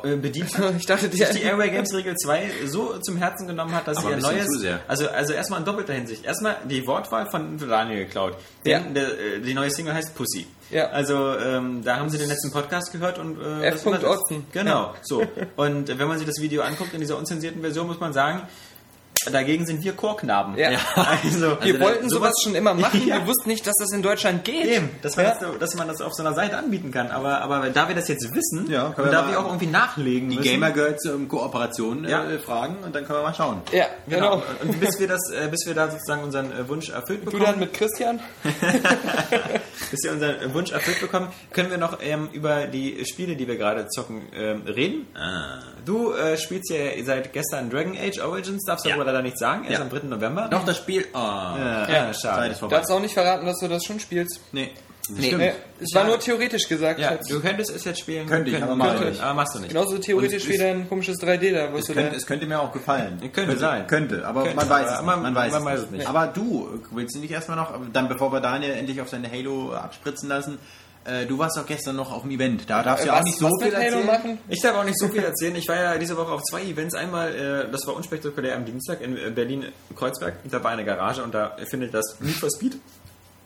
bedient 0.01 0.57
hat. 0.57 0.73
Ich 0.77 0.85
dachte, 0.85 1.09
die, 1.09 1.17
sich 1.17 1.29
die 1.29 1.41
Airway 1.43 1.69
Games 1.69 1.93
Regel 1.93 2.15
2 2.15 2.49
so 2.65 2.97
zum 2.99 3.17
Herzen 3.17 3.47
genommen 3.47 3.73
hat, 3.73 3.87
dass 3.87 3.97
Aber 3.97 4.07
sie 4.09 4.13
ein 4.15 4.19
ihr 4.21 4.27
neues. 4.27 4.47
zu 4.47 4.59
sehr. 4.59 4.79
Also, 4.87 5.07
also 5.09 5.33
erstmal 5.33 5.59
in 5.59 5.65
doppelter 5.65 5.93
Hinsicht. 5.93 6.25
Erstmal 6.25 6.57
die 6.69 6.85
Wortwahl 6.87 7.29
von 7.29 7.57
Daniel 7.57 8.05
geklaut. 8.05 8.35
Denn 8.65 8.71
Ja. 8.71 8.79
der, 8.91 9.19
äh, 9.19 9.39
die 9.41 9.53
neue 9.53 9.69
Single 9.71 9.93
heißt 9.93 10.15
Pussy. 10.15 10.47
Ja. 10.71 10.87
Also 10.89 11.37
ähm, 11.37 11.83
da 11.83 11.97
haben 11.97 12.09
sie 12.09 12.17
den 12.17 12.29
letzten 12.29 12.51
Podcast 12.51 12.91
gehört 12.91 13.19
und 13.19 13.39
äh, 13.39 13.65
F. 13.67 13.73
das 13.75 13.85
war 13.85 13.93
das. 13.99 14.03
Otzen. 14.05 14.45
Genau, 14.51 14.93
so. 15.03 15.21
Und 15.55 15.89
äh, 15.89 15.99
wenn 15.99 16.07
man 16.07 16.17
sich 16.17 16.27
das 16.27 16.41
Video 16.41 16.63
anguckt 16.63 16.93
in 16.93 16.99
dieser 16.99 17.17
unzensierten 17.17 17.61
Version, 17.61 17.85
muss 17.87 17.99
man 17.99 18.13
sagen, 18.13 18.41
Dagegen 19.31 19.65
sind 19.65 19.83
wir 19.83 19.93
Chorknaben. 19.93 20.57
Ja. 20.57 20.71
Also, 21.23 21.57
Wir 21.61 21.73
also 21.75 21.79
wollten 21.79 22.09
sowas 22.09 22.33
schon 22.43 22.55
immer 22.55 22.73
machen, 22.73 23.01
Ja. 23.07 23.19
wir 23.19 23.27
wussten 23.27 23.49
nicht, 23.49 23.65
dass 23.65 23.75
das 23.79 23.91
in 23.91 24.01
Deutschland 24.01 24.43
geht. 24.43 24.65
Eben, 24.65 24.89
dass 25.01 25.15
man, 25.15 25.25
Ja. 25.25 25.35
das, 25.39 25.59
dass 25.59 25.75
man 25.75 25.87
das 25.87 26.01
auf 26.01 26.13
so 26.13 26.23
einer 26.23 26.33
Seite 26.35 26.57
anbieten 26.57 26.91
kann. 26.91 27.11
Aber, 27.11 27.41
aber 27.41 27.69
da 27.69 27.87
wir 27.87 27.95
das 27.95 28.07
jetzt 28.07 28.33
wissen 28.33 28.69
Ja, 28.69 28.89
können 28.91 29.07
und 29.07 29.13
wir 29.13 29.21
da 29.21 29.29
wir 29.29 29.39
auch 29.39 29.45
irgendwie 29.45 29.67
nachlegen 29.67 30.29
Die 30.29 30.37
müssen, 30.37 30.49
Gamer 30.49 30.71
Girls 30.71 31.05
um 31.05 31.27
Kooperation 31.27 32.05
Ja. 32.07 32.25
äh, 32.29 32.39
fragen 32.39 32.77
und 32.83 32.95
dann 32.95 33.05
können 33.05 33.19
wir 33.19 33.23
mal 33.23 33.33
schauen. 33.33 33.61
Ja, 33.71 33.85
Genau. 34.07 34.37
genau. 34.37 34.43
Und 34.63 34.79
bis 34.79 34.99
wir 34.99 35.07
das, 35.07 35.29
äh, 35.31 35.47
bis 35.49 35.65
wir 35.65 35.73
da 35.73 35.89
sozusagen 35.89 36.23
unseren 36.23 36.51
äh, 36.51 36.67
Wunsch 36.67 36.89
erfüllt 36.89 37.21
Du 37.21 37.25
bekommen, 37.25 37.43
dann 37.45 37.59
mit 37.59 37.73
Christian? 37.73 38.19
bis 39.91 40.03
wir 40.03 40.11
unseren 40.13 40.35
äh, 40.41 40.53
Wunsch 40.53 40.71
erfüllt 40.71 40.99
bekommen, 41.01 41.27
können 41.51 41.69
wir 41.69 41.77
noch 41.77 41.97
ähm, 42.01 42.29
über 42.33 42.67
die 42.67 43.05
Spiele, 43.05 43.35
die 43.35 43.47
wir 43.47 43.57
gerade 43.57 43.87
zocken, 43.87 44.23
ähm, 44.35 44.63
reden. 44.67 45.07
Du 45.85 46.13
äh, 46.13 46.37
spielst 46.37 46.69
ja 46.71 46.77
seit 47.03 47.33
gestern 47.33 47.69
Dragon 47.69 47.95
Age 47.97 48.19
Origins, 48.19 48.63
darfst 48.65 48.85
du 48.85 48.89
Ja. 48.89 48.95
Leider 49.13 49.23
nicht 49.23 49.37
sagen, 49.39 49.63
erst 49.65 49.77
Ja. 49.77 49.81
am 49.81 49.89
3. 49.89 50.07
November. 50.07 50.47
Doch, 50.49 50.65
das 50.65 50.77
Spiel. 50.77 51.05
Oh, 51.13 51.17
Ja. 51.17 51.85
Zeit 51.87 52.15
schade. 52.21 52.47
ist 52.47 52.55
Du 52.55 52.59
vorbei. 52.61 52.75
darfst 52.77 52.91
auch 52.91 52.99
nicht 52.99 53.13
verraten, 53.13 53.45
dass 53.45 53.59
du 53.59 53.67
das 53.67 53.83
schon 53.85 53.99
spielst. 53.99 54.39
Nee, 54.51 54.71
Nee. 55.09 55.27
stimmt. 55.27 55.41
Nee, 55.41 55.51
es 55.81 55.93
war 55.93 56.05
nur 56.05 56.17
theoretisch 56.17 56.65
gesagt. 56.67 56.97
Ja, 56.99 57.17
du 57.27 57.41
könntest 57.41 57.71
es 57.75 57.83
jetzt 57.83 57.99
spielen. 57.99 58.25
Könnte 58.25 58.51
ich, 58.51 58.63
aber 58.63 58.73
mach 58.75 59.01
ich. 59.01 59.21
aber 59.21 59.33
machst 59.33 59.53
du 59.55 59.59
nicht. 59.59 59.69
Genauso 59.73 59.97
theoretisch 59.97 60.47
wie 60.47 60.53
es- 60.53 60.59
dein 60.59 60.87
komisches 60.87 61.17
3D 61.19 61.51
da, 61.51 61.73
was 61.73 61.81
Es 61.81 61.85
du 61.87 61.93
könnte, 61.93 62.11
da... 62.11 62.15
es 62.15 62.25
könnte 62.25 62.45
mir 62.47 62.59
auch 62.61 62.71
gefallen. 62.71 63.19
Könnte 63.33 63.57
sein. 63.57 63.85
Könnte, 63.87 64.25
aber 64.25 64.43
Könnte, 64.43 64.55
man 64.55 64.69
weiß 64.69 64.87
aber 64.87 64.99
es 64.99 65.05
man- 65.05 65.15
nicht. 65.15 65.23
Man 65.23 65.35
weiß, 65.35 65.51
man 65.51 65.61
es, 65.61 65.65
weiß 65.65 65.79
nicht. 65.79 65.85
es 65.85 65.91
nicht. 65.97 66.07
Aber 66.07 66.27
du, 66.27 66.79
willst 66.91 67.15
du 67.15 67.19
nicht 67.19 67.31
erstmal 67.31 67.57
noch, 67.57 67.73
dann 67.91 68.07
bevor 68.07 68.31
wir 68.31 68.39
Daniel 68.39 68.71
endlich 68.71 69.01
auf 69.01 69.09
seine 69.09 69.29
Halo 69.29 69.73
abspritzen 69.73 70.29
lassen, 70.29 70.57
äh, 71.05 71.25
du 71.25 71.37
warst 71.37 71.57
auch 71.59 71.65
gestern 71.65 71.95
noch 71.95 72.11
auf 72.11 72.21
dem 72.21 72.31
Event. 72.31 72.69
Da 72.69 72.83
darfst 72.83 73.03
du 73.03 73.07
ja 73.09 73.19
auch 73.19 73.23
nicht 73.23 73.37
so 73.37 73.49
viel 73.59 73.73
erzählen. 73.73 74.05
machen? 74.05 74.37
Ich 74.47 74.61
darf 74.61 74.75
auch 74.75 74.83
nicht 74.83 74.99
so 74.99 75.07
viel 75.07 75.23
erzählen. 75.23 75.55
Ich 75.55 75.67
war 75.67 75.75
ja 75.75 75.97
diese 75.97 76.15
Woche 76.17 76.31
auf 76.31 76.43
zwei 76.43 76.63
Events. 76.63 76.95
Einmal, 76.95 77.33
äh, 77.33 77.71
das 77.71 77.85
war 77.85 77.95
unspektakulär 77.95 78.55
am 78.55 78.65
Dienstag 78.65 79.01
in 79.01 79.17
äh, 79.17 79.29
Berlin-Kreuzberg. 79.29 80.35
Da 80.49 80.63
war 80.63 80.71
eine 80.71 80.85
Garage 80.85 81.23
und 81.23 81.33
da 81.33 81.55
findet 81.69 81.93
das 81.93 82.17
Need 82.19 82.35
for 82.35 82.49
Speed 82.55 82.77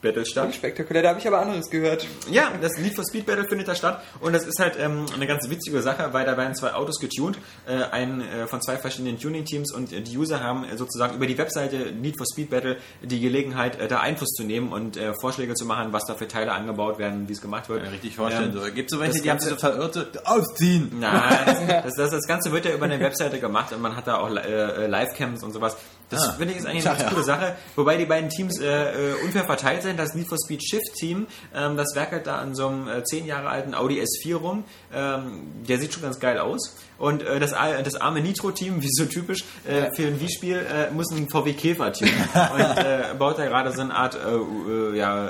Battle 0.02 0.26
statt. 0.26 0.54
Spektakulär, 0.54 1.02
da 1.04 1.10
habe 1.10 1.20
ich 1.20 1.28
aber 1.28 1.40
anderes 1.40 1.70
gehört. 1.70 2.06
Ja, 2.30 2.52
das 2.62 2.74
Need 2.78 2.96
for 2.96 3.04
Speed 3.08 3.26
Battle 3.26 3.46
findet 3.48 3.68
da 3.68 3.76
statt 3.76 4.02
und 4.20 4.34
das 4.34 4.46
ist 4.46 4.60
halt 4.60 4.76
ähm, 4.80 5.06
eine 5.16 5.26
ganz 5.28 5.50
witzige 5.50 5.82
Sache, 5.82 6.10
weil 6.14 6.26
da 6.26 6.38
werden 6.38 6.56
zwei 6.56 6.74
Autos 6.74 7.00
getuned, 7.00 7.38
äh, 7.68 7.84
ein 7.92 8.22
äh, 8.22 8.48
von 8.48 8.62
zwei 8.62 8.78
verschiedenen 8.78 9.20
Tuning-Teams 9.20 9.74
und 9.74 9.92
äh, 9.92 10.02
die 10.02 10.18
User 10.18 10.42
haben 10.44 10.64
äh, 10.66 10.78
sozusagen 10.78 11.16
über 11.16 11.26
die 11.26 11.38
Webseite 11.38 11.92
Need 11.94 12.16
for 12.18 12.26
Speed 12.32 12.50
Battle 12.50 12.78
die 13.02 13.20
Gelegenheit, 13.20 13.80
äh, 13.80 13.88
da 13.88 14.00
Einfluss 14.00 14.30
zu 14.30 14.44
nehmen 14.44 14.72
und 14.72 14.98
äh, 14.98 15.14
Vorschläge 15.20 15.56
zu 15.56 15.66
machen, 15.66 15.94
was 15.94 16.06
da 16.06 16.14
für 16.16 16.28
Teile 16.28 16.52
angebaut 16.52 17.00
werden, 17.00 17.28
wie 17.28 17.34
es 17.34 17.42
gemacht 17.42 17.68
wird. 17.70 17.84
Ja, 17.84 17.90
richtig 17.90 18.16
vorstellen. 18.16 18.52
Ähm, 18.56 18.60
so. 18.64 18.72
Gibt 18.72 18.92
es 18.92 18.96
so 18.96 19.00
welche, 19.02 19.14
das 19.14 19.22
die 19.24 19.30
haben 19.32 19.38
Ganze- 19.40 19.50
so 19.50 19.56
verirrte 19.58 20.08
ausziehen. 20.26 20.92
Nein, 21.00 21.82
das, 21.84 21.96
das, 21.96 22.12
das 22.12 22.28
Ganze 22.28 22.52
wird 22.52 22.66
ja 22.66 22.74
über 22.74 22.86
eine 22.86 23.00
Webseite 23.00 23.40
gemacht 23.40 23.74
und 23.74 23.82
man 23.82 23.96
hat 23.96 24.08
da 24.08 24.18
auch 24.18 24.30
äh, 24.30 24.88
Livecams 24.88 25.44
und 25.44 25.54
sowas. 25.54 25.76
Das 26.10 26.22
Ah. 26.30 26.32
finde 26.34 26.54
ich 26.54 26.60
ist 26.60 26.66
eigentlich 26.66 26.88
eine 26.88 26.98
ganz 26.98 27.10
coole 27.12 27.24
Sache. 27.26 27.56
Wobei 27.76 27.98
die 27.98 28.06
beiden 28.06 28.30
Teams 28.30 28.60
äh, 28.60 28.66
äh, 28.66 29.14
unfair 29.26 29.44
verteilt 29.44 29.84
sind. 29.84 30.00
Das 30.00 30.14
Need 30.16 30.28
for 30.30 30.38
Speed 30.44 30.64
Shift 30.64 30.94
Team, 30.96 31.28
ähm, 31.54 31.76
das 31.76 31.96
werkelt 31.96 32.28
da 32.28 32.38
an 32.38 32.56
so 32.56 32.68
einem 32.68 32.88
äh, 32.88 33.04
zehn 33.04 33.26
Jahre 33.26 33.50
alten 33.50 33.74
Audi 33.74 34.02
S4 34.02 34.36
rum. 34.36 34.64
Ähm, 34.94 35.52
der 35.68 35.80
sieht 35.80 35.94
schon 35.94 36.04
ganz 36.04 36.20
geil 36.20 36.40
aus. 36.40 36.76
Und 36.98 37.24
äh, 37.24 37.40
das, 37.40 37.52
das 37.84 37.96
arme 37.96 38.22
Nitro-Team, 38.22 38.82
wie 38.82 38.90
so 38.90 39.06
typisch 39.06 39.44
äh, 39.66 39.92
für 39.96 40.08
ein 40.08 40.20
Wii-Spiel, 40.20 40.58
äh, 40.58 40.92
muss 40.92 41.12
ein 41.12 41.30
VW 41.30 41.54
Käfer 41.54 41.92
team 41.92 42.10
und 42.34 42.78
äh, 42.78 43.04
baut 43.18 43.38
da 43.38 43.46
gerade 43.46 43.72
so 43.72 43.82
eine 43.82 43.96
Art, 43.96 44.16
äh, 44.16 44.30
äh, 44.30 44.98
ja, 44.98 45.30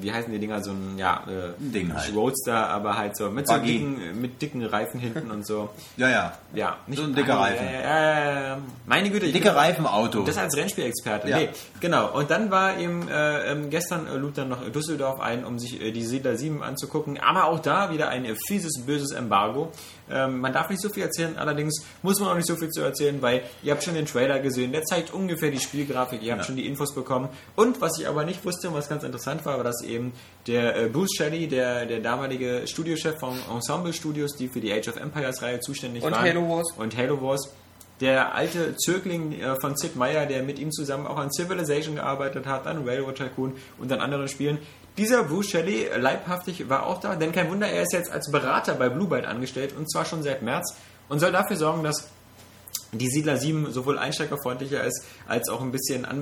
wie 0.00 0.12
heißen 0.12 0.32
die 0.32 0.38
Dinger, 0.38 0.62
so 0.62 0.72
ein, 0.72 0.98
ja, 0.98 1.22
Ding 1.58 1.94
halt. 1.94 2.14
Roadster, 2.14 2.68
aber 2.68 2.96
halt 2.96 3.16
so 3.16 3.30
mit 3.30 3.46
so 3.48 3.54
Buggy. 3.54 3.72
dicken, 3.72 4.20
mit 4.20 4.42
dicken 4.42 4.64
Reifen 4.64 5.00
hinten 5.00 5.30
und 5.30 5.46
so. 5.46 5.70
Ja, 5.96 6.08
ja. 6.08 6.32
Ja, 6.54 6.76
So 6.88 7.04
ein 7.04 7.14
dicker 7.14 7.38
Reifen. 7.38 7.66
Meine 8.86 9.10
Güte. 9.10 9.30
Dicke 9.30 9.54
Reifenauto. 9.54 10.22
Das 10.22 10.38
als 10.38 10.56
Rennspielexperte. 10.56 11.28
Ja. 11.28 11.38
Nee, 11.38 11.48
genau. 11.80 12.12
Und 12.12 12.30
dann 12.30 12.50
war 12.50 12.78
eben 12.78 13.08
äh, 13.08 13.52
ähm, 13.52 13.70
gestern 13.70 14.06
lud 14.20 14.36
dann 14.36 14.48
noch 14.48 14.68
Düsseldorf 14.70 15.20
ein, 15.20 15.44
um 15.44 15.58
sich 15.58 15.78
die 15.78 16.04
Siedler 16.04 16.36
7 16.36 16.62
anzugucken. 16.62 17.18
Aber 17.20 17.46
auch 17.46 17.60
da 17.60 17.92
wieder 17.92 18.08
ein 18.08 18.26
fieses, 18.46 18.82
böses 18.84 19.12
Embargo. 19.12 19.70
Ähm, 20.12 20.40
man 20.40 20.52
darf 20.52 20.68
nicht 20.70 20.82
so 20.82 20.88
viel 20.88 21.02
erzählen, 21.04 21.36
allerdings 21.36 21.84
muss 22.02 22.18
man 22.20 22.28
auch 22.30 22.34
nicht 22.34 22.46
so 22.46 22.56
viel 22.56 22.70
zu 22.70 22.80
erzählen, 22.82 23.20
weil 23.22 23.42
ihr 23.62 23.72
habt 23.72 23.82
schon 23.84 23.94
den 23.94 24.06
Trailer 24.06 24.40
gesehen, 24.40 24.72
der 24.72 24.82
zeigt 24.84 25.12
ungefähr 25.12 25.50
die 25.50 25.60
Spielgrafik, 25.60 26.22
ihr 26.22 26.32
habt 26.32 26.42
Ja. 26.42 26.46
schon 26.46 26.56
die 26.56 26.66
Infos 26.66 26.94
bekommen. 26.94 27.28
Und 27.56 27.80
was 27.80 27.98
ich 27.98 28.06
aber 28.08 28.24
nicht 28.24 28.44
wusste 28.44 28.68
und 28.68 28.74
was 28.74 28.88
ganz 28.88 29.02
interessant 29.04 29.44
war, 29.44 29.56
war, 29.58 29.64
dass 29.64 29.82
eben 29.82 30.12
der 30.46 30.76
äh, 30.76 30.88
Bruce 30.88 31.14
Shelley, 31.16 31.46
der, 31.48 31.86
der 31.86 32.00
damalige 32.00 32.62
Studiochef 32.66 33.18
von 33.18 33.38
Ensemble 33.52 33.92
Studios, 33.92 34.36
die 34.36 34.48
für 34.48 34.60
die 34.60 34.72
Age 34.72 34.88
of 34.88 34.96
Empires 34.96 35.42
Reihe 35.42 35.60
zuständig 35.60 36.02
Und 36.02 36.12
waren. 36.12 36.22
Halo 36.22 36.48
Wars. 36.48 36.72
Und 36.76 36.96
Halo 36.96 37.20
Wars. 37.22 37.48
Der 38.00 38.34
alte 38.34 38.76
Zögling 38.76 39.38
äh, 39.38 39.56
von 39.60 39.76
Sid 39.76 39.94
Meier, 39.94 40.24
der 40.24 40.42
mit 40.42 40.58
ihm 40.58 40.72
zusammen 40.72 41.06
auch 41.06 41.18
an 41.18 41.30
Civilization 41.30 41.96
gearbeitet 41.96 42.46
hat, 42.46 42.66
an 42.66 42.88
Railroad 42.88 43.16
Tycoon 43.16 43.52
und 43.78 43.92
an 43.92 44.00
anderen 44.00 44.26
Spielen. 44.26 44.56
Dieser 44.96 45.24
Bruce 45.24 45.50
Shelley, 45.50 45.84
äh, 45.84 45.98
leibhaftig, 45.98 46.68
war 46.68 46.86
auch 46.86 47.00
da, 47.00 47.16
denn 47.16 47.32
kein 47.32 47.50
Wunder, 47.50 47.68
er 47.68 47.82
ist 47.82 47.92
jetzt 47.92 48.10
als 48.10 48.30
Berater 48.30 48.74
bei 48.74 48.88
Blue 48.88 49.08
Byte 49.08 49.26
angestellt 49.26 49.74
und 49.76 49.90
zwar 49.90 50.04
schon 50.04 50.22
seit 50.22 50.42
März 50.42 50.76
und 51.08 51.20
soll 51.20 51.32
dafür 51.32 51.56
sorgen, 51.56 51.82
dass 51.84 52.08
die 52.92 53.08
Siedler 53.08 53.36
7 53.36 53.72
sowohl 53.72 53.98
einsteigerfreundlicher 53.98 54.82
ist, 54.82 55.04
als 55.28 55.48
auch 55.48 55.60
ein 55.60 55.70
bisschen 55.70 56.04
ein 56.04 56.20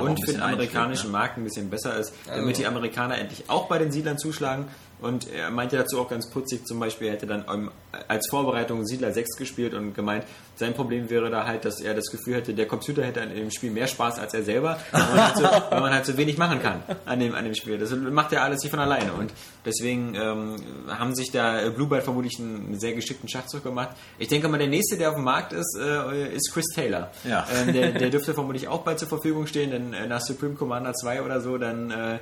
und 0.00 0.24
für 0.24 0.32
den 0.32 0.42
amerikanischen 0.42 1.10
Markt 1.10 1.38
ein 1.38 1.44
bisschen 1.44 1.70
besser 1.70 1.96
ist, 1.96 2.12
damit 2.26 2.58
die 2.58 2.66
Amerikaner 2.66 3.18
endlich 3.18 3.44
auch 3.48 3.66
bei 3.66 3.78
den 3.78 3.90
Siedlern 3.90 4.16
zuschlagen. 4.18 4.68
Und 5.00 5.30
er 5.32 5.50
meinte 5.50 5.76
dazu 5.76 6.00
auch 6.00 6.08
ganz 6.08 6.28
putzig, 6.28 6.66
zum 6.66 6.78
Beispiel, 6.78 7.08
er 7.08 7.14
hätte 7.14 7.26
dann 7.26 7.44
ähm, 7.52 7.70
als 8.08 8.28
Vorbereitung 8.28 8.86
Siedler 8.86 9.12
6 9.12 9.36
gespielt 9.36 9.74
und 9.74 9.94
gemeint, 9.94 10.24
sein 10.56 10.74
Problem 10.74 11.08
wäre 11.08 11.30
da 11.30 11.46
halt, 11.46 11.64
dass 11.64 11.80
er 11.80 11.94
das 11.94 12.06
Gefühl 12.10 12.34
hätte, 12.34 12.52
der 12.52 12.66
Computer 12.66 13.02
hätte 13.02 13.22
an 13.22 13.34
dem 13.34 13.50
Spiel 13.50 13.70
mehr 13.70 13.86
Spaß 13.86 14.18
als 14.18 14.34
er 14.34 14.42
selber, 14.42 14.78
weil 14.92 15.02
man 15.02 15.24
halt 15.24 15.36
so, 15.36 15.42
man 15.70 15.94
halt 15.94 16.06
so 16.06 16.16
wenig 16.18 16.36
machen 16.36 16.60
kann 16.60 16.82
an 17.06 17.18
dem, 17.18 17.34
an 17.34 17.44
dem 17.44 17.54
Spiel. 17.54 17.78
Das 17.78 17.90
macht 17.92 18.32
ja 18.32 18.42
alles 18.42 18.62
nicht 18.62 18.70
von 18.70 18.80
alleine. 18.80 19.14
Und 19.14 19.32
deswegen 19.64 20.14
ähm, 20.14 20.56
haben 20.88 21.14
sich 21.14 21.30
da 21.30 21.62
äh, 21.62 21.70
Blue 21.70 21.88
Byte 21.88 22.04
vermutlich 22.04 22.38
einen 22.38 22.78
sehr 22.78 22.92
geschickten 22.92 23.28
Schachzug 23.28 23.64
gemacht. 23.64 23.96
Ich 24.18 24.28
denke 24.28 24.48
mal, 24.48 24.58
der 24.58 24.68
nächste, 24.68 24.98
der 24.98 25.08
auf 25.08 25.14
dem 25.14 25.24
Markt 25.24 25.54
ist, 25.54 25.78
äh, 25.80 26.34
ist 26.34 26.52
Chris 26.52 26.66
Taylor. 26.74 27.10
Ja. 27.24 27.46
Ähm, 27.54 27.72
der, 27.72 27.92
der 27.92 28.10
dürfte 28.10 28.34
vermutlich 28.34 28.68
auch 28.68 28.82
bald 28.82 28.98
zur 28.98 29.08
Verfügung 29.08 29.46
stehen, 29.46 29.70
denn 29.70 29.94
äh, 29.94 30.06
nach 30.06 30.20
Supreme 30.20 30.54
Commander 30.54 30.92
2 30.92 31.22
oder 31.22 31.40
so, 31.40 31.56
dann 31.56 31.90
äh, 31.90 32.18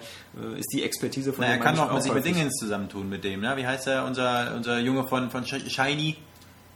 ist 0.56 0.72
die 0.72 0.84
Expertise 0.84 1.32
von 1.32 1.44
Na, 1.44 1.50
er 1.50 1.56
dem 1.58 1.62
kann 1.62 1.76
Mann 1.76 1.88
doch 1.88 1.94
mit 1.94 2.02
sich 2.04 2.12
auch 2.12 2.14
mit 2.14 2.24
häufig. 2.24 2.36
Dingens 2.36 2.67
zusammentun 2.68 3.08
mit 3.08 3.24
dem, 3.24 3.40
ne? 3.40 3.56
Wie 3.56 3.66
heißt 3.66 3.86
er, 3.88 4.04
unser, 4.04 4.52
unser 4.54 4.78
Junge 4.78 5.06
von, 5.08 5.30
von 5.30 5.44
Sh- 5.44 5.68
Shiny? 5.68 6.16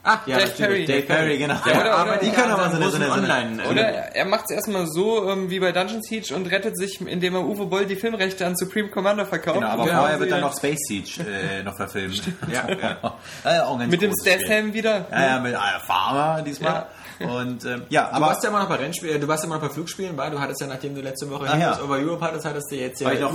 Ach, 0.05 0.26
ja, 0.26 0.36
Dave. 0.38 0.51
Perry. 0.57 0.84
Dave 0.84 1.03
Perry, 1.03 1.38
genau. 1.38 1.55
Der 1.64 1.80
oder- 1.80 1.95
arbeitet 1.95 2.22
oder- 2.22 2.30
die 2.30 2.36
können 2.36 2.51
aber 2.51 2.70
seinem 2.70 2.72
so 2.72 2.76
eine- 2.76 2.90
so 2.90 2.97
eine- 2.97 3.07
so 3.07 3.12
eine- 3.12 3.22
Online. 3.22 3.68
Oder 3.70 3.82
er 4.16 4.24
macht 4.24 4.47
es 4.47 4.57
erstmal 4.57 4.86
so 4.88 5.30
ähm, 5.30 5.49
wie 5.49 5.61
bei 5.61 5.70
Dungeon 5.70 6.03
Siege 6.03 6.34
und 6.34 6.51
rettet 6.51 6.76
sich, 6.76 7.01
indem 7.01 7.36
er 7.36 7.45
Uwe 7.45 7.66
Boll 7.66 7.86
die 7.86 7.95
Filmrechte 7.95 8.45
an 8.45 8.57
Supreme 8.57 8.88
Commander 8.88 9.26
verkauft. 9.26 9.59
Genau, 9.61 9.68
aber 9.68 9.84
Und 9.84 9.90
vorher 9.90 10.18
wird 10.18 10.32
dann 10.32 10.40
noch 10.40 10.57
Space 10.57 10.80
Siege 10.88 11.20
äh, 11.24 11.62
noch 11.64 11.76
verfilmt. 11.76 12.20
Ja, 12.53 12.66
ja. 12.68 12.99
ja, 13.45 13.64
auch 13.64 13.74
ein 13.74 13.78
ganz 13.78 13.93
mit 13.93 14.03
dem. 14.03 14.12
Statham 14.20 14.72
wieder. 14.74 15.07
Ja, 15.12 15.26
ja, 15.26 15.38
mit 15.40 15.55
ah, 15.55 15.78
Farmer 15.86 16.43
diesmal. 16.43 16.86
Und 17.20 17.64
ähm, 17.64 17.82
ja, 17.88 18.07
Du 18.09 18.14
aber 18.16 18.26
warst 18.26 18.43
ja 18.43 18.49
immer 18.49 18.59
noch 18.59 18.68
bei 18.68 18.74
Rennspielen, 18.76 19.20
du 19.20 19.28
warst 19.28 19.45
ja 19.45 19.47
immer 19.47 19.61
noch 19.61 19.68
bei 19.68 19.72
Flugspielen, 19.72 20.16
weil 20.16 20.32
du 20.32 20.40
hattest 20.40 20.61
ja, 20.61 20.66
nachdem 20.66 20.97
du 20.97 21.01
letzte 21.03 21.30
Woche 21.30 21.45
ja. 21.47 21.53
Heroes 21.55 21.80
over 21.80 21.95
Europe 21.99 22.24
hattest, 22.24 22.45
hattest 22.45 22.72
du 22.72 22.74
jetzt 22.74 23.01
ja 23.01 23.07
war 23.07 23.14
ich 23.14 23.20
noch 23.20 23.30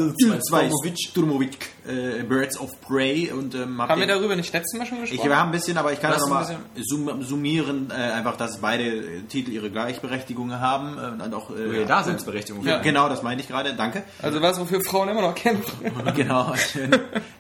Il-2 1.88 1.88
zwei 1.88 2.18
Sturmovich. 2.18 2.18
Sturmovich, 2.18 2.20
äh, 2.20 2.24
Birds 2.24 2.60
of 2.60 2.82
Prey 2.82 3.32
und 3.32 3.56
ähm, 3.56 3.82
hab 3.82 3.90
Haben 3.90 4.02
wir 4.02 4.08
darüber 4.08 4.36
nicht 4.36 4.52
letztes 4.54 4.78
Mal 4.78 4.86
schon 4.86 5.04
Ich 5.04 5.12
gesprochen? 5.12 5.30
war 5.30 5.44
ein 5.46 5.52
bisschen, 5.52 5.78
aber 5.78 5.94
ich 5.94 6.02
kann 6.02 6.12
Was 6.12 6.22
noch 6.22 6.30
mal 6.30 6.46
ein 6.46 6.58
sum 6.84 7.24
summieren, 7.24 7.92
äh, 7.92 7.94
einfach, 7.94 8.38
dass 8.38 8.58
beide 8.58 8.84
äh, 8.84 9.22
Titel 9.28 9.52
ihre 9.52 9.70
Gleichberechtigung 9.70 10.60
haben 10.60 10.98
äh, 10.98 11.24
und 11.24 11.34
auch 11.34 11.50
äh, 11.52 11.78
Ihre 11.78 11.86
Daseinsberechtigung. 11.86 12.66
Ja, 12.66 12.80
genau, 12.80 13.10
das 13.10 13.24
meinte 13.24 13.42
ich 13.44 13.50
gerade. 13.50 13.74
Danke. 13.74 14.04
also 14.22 14.42
was, 14.42 14.60
wofür 14.60 14.82
Frauen 14.82 15.10
immer 15.10 15.22
noch 15.22 15.36
kämpfen. 15.36 15.92
genau. 16.16 16.54
Schön. 16.56 16.92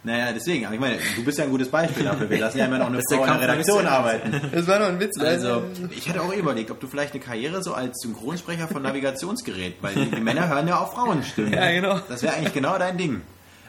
Naja, 0.04 0.32
deswegen. 0.34 0.66
Aber 0.66 0.76
ich 0.76 0.82
meine, 0.82 0.98
du 1.16 1.24
bist 1.24 1.38
ja 1.38 1.43
ein 1.45 1.50
gutes 1.52 1.70
Beispiel 1.70 2.04
dafür. 2.06 2.30
Wir 2.30 2.39
lassen 2.39 2.58
ja 2.58 2.66
immer 2.66 2.80
noch 2.80 2.88
eine 2.88 3.02
Frau 3.10 3.24
in 3.24 3.39
der 3.39 3.41
Redaktion 3.41 3.86
arbeiten. 3.86 4.41
Das 4.54 4.68
war 4.68 4.80
nur 4.80 4.88
ein 4.88 5.00
Witz. 5.00 5.20
Also, 5.20 5.64
ich 5.91 6.08
hatte 6.10 6.22
auch 6.22 6.34
überlegt, 6.34 6.72
ob 6.72 6.80
du 6.80 6.88
vielleicht 6.88 7.14
eine 7.14 7.22
Karriere 7.24 7.64
so 7.64 7.74
als 7.74 8.00
Synchronsprecher 8.02 8.68
von 8.68 8.82
Navigationsgerät, 8.82 9.76
weil 9.82 9.93
die, 9.95 10.12
die 10.12 10.22
Männer 10.22 10.48
hören 10.48 10.68
ja 10.68 10.80
auf 10.80 10.93
Frauenstimmen. 10.93 11.54
Ja, 11.54 11.72
genau. 11.72 12.00
Das 12.10 12.24
wäre 12.24 12.36
eigentlich 12.36 12.54
genau 12.54 12.78
dein 12.78 12.98
Ding. 12.98 13.22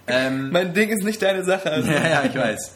Ähm, 0.09 0.51
mein 0.53 0.75
Ding 0.75 0.89
ist 0.91 1.05
nicht 1.05 1.21
deine 1.23 1.45
Sache. 1.45 1.71
Also. 1.71 1.91
ja, 1.91 2.09
ja, 2.09 2.23
ich 2.25 2.35
weiß. 2.35 2.73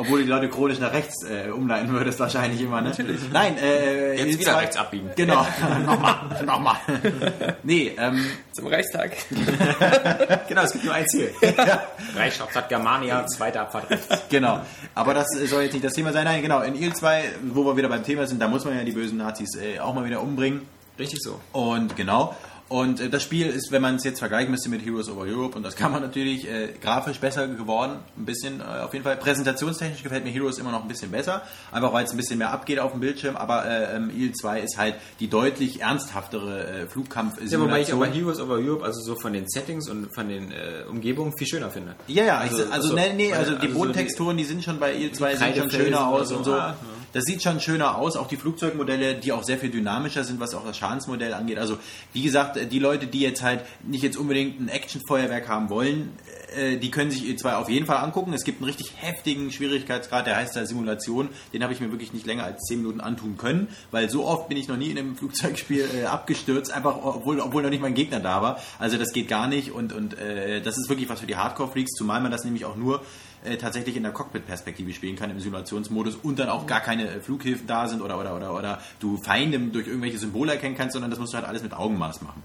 Obwohl 0.00 0.20
du 0.20 0.26
die 0.26 0.30
Leute 0.30 0.48
chronisch 0.48 0.78
nach 0.78 0.92
rechts 0.92 1.24
äh, 1.28 1.50
umleiten 1.50 1.90
würdest, 1.90 2.20
wahrscheinlich 2.20 2.60
immer, 2.60 2.80
ne? 2.80 2.90
Natürlich. 2.90 3.20
Nein, 3.32 3.56
äh, 3.58 4.14
Jetzt 4.14 4.38
wieder 4.38 4.52
zwei- 4.52 4.58
rechts 4.60 4.76
abbiegen. 4.76 5.10
Genau. 5.16 5.44
nochmal, 5.84 6.14
nochmal. 6.46 6.76
Nee, 7.64 7.96
ähm, 7.98 8.24
Zum 8.52 8.68
Reichstag. 8.68 9.10
Genau, 10.48 10.62
es 10.62 10.72
gibt 10.72 10.84
nur 10.84 10.94
ein 10.94 11.06
Ziel. 11.08 11.32
Reichshauptstadt 12.14 12.68
Germania, 12.68 13.26
zweite 13.26 13.60
Abfahrt 13.60 13.90
rechts. 13.90 14.06
genau. 14.28 14.60
Aber 14.94 15.14
das 15.14 15.26
soll 15.46 15.62
jetzt 15.64 15.72
nicht 15.72 15.84
das 15.84 15.92
Thema 15.94 16.12
sein. 16.12 16.24
Nein, 16.24 16.42
genau. 16.42 16.60
In 16.62 16.74
Il 16.76 16.94
2, 16.94 17.22
wo 17.52 17.64
wir 17.64 17.76
wieder 17.76 17.88
beim 17.88 18.04
Thema 18.04 18.26
sind, 18.28 18.40
da 18.40 18.46
muss 18.48 18.64
man 18.64 18.76
ja 18.76 18.84
die 18.84 18.92
bösen 18.92 19.18
Nazis 19.18 19.56
äh, 19.56 19.80
auch 19.80 19.94
mal 19.94 20.04
wieder 20.04 20.20
umbringen. 20.22 20.62
Richtig 20.98 21.18
so. 21.22 21.40
Und 21.52 21.96
genau. 21.96 22.36
Und 22.68 23.00
äh, 23.00 23.08
das 23.08 23.22
Spiel 23.22 23.46
ist, 23.46 23.72
wenn 23.72 23.80
man 23.80 23.96
es 23.96 24.04
jetzt 24.04 24.18
vergleichen 24.18 24.50
müsste 24.50 24.68
mit 24.68 24.84
Heroes 24.84 25.08
Over 25.08 25.22
Europe, 25.22 25.56
und 25.56 25.62
das 25.62 25.74
kann 25.74 25.90
man 25.90 26.02
natürlich, 26.02 26.46
äh, 26.46 26.68
grafisch 26.80 27.18
besser 27.18 27.48
geworden, 27.48 27.96
ein 28.18 28.26
bisschen 28.26 28.60
äh, 28.60 28.64
auf 28.82 28.92
jeden 28.92 29.04
Fall. 29.04 29.16
Präsentationstechnisch 29.16 30.02
gefällt 30.02 30.24
mir 30.24 30.30
Heroes 30.30 30.58
immer 30.58 30.70
noch 30.70 30.82
ein 30.82 30.88
bisschen 30.88 31.10
besser, 31.10 31.42
einfach 31.72 31.92
weil 31.94 32.04
es 32.04 32.10
ein 32.10 32.18
bisschen 32.18 32.38
mehr 32.38 32.50
abgeht 32.52 32.78
auf 32.78 32.92
dem 32.92 33.00
Bildschirm, 33.00 33.36
aber 33.36 33.64
äh, 33.64 33.96
ähm, 33.96 34.10
Il 34.14 34.32
2 34.34 34.60
ist 34.60 34.76
halt 34.76 34.96
die 35.18 35.28
deutlich 35.28 35.80
ernsthaftere 35.80 36.82
äh, 36.82 36.86
flugkampf 36.86 37.40
Ja, 37.42 37.58
wobei 37.58 37.80
ich 37.80 37.92
aber 37.92 38.06
Heroes 38.06 38.38
Over 38.38 38.54
Europe, 38.56 38.84
also 38.84 39.00
so 39.00 39.16
von 39.16 39.32
den 39.32 39.48
Settings 39.48 39.88
und 39.88 40.12
von 40.14 40.28
den 40.28 40.52
äh, 40.52 40.84
Umgebungen 40.90 41.32
viel 41.38 41.46
schöner 41.46 41.70
finde. 41.70 41.94
Ja, 42.06 42.24
ja, 42.24 42.38
Also- 42.38 42.56
also, 42.58 42.72
also, 42.72 42.74
also- 42.74 42.94
nee, 42.96 43.12
nee, 43.28 43.32
also 43.32 43.52
die 43.52 43.56
also 43.60 43.72
so 43.72 43.78
Bodentexturen, 43.78 44.36
die 44.36 44.44
sind 44.44 44.62
schon 44.62 44.78
bei 44.78 44.94
Il 44.94 45.12
2 45.12 45.36
sehen 45.36 45.54
schon 45.56 45.70
schöner 45.70 46.06
aus 46.06 46.32
und 46.32 46.44
so. 46.44 46.52
Ah, 46.52 46.68
ja. 46.68 46.76
Das 47.12 47.24
sieht 47.24 47.42
schon 47.42 47.60
schöner 47.60 47.96
aus, 47.96 48.16
auch 48.16 48.28
die 48.28 48.36
Flugzeugmodelle, 48.36 49.14
die 49.14 49.32
auch 49.32 49.42
sehr 49.42 49.58
viel 49.58 49.70
dynamischer 49.70 50.24
sind, 50.24 50.40
was 50.40 50.54
auch 50.54 50.64
das 50.64 50.76
Schadensmodell 50.76 51.32
angeht. 51.34 51.58
Also, 51.58 51.78
wie 52.12 52.22
gesagt, 52.22 52.58
die 52.70 52.78
Leute, 52.78 53.06
die 53.06 53.20
jetzt 53.20 53.42
halt 53.42 53.64
nicht 53.82 54.02
jetzt 54.02 54.16
unbedingt 54.16 54.60
ein 54.60 54.68
Actionfeuerwerk 54.68 55.48
haben 55.48 55.70
wollen, 55.70 56.12
die 56.80 56.90
können 56.90 57.10
sich 57.10 57.24
E2 57.24 57.56
auf 57.56 57.68
jeden 57.68 57.86
Fall 57.86 57.98
angucken. 57.98 58.32
Es 58.32 58.44
gibt 58.44 58.60
einen 58.60 58.66
richtig 58.66 58.92
heftigen 58.96 59.50
Schwierigkeitsgrad, 59.50 60.26
der 60.26 60.36
heißt 60.36 60.56
da 60.56 60.64
Simulation. 60.64 61.28
Den 61.52 61.62
habe 61.62 61.72
ich 61.72 61.80
mir 61.80 61.90
wirklich 61.90 62.12
nicht 62.12 62.26
länger 62.26 62.44
als 62.44 62.62
10 62.64 62.78
Minuten 62.78 63.00
antun 63.00 63.36
können, 63.36 63.68
weil 63.90 64.08
so 64.08 64.24
oft 64.24 64.48
bin 64.48 64.56
ich 64.56 64.68
noch 64.68 64.76
nie 64.76 64.90
in 64.90 64.98
einem 64.98 65.16
Flugzeugspiel 65.28 65.88
äh, 65.94 66.04
abgestürzt, 66.04 66.72
einfach 66.72 66.96
obwohl, 67.02 67.40
obwohl 67.40 67.62
noch 67.62 67.70
nicht 67.70 67.82
mein 67.82 67.94
Gegner 67.94 68.20
da 68.20 68.42
war. 68.42 68.60
Also 68.78 68.96
das 68.96 69.12
geht 69.12 69.28
gar 69.28 69.46
nicht 69.48 69.72
und, 69.72 69.92
und 69.92 70.18
äh, 70.18 70.60
das 70.60 70.78
ist 70.78 70.88
wirklich 70.88 71.08
was 71.08 71.20
für 71.20 71.26
die 71.26 71.36
Hardcore-Freaks, 71.36 71.92
zumal 71.92 72.20
man 72.20 72.32
das 72.32 72.44
nämlich 72.44 72.64
auch 72.64 72.76
nur 72.76 73.02
äh, 73.44 73.56
tatsächlich 73.56 73.96
in 73.96 74.02
der 74.02 74.12
Cockpit-Perspektive 74.12 74.92
spielen 74.92 75.16
kann 75.16 75.30
im 75.30 75.40
Simulationsmodus 75.40 76.16
und 76.16 76.38
dann 76.38 76.48
auch 76.48 76.66
gar 76.66 76.80
keine 76.80 77.08
äh, 77.08 77.20
Flughilfen 77.20 77.66
da 77.66 77.88
sind 77.88 78.02
oder, 78.02 78.18
oder, 78.18 78.36
oder, 78.36 78.54
oder 78.54 78.80
du 79.00 79.16
Feinde 79.16 79.58
durch 79.58 79.86
irgendwelche 79.86 80.18
Symbole 80.18 80.52
erkennen 80.52 80.76
kannst, 80.76 80.94
sondern 80.94 81.10
das 81.10 81.20
musst 81.20 81.32
du 81.32 81.36
halt 81.36 81.46
alles 81.46 81.62
mit 81.62 81.72
Augenmaß 81.72 82.22
machen. 82.22 82.42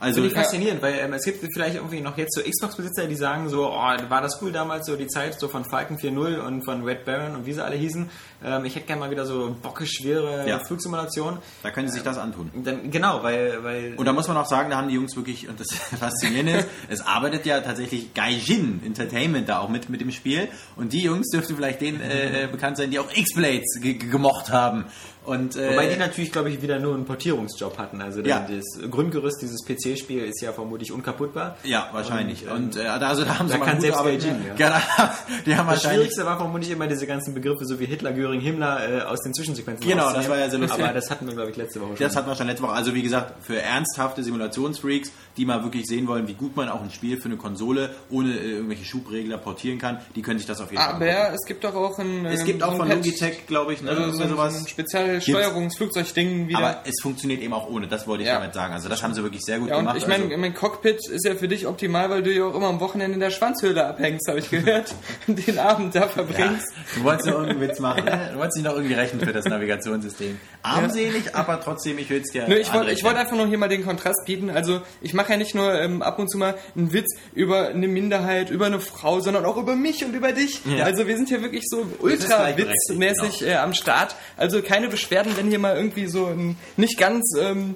Also 0.00 0.20
Finde 0.22 0.28
ich 0.28 0.34
faszinierend, 0.34 0.80
weil 0.80 0.94
ähm, 1.00 1.12
es 1.12 1.24
gibt 1.24 1.44
vielleicht 1.52 1.74
irgendwie 1.74 2.00
noch 2.00 2.16
jetzt 2.16 2.34
so 2.34 2.40
Xbox-Besitzer, 2.40 3.06
die 3.06 3.16
sagen 3.16 3.48
so, 3.48 3.68
oh, 3.68 3.72
war 4.08 4.20
das 4.22 4.40
cool 4.40 4.52
damals, 4.52 4.86
so 4.86 4.94
die 4.94 5.08
Zeit 5.08 5.38
so 5.40 5.48
von 5.48 5.64
Falcon 5.64 5.98
4.0 5.98 6.38
und 6.38 6.64
von 6.64 6.84
Red 6.84 7.04
Baron 7.04 7.34
und 7.34 7.46
wie 7.46 7.52
sie 7.52 7.64
alle 7.64 7.74
hießen. 7.74 8.08
Ähm, 8.44 8.64
ich 8.64 8.76
hätte 8.76 8.86
gerne 8.86 9.00
mal 9.00 9.10
wieder 9.10 9.26
so 9.26 9.56
bockeschwere 9.60 10.48
Ja. 10.48 10.60
Flugsimulation. 10.60 11.38
da 11.64 11.70
können 11.72 11.88
sie 11.88 11.94
sich 11.94 12.02
das 12.04 12.16
antun. 12.18 12.50
Dann, 12.62 12.90
genau, 12.92 13.24
weil, 13.24 13.64
weil 13.64 13.94
Und 13.96 14.06
da 14.06 14.12
muss 14.12 14.28
man 14.28 14.36
auch 14.36 14.46
sagen, 14.46 14.70
da 14.70 14.76
haben 14.76 14.88
die 14.88 14.94
Jungs 14.94 15.16
wirklich, 15.16 15.48
und 15.48 15.58
das 15.58 15.66
Faszinierende 15.98 16.58
ist, 16.58 16.68
es 16.88 17.00
arbeitet 17.06 17.44
ja 17.46 17.60
tatsächlich 17.60 18.14
Gaijin 18.14 18.80
Entertainment 18.84 19.48
da 19.48 19.58
auch 19.58 19.68
mit, 19.68 19.88
mit 19.90 20.00
dem 20.00 20.12
Spiel. 20.12 20.48
Und 20.76 20.92
die 20.92 21.02
Jungs 21.02 21.28
dürften 21.32 21.56
vielleicht 21.56 21.80
denen 21.80 22.00
äh, 22.00 22.44
äh, 22.44 22.46
bekannt 22.46 22.76
sein, 22.76 22.90
die 22.92 23.00
auch 23.00 23.10
X-Blades 23.12 23.80
ge 23.80 23.94
ge- 23.94 24.08
gemocht 24.10 24.50
haben. 24.52 24.84
Und, 25.28 25.56
äh, 25.56 25.70
Wobei 25.72 25.86
die 25.88 25.96
natürlich, 25.96 26.32
glaube 26.32 26.50
ich, 26.50 26.62
wieder 26.62 26.78
nur 26.78 26.94
einen 26.94 27.04
Portierungsjob 27.04 27.76
hatten. 27.78 28.00
Also 28.00 28.20
Ja. 28.22 28.46
das 28.48 28.64
Grundgerüst 28.90 29.42
dieses 29.42 29.64
PC-Spiel 29.64 30.24
ist 30.24 30.40
ja 30.40 30.52
vermutlich 30.52 30.90
unkaputtbar. 30.92 31.56
ja, 31.64 31.88
wahrscheinlich. 31.92 32.44
Und, 32.48 32.50
ähm, 32.50 32.56
Und, 32.64 32.76
äh, 32.76 32.84
da, 32.84 33.08
also 33.08 33.24
da 33.24 33.38
haben 33.38 33.48
da 33.48 33.54
sie 33.54 33.60
kann 33.60 33.80
selbst 33.80 33.98
Arbeit- 33.98 34.20
Gaijin, 34.22 34.36
ja. 34.48 34.54
Genau, 34.54 35.10
die 35.46 35.56
haben 35.56 35.68
Das 35.68 35.82
Schwierigste 35.82 36.24
war 36.24 36.36
vermutlich 36.38 36.70
immer 36.70 36.86
diese 36.86 37.06
ganzen 37.06 37.34
Begriffe, 37.34 37.64
so 37.66 37.78
wie 37.78 37.84
Hitler, 37.86 38.12
Göring, 38.12 38.40
Himmler 38.40 38.88
äh, 38.88 39.02
aus 39.02 39.20
den 39.20 39.34
Zwischensequenzen 39.34 39.86
Genau, 39.86 40.12
das 40.12 40.28
war 40.28 40.38
ja 40.38 40.48
sehr 40.48 40.58
lustig. 40.58 40.82
Aber 40.82 40.92
das 40.94 41.10
hatten 41.10 41.26
wir, 41.26 41.34
glaube 41.34 41.50
ich, 41.50 41.56
letzte 41.56 41.80
Woche 41.80 41.90
schon. 41.90 41.98
Das 42.06 42.16
hatten 42.16 42.28
wir 42.28 42.34
schon 42.34 42.46
letzte 42.46 42.62
Woche. 42.62 42.72
Also 42.72 42.94
wie 42.94 43.02
gesagt, 43.02 43.34
für 43.44 43.60
ernsthafte 43.60 44.22
Simulationsfreaks, 44.24 45.12
die 45.38 45.46
mal 45.46 45.62
wirklich 45.62 45.86
sehen 45.86 46.06
wollen, 46.06 46.28
wie 46.28 46.34
gut 46.34 46.54
man 46.56 46.68
auch 46.68 46.82
ein 46.82 46.90
Spiel 46.90 47.16
für 47.18 47.26
eine 47.26 47.36
Konsole 47.36 47.90
ohne 48.10 48.34
äh, 48.34 48.50
irgendwelche 48.56 48.84
Schubregler 48.84 49.38
portieren 49.38 49.78
kann, 49.78 50.00
die 50.14 50.20
können 50.22 50.38
sich 50.38 50.46
das 50.46 50.60
auf 50.60 50.70
jeden 50.70 50.82
Fall. 50.82 50.94
Aber 50.94 51.32
es 51.32 51.46
gibt 51.46 51.64
doch 51.64 51.74
auch 51.74 51.98
ein. 51.98 52.26
Es 52.26 52.40
ähm, 52.40 52.46
gibt 52.46 52.62
auch 52.62 52.72
so 52.72 52.78
von 52.78 52.90
ein 52.90 52.98
Patch, 53.00 53.06
Logitech, 53.06 53.46
glaube 53.46 53.72
ich, 53.72 53.82
ne, 53.82 53.90
Also 53.90 54.10
so, 54.12 54.22
ein- 54.24 54.28
sowas. 54.28 54.58
ein 54.58 54.66
Spezialsteuerungsflugzeugding 54.66 56.48
wieder. 56.48 56.58
Aber 56.58 56.82
es 56.84 56.94
funktioniert 57.02 57.40
eben 57.42 57.52
auch 57.52 57.68
ohne, 57.68 57.86
das 57.86 58.06
wollte 58.06 58.22
ich 58.24 58.28
Ja. 58.28 58.38
damit 58.38 58.54
sagen. 58.54 58.74
Also 58.74 58.88
das 58.88 59.02
haben 59.02 59.14
sie 59.14 59.22
wirklich 59.22 59.42
sehr 59.42 59.58
gut 59.58 59.68
ja, 59.68 59.76
und 59.76 59.82
gemacht. 59.82 59.96
ich 59.98 60.06
meine, 60.06 60.24
also, 60.24 60.36
mein 60.36 60.54
Cockpit 60.54 60.98
ist 61.08 61.24
ja 61.24 61.34
für 61.34 61.48
dich 61.48 61.66
optimal, 61.66 62.10
weil 62.10 62.22
du 62.22 62.32
ja 62.32 62.44
auch 62.44 62.54
immer 62.54 62.68
am 62.68 62.80
Wochenende 62.80 63.14
in 63.14 63.20
der 63.20 63.30
Schwanzhöhle 63.30 63.86
abhängst, 63.86 64.26
habe 64.28 64.38
ich 64.40 64.50
gehört, 64.50 64.94
und 65.26 65.46
den 65.46 65.58
Abend 65.58 65.94
da 65.94 66.00
ja, 66.00 66.08
verbringst. 66.08 66.66
du 66.96 67.04
wolltest 67.04 67.26
ja 67.28 67.32
irgendeinen 67.34 67.60
Witz 67.60 67.78
machen. 67.80 68.04
ne? 68.04 68.30
Du 68.32 68.38
wolltest 68.38 68.56
dich 68.58 68.64
noch 68.64 68.74
irgendwie 68.74 68.94
rechnen 68.94 69.20
für 69.20 69.32
das 69.32 69.44
Navigationssystem. 69.44 70.38
Armselig, 70.62 71.34
aber 71.34 71.60
trotzdem, 71.60 71.98
ich 71.98 72.10
will 72.10 72.20
es 72.20 72.30
dir 72.32 72.46
Nö, 72.48 72.56
ich 72.56 72.72
wollte 72.72 73.02
wollte 73.04 73.18
einfach 73.20 73.36
nur 73.36 73.46
hier 73.46 73.58
mal 73.58 73.68
den 73.68 73.84
Kontrast 73.84 74.24
bieten. 74.26 74.50
Also 74.50 74.80
ich 75.00 75.14
mache 75.14 75.27
ja 75.28 75.36
nicht 75.36 75.54
nur 75.54 75.72
ähm, 75.80 76.02
ab 76.02 76.18
und 76.18 76.30
zu 76.30 76.38
mal 76.38 76.56
einen 76.76 76.92
Witz 76.92 77.16
über 77.34 77.68
eine 77.68 77.88
Minderheit, 77.88 78.50
über 78.50 78.66
eine 78.66 78.80
Frau, 78.80 79.20
sondern 79.20 79.44
auch 79.44 79.56
über 79.56 79.76
mich 79.76 80.04
und 80.04 80.14
über 80.14 80.32
dich. 80.32 80.60
Ja. 80.64 80.84
Also 80.84 81.06
wir 81.06 81.16
sind 81.16 81.28
hier 81.28 81.42
wirklich 81.42 81.64
so 81.66 81.86
ultra 82.00 82.56
witzmäßig 82.56 83.40
genau. 83.40 83.52
äh, 83.52 83.56
am 83.56 83.74
Start. 83.74 84.16
Also 84.36 84.62
keine 84.62 84.88
Beschwerden, 84.88 85.36
wenn 85.36 85.48
hier 85.48 85.58
mal 85.58 85.76
irgendwie 85.76 86.06
so 86.06 86.26
ein 86.26 86.56
nicht 86.76 86.98
ganz 86.98 87.24
ähm, 87.38 87.74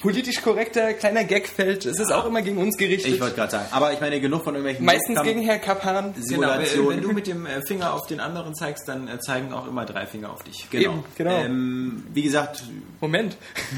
politisch 0.00 0.42
korrekter 0.42 0.92
kleiner 0.94 1.24
Gag 1.24 1.48
fällt. 1.48 1.86
Es 1.86 1.98
ist 1.98 2.12
auch 2.12 2.26
immer 2.26 2.42
gegen 2.42 2.58
uns 2.58 2.76
gerichtet. 2.76 3.14
Ich 3.14 3.20
wollte 3.20 3.36
gerade 3.36 3.52
sagen. 3.52 3.66
Aber 3.70 3.92
ich 3.92 4.00
meine, 4.00 4.20
genug 4.20 4.44
von 4.44 4.54
irgendwelchen 4.54 4.84
Meistens 4.84 5.16
Kampf- 5.16 5.28
gegen 5.28 5.42
Herr 5.42 5.58
Kappan. 5.58 6.12
Genau, 6.12 6.16
wenn, 6.16 6.22
Simulationen. 6.24 6.90
wenn 6.90 7.02
du 7.02 7.12
mit 7.12 7.26
dem 7.26 7.46
äh, 7.46 7.62
Finger 7.66 7.94
auf 7.94 8.06
den 8.06 8.20
anderen 8.20 8.54
zeigst, 8.54 8.86
dann 8.88 9.08
äh, 9.08 9.18
zeigen 9.18 9.52
auch 9.52 9.66
immer 9.66 9.84
drei 9.84 10.06
Finger 10.06 10.30
auf 10.32 10.42
dich. 10.42 10.68
Genau. 10.70 10.92
Eben, 10.92 11.04
genau. 11.16 11.38
Ähm, 11.38 12.04
wie 12.12 12.22
gesagt, 12.22 12.64
Moment. 13.00 13.36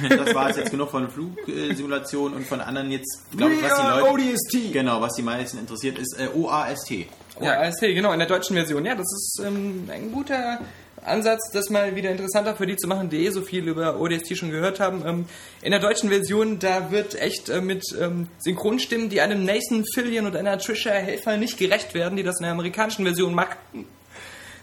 das 0.09 0.35
war 0.35 0.51
es 0.51 0.57
jetzt 0.57 0.71
genug 0.71 0.91
von 0.91 1.09
Flugsimulationen 1.09 2.37
und 2.37 2.47
von 2.47 2.61
anderen 2.61 2.91
jetzt, 2.91 3.31
glaube 3.37 3.55
ich, 3.55 3.62
was 3.62 3.75
die 3.75 3.87
Leute... 3.87 4.33
ODST. 4.33 4.73
Genau, 4.73 5.01
was 5.01 5.14
die 5.14 5.23
meisten 5.23 5.59
interessiert, 5.59 5.99
ist 5.99 6.19
äh, 6.19 6.29
OAST. 6.37 6.93
Ja, 7.41 7.61
AST, 7.61 7.81
genau, 7.83 8.12
in 8.12 8.19
der 8.19 8.29
deutschen 8.29 8.57
Version. 8.57 8.85
Ja, 8.85 8.95
das 8.95 9.07
ist 9.12 9.43
ähm, 9.45 9.89
ein 9.93 10.11
guter 10.11 10.59
Ansatz, 11.07 11.50
das 11.52 11.70
mal 11.70 11.94
wieder 11.94 12.11
interessanter 12.11 12.57
für 12.57 12.66
die 12.66 12.76
zu 12.76 12.88
machen, 12.88 13.11
die 13.11 13.24
eh 13.26 13.30
so 13.30 13.42
viel 13.42 13.68
über 13.68 14.00
ODST 14.00 14.36
schon 14.36 14.50
gehört 14.50 14.80
haben. 14.80 15.04
Ähm, 15.07 15.24
in 15.62 15.70
der 15.70 15.80
deutschen 15.80 16.11
Version, 16.11 16.59
da 16.59 16.90
wird 16.90 17.20
echt 17.20 17.48
äh, 17.48 17.61
mit 17.61 17.84
ähm, 18.00 18.28
Synchronstimmen, 18.38 19.09
die 19.09 19.20
einem 19.20 19.44
Nathan 19.44 19.84
Fillion 19.94 20.26
und 20.26 20.36
einer 20.36 20.59
Trisha 20.59 20.90
Helfer 20.90 21.36
nicht 21.36 21.59
gerecht 21.59 21.94
werden, 21.94 22.16
die 22.16 22.22
das 22.22 22.38
in 22.38 22.44
der 22.44 22.52
amerikanischen 22.52 23.04
Version 23.04 23.34
machen. 23.34 23.57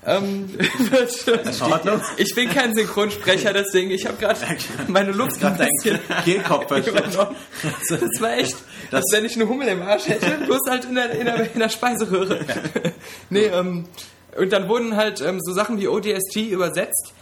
Ähm, 0.06 0.50
ich 2.18 2.36
bin 2.36 2.50
kein 2.50 2.76
Synchronsprecher, 2.76 3.54
deswegen 3.54 3.90
ich 3.92 4.06
habe 4.06 4.18
gerade 4.18 4.38
meine 4.88 5.12
Luft 5.12 5.44
ein 5.44 5.58
bisschen 5.58 6.00
Kehlkopf 6.26 6.68
versteckt. 6.68 6.98
übernommen. 6.98 7.36
Das 7.90 8.22
war 8.22 8.38
echt, 8.38 8.58
als 8.92 9.10
wenn 9.14 9.24
ich 9.24 9.36
eine 9.36 9.48
Hummel 9.48 9.70
im 9.70 9.82
Arsch 9.82 10.08
hätte, 10.08 10.46
bloß 10.46 10.62
halt 10.70 10.86
in 10.86 10.96
der, 10.96 11.12
in 11.12 11.26
der, 11.26 11.54
in 11.54 11.60
der 11.60 11.70
Speiseröhre. 11.70 12.40
nee, 13.30 13.46
ähm, 13.46 13.86
und 14.38 14.52
dann 14.52 14.68
wurden 14.70 14.96
halt 14.96 15.22
ähm, 15.22 15.40
so 15.42 15.54
Sachen 15.54 15.80
wie 15.80 15.88
ODST 15.88 16.36
übersetzt, 16.38 17.14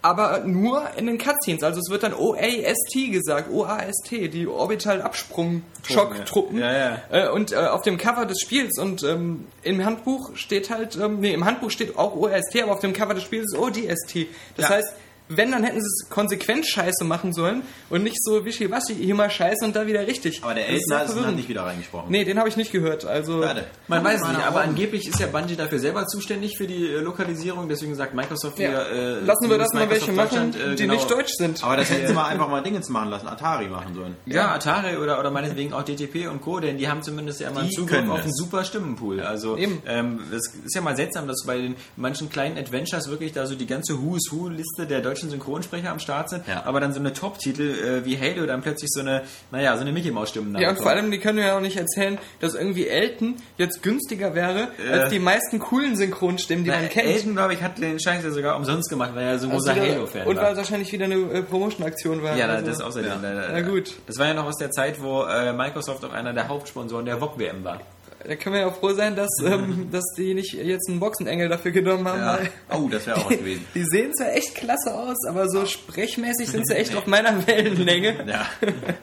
aber 0.00 0.40
nur 0.44 0.82
in 0.96 1.06
den 1.06 1.18
Cutscenes. 1.18 1.62
Also 1.62 1.80
es 1.80 1.90
wird 1.90 2.04
dann 2.04 2.14
OAST 2.14 2.94
gesagt, 3.10 3.50
OAST, 3.52 4.10
die 4.10 4.46
Orbital 4.46 5.02
Absprung 5.02 5.62
Schocktruppen. 5.82 6.58
Ja, 6.58 6.72
ja. 6.72 6.98
Äh, 7.10 7.28
und 7.30 7.52
äh, 7.52 7.56
auf 7.56 7.82
dem 7.82 7.98
Cover 7.98 8.24
des 8.24 8.38
Spiels 8.40 8.78
und 8.78 9.02
ähm, 9.02 9.46
im 9.62 9.84
Handbuch 9.84 10.36
steht 10.36 10.70
halt, 10.70 10.96
ähm, 10.96 11.18
nee, 11.20 11.32
im 11.32 11.44
Handbuch 11.44 11.70
steht 11.70 11.96
auch 11.98 12.14
OST, 12.14 12.62
aber 12.62 12.72
auf 12.72 12.80
dem 12.80 12.92
Cover 12.92 13.14
des 13.14 13.24
Spiels 13.24 13.52
ist 13.52 13.58
ODST. 13.58 14.28
Das 14.56 14.68
Ja. 14.68 14.76
heißt, 14.76 14.92
wenn, 15.28 15.52
dann 15.52 15.64
hätten 15.64 15.80
sie 15.80 15.86
es 15.86 16.08
konsequent 16.10 16.66
scheiße 16.66 17.04
machen 17.04 17.32
sollen 17.32 17.62
und 17.90 18.02
nicht 18.02 18.22
so 18.22 18.44
wischiwaschi 18.44 18.94
hier 18.94 19.14
mal 19.14 19.30
scheiße 19.30 19.64
und 19.64 19.76
da 19.76 19.86
wieder 19.86 20.06
richtig. 20.06 20.42
Aber 20.42 20.54
der 20.54 20.66
ist 20.68 20.82
Eltner 20.82 21.02
ist 21.04 21.06
verwirrend. 21.06 21.28
hat 21.28 21.36
nicht 21.36 21.48
wieder 21.48 21.62
reingesprochen. 21.64 22.10
Nee, 22.10 22.24
den 22.24 22.38
habe 22.38 22.48
ich 22.48 22.56
nicht 22.56 22.72
gehört. 22.72 23.04
Also 23.04 23.42
Schade. 23.42 23.66
Man 23.88 24.04
weiß 24.04 24.22
es 24.22 24.28
nicht, 24.28 24.46
aber 24.46 24.62
angeblich 24.62 25.06
ist 25.08 25.20
ja 25.20 25.26
Bungie 25.26 25.56
dafür 25.56 25.78
selber 25.78 26.06
zuständig 26.06 26.56
für 26.56 26.66
die 26.66 26.86
äh, 26.86 27.00
Lokalisierung, 27.00 27.68
deswegen 27.68 27.94
sagt 27.94 28.14
Microsoft 28.14 28.58
ja. 28.58 28.70
wieder, 28.70 28.90
äh, 28.90 29.20
lassen 29.20 29.50
wir 29.50 29.58
das 29.58 29.72
mal 29.72 29.90
welche 29.90 30.12
machen, 30.12 30.54
äh, 30.54 30.74
die 30.74 30.82
genau. 30.82 30.94
nicht 30.94 31.10
deutsch 31.10 31.32
sind. 31.36 31.62
Aber 31.62 31.76
das 31.76 31.90
hätten 31.90 32.06
sie 32.06 32.14
mal 32.14 32.26
einfach 32.26 32.48
mal 32.48 32.62
Dingens 32.62 32.88
machen 32.88 33.10
lassen, 33.10 33.28
Atari 33.28 33.66
machen 33.68 33.94
sollen. 33.94 34.16
Ja, 34.26 34.54
Atari 34.54 34.96
oder, 34.96 35.18
oder 35.18 35.30
meinetwegen 35.30 35.72
auch 35.72 35.82
DTP 35.82 36.28
und 36.30 36.40
Co., 36.40 36.60
denn 36.60 36.78
die 36.78 36.88
haben 36.88 37.02
zumindest 37.02 37.40
ja 37.40 37.50
mal 37.50 37.60
einen 37.60 37.68
Die 37.70 37.76
Zugriff 37.76 38.08
auf 38.08 38.22
einen 38.22 38.34
super 38.34 38.64
Stimmenpool. 38.64 39.20
Also 39.20 39.56
Eben. 39.56 39.82
ähm, 39.86 40.20
das 40.30 40.42
ist 40.64 40.74
ja 40.74 40.80
mal 40.80 40.96
seltsam, 40.96 41.28
dass 41.28 41.44
bei 41.46 41.58
den 41.58 41.76
manchen 41.96 42.30
kleinen 42.30 42.56
Adventures 42.56 43.08
wirklich 43.08 43.32
da 43.32 43.46
so 43.46 43.54
die 43.54 43.66
ganze 43.66 44.00
Who's 44.02 44.30
Who-Liste 44.30 44.86
der 44.86 45.00
deutschen 45.00 45.17
Synchronsprecher 45.26 45.90
am 45.90 45.98
Start 45.98 46.30
sind, 46.30 46.46
Ja. 46.46 46.62
aber 46.64 46.80
dann 46.80 46.92
so 46.92 47.00
eine 47.00 47.12
Top-Titel 47.12 47.62
äh, 48.02 48.04
wie 48.04 48.18
Halo 48.18 48.46
dann 48.46 48.62
plötzlich 48.62 48.90
so 48.92 49.00
eine, 49.00 49.22
naja, 49.50 49.74
so 49.76 49.82
eine 49.82 49.92
Mickey-Maus-Stimmen 49.92 50.56
Ja, 50.58 50.70
und 50.70 50.76
vor 50.76 50.90
allem, 50.90 51.10
die 51.10 51.18
können 51.18 51.38
ja 51.38 51.56
auch 51.56 51.60
nicht 51.60 51.76
erzählen, 51.76 52.18
dass 52.40 52.54
irgendwie 52.54 52.86
Elton 52.88 53.36
jetzt 53.56 53.82
günstiger 53.82 54.34
wäre 54.34 54.68
als 54.92 55.10
die 55.10 55.18
meisten 55.18 55.58
coolen 55.58 55.96
Synchronstimmen, 55.96 56.64
die 56.64 56.70
Na, 56.70 56.76
man 56.78 56.88
kennt. 56.88 57.06
Elton, 57.08 57.34
glaube 57.34 57.54
ich, 57.54 57.62
hat 57.62 57.78
den 57.78 57.98
Scheiß 58.00 58.22
ja 58.22 58.30
sogar 58.30 58.56
umsonst 58.56 58.88
gemacht, 58.90 59.10
weil 59.14 59.24
er 59.26 59.38
so 59.38 59.48
ein 59.48 59.52
Also 59.52 59.66
großer 59.70 59.82
wieder- 59.82 59.94
Halo-Fan 59.96 60.26
Und 60.26 60.36
weil 60.36 60.42
war. 60.44 60.50
es 60.52 60.58
wahrscheinlich 60.58 60.92
wieder 60.92 61.06
eine 61.06 61.14
äh, 61.16 61.42
Promotion-Aktion 61.42 62.22
war. 62.22 62.36
Ja, 62.36 62.46
also. 62.46 62.66
das 62.66 62.80
außerdem. 62.80 63.10
Ja. 63.22 63.48
Na 63.52 63.60
gut. 63.62 63.94
Das 64.06 64.18
war 64.18 64.26
ja 64.26 64.34
noch 64.34 64.46
aus 64.46 64.56
der 64.58 64.70
Zeit, 64.70 65.02
wo 65.02 65.24
äh, 65.24 65.52
Microsoft 65.52 66.04
auch 66.04 66.12
einer 66.12 66.32
der 66.32 66.48
Hauptsponsoren 66.48 67.04
der 67.06 67.18
VOG-WM 67.20 67.64
war. 67.64 67.80
Da 68.26 68.34
können 68.34 68.56
wir 68.56 68.62
ja 68.62 68.70
froh 68.70 68.92
sein, 68.94 69.14
dass, 69.14 69.28
ähm, 69.44 69.88
dass 69.92 70.04
die 70.16 70.34
nicht 70.34 70.52
jetzt 70.54 70.88
einen 70.88 70.98
Boxenengel 70.98 71.48
dafür 71.48 71.70
genommen 71.70 72.08
haben. 72.08 72.44
Ja. 72.70 72.76
Oh, 72.76 72.88
das 72.90 73.06
wäre 73.06 73.16
auch 73.18 73.30
was 73.30 73.38
gewesen. 73.38 73.64
Die 73.74 73.84
sehen 73.84 74.12
zwar 74.14 74.32
echt 74.34 74.54
klasse 74.56 74.92
aus, 74.94 75.16
aber 75.28 75.48
so 75.48 75.64
sprechmäßig 75.66 76.48
sind 76.48 76.66
sie 76.66 76.74
echt 76.74 76.96
auf 76.96 77.06
meiner 77.06 77.46
Wellenlänge. 77.46 78.16
Ja. 78.28 78.46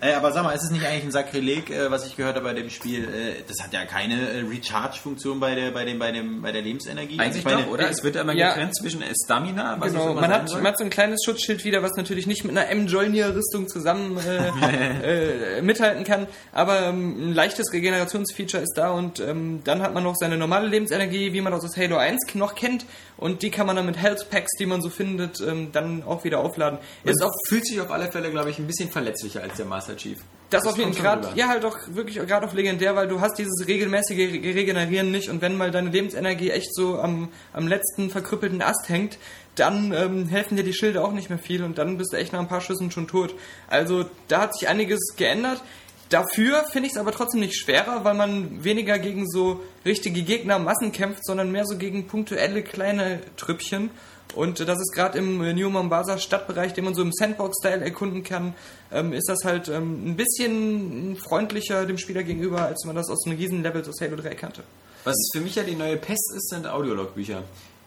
äh, 0.01 0.13
aber 0.13 0.31
sag 0.33 0.43
mal, 0.43 0.51
ist 0.53 0.63
es 0.63 0.71
nicht 0.71 0.85
eigentlich 0.85 1.05
ein 1.05 1.11
Sakrileg, 1.11 1.69
äh, 1.71 1.89
was 1.89 2.05
ich 2.05 2.15
gehört 2.17 2.35
habe 2.35 2.45
bei 2.45 2.53
dem 2.53 2.69
Spiel? 2.69 3.05
Äh, 3.05 3.43
das 3.47 3.63
hat 3.63 3.73
ja 3.73 3.85
keine 3.85 4.15
äh, 4.29 4.41
Recharge-Funktion 4.41 5.39
bei 5.39 5.55
der, 5.55 5.71
bei, 5.71 5.85
dem, 5.85 5.97
bei, 5.97 6.11
dem, 6.11 6.41
bei 6.41 6.51
der 6.51 6.61
Lebensenergie. 6.61 7.17
Eigentlich 7.19 7.27
Also 7.27 7.39
ich 7.39 7.45
meine, 7.45 7.63
doch, 7.63 7.71
oder? 7.71 7.89
Es 7.89 8.03
wird 8.03 8.15
ja 8.15 8.21
immer 8.21 8.33
Ja. 8.33 8.49
getrennt 8.49 8.75
zwischen 8.75 9.01
Stamina, 9.23 9.77
was 9.79 9.91
Genau, 9.93 10.13
man 10.13 10.29
hat, 10.31 10.51
man 10.51 10.67
hat 10.67 10.77
so 10.77 10.83
ein 10.83 10.89
kleines 10.89 11.23
Schutzschild 11.25 11.63
wieder, 11.63 11.81
was 11.81 11.91
natürlich 11.95 12.27
nicht 12.27 12.43
mit 12.43 12.55
einer 12.57 12.69
M-Jolnir-Rüstung 12.69 13.67
zusammen 13.67 14.17
äh, 14.17 15.57
äh, 15.57 15.61
mithalten 15.61 16.03
kann, 16.03 16.27
aber 16.51 16.81
ähm, 16.87 17.29
ein 17.29 17.33
leichtes 17.33 17.71
Regenerationsfeature 17.73 18.61
ist 18.61 18.73
da 18.75 18.91
und 18.91 19.04
ähm, 19.19 19.61
dann 19.63 19.81
hat 19.81 19.93
man 19.93 20.03
noch 20.03 20.15
seine 20.15 20.37
normale 20.37 20.67
Lebensenergie, 20.67 21.33
wie 21.33 21.41
man 21.41 21.51
das 21.53 21.63
aus 21.63 21.77
Halo 21.77 21.97
1 21.97 22.33
noch 22.35 22.55
kennt 22.55 22.85
und 23.17 23.41
die 23.41 23.49
kann 23.51 23.65
man 23.67 23.75
dann 23.75 23.85
mit 23.85 23.97
Health 23.97 24.29
Packs, 24.29 24.51
die 24.59 24.65
man 24.65 24.81
so 24.81 24.89
findet, 24.89 25.39
ähm, 25.41 25.71
dann 25.71 26.03
auch 26.03 26.23
wieder 26.23 26.39
aufladen. 26.39 26.79
Es 27.03 27.21
auch 27.21 27.31
fühlt 27.47 27.65
sich 27.65 27.79
auf 27.81 27.91
alle 27.91 28.11
Fälle, 28.11 28.31
glaube 28.31 28.49
ich, 28.49 28.59
ein 28.59 28.67
bisschen 28.67 28.89
verletzlicher 28.91 29.41
als 29.43 29.55
der 29.57 29.65
Master 29.65 29.95
Chief. 29.95 30.17
Das, 30.49 30.65
auf 30.67 30.77
jeden 30.77 30.93
Fall, 30.93 31.21
ja 31.35 31.47
halt 31.47 31.65
auch 31.65 31.77
wirklich 31.87 32.15
gerade 32.17 32.45
auf 32.45 32.53
legendär, 32.53 32.95
weil 32.95 33.07
du 33.07 33.19
hast 33.19 33.37
dieses 33.39 33.67
regelmäßige 33.67 34.17
Re- 34.17 34.55
Regenerieren 34.55 35.09
nicht 35.11 35.29
und 35.29 35.41
wenn 35.41 35.57
mal 35.57 35.71
deine 35.71 35.89
Lebensenergie 35.89 36.51
echt 36.51 36.73
so 36.75 36.99
am, 36.99 37.29
am 37.53 37.67
letzten 37.67 38.09
verkrüppelten 38.11 38.61
Ast 38.61 38.87
hängt, 38.87 39.17
dann 39.55 39.91
ähm, 39.93 40.27
helfen 40.27 40.55
dir 40.57 40.63
die 40.63 40.73
Schilde 40.73 41.01
auch 41.03 41.13
nicht 41.13 41.29
mehr 41.29 41.39
viel 41.39 41.63
und 41.63 41.77
dann 41.77 41.97
bist 41.97 42.13
du 42.13 42.17
echt 42.17 42.33
nach 42.33 42.39
ein 42.41 42.47
paar 42.47 42.61
Schüssen 42.61 42.91
schon 42.91 43.07
tot. 43.07 43.33
Also 43.67 44.05
da 44.27 44.41
hat 44.41 44.53
sich 44.57 44.67
einiges 44.67 44.99
geändert. 45.17 45.61
Dafür 46.09 46.65
finde 46.71 46.87
ich 46.87 46.93
es 46.93 46.99
aber 46.99 47.11
trotzdem 47.11 47.39
nicht 47.39 47.57
schwerer, 47.57 48.03
weil 48.03 48.13
man 48.13 48.63
weniger 48.63 48.99
gegen 48.99 49.27
so 49.27 49.61
richtige 49.85 50.21
Gegner 50.21 50.59
Massen 50.59 50.91
kämpft, 50.91 51.25
sondern 51.25 51.51
mehr 51.51 51.65
so 51.65 51.77
gegen 51.77 52.07
punktuelle 52.07 52.61
kleine 52.61 53.21
Trüppchen. 53.37 53.89
Und 54.35 54.59
äh, 54.59 54.65
das 54.65 54.79
ist 54.79 54.93
gerade 54.93 55.17
im 55.17 55.43
äh, 55.43 55.53
New 55.53 55.69
Mombasa 55.69 56.17
Stadtbereich, 56.17 56.73
den 56.73 56.85
man 56.85 56.93
so 56.93 57.01
im 57.01 57.11
Sandbox-Style 57.11 57.83
erkunden 57.83 58.23
kann, 58.23 58.53
ähm, 58.91 59.13
ist 59.13 59.29
das 59.29 59.43
halt 59.43 59.67
ähm, 59.69 60.09
ein 60.09 60.15
bisschen 60.15 61.15
freundlicher 61.17 61.85
dem 61.85 61.97
Spieler 61.97 62.23
gegenüber, 62.23 62.63
als 62.63 62.85
man 62.85 62.95
das 62.95 63.09
aus 63.09 63.23
den 63.23 63.33
Riesenlevels 63.33 63.87
aus 63.89 64.01
Halo 64.01 64.15
3 64.15 64.35
kannte. 64.35 64.63
Was 65.05 65.15
für 65.33 65.41
mich 65.41 65.55
ja 65.55 65.63
die 65.63 65.75
neue 65.75 65.97
Pest 65.97 66.33
ist, 66.35 66.49
sind 66.49 66.67
Audiologbücher. 66.67 67.43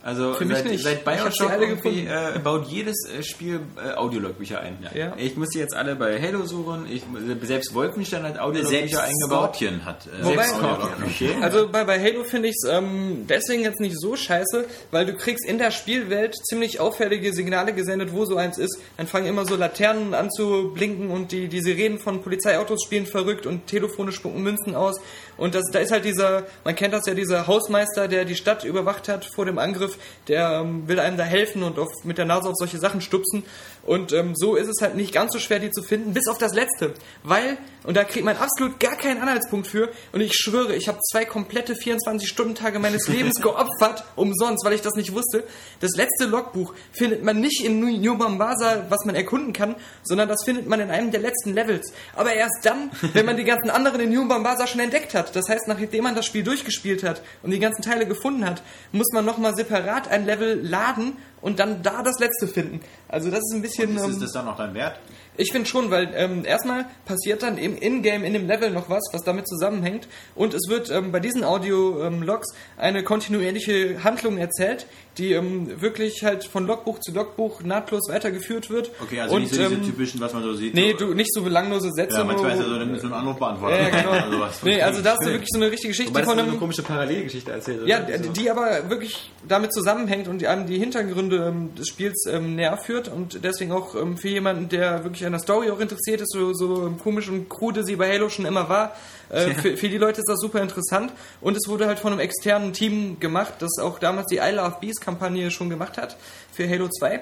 Also 0.09 0.33
Für 0.33 0.47
mich 0.47 0.57
seit, 0.57 0.67
nicht. 0.67 0.83
seit 0.85 1.05
Bioshock 1.05 1.51
alle 1.51 1.67
irgendwie, 1.67 2.07
äh, 2.07 2.39
baut 2.43 2.67
jedes 2.69 2.97
äh, 3.11 3.23
Spiel 3.23 3.61
äh, 3.77 3.93
Audiologbücher 3.95 4.59
ein. 4.59 4.79
Ja. 4.95 5.13
Ich 5.19 5.37
muss 5.37 5.51
die 5.51 5.59
jetzt 5.59 5.77
alle 5.77 5.97
bei 5.97 6.19
Halo 6.19 6.47
suchen. 6.47 6.87
Ich, 6.91 7.03
selbst 7.43 7.75
Wolfenstein 7.75 8.23
hat 8.23 8.37
selbst 8.37 8.43
Audiologbücher 8.43 9.03
eingebaut. 9.03 9.55
Scorpion 9.57 9.85
hat. 9.85 10.07
Äh, 10.07 10.25
Wobei- 10.25 10.47
Selbst 10.47 10.63
okay. 11.05 11.31
Also 11.43 11.69
bei, 11.69 11.85
bei 11.85 12.01
Halo 12.03 12.25
finde 12.25 12.49
ich 12.49 12.55
es 12.59 12.67
ähm, 12.71 13.27
deswegen 13.29 13.63
jetzt 13.65 13.81
nicht 13.81 14.01
so 14.01 14.17
scheiße, 14.17 14.65
weil 14.93 15.05
du 15.05 15.13
kriegst 15.15 15.45
in 15.47 15.59
der 15.59 15.71
Spielwelt 15.73 16.35
ziemlich 16.49 16.81
auffällige 16.81 17.35
Signale 17.35 17.75
gesendet, 17.75 18.11
wo 18.15 18.25
so 18.25 18.37
eins 18.37 18.57
ist. 18.57 18.79
Dann 18.97 19.07
fangen 19.09 19.27
immer 19.27 19.45
so 19.45 19.57
Laternen 19.57 20.15
an 20.15 20.31
zu 20.31 20.71
blinken 20.73 21.11
und 21.11 21.33
die, 21.33 21.49
die 21.49 21.61
Sirenen 21.61 21.99
von 21.99 22.23
Polizeiautos 22.23 22.83
spielen 22.83 23.05
verrückt 23.05 23.45
und 23.45 23.67
Telefone 23.67 24.13
spucken 24.13 24.43
Münzen 24.43 24.75
aus. 24.75 24.99
Und 25.39 25.55
das, 25.55 25.65
da 25.73 25.79
ist 25.79 25.93
halt 25.93 26.05
dieser, 26.05 26.45
man 26.65 26.75
kennt 26.75 26.93
das 26.93 27.07
ja, 27.07 27.15
dieser 27.15 27.47
Hausmeister, 27.47 28.09
der 28.09 28.25
die 28.25 28.35
Stadt 28.35 28.65
überwacht 28.65 29.09
hat 29.09 29.25
vor 29.25 29.47
dem 29.47 29.59
Angriff, 29.59 29.97
der 30.27 30.61
ähm, 30.61 30.87
will 30.89 30.99
einem 30.99 31.17
da 31.17 31.25
helfen 31.25 31.63
und 31.63 31.79
auf, 31.79 31.89
mit 32.05 32.19
der 32.19 32.25
Nase 32.27 32.49
auf 32.49 32.57
solche 32.57 32.79
Sachen 32.79 33.01
stupsen. 33.01 33.45
Und 33.89 34.13
ähm, 34.13 34.35
so 34.37 34.55
ist 34.55 34.69
es 34.69 34.83
halt 34.83 34.97
nicht 34.97 35.13
ganz 35.13 35.33
so 35.33 35.39
schwer, 35.39 35.59
die 35.59 35.71
zu 35.71 35.83
finden, 35.83 36.13
bis 36.13 36.29
auf 36.29 36.37
das 36.37 36.53
letzte. 36.53 36.93
Weil, 37.23 37.57
und 37.85 37.97
da 37.97 38.05
kriegt 38.05 38.25
man 38.25 38.37
absolut 38.37 38.79
gar 38.79 38.97
keinen 38.97 39.21
Anhaltspunkt 39.23 39.67
für, 39.67 39.89
und 40.13 40.21
ich 40.21 40.35
schwöre, 40.35 40.77
ich 40.77 40.89
habe 40.89 40.99
zwei 41.11 41.25
komplette 41.25 41.73
24-Stunden-Tage 41.75 42.79
meines 42.81 43.09
Lebens 43.09 43.41
geopfert, 43.41 44.05
umsonst, 44.15 44.65
weil 44.65 44.75
ich 44.75 44.83
das 44.83 44.95
nicht 44.95 45.15
wusste. 45.15 45.45
Das 45.81 45.93
letzte 45.97 46.27
Logbuch 46.27 46.75
findet 46.93 47.25
man 47.25 47.41
nicht 47.41 47.65
in 47.65 47.81
New- 47.81 48.19
Mombasa, 48.19 48.85
was 48.91 49.05
man 49.07 49.15
erkunden 49.15 49.53
kann, 49.53 49.75
sondern 50.03 50.29
das 50.29 50.45
findet 50.45 50.67
man 50.69 50.81
in 50.81 50.91
einem 50.91 51.11
der 51.11 51.21
letzten 51.21 51.55
Levels. 51.55 51.93
Aber 52.15 52.33
erst 52.35 52.59
dann, 52.65 52.91
wenn 53.15 53.25
man 53.25 53.37
die 53.37 53.45
ganzen 53.45 53.71
anderen 53.71 54.01
in 54.01 54.11
New 54.11 54.25
Mombasa 54.25 54.67
schon 54.67 54.81
entdeckt 54.81 55.15
hat. 55.15 55.35
Das 55.35 55.49
heißt, 55.49 55.67
nachdem 55.69 56.05
man 56.05 56.15
das 56.15 56.27
Spiel 56.27 56.43
durchgespielt 56.43 57.05
hat 57.05 57.23
und 57.43 57.53
die 57.53 57.59
ganzen 57.59 57.83
Teile 57.83 58.07
gefunden 58.07 58.45
hat, 58.45 58.63
muss 58.93 59.09
man 59.15 59.25
nochmal 59.25 59.55
separat 59.57 60.09
ein 60.09 60.27
Level 60.27 60.61
laden 60.63 61.17
und 61.41 61.59
dann 61.59 61.83
da 61.83 62.03
das 62.03 62.19
letzte 62.19 62.47
finden. 62.47 62.81
Also 63.09 63.31
das 63.31 63.41
ist 63.41 63.55
ein 63.55 63.63
bisschen... 63.63 63.97
ist, 63.97 64.05
ähm, 64.05 64.11
ist 64.11 64.23
das 64.23 64.33
dann 64.33 64.47
noch 64.47 64.57
dein 64.57 64.75
Wert? 64.75 64.99
Ich 65.39 65.53
finde 65.53 65.69
schon, 65.69 65.91
weil 65.91 66.11
ähm, 66.15 66.45
erstmal 66.45 66.87
passiert 67.05 67.43
dann 67.43 67.59
im 67.59 67.77
Ingame 67.77 68.27
in 68.27 68.33
dem 68.33 68.47
Level 68.47 68.71
noch 68.71 68.91
was, 68.91 69.05
was 69.13 69.23
damit 69.23 69.49
zusammenhängt. 69.49 70.09
Und 70.35 70.53
es 70.53 70.69
wird 70.69 70.91
ähm, 70.91 71.13
bei 71.13 71.21
diesen 71.21 71.45
Audio-Logs 71.45 72.55
eine 72.77 73.05
kontinuierliche 73.05 74.03
Handlung 74.03 74.37
erzählt, 74.37 74.87
die 75.17 75.33
ähm, 75.33 75.81
wirklich 75.81 76.25
halt 76.25 76.45
von 76.45 76.67
Logbuch 76.67 76.99
zu 77.01 77.13
Logbuch 77.13 77.63
nahtlos 77.63 78.09
weitergeführt 78.09 78.71
wird. 78.71 78.91
Okay, 79.01 79.21
also 79.21 79.37
Und, 79.37 79.43
nicht 79.43 79.55
so 79.55 79.61
diese 79.61 79.75
ähm, 79.75 79.85
typischen, 79.85 80.21
was 80.21 80.33
man 80.33 80.43
so 80.43 80.55
sieht. 80.55 80.75
Nee, 80.75 80.93
so, 80.93 81.07
du 81.07 81.15
nicht 81.15 81.33
so 81.33 81.43
belanglose 81.43 81.91
Sätze. 81.93 82.19
Ja, 82.19 82.25
manchmal 82.25 82.53
ist 82.53 82.59
ja 82.61 82.65
so 82.65 82.87
mit 82.87 83.01
so 83.01 83.07
einem 83.07 83.15
Anrufbeantworter. 83.15 83.77
ja, 83.77 83.89
ja, 83.89 84.03
genau. 84.03 84.39
Also 84.49 84.67
nee, 84.67 84.81
also 84.81 85.03
da 85.03 85.11
hast 85.13 85.25
du 85.25 85.31
wirklich 85.31 85.49
so 85.51 85.59
eine 85.59 85.71
richtige 85.71 85.89
Geschichte 85.89 86.13
Wobei 86.13 86.25
von 86.25 86.35
so 86.35 86.41
einem 86.41 86.51
eine 86.51 86.59
komische 86.59 86.83
Parallelgeschichte 86.83 87.53
erzählt. 87.53 87.87
ja, 87.87 88.03
oder? 88.03 88.19
die, 88.19 88.29
die 88.31 88.51
aber 88.51 88.89
wirklich 88.89 89.31
damit 89.47 89.73
zusammenhängt 89.73 90.27
und 90.27 90.41
die 90.41 90.47
einem 90.47 90.67
die 90.67 90.79
Hintergründe 90.79 91.49
ähm, 91.49 91.75
des 91.75 91.89
Spiels 91.89 92.25
ähm, 92.27 92.55
näher 92.55 92.79
führt 92.79 93.09
und 93.09 93.45
deswegen 93.45 93.73
auch 93.73 93.95
ähm, 93.95 94.17
für 94.17 94.29
jemanden, 94.29 94.69
der 94.69 95.05
wirklich 95.05 95.27
an 95.29 95.33
der 95.33 95.41
Story 95.41 95.71
auch 95.71 95.81
interessiert 95.81 96.21
ist, 96.21 96.33
so, 96.33 96.53
so 96.53 96.95
komisch 97.03 97.29
und 97.29 97.49
krude 97.49 97.85
sie 97.85 97.97
bei 97.97 98.13
Halo 98.13 98.29
schon 98.29 98.45
immer 98.45 98.69
war, 98.69 98.97
äh, 99.31 99.55
für, 99.55 99.77
für 99.77 99.89
die 99.89 99.99
Leute 99.99 100.21
ist 100.21 100.29
das 100.29 100.41
super 100.41 100.61
interessant 100.61 101.13
und 101.41 101.57
es 101.57 101.69
wurde 101.69 101.87
halt 101.87 101.99
von 101.99 102.13
einem 102.13 102.21
externen 102.21 102.73
Team 102.73 103.21
gemacht, 103.21 103.55
das 103.61 103.79
auch 103.81 103.99
damals 103.99 104.27
die 104.27 104.39
I 104.39 104.51
Love 104.51 104.77
Bees 104.81 105.01
Kampagne 105.01 105.51
schon 105.51 105.71
gemacht 105.71 105.97
hat 105.97 106.17
für 106.53 106.69
Halo 106.69 106.89
2 106.89 107.21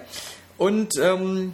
und 0.57 0.97
ähm, 0.99 1.53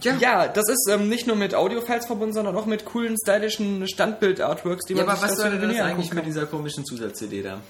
ja. 0.00 0.48
das 0.48 0.68
ist 0.68 0.88
ähm, 0.90 1.08
nicht 1.08 1.26
nur 1.26 1.36
mit 1.36 1.54
Audiofiles 1.54 2.06
verbunden, 2.06 2.34
sondern 2.34 2.56
auch 2.56 2.66
mit 2.66 2.84
coolen, 2.84 3.16
stylischen 3.20 3.88
Standbild-Artworks, 3.88 4.86
die 4.86 4.94
ja, 4.94 5.04
man 5.04 5.16
aber 5.16 5.22
was 5.22 5.36
soll 5.36 5.58
denn 5.58 5.68
das 5.68 5.80
eigentlich 5.80 6.12
mit 6.12 6.26
dieser 6.26 6.46
komischen 6.46 6.84
Zusatz-CD 6.84 7.42
da? 7.42 7.60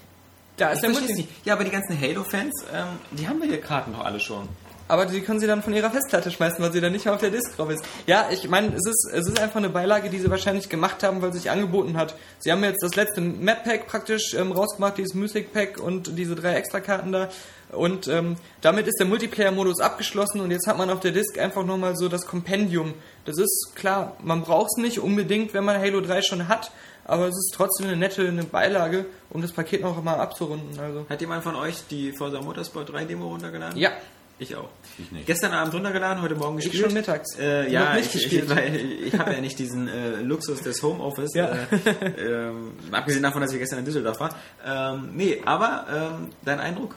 Da 0.57 0.71
ist 0.71 0.77
Ich 0.77 0.81
der 0.81 0.91
Multi. 0.91 1.15
nicht. 1.15 1.29
Ja, 1.45 1.55
aber 1.55 1.65
die 1.65 1.71
ganzen 1.71 2.01
Halo-Fans, 2.01 2.65
ähm, 2.75 2.87
die 3.13 3.29
haben 3.29 3.41
wir 3.41 3.49
hier 3.49 3.61
Karten 3.61 3.93
noch 3.93 4.05
alle 4.05 4.21
schon. 4.21 4.49
Aber 4.89 5.07
die 5.07 5.21
können 5.21 5.41
sie 5.41 5.47
dann 5.47 5.63
von 5.63 5.75
ihrer 5.75 5.91
Festplatte 5.91 6.31
schmeißen, 6.31 6.63
weil 6.63 6.73
sie 6.73 6.81
dann 6.81 6.93
nicht 6.93 7.05
mehr 7.05 7.15
auf 7.15 7.21
der 7.21 7.31
Disk 7.31 7.57
drauf 7.57 7.71
ist. 7.71 7.85
Ja, 8.07 8.29
ich 8.31 8.49
meine, 8.49 8.69
es 8.69 8.87
ist, 8.87 9.11
es 9.13 9.27
ist 9.27 9.41
einfach 9.41 9.57
eine 9.57 9.69
Beilage, 9.69 10.11
die 10.11 10.19
sie 10.19 10.31
wahrscheinlich 10.31 10.69
gemacht 10.69 11.03
haben, 11.03 11.23
weil 11.23 11.33
sie 11.33 11.39
sich 11.39 11.51
angeboten 11.51 11.97
hat. 11.97 12.15
Sie 12.39 12.53
haben 12.53 12.63
jetzt 12.63 12.83
das 12.83 12.95
letzte 12.95 13.21
Map-Pack 13.21 13.87
praktisch 13.87 14.35
ähm, 14.35 14.53
rausgemacht, 14.53 14.99
dieses 14.99 15.15
Music-Pack 15.15 15.79
und 15.81 16.17
diese 16.19 16.37
drei 16.37 16.55
Extrakarten 16.55 17.13
da. 17.13 17.29
Und 17.73 18.07
ähm, 18.07 18.37
damit 18.61 18.87
ist 18.87 18.99
der 19.01 19.07
Multiplayer-Modus 19.07 19.81
abgeschlossen 19.81 20.41
und 20.41 20.53
jetzt 20.53 20.69
hat 20.69 20.79
man 20.79 20.89
auf 20.89 21.01
der 21.01 21.11
Disk 21.11 21.39
einfach 21.39 21.65
nochmal 21.65 21.97
so 21.97 22.09
das 22.09 22.27
Kompendium. 22.27 22.95
Das 23.25 23.39
ist 23.39 23.73
klar, 23.75 24.17
man 24.23 24.43
braucht 24.43 24.71
es 24.77 24.83
nicht 24.83 25.01
unbedingt, 25.01 25.53
wenn 25.53 25.65
man 25.65 25.81
Halo 25.81 26.01
3 26.01 26.23
schon 26.23 26.47
hat, 26.47 26.71
aber 27.05 27.27
es 27.27 27.37
ist 27.37 27.53
trotzdem 27.55 27.89
eine 27.89 27.97
nette 27.97 28.27
eine 28.29 28.45
Beilage, 28.45 29.07
um 29.31 29.43
das 29.43 29.51
Paket 29.51 29.83
noch 29.83 30.01
mal 30.03 30.21
abzurunden. 30.21 30.79
Also. 30.79 31.07
Hat 31.09 31.21
jemand 31.21 31.43
von 31.43 31.57
euch 31.57 31.83
die 31.91 32.13
Forza 32.13 32.41
Motorsport 32.41 32.93
3 32.93 33.05
Demo 33.05 33.27
runtergeladen? 33.27 33.77
Ja, 33.77 33.91
Ich 34.39 34.55
auch. 34.55 34.69
Ich 34.99 35.11
nicht. 35.13 35.27
Gestern 35.27 35.53
Abend 35.53 35.73
runtergeladen, 35.73 36.23
heute 36.23 36.35
Morgen 36.35 36.57
gespielt. 36.57 36.85
schon 36.85 36.93
mittags. 36.93 37.39
Äh, 37.39 37.71
ja, 37.71 37.95
nicht 37.95 38.15
ich, 38.15 38.23
gespielt. 38.23 38.45
Ich, 38.45 38.51
weil 38.51 38.77
ich 38.77 39.19
habe 39.19 39.33
ja 39.33 39.41
nicht 39.41 39.59
diesen 39.59 39.89
äh, 39.89 40.21
Luxus 40.21 40.61
des 40.61 40.83
Homeoffice. 40.83 41.35
Ja. 41.35 41.47
Äh, 41.47 42.49
ähm, 42.49 42.73
abgesehen 42.93 43.23
davon, 43.23 43.41
dass 43.41 43.53
ich 43.53 43.59
gestern 43.59 43.79
in 43.79 43.87
Düsseldorf 43.87 44.21
war. 44.21 44.35
Ähm, 44.65 45.11
nee, 45.15 45.41
aber 45.45 45.87
ähm, 45.91 46.31
dein 46.45 46.61
Eindruck? 46.61 46.97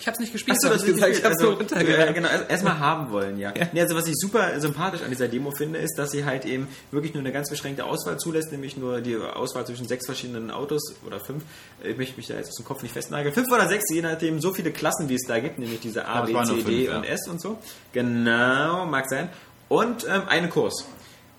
Ich 0.00 0.06
habe 0.06 0.14
es 0.14 0.20
nicht 0.20 0.32
gespielt, 0.32 0.56
Achso, 0.56 0.68
das 0.68 0.84
gesagt, 0.84 1.12
ich 1.12 1.24
habe 1.24 1.34
also, 1.34 1.44
nur 1.50 1.56
runtergeladen. 1.58 2.08
äh, 2.08 2.12
genau, 2.12 2.28
also 2.28 2.44
erstmal 2.44 2.78
haben 2.78 3.10
wollen, 3.12 3.38
ja. 3.38 3.54
Nee, 3.72 3.80
also 3.80 3.94
was 3.94 4.06
ich 4.08 4.14
super 4.16 4.60
sympathisch 4.60 5.02
an 5.02 5.10
dieser 5.10 5.28
Demo 5.28 5.50
finde, 5.52 5.78
ist, 5.78 5.96
dass 5.96 6.10
sie 6.10 6.24
halt 6.24 6.44
eben 6.44 6.68
wirklich 6.90 7.14
nur 7.14 7.22
eine 7.22 7.32
ganz 7.32 7.48
beschränkte 7.48 7.84
Auswahl 7.84 8.18
zulässt, 8.18 8.50
nämlich 8.50 8.76
nur 8.76 9.00
die 9.00 9.16
Auswahl 9.16 9.64
zwischen 9.66 9.86
sechs 9.86 10.06
verschiedenen 10.06 10.50
Autos 10.50 10.94
oder 11.06 11.20
fünf. 11.20 11.44
Ich 11.82 11.96
möchte 11.96 12.16
mich 12.16 12.26
da 12.26 12.34
jetzt 12.34 12.48
aus 12.48 12.56
dem 12.56 12.64
Kopf 12.64 12.82
nicht 12.82 12.92
festnageln. 12.92 13.32
Fünf 13.32 13.50
oder 13.52 13.68
sechs, 13.68 13.84
je 13.90 14.02
nachdem, 14.02 14.40
so 14.40 14.52
viele 14.52 14.72
Klassen, 14.72 15.08
wie 15.08 15.14
es 15.14 15.26
da 15.26 15.38
gibt, 15.38 15.58
nämlich 15.58 15.80
diese 15.80 16.06
A, 16.06 16.26
Ja, 16.28 16.42
B, 16.42 16.48
C, 16.48 16.62
D 16.62 16.84
ja. 16.86 16.96
und 16.96 17.04
S 17.04 17.28
und 17.28 17.40
so. 17.40 17.58
Genau, 17.92 18.84
mag 18.86 19.08
sein. 19.08 19.28
Und 19.68 20.06
ähm, 20.08 20.22
einen 20.28 20.50
Kurs. 20.50 20.84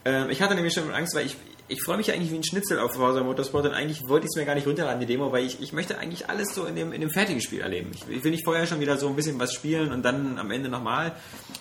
Ähm, 0.05 0.29
ich 0.29 0.41
hatte 0.41 0.55
nämlich 0.55 0.73
schon 0.73 0.91
Angst, 0.91 1.13
weil 1.15 1.25
ich, 1.25 1.35
ich 1.67 1.81
freue 1.83 1.97
mich 1.97 2.11
eigentlich 2.11 2.31
wie 2.31 2.35
ein 2.35 2.43
Schnitzel 2.43 2.79
auf 2.79 2.93
Forza 2.93 3.23
Motorsport 3.23 3.65
und 3.65 3.73
eigentlich 3.73 4.07
wollte 4.07 4.25
ich 4.25 4.31
es 4.33 4.39
mir 4.39 4.45
gar 4.45 4.53
nicht 4.53 4.67
runterladen, 4.67 4.99
die 4.99 5.07
Demo, 5.07 5.31
weil 5.31 5.45
ich, 5.45 5.59
ich 5.61 5.73
möchte 5.73 5.97
eigentlich 5.97 6.29
alles 6.29 6.53
so 6.53 6.65
in 6.65 6.75
dem, 6.75 6.93
in 6.93 7.01
dem 7.01 7.09
fertigen 7.09 7.41
Spiel 7.41 7.61
erleben. 7.61 7.91
Ich, 7.93 8.07
ich 8.07 8.23
will 8.23 8.31
nicht 8.31 8.45
vorher 8.45 8.67
schon 8.67 8.79
wieder 8.79 8.97
so 8.97 9.07
ein 9.07 9.15
bisschen 9.15 9.39
was 9.39 9.53
spielen 9.53 9.91
und 9.91 10.03
dann 10.03 10.37
am 10.37 10.51
Ende 10.51 10.69
nochmal. 10.69 11.15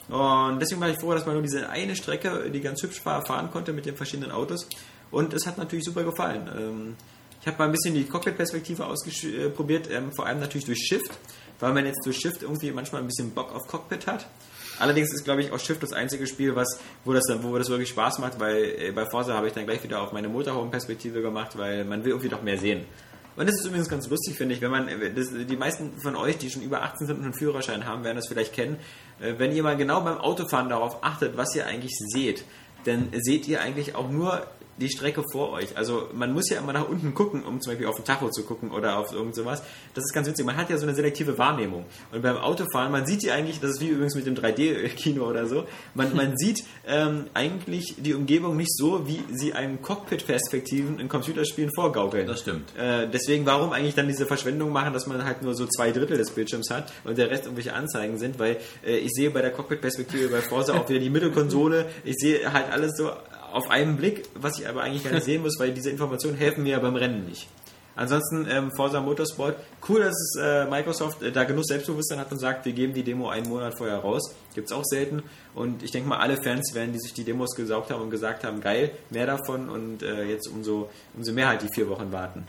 Und 0.08 0.60
deswegen 0.60 0.80
war 0.80 0.90
ich 0.90 0.98
froh, 0.98 1.14
dass 1.14 1.24
man 1.24 1.34
nur 1.34 1.42
diese 1.42 1.70
eine 1.70 1.96
Strecke, 1.96 2.50
die 2.50 2.60
ganz 2.60 2.82
hübsch 2.82 3.04
war, 3.04 3.24
fahren 3.24 3.50
konnte 3.50 3.72
mit 3.72 3.86
den 3.86 3.96
verschiedenen 3.96 4.30
Autos. 4.30 4.68
Und 5.10 5.32
es 5.32 5.46
hat 5.46 5.56
natürlich 5.56 5.84
super 5.84 6.04
gefallen. 6.04 6.50
Ähm, 6.54 6.96
ich 7.40 7.46
habe 7.46 7.58
mal 7.58 7.66
ein 7.66 7.72
bisschen 7.72 7.94
die 7.94 8.04
Cockpit-Perspektive 8.04 8.86
ausprobiert, 8.86 9.90
ähm, 9.90 10.12
vor 10.14 10.26
allem 10.26 10.40
natürlich 10.40 10.66
durch 10.66 10.80
Shift, 10.86 11.10
weil 11.60 11.72
man 11.72 11.86
jetzt 11.86 12.04
durch 12.04 12.18
Shift 12.18 12.42
irgendwie 12.42 12.70
manchmal 12.72 13.00
ein 13.00 13.06
bisschen 13.06 13.30
Bock 13.30 13.54
auf 13.54 13.66
Cockpit 13.68 14.06
hat. 14.06 14.26
Allerdings 14.78 15.12
ist, 15.12 15.24
glaube 15.24 15.42
ich, 15.42 15.52
auch 15.52 15.58
Shift 15.58 15.82
das 15.82 15.92
einzige 15.92 16.26
Spiel, 16.26 16.56
was, 16.56 16.78
wo 17.04 17.12
das 17.12 17.24
wo 17.42 17.56
das 17.56 17.68
wirklich 17.68 17.90
Spaß 17.90 18.18
macht, 18.18 18.40
weil 18.40 18.74
äh, 18.78 18.92
bei 18.92 19.06
Forza 19.06 19.34
habe 19.34 19.46
ich 19.46 19.52
dann 19.52 19.66
gleich 19.66 19.82
wieder 19.82 20.00
auf 20.00 20.12
meine 20.12 20.28
Motorhome-Perspektive 20.28 21.22
gemacht, 21.22 21.56
weil 21.56 21.84
man 21.84 22.04
will 22.04 22.10
irgendwie 22.10 22.28
doch 22.28 22.42
mehr 22.42 22.58
sehen. 22.58 22.84
Und 23.36 23.48
das 23.48 23.56
ist 23.56 23.66
übrigens 23.66 23.88
ganz 23.88 24.08
lustig, 24.08 24.36
finde 24.36 24.54
ich, 24.54 24.60
wenn 24.60 24.70
man, 24.70 24.88
äh, 24.88 25.12
das, 25.12 25.28
die 25.32 25.56
meisten 25.56 25.92
von 26.00 26.16
euch, 26.16 26.38
die 26.38 26.50
schon 26.50 26.62
über 26.62 26.82
18 26.82 27.06
sind 27.06 27.18
und 27.18 27.24
einen 27.24 27.34
Führerschein 27.34 27.84
haben, 27.86 28.04
werden 28.04 28.16
das 28.16 28.28
vielleicht 28.28 28.52
kennen. 28.52 28.78
Äh, 29.20 29.34
Wenn 29.38 29.52
ihr 29.52 29.62
mal 29.62 29.76
genau 29.76 30.00
beim 30.02 30.18
Autofahren 30.18 30.68
darauf 30.68 31.02
achtet, 31.02 31.36
was 31.36 31.54
ihr 31.54 31.66
eigentlich 31.66 31.92
seht, 31.96 32.44
dann 32.84 33.08
seht 33.12 33.48
ihr 33.48 33.60
eigentlich 33.60 33.94
auch 33.94 34.10
nur 34.10 34.46
die 34.78 34.88
Strecke 34.88 35.22
vor 35.30 35.50
euch. 35.52 35.76
Also 35.76 36.08
man 36.12 36.32
muss 36.32 36.50
ja 36.50 36.58
immer 36.58 36.72
nach 36.72 36.88
unten 36.88 37.14
gucken, 37.14 37.44
um 37.44 37.60
zum 37.60 37.72
Beispiel 37.72 37.86
auf 37.86 37.96
den 37.96 38.04
Tacho 38.04 38.30
zu 38.30 38.42
gucken 38.42 38.70
oder 38.70 38.98
auf 38.98 39.12
irgend 39.12 39.34
sowas. 39.34 39.62
Das 39.94 40.04
ist 40.04 40.12
ganz 40.12 40.28
witzig. 40.28 40.44
Man 40.44 40.56
hat 40.56 40.70
ja 40.70 40.76
so 40.76 40.86
eine 40.86 40.94
selektive 40.94 41.38
Wahrnehmung. 41.38 41.84
Und 42.12 42.22
beim 42.22 42.36
Autofahren, 42.36 42.90
man 42.90 43.06
sieht 43.06 43.22
ja 43.22 43.34
eigentlich, 43.34 43.60
das 43.60 43.72
ist 43.72 43.80
wie 43.80 43.88
übrigens 43.88 44.14
mit 44.14 44.26
dem 44.26 44.34
3D-Kino 44.34 45.24
oder 45.24 45.46
so, 45.46 45.64
man, 45.94 46.14
man 46.14 46.36
sieht 46.36 46.64
ähm, 46.86 47.26
eigentlich 47.34 47.96
die 47.98 48.14
Umgebung 48.14 48.56
nicht 48.56 48.74
so, 48.74 49.06
wie 49.06 49.20
sie 49.32 49.52
einem 49.52 49.80
Cockpit-Perspektiven 49.82 50.98
in 50.98 51.08
Computerspielen 51.08 51.70
vorgaukeln. 51.74 52.26
Das 52.26 52.40
stimmt. 52.40 52.76
Äh, 52.76 53.08
deswegen, 53.08 53.46
warum 53.46 53.72
eigentlich 53.72 53.94
dann 53.94 54.08
diese 54.08 54.26
Verschwendung 54.26 54.72
machen, 54.72 54.92
dass 54.92 55.06
man 55.06 55.24
halt 55.24 55.42
nur 55.42 55.54
so 55.54 55.66
zwei 55.66 55.92
Drittel 55.92 56.16
des 56.16 56.30
Bildschirms 56.30 56.70
hat 56.70 56.92
und 57.04 57.18
der 57.18 57.30
Rest 57.30 57.44
irgendwelche 57.44 57.74
Anzeigen 57.74 58.18
sind, 58.18 58.38
weil 58.38 58.58
äh, 58.84 58.96
ich 58.96 59.10
sehe 59.12 59.30
bei 59.30 59.40
der 59.40 59.50
Cockpit-Perspektive 59.50 60.28
bei 60.28 60.40
Forza 60.40 60.74
auch 60.74 60.88
wieder 60.88 61.00
die 61.00 61.10
Mittelkonsole, 61.10 61.86
ich 62.04 62.16
sehe 62.16 62.52
halt 62.52 62.70
alles 62.72 62.96
so 62.96 63.10
auf 63.54 63.70
einen 63.70 63.96
Blick, 63.96 64.24
was 64.34 64.58
ich 64.58 64.68
aber 64.68 64.82
eigentlich 64.82 65.04
gar 65.04 65.12
nicht 65.12 65.24
sehen 65.24 65.42
muss, 65.42 65.58
weil 65.58 65.72
diese 65.72 65.90
Informationen 65.90 66.36
helfen 66.36 66.64
mir 66.64 66.70
ja 66.72 66.78
beim 66.78 66.96
Rennen 66.96 67.26
nicht. 67.26 67.48
Ansonsten 67.96 68.48
ähm, 68.50 68.72
Forza 68.76 69.00
Motorsport, 69.00 69.54
cool, 69.88 70.00
dass 70.00 70.14
es, 70.14 70.36
äh, 70.42 70.64
Microsoft 70.64 71.22
äh, 71.22 71.30
da 71.30 71.44
genug 71.44 71.64
Selbstbewusstsein 71.64 72.18
hat 72.18 72.32
und 72.32 72.40
sagt, 72.40 72.64
wir 72.64 72.72
geben 72.72 72.92
die 72.92 73.04
Demo 73.04 73.28
einen 73.28 73.48
Monat 73.48 73.78
vorher 73.78 73.98
raus. 73.98 74.34
Gibt's 74.52 74.72
auch 74.72 74.82
selten. 74.84 75.22
Und 75.54 75.84
ich 75.84 75.92
denke 75.92 76.08
mal, 76.08 76.18
alle 76.18 76.36
Fans 76.42 76.74
werden, 76.74 76.92
die 76.92 76.98
sich 76.98 77.14
die 77.14 77.22
Demos 77.22 77.54
gesaugt 77.54 77.92
haben 77.92 78.02
und 78.02 78.10
gesagt 78.10 78.42
haben, 78.42 78.60
geil, 78.60 78.90
mehr 79.10 79.26
davon 79.26 79.68
und 79.68 80.02
äh, 80.02 80.24
jetzt 80.24 80.48
umso, 80.48 80.90
umso 81.16 81.32
mehr 81.32 81.46
halt 81.46 81.62
die 81.62 81.68
vier 81.72 81.88
Wochen 81.88 82.10
warten. 82.10 82.48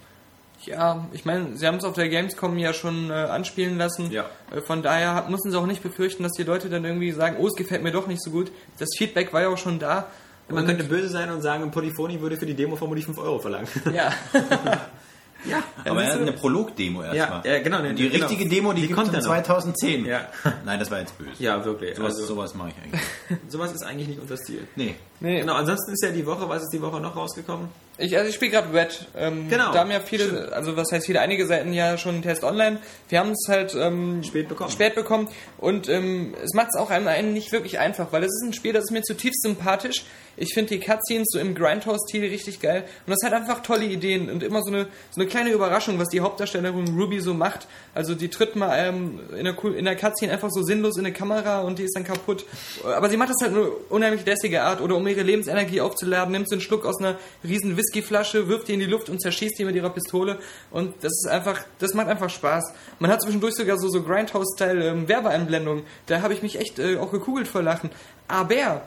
Ja, 0.64 1.08
ich 1.12 1.26
meine, 1.26 1.56
sie 1.56 1.68
haben 1.68 1.78
es 1.78 1.84
auf 1.84 1.94
der 1.94 2.10
Gamescom 2.10 2.58
ja 2.58 2.74
schon 2.74 3.12
äh, 3.12 3.14
anspielen 3.14 3.78
lassen. 3.78 4.10
Ja. 4.10 4.26
Äh, 4.52 4.62
von 4.62 4.82
daher 4.82 5.14
hat- 5.14 5.30
müssen 5.30 5.52
sie 5.52 5.60
auch 5.60 5.68
nicht 5.68 5.84
befürchten, 5.84 6.24
dass 6.24 6.32
die 6.32 6.44
Leute 6.44 6.70
dann 6.72 6.86
irgendwie 6.86 7.12
sagen, 7.12 7.36
oh, 7.40 7.46
es 7.48 7.54
gefällt 7.54 7.84
mir 7.84 7.92
doch 7.92 8.08
nicht 8.08 8.24
so 8.24 8.32
gut. 8.32 8.52
Das 8.80 8.90
Feedback 8.98 9.32
war 9.32 9.44
ja 9.44 9.50
auch 9.50 9.60
schon 9.60 9.78
da. 9.78 10.08
Man 10.48 10.60
Und- 10.60 10.66
könnte 10.68 10.84
böse 10.84 11.10
sein 11.10 11.32
und 11.32 11.42
sagen, 11.42 11.72
Polyphony 11.72 12.22
würde 12.22 12.38
für 12.38 12.46
die 12.46 12.54
Demo 12.54 12.76
vermutlich 12.76 13.06
5 13.06 13.18
Euro 13.18 13.40
verlangen. 13.40 13.68
ja. 13.94 14.12
ja, 15.48 15.64
Aber 15.86 16.04
er 16.04 16.14
hat 16.14 16.22
eine 16.22 16.32
Prolog-Demo 16.32 17.04
erstmal. 17.04 17.42
Ja, 17.46 17.54
ja, 17.54 17.60
genau, 17.64 17.80
ne, 17.82 17.94
die 17.94 18.10
genau. 18.10 18.26
richtige 18.28 18.50
Demo, 18.50 18.74
die, 18.74 18.88
Die 18.88 18.94
kommt 18.94 19.12
noch. 19.14 19.20
2010. 19.20 20.06
Ja. 20.06 20.28
Nein, 20.66 20.80
das 20.80 20.90
war 20.90 21.00
jetzt 21.00 21.18
böse. 21.18 21.32
ja, 21.40 21.64
wirklich. 21.64 21.96
Sowas, 21.96 22.16
also, 22.16 22.26
sowas 22.26 22.56
mache 22.56 22.70
ich 22.70 22.84
eigentlich. 22.84 23.02
sowas 23.48 23.72
ist 23.74 23.84
eigentlich 23.84 24.08
nicht 24.08 24.20
unser 24.22 24.38
Stil. 24.38 24.68
Nee. 24.76 24.96
Nee, 25.20 25.42
Genau, 25.42 25.54
ansonsten 25.54 25.94
ist 25.94 26.04
ja 26.04 26.10
die 26.12 26.26
Woche, 26.26 26.50
was 26.50 26.64
ist 26.64 26.74
die 26.74 26.82
Woche 26.82 27.00
noch 27.00 27.16
rausgekommen? 27.16 27.70
Ich, 27.98 28.18
also 28.18 28.28
ich 28.28 28.36
spiele 28.36 28.52
gerade 28.52 28.74
Red. 28.74 29.08
Ähm, 29.16 29.48
Genau. 29.50 29.72
Da 29.72 29.80
haben 29.80 29.92
ja 29.92 30.00
viele, 30.02 30.52
also 30.52 30.76
was 30.76 30.92
heißt 30.92 31.06
viele, 31.06 31.22
einige 31.22 31.46
Seiten 31.48 31.72
ja 31.74 31.98
schon 31.98 32.16
einen 32.16 32.24
Test 32.24 32.44
online. 32.44 32.80
Wir 33.10 33.20
haben 33.20 33.32
es 33.32 33.46
halt 33.48 33.76
ähm, 33.76 34.24
Spät 34.24 34.50
bekommen. 34.50 34.72
spät 34.72 34.96
bekommen 34.96 35.30
und 35.58 35.88
ähm, 35.90 36.34
es 36.44 36.54
macht 36.54 36.70
es 36.74 36.76
auch 36.80 36.90
einem, 36.90 37.08
einen 37.08 37.34
nicht 37.34 37.52
wirklich 37.52 37.80
einfach, 37.80 38.12
weil 38.12 38.24
es 38.24 38.32
ist 38.32 38.44
ein 38.46 38.54
Spiel, 38.54 38.74
das 38.74 38.86
ist 38.86 38.92
mir 38.92 39.04
zutiefst 39.04 39.42
sympathisch. 39.44 40.06
Ich 40.38 40.54
finde 40.54 40.78
die 40.78 40.80
Cutscenes 40.80 41.28
so 41.30 41.40
im 41.40 41.56
Grindhouse-Stil 41.56 42.24
richtig 42.26 42.60
geil 42.60 42.84
und 43.06 43.12
das 43.12 43.24
hat 43.24 43.34
einfach 43.34 43.64
tolle 43.64 43.86
Ideen 43.86 44.30
und 44.30 44.44
immer 44.44 44.62
so 44.62 44.70
eine, 44.70 44.88
so 45.12 45.22
eine 45.22 45.30
kleine 45.30 45.52
Überraschung, 45.52 45.98
was 46.00 46.10
die 46.10 46.22
Hauptdarstellerin 46.22 46.98
Ruby 46.98 47.22
so 47.22 47.34
macht. 47.34 47.68
Also 47.94 48.16
die 48.16 48.30
tritt 48.30 48.56
mal 48.56 48.76
ähm, 48.78 49.20
in, 49.38 49.46
der, 49.46 49.64
in 49.64 49.86
der 49.86 49.96
Cutscene 49.96 50.32
einfach 50.32 50.50
so 50.52 50.62
sinnlos 50.62 50.98
in 50.98 51.06
eine 51.06 51.14
Kamera 51.14 51.62
und 51.62 51.80
die 51.80 51.84
ist 51.84 51.96
dann 51.96 52.04
kaputt. 52.04 52.46
Aber 52.84 53.10
sie 53.10 53.18
macht 53.18 53.30
das 53.30 53.38
halt 53.42 53.54
nur 53.54 53.80
unheimlich 53.90 54.26
lässige 54.26 54.64
Art 54.64 54.82
oder 54.82 54.96
um 54.96 55.08
ihre 55.08 55.22
Lebensenergie 55.22 55.82
aufzuladen, 55.82 56.32
nimmt 56.32 56.50
sie 56.50 56.56
einen 56.56 56.62
Schluck 56.62 56.86
aus 56.86 57.00
einer 57.00 57.18
riesen 57.44 57.78
Whiskyflasche, 57.78 58.48
wirft 58.48 58.68
die 58.68 58.74
in 58.74 58.80
die 58.80 58.86
Luft 58.86 59.10
und 59.10 59.22
zerschießt 59.22 59.58
die 59.58 59.66
mit 59.66 59.76
ihrer 59.76 59.90
Pistole 59.90 60.40
und 60.72 60.94
das 61.02 61.14
ist 61.14 61.28
einfach, 61.30 61.64
das 61.80 61.94
macht 61.94 62.08
einfach 62.08 62.30
Spaß. 62.30 62.74
Man 63.00 63.12
hat 63.12 63.22
zwischendurch 63.22 63.56
sogar 63.56 63.78
so, 63.78 63.90
so 63.90 64.04
Grindhouse-Style 64.04 64.86
ähm, 64.86 65.08
Werbeeinblendungen. 65.08 65.84
Da 66.08 66.22
habe 66.22 66.34
ich 66.34 66.42
mich 66.42 66.60
echt 66.60 66.80
äh, 66.80 66.98
auch 66.98 67.12
gekugelt 67.12 67.48
vor 67.48 67.62
Lachen. 67.62 67.90
Aber 68.28 68.82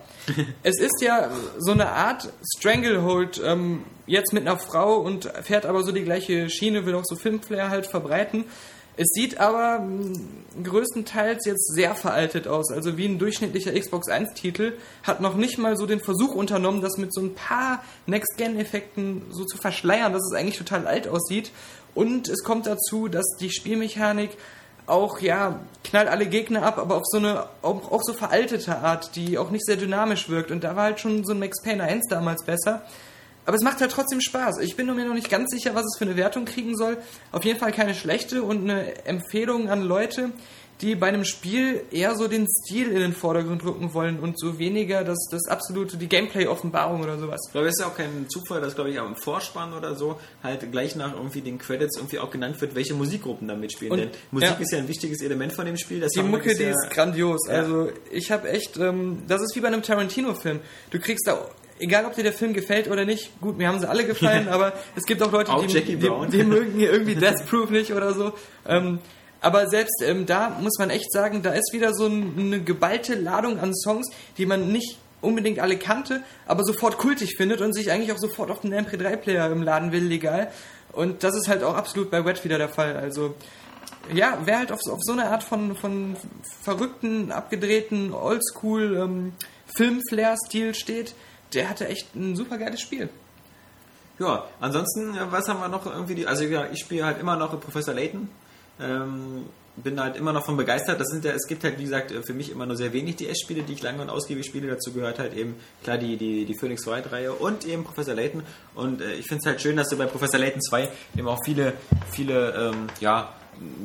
es 0.62 0.78
ist 0.80 1.00
ja 1.00 1.30
so 1.58 1.72
eine 1.72 1.88
Art 1.90 2.32
Stranglehold 2.56 3.40
ähm, 3.44 3.84
jetzt 4.06 4.32
mit 4.32 4.46
einer 4.46 4.58
Frau 4.58 4.96
und 4.96 5.30
fährt 5.42 5.66
aber 5.66 5.82
so 5.82 5.92
die 5.92 6.02
gleiche 6.02 6.50
Schiene, 6.50 6.86
will 6.86 6.94
auch 6.94 7.04
so 7.04 7.16
Filmflair 7.16 7.70
halt 7.70 7.86
verbreiten. 7.86 8.44
Es 9.00 9.10
sieht 9.12 9.38
aber 9.38 9.78
mh, 9.78 10.18
größtenteils 10.64 11.46
jetzt 11.46 11.72
sehr 11.72 11.94
veraltet 11.94 12.48
aus. 12.48 12.72
Also 12.72 12.96
wie 12.96 13.06
ein 13.06 13.20
durchschnittlicher 13.20 13.72
Xbox 13.72 14.08
1-Titel 14.08 14.72
hat 15.04 15.20
noch 15.20 15.36
nicht 15.36 15.56
mal 15.56 15.76
so 15.76 15.86
den 15.86 16.00
Versuch 16.00 16.34
unternommen, 16.34 16.82
das 16.82 16.96
mit 16.96 17.14
so 17.14 17.20
ein 17.20 17.34
paar 17.34 17.84
Next-Gen-Effekten 18.06 19.22
so 19.30 19.44
zu 19.44 19.56
verschleiern, 19.56 20.12
dass 20.12 20.22
es 20.28 20.36
eigentlich 20.36 20.58
total 20.58 20.88
alt 20.88 21.06
aussieht. 21.06 21.52
Und 21.94 22.28
es 22.28 22.42
kommt 22.42 22.66
dazu, 22.66 23.06
dass 23.06 23.36
die 23.38 23.50
Spielmechanik 23.50 24.30
auch, 24.88 25.20
ja, 25.20 25.60
knallt 25.84 26.08
alle 26.08 26.26
Gegner 26.26 26.62
ab, 26.62 26.78
aber 26.78 26.96
auf 26.96 27.04
so 27.06 27.18
eine, 27.18 27.46
auch, 27.62 27.90
auch 27.90 28.02
so 28.02 28.12
veraltete 28.12 28.78
Art, 28.78 29.16
die 29.16 29.38
auch 29.38 29.50
nicht 29.50 29.64
sehr 29.64 29.76
dynamisch 29.76 30.28
wirkt. 30.28 30.50
Und 30.50 30.64
da 30.64 30.76
war 30.76 30.84
halt 30.84 31.00
schon 31.00 31.24
so 31.24 31.32
ein 31.32 31.38
Max 31.38 31.62
Payne 31.62 31.82
1 31.82 32.06
damals 32.08 32.44
besser. 32.44 32.82
Aber 33.46 33.56
es 33.56 33.62
macht 33.62 33.80
halt 33.80 33.90
trotzdem 33.90 34.20
Spaß. 34.20 34.58
Ich 34.58 34.76
bin 34.76 34.86
mir 34.94 35.06
noch 35.06 35.14
nicht 35.14 35.30
ganz 35.30 35.50
sicher, 35.50 35.74
was 35.74 35.84
es 35.84 35.96
für 35.96 36.04
eine 36.04 36.16
Wertung 36.16 36.44
kriegen 36.44 36.76
soll. 36.76 36.98
Auf 37.32 37.44
jeden 37.44 37.58
Fall 37.58 37.72
keine 37.72 37.94
schlechte 37.94 38.42
und 38.42 38.64
eine 38.68 39.06
Empfehlung 39.06 39.70
an 39.70 39.82
Leute, 39.82 40.32
die 40.80 40.94
bei 40.94 41.08
einem 41.08 41.24
Spiel 41.24 41.82
eher 41.90 42.14
so 42.14 42.28
den 42.28 42.46
Stil 42.46 42.88
in 42.92 43.00
den 43.00 43.12
Vordergrund 43.12 43.64
rücken 43.64 43.94
wollen 43.94 44.20
und 44.20 44.38
so 44.38 44.58
weniger 44.60 45.02
das, 45.02 45.18
das 45.30 45.48
absolute, 45.48 45.96
die 45.96 46.08
Gameplay-Offenbarung 46.08 47.02
oder 47.02 47.18
sowas. 47.18 47.40
Ich 47.48 47.52
glaube, 47.52 47.66
es 47.66 47.74
ist 47.78 47.80
ja 47.80 47.86
auch 47.90 47.96
kein 47.96 48.26
Zufall, 48.28 48.60
dass, 48.60 48.74
glaube 48.76 48.90
ich, 48.90 49.00
am 49.00 49.16
Vorspann 49.16 49.72
oder 49.72 49.96
so 49.96 50.20
halt 50.42 50.70
gleich 50.70 50.94
nach 50.94 51.14
irgendwie 51.14 51.40
den 51.40 51.58
Credits 51.58 51.96
irgendwie 51.96 52.20
auch 52.20 52.30
genannt 52.30 52.60
wird, 52.60 52.76
welche 52.76 52.94
Musikgruppen 52.94 53.48
da 53.48 53.56
mitspielen. 53.56 53.92
Und- 53.92 53.98
Denn 53.98 54.10
Musik 54.30 54.50
ja. 54.50 54.56
ist 54.56 54.72
ja 54.72 54.78
ein 54.78 54.88
wichtiges 54.88 55.20
Element 55.20 55.52
von 55.52 55.66
dem 55.66 55.76
Spiel. 55.76 55.98
Der 56.00 56.08
Die 56.08 56.22
Mucke, 56.22 56.54
die 56.54 56.62
ja, 56.62 56.70
ist 56.70 56.90
grandios. 56.90 57.40
Ja. 57.48 57.54
Also 57.54 57.90
ich 58.12 58.30
habe 58.30 58.48
echt, 58.48 58.76
ähm, 58.76 59.22
das 59.26 59.42
ist 59.42 59.56
wie 59.56 59.60
bei 59.60 59.68
einem 59.68 59.82
Tarantino-Film. 59.82 60.60
Du 60.90 61.00
kriegst 61.00 61.26
da, 61.26 61.44
egal 61.80 62.04
ob 62.04 62.14
dir 62.14 62.22
der 62.22 62.32
Film 62.32 62.54
gefällt 62.54 62.88
oder 62.88 63.04
nicht, 63.04 63.32
gut, 63.40 63.58
mir 63.58 63.66
haben 63.66 63.80
sie 63.80 63.88
alle 63.88 64.06
gefallen, 64.06 64.48
aber 64.50 64.72
es 64.94 65.04
gibt 65.04 65.22
auch 65.22 65.32
Leute, 65.32 65.50
Auch 65.52 65.66
die, 65.66 65.80
die, 65.82 65.96
die 65.96 66.44
mögen 66.44 66.78
hier 66.78 66.92
irgendwie 66.92 67.16
Death 67.16 67.46
Proof 67.48 67.70
nicht 67.70 67.92
oder 67.92 68.14
so. 68.14 68.32
Ähm, 68.66 69.00
aber 69.40 69.68
selbst 69.68 70.02
ähm, 70.02 70.26
da 70.26 70.50
muss 70.60 70.78
man 70.78 70.90
echt 70.90 71.12
sagen, 71.12 71.42
da 71.42 71.52
ist 71.52 71.72
wieder 71.72 71.94
so 71.94 72.06
ein, 72.06 72.34
eine 72.38 72.60
geballte 72.60 73.14
Ladung 73.14 73.58
an 73.58 73.74
Songs, 73.74 74.08
die 74.36 74.46
man 74.46 74.72
nicht 74.72 74.98
unbedingt 75.20 75.58
alle 75.58 75.76
kannte, 75.76 76.22
aber 76.46 76.64
sofort 76.64 76.98
kultig 76.98 77.36
findet 77.36 77.60
und 77.60 77.72
sich 77.72 77.90
eigentlich 77.90 78.12
auch 78.12 78.18
sofort 78.18 78.50
auf 78.50 78.60
den 78.60 78.74
MP3-Player 78.74 79.50
im 79.50 79.62
Laden 79.62 79.92
will, 79.92 80.04
legal. 80.04 80.50
Und 80.92 81.22
das 81.24 81.34
ist 81.36 81.48
halt 81.48 81.62
auch 81.62 81.74
absolut 81.74 82.10
bei 82.10 82.24
Wet 82.24 82.44
wieder 82.44 82.58
der 82.58 82.68
Fall. 82.68 82.96
Also 82.96 83.34
ja, 84.12 84.38
wer 84.44 84.58
halt 84.58 84.72
auf, 84.72 84.80
auf 84.88 85.00
so 85.02 85.12
eine 85.12 85.26
Art 85.26 85.42
von, 85.42 85.76
von 85.76 86.16
verrückten, 86.62 87.32
abgedrehten, 87.32 88.12
oldschool 88.12 88.96
ähm, 88.96 89.32
Film-Flair-Stil 89.74 90.74
steht, 90.74 91.14
der 91.54 91.68
hatte 91.68 91.88
echt 91.88 92.14
ein 92.14 92.36
super 92.36 92.58
geiles 92.58 92.80
Spiel. 92.80 93.08
Ja, 94.18 94.44
ansonsten, 94.60 95.14
ja, 95.14 95.30
was 95.30 95.48
haben 95.48 95.60
wir 95.60 95.68
noch 95.68 95.86
irgendwie? 95.86 96.16
Die, 96.16 96.26
also 96.26 96.44
ja, 96.44 96.66
ich 96.72 96.80
spiele 96.80 97.04
halt 97.04 97.20
immer 97.20 97.36
noch 97.36 97.58
Professor 97.60 97.94
Layton. 97.94 98.28
Ähm, 98.80 99.46
bin 99.82 100.00
halt 100.00 100.16
immer 100.16 100.32
noch 100.32 100.44
von 100.44 100.56
begeistert. 100.56 101.00
Das 101.00 101.08
sind 101.08 101.24
ja, 101.24 101.32
es 101.32 101.46
gibt 101.46 101.64
halt, 101.64 101.78
wie 101.78 101.84
gesagt, 101.84 102.12
für 102.26 102.34
mich 102.34 102.50
immer 102.50 102.66
nur 102.66 102.76
sehr 102.76 102.92
wenig 102.92 103.16
DS-Spiele, 103.16 103.62
die 103.62 103.74
ich 103.74 103.82
lange 103.82 104.02
und 104.02 104.10
ausgiebig 104.10 104.46
spiele. 104.46 104.68
Dazu 104.68 104.92
gehört 104.92 105.18
halt 105.18 105.34
eben, 105.34 105.56
klar, 105.82 105.98
die, 105.98 106.16
die, 106.16 106.44
die 106.44 106.54
Phoenix 106.54 106.86
Wright-Reihe 106.86 107.32
und 107.32 107.66
eben 107.66 107.84
Professor 107.84 108.14
Layton. 108.14 108.42
Und 108.74 109.00
äh, 109.00 109.14
ich 109.14 109.26
finde 109.26 109.40
es 109.40 109.46
halt 109.46 109.60
schön, 109.60 109.76
dass 109.76 109.88
du 109.88 109.96
bei 109.96 110.06
Professor 110.06 110.40
Layton 110.40 110.60
2 110.60 110.88
eben 111.16 111.28
auch 111.28 111.42
viele, 111.44 111.74
viele, 112.10 112.72
ähm, 112.72 112.86
ja, 113.00 113.32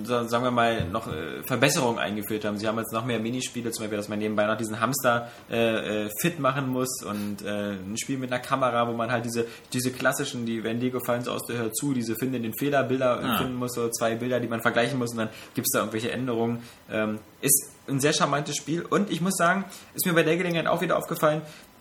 sagen 0.03 0.43
wir 0.43 0.51
mal, 0.51 0.85
noch 0.85 1.07
äh, 1.07 1.43
Verbesserungen 1.43 1.99
eingeführt 1.99 2.45
haben. 2.45 2.57
Sie 2.57 2.67
haben 2.67 2.77
jetzt 2.77 2.93
noch 2.93 3.05
mehr 3.05 3.19
Minispiele, 3.19 3.71
zum 3.71 3.83
Beispiel, 3.83 3.97
dass 3.97 4.09
man 4.09 4.19
nebenbei 4.19 4.45
noch 4.45 4.57
diesen 4.57 4.79
Hamster 4.79 5.29
äh, 5.49 6.05
äh, 6.05 6.09
fit 6.21 6.39
machen 6.39 6.69
muss 6.69 7.03
und 7.03 7.41
äh, 7.43 7.71
ein 7.71 7.97
Spiel 7.97 8.17
mit 8.17 8.31
einer 8.31 8.41
Kamera, 8.41 8.87
wo 8.87 8.93
man 8.93 9.11
halt 9.11 9.25
diese, 9.25 9.45
diese 9.71 9.91
klassischen, 9.91 10.45
die 10.45 10.63
wenn 10.63 10.79
Lego 10.79 10.99
fallen 10.99 11.23
so 11.23 11.31
aus 11.31 11.45
der 11.47 11.57
Hör 11.57 11.71
zu, 11.71 11.93
diese 11.93 12.15
finde 12.15 12.39
den 12.39 12.53
Fehlerbilder 12.53 13.21
Ah. 13.23 13.37
finden 13.37 13.55
muss, 13.55 13.73
so 13.73 13.89
zwei 13.89 14.15
Bilder, 14.15 14.39
die 14.39 14.47
man 14.47 14.61
vergleichen 14.61 14.97
muss 14.99 15.11
und 15.11 15.17
dann 15.17 15.29
gibt 15.55 15.67
es 15.67 15.71
da 15.71 15.79
irgendwelche 15.79 16.11
Änderungen. 16.11 16.61
Ähm, 16.91 17.19
ist 17.41 17.71
ein 17.87 17.99
sehr 17.99 18.13
charmantes 18.13 18.55
Spiel 18.55 18.83
und 18.83 19.11
ich 19.11 19.21
muss 19.21 19.35
sagen, 19.35 19.65
ist 19.93 20.05
mir 20.05 20.13
bei 20.13 20.23
der 20.23 20.37
Gelegenheit 20.37 20.67
auch 20.67 20.81
wieder 20.81 20.97
aufgefallen, 20.97 21.41
äh, 21.41 21.72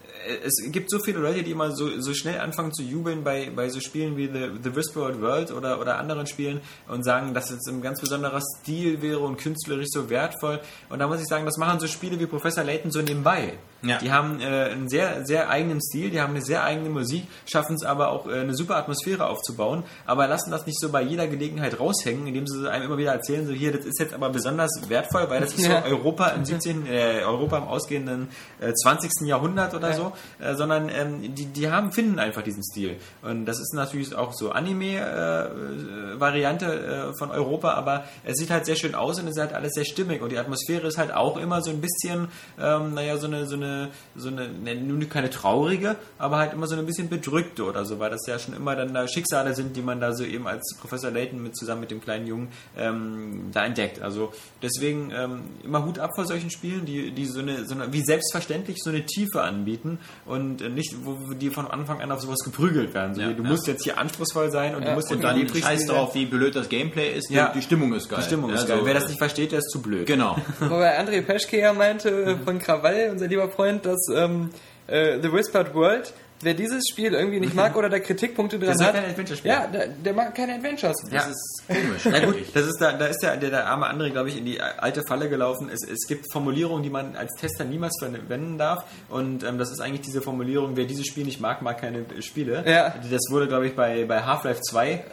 es 0.45 0.55
gibt 0.73 0.91
so 0.91 0.99
viele 0.99 1.19
Leute, 1.19 1.43
die 1.43 1.51
immer 1.51 1.73
so, 1.73 2.01
so 2.01 2.15
schnell 2.15 2.41
anfangen 2.41 2.73
zu 2.73 2.83
jubeln 2.83 3.25
bei, 3.25 3.51
bei 3.55 3.69
so 3.69 3.81
Spielen 3.81 4.17
wie 4.17 4.27
The, 4.27 4.51
The 4.63 4.75
Whispered 4.75 5.21
World 5.21 5.53
oder, 5.53 5.81
oder 5.81 5.99
anderen 5.99 6.27
Spielen 6.27 6.61
und 6.89 7.05
sagen, 7.05 7.35
dass 7.35 7.51
es 7.51 7.67
ein 7.69 7.83
ganz 7.83 8.01
besonderer 8.01 8.41
Stil 8.41 9.03
wäre 9.03 9.21
und 9.21 9.39
künstlerisch 9.39 9.89
so 9.91 10.09
wertvoll. 10.11 10.61
Und 10.89 10.99
da 10.99 11.07
muss 11.07 11.21
ich 11.21 11.27
sagen, 11.27 11.45
das 11.45 11.59
machen 11.59 11.81
so 11.81 11.87
Spiele 11.87 12.19
wie 12.19 12.27
Professor 12.27 12.65
Layton 12.65 12.91
so 12.91 13.01
nebenbei. 13.01 13.55
Ja. 13.83 13.99
Die 13.99 14.13
haben 14.13 14.41
äh, 14.41 14.45
einen 14.45 14.89
sehr, 14.89 15.27
sehr 15.27 15.51
eigenen 15.51 15.81
Stil, 15.83 16.11
die 16.11 16.21
haben 16.21 16.31
eine 16.35 16.43
sehr 16.43 16.63
eigene 16.65 16.89
Musik, 16.89 17.27
schaffen 17.51 17.75
es 17.75 17.85
aber 17.85 18.11
auch 18.13 18.27
äh, 18.29 18.39
eine 18.41 18.55
super 18.55 18.77
Atmosphäre 18.77 19.27
aufzubauen, 19.27 19.83
aber 20.07 20.29
lassen 20.29 20.51
das 20.53 20.67
nicht 20.67 20.79
so 20.81 20.91
bei 20.91 21.03
jeder 21.03 21.27
Gelegenheit 21.27 21.79
raushängen, 21.81 22.27
indem 22.27 22.47
sie 22.47 22.71
einem 22.71 22.85
immer 22.85 22.97
wieder 22.99 23.13
erzählen, 23.13 23.45
so 23.47 23.53
hier, 23.53 23.73
das 23.73 23.85
ist 23.85 23.99
jetzt 23.99 24.15
aber 24.15 24.31
besonders 24.31 24.71
wertvoll, 24.89 25.29
weil 25.29 25.41
das 25.41 25.55
ist 25.55 25.67
Ja. 25.67 25.83
so 25.83 25.89
Europa 25.89 26.29
im 26.29 26.45
17., 26.45 26.87
äh, 26.87 27.23
Europa 27.25 27.59
im 27.59 27.65
ausgehenden 27.65 28.29
äh, 28.61 28.73
20. 28.73 29.27
Jahrhundert 29.27 29.75
oder 29.75 29.91
Ja. 29.91 29.97
so, 29.97 30.13
äh, 30.39 30.55
sondern 30.55 30.89
ähm, 30.89 31.35
die, 31.35 31.47
die 31.47 31.69
haben, 31.71 31.91
finden 31.93 32.19
einfach 32.21 32.43
diesen 32.43 32.63
Stil. 32.63 32.97
Und 33.23 33.47
das 33.47 33.59
ist 33.59 33.75
natürlich 33.75 34.15
auch 34.15 34.33
so 34.33 34.53
Anime-Variante 34.53 37.11
äh, 37.13 37.19
von 37.19 37.31
Europa, 37.31 37.73
aber 37.75 38.05
es 38.25 38.37
sieht 38.37 38.51
halt 38.51 38.67
sehr 38.67 38.77
schön 38.77 38.95
aus 38.95 39.19
und 39.19 39.27
es 39.27 39.33
ist 39.37 39.41
halt 39.41 39.53
alles 39.55 39.73
sehr 39.75 39.85
stimmig 39.85 40.23
und 40.23 40.31
die 40.33 40.39
Atmosphäre 40.39 40.87
ist 40.87 40.99
halt 40.99 41.13
auch 41.13 41.37
immer 41.37 41.63
so 41.63 41.71
ein 41.71 41.81
bisschen, 41.81 42.29
ähm, 42.61 42.95
naja, 42.95 43.17
so 43.17 43.27
eine, 43.27 43.47
so 43.47 43.57
eine, 43.57 43.72
so 44.17 44.29
eine, 44.29 44.49
ne, 44.49 44.75
nun 44.75 45.09
keine 45.09 45.31
traurige, 45.31 45.97
aber 46.19 46.39
halt 46.39 46.53
immer 46.53 46.67
so 46.67 46.77
ein 46.77 46.87
bisschen 46.87 47.09
bedrückte 47.09 47.65
oder 47.65 47.85
so, 47.85 47.99
weil 47.99 48.11
das 48.11 48.21
ja 48.27 48.39
schon 48.39 48.55
immer 48.55 48.77
dann 48.77 48.95
da 48.95 49.07
Schicksale 49.09 49.55
sind, 49.55 49.77
die 49.77 49.83
man 49.83 50.01
da 50.01 50.13
so 50.13 50.25
eben 50.25 50.47
als 50.47 50.77
Professor 50.81 51.11
Layton 51.11 51.43
mit 51.43 51.57
zusammen 51.57 51.81
mit 51.83 51.91
dem 51.91 52.01
kleinen 52.01 52.27
Jungen 52.27 52.49
ähm, 52.79 53.51
da 53.53 53.65
entdeckt. 53.65 54.01
Also 54.03 54.33
deswegen 54.63 55.11
ähm, 55.15 55.43
immer 55.65 55.85
Hut 55.85 55.99
ab 55.99 56.11
vor 56.15 56.27
solchen 56.27 56.51
Spielen, 56.51 56.85
die, 56.87 57.11
die 57.13 57.27
so 57.27 57.41
eine, 57.41 57.65
so 57.65 57.75
eine, 57.75 57.93
wie 57.93 58.03
selbstverständlich 58.03 58.79
so 58.83 58.91
eine 58.91 59.05
Tiefe 59.05 59.43
anbieten 59.43 59.99
und 60.27 60.63
äh, 60.63 60.69
nicht, 60.69 60.95
wo 61.05 61.35
die 61.35 61.51
von 61.51 61.67
Anfang 61.67 62.01
an 62.01 62.11
auf 62.13 62.21
sowas 62.21 62.39
geprügelt 62.45 62.95
werden. 62.95 63.15
So 63.15 63.21
Ja, 63.23 63.31
wie, 63.31 63.35
du 63.35 63.43
ja. 63.43 63.49
musst 63.49 63.67
jetzt 63.67 63.85
hier 63.85 63.99
anspruchsmal 63.99 64.51
sein 64.51 64.75
und 64.75 64.83
Ja, 64.83 64.91
du 64.91 64.95
musst 64.97 65.11
und 65.13 65.23
dann 65.23 65.37
Lebensspiel 65.37 65.63
scheiß 65.63 65.87
drauf, 65.87 66.15
wie 66.15 66.27
blöd 66.27 66.55
das 66.57 66.69
Gameplay 66.69 67.13
ist. 67.15 67.31
Ja. 67.31 67.49
Die, 67.49 67.59
die 67.59 67.63
Stimmung 67.65 67.93
ist 67.95 68.09
geil. 68.09 68.19
Die 68.21 68.25
Stimmung 68.27 68.51
ist 68.53 68.63
Ja, 68.63 68.69
geil. 68.69 68.79
so- 68.81 68.87
Wer 68.87 68.95
das 68.95 69.09
nicht 69.09 69.19
versteht, 69.19 69.53
der 69.53 69.59
ist 69.59 69.71
zu 69.71 69.81
blöd. 69.83 70.07
Genau. 70.07 70.37
Wobei 70.61 70.99
André 71.01 71.23
Peschke 71.23 71.59
ja 71.61 71.73
meinte 71.73 72.39
von 72.45 72.59
Krawall, 72.59 73.09
unser 73.13 73.27
lieber 73.27 73.49
Freund, 73.51 73.62
dass 73.87 74.09
ähm, 74.15 74.51
äh, 74.87 75.19
The 75.21 75.33
Whispered 75.33 75.75
World, 75.75 76.13
wer 76.43 76.55
dieses 76.55 76.85
Spiel 76.91 77.15
irgendwie 77.15 77.41
nicht 77.41 77.55
mag 77.55 77.77
oder 77.77 77.89
da 77.89 77.99
Kritikpunkte 77.99 78.59
dran 78.59 78.77
soll 78.77 78.87
hat, 78.89 78.95
kein 78.95 79.05
Adventure-Spiel. 79.07 79.51
ja, 79.51 79.67
der, 79.67 79.89
der 79.89 80.13
mag 80.15 80.35
keine 80.35 80.55
Adventures. 80.55 80.97
Ja. 81.11 81.19
Das 81.19 81.29
ist 81.29 81.63
komisch. 81.69 82.03
Na 82.11 82.25
gut, 82.25 82.37
das 82.55 82.67
ist 82.67 82.79
da, 82.81 82.93
da 82.93 83.07
ist 83.07 83.23
der, 83.23 83.37
der, 83.37 83.51
der 83.51 83.67
arme 83.67 83.87
André, 83.87 84.11
glaube 84.11 84.29
ich, 84.29 84.37
in 84.39 84.45
die 84.45 84.61
alte 84.61 85.03
Falle 85.07 85.29
gelaufen. 85.29 85.71
Es, 85.73 85.87
es 85.89 86.07
gibt 86.07 86.31
Formulierungen, 86.33 86.83
die 86.83 86.91
man 86.91 87.17
als 87.17 87.33
Tester 87.41 87.65
niemals 87.65 87.97
verwenden 87.99 88.59
darf. 88.59 88.85
Und 89.09 89.45
ähm, 89.45 89.59
das 89.59 89.71
ist 89.71 89.81
eigentlich 89.81 90.03
diese 90.03 90.23
Formulierung, 90.23 90.77
wer 90.77 90.85
dieses 90.85 91.07
Spiel 91.07 91.25
nicht 91.25 91.41
mag, 91.41 91.63
mag 91.63 91.81
keine 91.81 92.05
Spiele. 92.21 92.65
Ja. 92.67 92.95
Das 93.11 93.21
wurde, 93.31 93.49
glaube 93.49 93.67
ich, 93.67 93.75
bei, 93.75 94.05
bei 94.05 94.23
Half-Life 94.23 94.61
2 94.63 95.05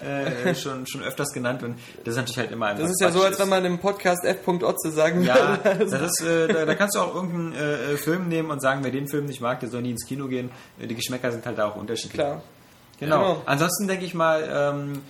äh, 0.45 0.55
schon, 0.55 0.88
schon 0.88 1.03
öfters 1.03 1.32
genannt. 1.34 1.64
Und 1.64 1.77
das 2.03 2.14
ist 2.14 2.18
natürlich 2.18 2.38
halt 2.39 2.51
immer 2.51 2.68
einfach 2.68 2.84
Das 2.84 2.91
ist 2.91 3.01
ja 3.01 3.11
so, 3.11 3.23
als 3.23 3.39
wenn 3.39 3.49
man 3.49 3.65
im 3.65 3.80
Podcast 3.80 4.23
F.Otze 4.26 4.91
sagen 4.91 5.23
Ja, 5.23 5.60
würde. 5.64 5.85
das 5.89 6.01
ist, 6.01 6.22
äh, 6.22 6.47
da, 6.47 6.65
da 6.65 6.76
kannst 6.76 6.95
du 6.95 6.99
auch 6.99 7.14
irgendeinen 7.14 7.53
äh, 7.53 7.97
Film 7.97 8.27
nehmen 8.30 8.49
und 8.51 8.61
sagen, 8.61 8.84
wer 8.84 8.91
den 8.91 9.07
Film 9.07 9.26
nicht 9.26 9.41
mag, 9.41 9.60
der 9.60 9.69
soll 9.69 9.81
nie 9.81 9.91
ins 9.91 10.06
Kino 10.06 10.27
gehen. 10.27 10.49
Die 10.80 10.95
Geschmäcker 10.95 11.19
sind 11.32 11.46
halt 11.46 11.58
da 11.58 11.70
auch 11.70 11.76
unterschiedlich. 11.76 12.14
Klar. 12.14 12.41
Genau. 13.00 13.18
Genau. 13.18 13.41
Ansonsten 13.46 13.88
denke 13.88 14.06
ich 14.06 14.14
mal, 14.14 14.48
ähm, 14.52 15.02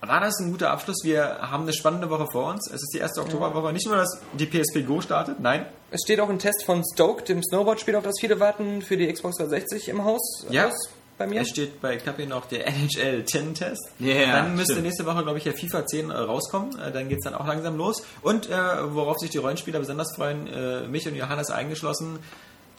war 0.00 0.20
das 0.20 0.38
ein 0.38 0.50
guter 0.50 0.70
Abschluss. 0.70 0.98
Wir 1.02 1.38
haben 1.40 1.64
eine 1.64 1.72
spannende 1.72 2.10
Woche 2.10 2.26
vor 2.30 2.50
uns. 2.50 2.68
Es 2.68 2.82
ist 2.82 2.90
die 2.94 2.98
erste 2.98 3.20
Oktoberwoche. 3.20 3.72
Nicht 3.72 3.86
nur, 3.86 3.96
dass 3.96 4.20
die 4.32 4.46
PSP 4.46 4.86
Go 4.86 5.00
startet, 5.00 5.40
nein. 5.40 5.66
Es 5.90 6.02
steht 6.04 6.20
auch 6.20 6.28
ein 6.28 6.38
Test 6.38 6.64
von 6.64 6.84
Stoke, 6.92 7.24
dem 7.24 7.42
Snowboard-Spiel, 7.42 7.96
auf 7.96 8.04
das 8.04 8.14
viele 8.20 8.38
warten, 8.38 8.82
für 8.82 8.96
die 8.96 9.10
Xbox 9.12 9.38
360 9.38 9.88
im 9.88 10.04
Haus. 10.04 10.46
Ja. 10.50 10.68
aus 10.68 10.90
bei 11.18 11.26
mir. 11.26 11.42
Es 11.42 11.48
steht 11.48 11.80
bei 11.80 11.98
hier 11.98 12.26
noch 12.26 12.46
der 12.46 12.66
NHL 12.66 13.24
10 13.24 13.54
Test. 13.54 13.90
Ja, 13.98 14.32
dann 14.32 14.54
müsste 14.54 14.74
stimmt. 14.74 14.86
nächste 14.86 15.04
Woche, 15.04 15.22
glaube 15.22 15.38
ich, 15.38 15.44
der 15.44 15.54
FIFA 15.54 15.84
10 15.84 16.10
äh, 16.10 16.14
rauskommen. 16.14 16.78
Äh, 16.78 16.92
dann 16.92 17.08
geht 17.08 17.18
es 17.18 17.24
dann 17.24 17.34
auch 17.34 17.46
langsam 17.46 17.76
los. 17.76 18.02
Und 18.22 18.48
äh, 18.48 18.54
worauf 18.94 19.18
sich 19.18 19.30
die 19.30 19.38
Rollenspieler 19.38 19.80
besonders 19.80 20.14
freuen, 20.14 20.46
äh, 20.46 20.86
mich 20.86 21.06
und 21.06 21.16
Johannes 21.16 21.50
eingeschlossen, 21.50 22.20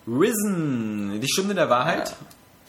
Risen, 0.07 1.19
die 1.21 1.29
Stunde 1.29 1.53
der 1.53 1.69
Wahrheit. 1.69 2.15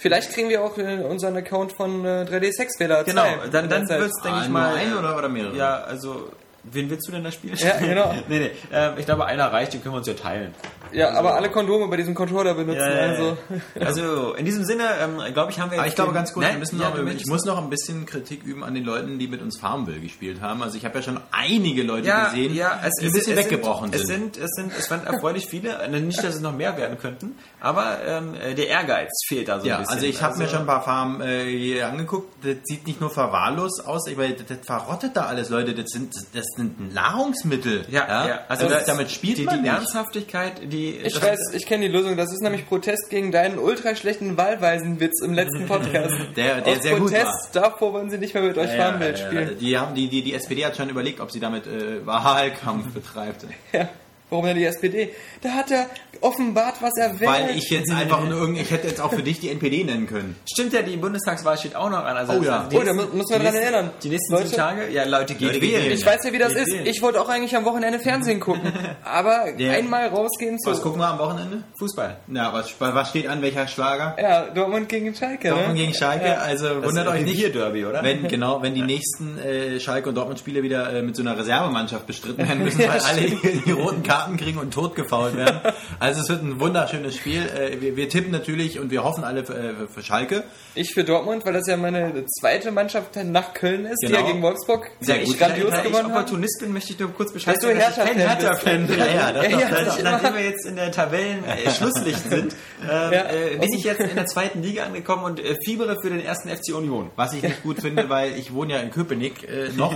Vielleicht 0.01 0.33
kriegen 0.33 0.49
wir 0.49 0.63
auch 0.65 0.79
äh, 0.79 1.05
unseren 1.05 1.37
Account 1.37 1.73
von 1.73 2.05
äh, 2.07 2.27
3D 2.29 2.53
Sexfehler. 2.53 3.05
Genau, 3.05 3.23
2 3.23 3.49
dann, 3.49 3.69
dann 3.69 3.87
wird 3.89 4.01
es, 4.11 4.23
denke 4.23 4.39
Ah, 4.39 4.43
ich 4.43 4.49
mal. 4.49 4.75
ein 4.75 4.93
äh, 4.93 4.95
oder, 4.95 5.17
oder 5.19 5.29
mehrere? 5.29 5.55
Ja, 5.57 5.83
also, 5.83 6.31
wen 6.65 6.89
willst 6.89 7.07
du 7.07 7.13
denn 7.13 7.23
da 7.23 7.31
spielen? 7.31 7.55
Ja, 7.59 7.77
genau. 7.79 8.15
nee, 8.29 8.39
nee, 8.39 8.51
ähm, 8.73 8.95
ich 8.97 9.05
glaube, 9.05 9.27
einer 9.27 9.53
reicht, 9.53 9.75
den 9.75 9.83
können 9.83 9.95
wir 9.95 9.99
uns 9.99 10.07
ja 10.09 10.15
teilen. 10.15 10.55
Ja, 10.93 11.13
aber 11.13 11.35
alle 11.37 11.51
Kondome 11.51 11.89
bei 11.89 11.97
diesem 11.97 12.15
Controller 12.15 12.55
benutzen. 12.55 12.81
Also. 12.83 13.37
also, 13.79 14.35
in 14.35 14.45
diesem 14.45 14.65
Sinne, 14.65 14.85
ähm, 15.01 15.21
glaube 15.33 15.51
ich, 15.53 15.61
haben 15.61 15.71
wir 15.71 15.77
jetzt. 15.77 15.81
Aber 15.81 15.89
ich 15.89 15.95
glaube 15.95 16.13
ganz 16.13 16.33
kurz, 16.33 16.45
Nein, 16.45 16.55
wir 16.55 16.59
müssen 16.61 16.81
ja, 16.81 16.91
noch, 16.91 17.07
ich 17.13 17.27
muss 17.27 17.45
noch 17.45 17.59
ein 17.59 17.71
bisschen 17.71 18.07
Kritik 18.07 18.43
üben 18.45 18.65
an 18.65 18.75
den 18.75 18.85
Leuten, 18.85 19.19
die 19.19 19.29
mit 19.29 19.41
uns 19.43 19.59
Farmville 19.59 20.01
gespielt 20.01 20.41
haben. 20.41 20.63
Also 20.63 20.77
ich 20.77 20.85
habe 20.85 20.97
ja 20.99 21.03
schon 21.03 21.21
einige 21.33 21.83
Leute 21.83 22.09
ja, 22.09 22.25
gesehen, 22.29 22.55
ja, 22.55 22.81
es, 22.85 22.95
die 23.01 23.07
ein 23.07 23.13
bisschen 23.13 23.39
es 23.39 23.45
weggebrochen 23.45 23.93
sind, 23.93 24.07
sind. 24.07 24.37
Es 24.37 24.41
sind, 24.41 24.45
es 24.45 24.51
sind, 24.57 24.73
es 24.79 24.91
waren 24.91 25.07
erfreulich 25.07 25.47
viele. 25.47 25.71
Äh, 25.83 25.89
Nicht, 26.01 26.19
dass 26.23 26.35
es 26.35 26.41
noch 26.41 26.55
mehr 26.55 26.77
werden 26.77 26.99
könnten, 26.99 27.37
aber 27.61 27.99
ähm, 28.07 28.35
äh, 28.35 28.55
der 28.55 28.69
Ehrgeiz 28.69 29.11
fehlt 29.29 29.49
da 29.49 29.61
so 29.61 29.67
Ja, 29.67 29.77
ein 29.77 29.81
bisschen. 29.83 29.95
also 29.95 30.07
ich 30.07 30.23
habe 30.23 30.39
mir 30.39 30.49
schon 30.49 30.61
ein 30.61 30.67
paar 30.67 30.83
Farmen 30.83 31.21
äh, 31.21 31.45
hier 31.47 31.87
angeguckt. 31.89 32.33
Das 32.45 32.57
sieht 32.65 32.87
nicht 32.87 33.01
nur 33.01 33.11
verwahrlos 33.11 33.81
aus, 33.81 34.07
ich 34.09 34.17
meine, 34.17 34.35
das, 34.35 34.47
das 34.47 34.59
verrottet 34.67 35.17
da 35.17 35.27
alles, 35.27 35.51
Leute. 35.51 35.75
Das 35.75 35.87
sind, 35.91 36.15
das 36.35 36.47
sind 36.57 36.93
Nahrungsmittel. 36.95 37.85
Ja, 37.91 38.27
ja, 38.27 38.39
also 38.49 38.69
das- 38.69 38.87
damit 38.87 39.11
spielt 39.11 39.39
die, 39.39 39.45
man 39.45 39.57
die 39.57 39.63
nicht. 39.63 39.73
Ernsthaftigkeit, 39.73 40.61
die. 40.73 40.80
Ich 40.89 41.13
das- 41.15 41.23
weiß, 41.23 41.39
ich 41.55 41.67
kenne 41.67 41.87
die 41.87 41.93
Lösung. 41.93 42.17
Das 42.17 42.33
ist 42.33 42.41
nämlich 42.43 42.67
Protest 42.67 43.11
gegen 43.11 43.31
deinen 43.31 43.59
ultra 43.59 43.95
schlechten 43.95 44.37
Wahlweisenwitz 44.37 45.23
im 45.23 45.35
letzten 45.35 45.67
Podcast. 45.67 46.15
Der- 46.37 46.61
der 46.61 46.77
Aus 46.77 46.83
sehr 46.83 46.93
gut 46.99 47.11
Protest 47.13 47.51
davor 47.53 47.93
wollen 47.93 48.11
sie 48.11 48.19
nicht 48.19 48.35
mehr 48.35 48.43
mit 48.43 48.59
euch 48.59 48.71
Ja, 48.73 48.77
Farmville 48.91 49.13
ja, 49.13 49.19
ja. 49.19 49.27
spielen. 49.27 49.59
Die, 49.59 49.79
haben, 49.79 49.95
die, 49.95 50.09
die, 50.09 50.23
die 50.23 50.35
SPD 50.35 50.65
hat 50.65 50.77
schon 50.77 50.89
überlegt, 50.91 51.21
ob 51.21 51.31
sie 51.31 51.41
damit 51.41 51.67
äh, 51.67 52.05
Wahlkampf 52.07 52.93
betreibt. 52.93 53.45
Ja. 53.73 53.89
Warum 54.31 54.45
denn 54.47 54.57
die 54.57 54.65
SPD? 54.65 55.11
Da 55.43 55.51
hat 55.51 55.71
er 55.71 55.87
offenbart, 56.21 56.77
was 56.81 56.93
er 56.97 57.19
will. 57.19 57.27
Weil 57.27 57.57
ich 57.57 57.69
jetzt 57.71 57.91
einfach 57.91 58.23
nur 58.29 58.39
irgend, 58.39 58.59
ich 58.61 58.71
hätte 58.71 58.89
jetzt 58.89 59.01
auch 59.01 59.13
für 59.13 59.23
dich 59.23 59.41
die 59.41 59.49
NPD 59.51 59.85
nennen 59.85 60.07
können. 60.07 60.37
Stimmt 60.51 60.73
ja, 60.73 60.83
die 60.83 60.97
Bundestagswahl 60.97 61.57
steht 61.59 61.75
auch 61.77 61.91
noch 61.91 62.05
an. 62.05 62.17
Also 62.17 62.33
Oh 62.35 62.43
ja. 62.43 62.65
also 62.65 62.79
Oh, 62.79 62.83
da 62.85 62.93
nächsten- 62.93 63.11
mu- 63.11 63.17
müssen 63.17 63.31
wir 63.31 63.39
die 63.39 63.45
dran 63.47 63.55
erinnern. 63.55 63.91
Die 64.03 64.09
nächsten 64.09 64.33
Leute? 64.33 64.51
Tage? 64.53 64.89
Ja, 64.91 65.05
Leute, 65.05 65.35
geht 65.35 65.49
Leute, 65.49 65.61
wählen. 65.63 65.91
ich 65.93 66.05
weiß 66.07 66.25
ja, 66.25 66.33
wie 66.33 66.39
das 66.39 66.55
Geht 66.55 66.63
ist. 66.69 66.73
wählen. 66.75 66.87
Ich 66.87 67.03
wollte 67.03 67.21
auch 67.21 67.29
eigentlich 67.29 67.57
am 67.57 67.65
Wochenende 67.65 67.99
Fernsehen 67.99 68.41
gucken. 68.41 68.73
Aber 69.05 69.59
Ja. 69.59 69.73
einmal 69.73 70.09
rausgehen 70.09 70.59
zu. 70.59 70.71
Was 70.71 70.83
gucken 70.83 71.01
wir 71.01 71.09
am 71.09 71.19
Wochenende? 71.19 71.65
Fußball. 71.79 72.19
Na, 72.27 72.53
was, 72.53 72.73
was 72.79 73.09
steht 73.09 73.27
an, 73.27 73.43
welcher 73.43 73.67
Schlager? 73.67 74.17
Ja, 74.21 74.43
Dortmund 74.51 74.89
gegen 74.89 75.15
Schalke. 75.15 75.49
Dortmund 75.49 75.75
ne? 75.75 75.81
gegen 75.81 75.95
Schalke, 75.95 76.27
Ja. 76.27 76.35
also 76.35 76.69
Das 76.81 76.85
wundert 76.85 77.09
euch 77.09 77.23
nicht. 77.23 77.37
Revier-Derby, 77.39 77.87
oder? 77.87 78.03
Wenn, 78.03 78.29
genau, 78.29 78.63
wenn 78.63 78.75
die 78.75 78.83
nächsten 78.83 79.39
äh, 79.39 79.81
Schalke 79.81 80.11
und 80.11 80.15
Dortmund-Spiele 80.15 80.63
wieder 80.63 80.93
äh, 80.93 81.03
mit 81.03 81.17
so 81.17 81.23
einer 81.23 81.37
Reservemannschaft 81.39 82.07
bestritten 82.07 82.47
werden 82.47 82.63
müssen, 82.63 82.81
weil 82.87 83.01
alle 83.01 83.21
die, 83.23 83.63
die 83.65 83.73
roten 83.73 84.03
Karten 84.03 84.20
kriegen 84.37 84.59
und 84.59 84.73
totgefault 84.75 85.37
werden. 85.37 85.61
Also 85.99 86.23
es 86.23 86.29
wird 86.31 86.43
ein 86.43 86.61
wunderschönes 86.61 87.15
Spiel. 87.17 87.43
Äh, 87.43 87.81
wir, 87.81 87.95
wir 87.97 88.09
tippen 88.09 88.31
natürlich 88.33 88.79
und 88.81 88.91
wir 88.91 89.05
hoffen 89.05 89.23
alle 89.25 89.45
für, 89.45 89.55
äh, 89.55 89.75
für 89.93 90.03
Schalke. 90.03 90.45
Ich 90.75 90.95
für 90.95 91.05
Dortmund, 91.05 91.45
weil 91.45 91.53
das 91.53 91.67
ja 91.67 91.77
meine 91.77 92.25
zweite 92.41 92.71
Mannschaft 92.73 93.17
nach 93.25 93.53
Köln 93.55 93.85
ist, 93.87 93.99
die 94.03 94.07
Genau. 94.07 94.21
ja 94.21 94.27
gegen 94.27 94.43
Wolfsburg 94.43 94.91
Sehr 95.01 95.19
gut. 95.19 95.39
grandios 95.39 95.71
da 95.71 95.79
ich 95.79 95.83
gewonnen 95.85 96.05
haben. 96.05 96.13
Opportunist 96.13 96.61
bin, 96.61 96.73
möchte 96.73 96.93
ich 96.95 96.99
nur 96.99 97.13
kurz 97.13 97.33
Bescheid 97.33 97.57
Dass 97.57 97.63
du 97.65 97.71
ich 97.71 97.79
Hertha-Fan 97.79 98.87
bin. 98.87 98.99
Ja, 98.99 99.07
ja, 99.07 99.33
das 99.33 99.45
Ja, 99.49 99.59
ja, 99.59 99.69
das 99.85 100.03
Nachdem 100.03 100.35
wir 100.35 100.45
jetzt 100.45 100.67
in 100.67 100.77
der 100.77 100.91
Tabellen-Schlusslicht 100.93 102.31
sind, 102.31 102.55
ähm, 102.83 103.13
Ja. 103.13 103.31
äh, 103.31 103.57
bin 103.59 103.73
ich 103.73 103.85
jetzt 103.85 104.01
in 104.01 104.15
der 104.15 104.27
zweiten 104.27 104.63
Liga 104.63 104.85
angekommen 104.85 105.25
und 105.25 105.41
äh, 105.41 105.57
fiebere 105.65 105.97
für 106.01 106.11
den 106.11 106.21
ersten 106.25 106.49
FC 106.49 106.75
Union. 106.75 107.11
Was 107.17 107.33
ich 107.35 107.43
nicht 107.43 107.63
gut 107.63 107.81
finde, 107.81 108.09
weil 108.09 108.39
ich 108.39 108.53
wohne 108.55 108.75
ja 108.75 108.81
in 108.81 108.91
Köpenick 108.91 109.49
äh, 109.49 109.69
noch 109.77 109.95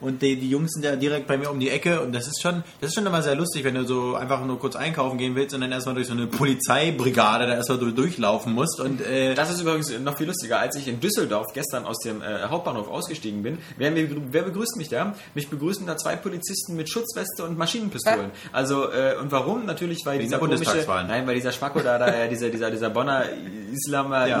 und 0.00 0.22
die, 0.22 0.36
die 0.36 0.50
Jungs 0.50 0.72
sind 0.72 0.84
ja 0.84 0.96
direkt 0.96 1.26
bei 1.26 1.36
mir 1.38 1.50
um 1.50 1.58
die 1.60 1.70
Ecke 1.70 2.00
und 2.00 2.12
das 2.14 2.26
ist 2.26 2.40
schon, 2.42 2.62
das 2.80 2.88
ist 2.90 2.94
schon 2.94 3.06
immer 3.06 3.22
sehr 3.22 3.34
lustig, 3.34 3.57
wenn 3.64 3.74
du 3.74 3.84
so 3.84 4.14
einfach 4.14 4.44
nur 4.44 4.58
kurz 4.58 4.76
einkaufen 4.76 5.18
gehen 5.18 5.34
willst 5.34 5.54
und 5.54 5.60
dann 5.60 5.72
erstmal 5.72 5.94
durch 5.94 6.06
so 6.06 6.12
eine 6.12 6.26
Polizeibrigade 6.26 7.46
da 7.46 7.54
erstmal 7.54 7.78
durchlaufen 7.78 8.52
musst 8.54 8.80
und 8.80 9.00
äh, 9.00 9.34
Das 9.34 9.50
ist 9.50 9.60
übrigens 9.60 9.96
noch 10.00 10.16
viel 10.16 10.26
lustiger, 10.26 10.58
als 10.60 10.76
ich 10.76 10.88
in 10.88 11.00
Düsseldorf 11.00 11.46
gestern 11.54 11.84
aus 11.84 11.98
dem 11.98 12.22
äh, 12.22 12.44
Hauptbahnhof 12.48 12.88
ausgestiegen 12.88 13.42
bin. 13.42 13.58
Wer, 13.76 13.92
wer 13.94 14.42
begrüßt 14.42 14.76
mich 14.76 14.88
da? 14.88 15.14
Mich 15.34 15.48
begrüßen 15.48 15.86
da 15.86 15.96
zwei 15.96 16.16
Polizisten 16.16 16.76
mit 16.76 16.90
Schutzweste 16.90 17.44
und 17.44 17.56
Maschinenpistolen. 17.58 18.30
Also 18.52 18.90
äh, 18.90 19.16
und 19.20 19.32
warum? 19.32 19.66
Natürlich, 19.66 20.00
weil 20.04 20.14
Wegen 20.18 20.24
dieser 20.28 20.38
komische, 20.38 20.86
nein, 21.08 21.26
weil 21.26 21.34
dieser 21.34 21.52
Schmacko 21.52 21.80
da, 21.80 21.98
da 21.98 22.08
äh, 22.08 22.28
dieser, 22.30 22.48
dieser, 22.50 22.70
dieser 22.70 22.90
Bonner 22.90 23.24
Islam 23.72 24.12
Ja. 24.12 24.38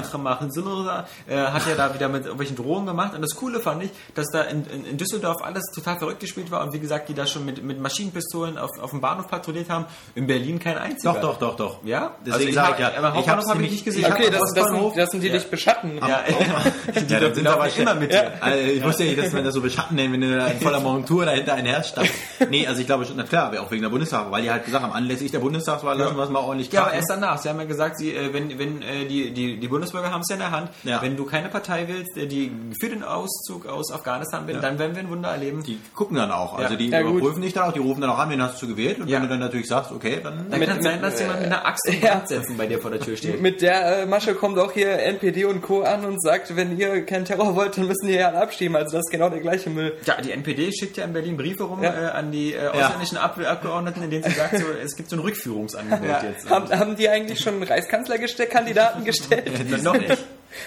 äh, 1.26 1.36
hat 1.36 1.66
ja 1.66 1.74
da 1.76 1.94
wieder 1.94 2.08
mit 2.08 2.22
irgendwelchen 2.24 2.56
Drohungen 2.56 2.86
gemacht. 2.86 3.14
Und 3.14 3.22
das 3.22 3.34
Coole 3.34 3.60
fand 3.60 3.84
ich, 3.84 3.90
dass 4.14 4.26
da 4.32 4.42
in, 4.42 4.64
in, 4.66 4.84
in 4.86 4.96
Düsseldorf 4.96 5.42
alles 5.42 5.64
total 5.74 5.98
verrückt 5.98 6.20
gespielt 6.20 6.50
war 6.50 6.62
und 6.64 6.72
wie 6.72 6.78
gesagt, 6.80 7.08
die 7.08 7.14
da 7.14 7.26
schon 7.26 7.44
mit, 7.44 7.62
mit 7.62 7.80
Maschinenpistolen 7.80 8.58
auf, 8.58 8.70
auf 8.80 8.90
dem 8.90 9.00
Bahnhof 9.08 9.28
patrouilliert 9.28 9.70
haben. 9.70 9.86
In 10.14 10.26
Berlin 10.26 10.58
kein 10.58 10.76
einziger. 10.78 11.14
doch, 11.14 11.20
doch, 11.20 11.38
doch, 11.38 11.56
doch. 11.56 11.84
Ja? 11.84 12.12
Deswegen 12.20 12.32
Also 12.32 12.44
ich 12.44 12.48
ich 12.50 12.80
ja, 12.80 12.92
aber 13.02 13.18
ich 13.20 13.28
hab's 13.28 13.48
hab 13.48 13.60
ich 13.60 13.70
nicht 13.70 13.84
gesehen. 13.84 14.12
Okay, 14.12 14.30
das, 14.30 14.52
das, 14.54 14.68
sind, 14.68 14.96
das 14.96 15.10
sind 15.10 15.20
die, 15.22 15.28
die 15.30 15.32
dich 15.38 15.50
beschatten. 15.50 15.98
Ja, 15.98 16.20
die 17.08 17.12
Ja, 17.12 17.20
dann 17.20 17.34
sind 17.34 17.46
aber 17.46 17.68
immer 17.76 17.94
mit 17.94 18.12
Ja. 18.12 18.22
dir. 18.22 18.32
Also 18.42 18.58
ich 18.58 18.84
wusste 18.84 19.04
ja 19.04 19.10
nicht, 19.12 19.22
dass 19.24 19.32
man 19.32 19.44
das 19.44 19.54
so 19.54 19.60
beschatten 19.60 19.96
nennt, 19.96 20.12
wenn 20.12 20.20
du 20.20 20.36
da 20.36 20.46
in 20.48 20.60
voller 20.60 20.80
Montur 20.80 21.24
dahinter 21.24 21.54
ein 21.54 21.66
Herz 21.66 21.88
stand. 21.88 22.08
Nee, 22.50 22.66
also 22.66 22.80
ich 22.80 22.86
glaube 22.86 23.04
schon, 23.04 23.16
na 23.16 23.24
klar, 23.24 23.52
auch 23.60 23.70
wegen 23.70 23.82
der 23.82 23.88
Bundestagswahl, 23.90 24.30
weil 24.32 24.42
die 24.42 24.50
halt 24.50 24.64
gesagt 24.64 24.82
haben, 24.84 24.92
anlässlich 24.92 25.30
der 25.32 25.40
Bundestagswahl 25.40 25.98
lassen 25.98 26.16
wir 26.16 26.22
es 26.24 26.30
mal 26.30 26.38
ordentlich 26.40 26.70
Ja, 26.72 26.80
aber 26.82 26.90
krachen. 26.90 26.98
erst 27.00 27.10
danach. 27.10 27.38
Sie 27.38 27.48
haben 27.48 27.58
ja 27.58 27.64
gesagt, 27.66 27.98
sie, 27.98 28.14
äh, 28.14 28.32
wenn, 28.32 28.58
wenn 28.58 28.80
äh, 28.82 29.06
die, 29.06 29.32
die, 29.32 29.58
die 29.58 29.68
Bundesbürger 29.68 30.10
haben 30.12 30.20
es 30.22 30.28
ja 30.28 30.34
in 30.36 30.40
der 30.40 30.50
Hand. 30.50 30.70
Ja. 30.84 31.02
Wenn 31.02 31.16
du 31.16 31.24
keine 31.24 31.48
Partei 31.48 31.86
willst, 31.88 32.16
äh, 32.16 32.26
die 32.26 32.50
für 32.80 32.88
den 32.88 33.02
Auszug 33.02 33.66
aus 33.66 33.92
Afghanistan 33.92 34.46
bin, 34.46 34.56
Ja. 34.56 34.62
dann 34.62 34.78
werden 34.78 34.94
wir 34.94 35.02
ein 35.02 35.10
Wunder 35.10 35.30
erleben. 35.30 35.62
Die 35.64 35.78
gucken 35.94 36.16
dann 36.16 36.30
auch. 36.30 36.56
Also 36.56 36.72
Ja. 36.72 36.76
die 36.78 36.88
Ja, 36.88 37.00
überprüfen 37.00 37.42
dich 37.42 37.52
dann 37.52 37.68
auch, 37.68 37.72
die 37.72 37.80
rufen 37.80 38.00
dann 38.00 38.10
auch 38.10 38.18
an, 38.18 38.30
wen 38.30 38.40
hast 38.42 38.60
du 38.62 38.68
gewählt. 38.68 38.97
Funktioniert. 38.98 39.08
Und 39.08 39.08
Ja. 39.08 39.16
wenn 39.16 39.22
du 39.22 39.28
dann 39.28 39.40
natürlich 39.40 39.66
sagst, 39.68 39.90
okay, 39.92 40.20
dann 40.22 40.46
Dann 40.50 40.58
Mit- 40.60 40.68
kann 40.68 40.78
es 40.78 40.84
sein, 40.84 41.00
dass 41.02 41.18
jemand 41.20 41.38
mit 41.40 41.46
einer 41.46 41.64
Axt 41.66 41.86
und 41.88 42.02
Ja. 42.02 42.22
Setzen 42.26 42.56
bei 42.56 42.66
dir 42.66 42.78
vor 42.78 42.90
der 42.90 43.00
Tür 43.00 43.16
steht. 43.16 43.40
Mit 43.40 43.62
der 43.62 44.02
äh, 44.02 44.06
Masche 44.06 44.34
kommt 44.34 44.58
auch 44.58 44.72
hier 44.72 44.90
NPD 44.98 45.44
und 45.46 45.60
Co. 45.62 45.82
an 45.82 46.04
und 46.04 46.20
sagt, 46.22 46.54
wenn 46.56 46.78
ihr 46.78 47.04
keinen 47.06 47.24
Terror 47.24 47.54
wollt, 47.56 47.76
dann 47.78 47.86
müssen 47.86 48.06
die 48.08 48.18
alle 48.20 48.38
abschieben. 48.40 48.76
Also 48.76 48.92
das 48.96 49.06
ist 49.06 49.10
genau 49.10 49.28
der 49.30 49.40
gleiche 49.40 49.70
Müll. 49.70 49.94
Ja, 50.04 50.20
die 50.20 50.32
NPD 50.32 50.70
schickt 50.72 50.96
ja 50.96 51.04
in 51.04 51.12
Berlin 51.12 51.36
Briefe 51.36 51.64
rum 51.64 51.82
Ja. 51.82 51.92
äh, 51.94 52.10
an 52.10 52.30
die 52.32 52.54
äh, 52.54 52.66
ausländischen 52.68 53.18
Ab 53.18 53.38
Abgeordneten, 53.44 54.02
in 54.02 54.10
denen 54.10 54.24
sie 54.24 54.30
sagt, 54.30 54.58
so, 54.58 54.64
es 54.84 54.96
gibt 54.96 55.08
so 55.10 55.16
ein 55.16 55.20
Rückführungsangebot 55.20 56.22
jetzt. 56.22 56.50
Haben, 56.50 56.70
haben 56.78 56.96
die 56.96 57.08
eigentlich 57.08 57.40
schon 57.40 57.62
Reichskanzlerkandidaten 57.62 59.04
gestellt? 59.04 59.82
Noch 59.82 59.96
nicht. 59.98 60.18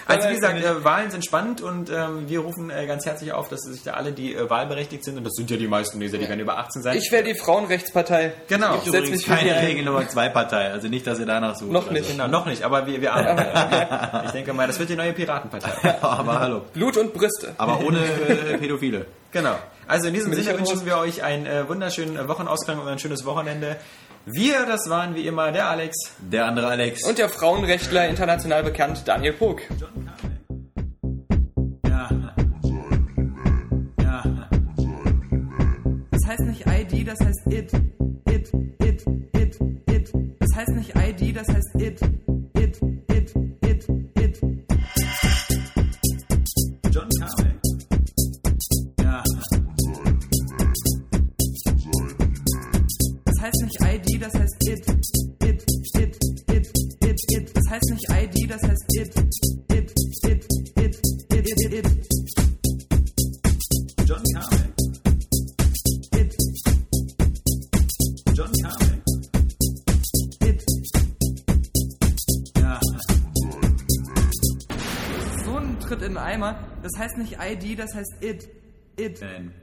Also 0.06 0.28
wie 0.28 0.34
gesagt, 0.34 0.62
äh, 0.62 0.84
Wahlen 0.84 1.10
sind 1.10 1.24
spannend 1.24 1.60
und 1.60 1.90
ähm, 1.90 2.28
wir 2.28 2.40
rufen 2.40 2.70
äh, 2.70 2.86
ganz 2.86 3.06
herzlich 3.06 3.32
auf, 3.32 3.48
dass 3.48 3.60
sich 3.60 3.82
da 3.82 3.92
alle, 3.92 4.12
die 4.12 4.34
äh, 4.34 4.48
wahlberechtigt 4.48 5.04
sind, 5.04 5.18
und 5.18 5.24
das 5.24 5.34
sind 5.34 5.50
ja 5.50 5.56
die 5.56 5.68
meisten 5.68 6.00
Leser, 6.00 6.18
die 6.18 6.28
werden 6.28 6.40
über 6.40 6.58
18 6.58 6.82
sein. 6.82 6.96
Ich 6.96 7.10
wähle 7.10 7.24
die 7.24 7.34
Frauenrechtspartei. 7.34 8.32
Genau. 8.48 8.76
Ich 8.76 8.84
setz 8.84 8.94
übrigens 8.94 9.26
mich 9.26 9.26
keine 9.26 9.54
ein. 9.54 9.64
Regel 9.64 9.84
Nummer 9.84 10.08
2 10.08 10.28
Partei. 10.30 10.70
Also 10.70 10.88
nicht, 10.88 11.06
dass 11.06 11.18
ihr 11.18 11.26
danach 11.26 11.56
sucht. 11.56 11.70
Noch 11.70 11.90
nicht. 11.90 12.10
Genau, 12.10 12.28
noch 12.28 12.46
nicht, 12.46 12.62
aber 12.62 12.86
wir, 12.86 13.00
wir 13.00 13.12
arbeiten. 13.12 14.26
ich 14.26 14.32
denke 14.32 14.52
mal, 14.52 14.66
das 14.66 14.78
wird 14.78 14.90
die 14.90 14.96
neue 14.96 15.12
Piratenpartei. 15.12 16.00
Aber 16.02 16.40
hallo. 16.40 16.62
Blut 16.72 16.96
und 16.96 17.12
Brüste. 17.12 17.54
Aber 17.58 17.80
ohne 17.80 17.98
äh, 17.98 18.58
Pädophile. 18.58 19.06
Genau. 19.30 19.56
Also 19.86 20.08
in 20.08 20.14
diesem 20.14 20.32
Sinne 20.34 20.58
wünschen 20.58 20.84
wir 20.84 20.98
euch 20.98 21.22
einen 21.22 21.46
äh, 21.46 21.68
wunderschönen 21.68 22.28
Wochenausgang 22.28 22.78
und 22.78 22.88
ein 22.88 22.98
schönes 22.98 23.24
Wochenende. 23.24 23.76
Wir, 24.26 24.66
das 24.66 24.88
waren 24.88 25.14
wie 25.14 25.26
immer 25.26 25.50
der 25.50 25.68
Alex. 25.68 25.96
Der 26.20 26.46
andere 26.46 26.68
Alex. 26.68 27.04
Und 27.04 27.18
der 27.18 27.28
Frauenrechtler, 27.28 28.08
international 28.08 28.62
bekannt, 28.62 29.02
Daniel 29.06 29.32
Pog. 29.32 29.62
ja. 31.86 32.08
Ja. 33.98 34.24
Das 36.10 36.20
heißt 36.28 36.40
nicht 36.42 36.64
ID, 36.66 37.08
das 37.08 37.20
heißt 37.20 37.46
it. 37.50 37.72
It, 38.30 38.50
ID, 77.52 77.78
das 77.78 77.94
heißt 77.94 78.14
it. 78.22 78.48
It. 78.96 79.20
Nein. 79.20 79.54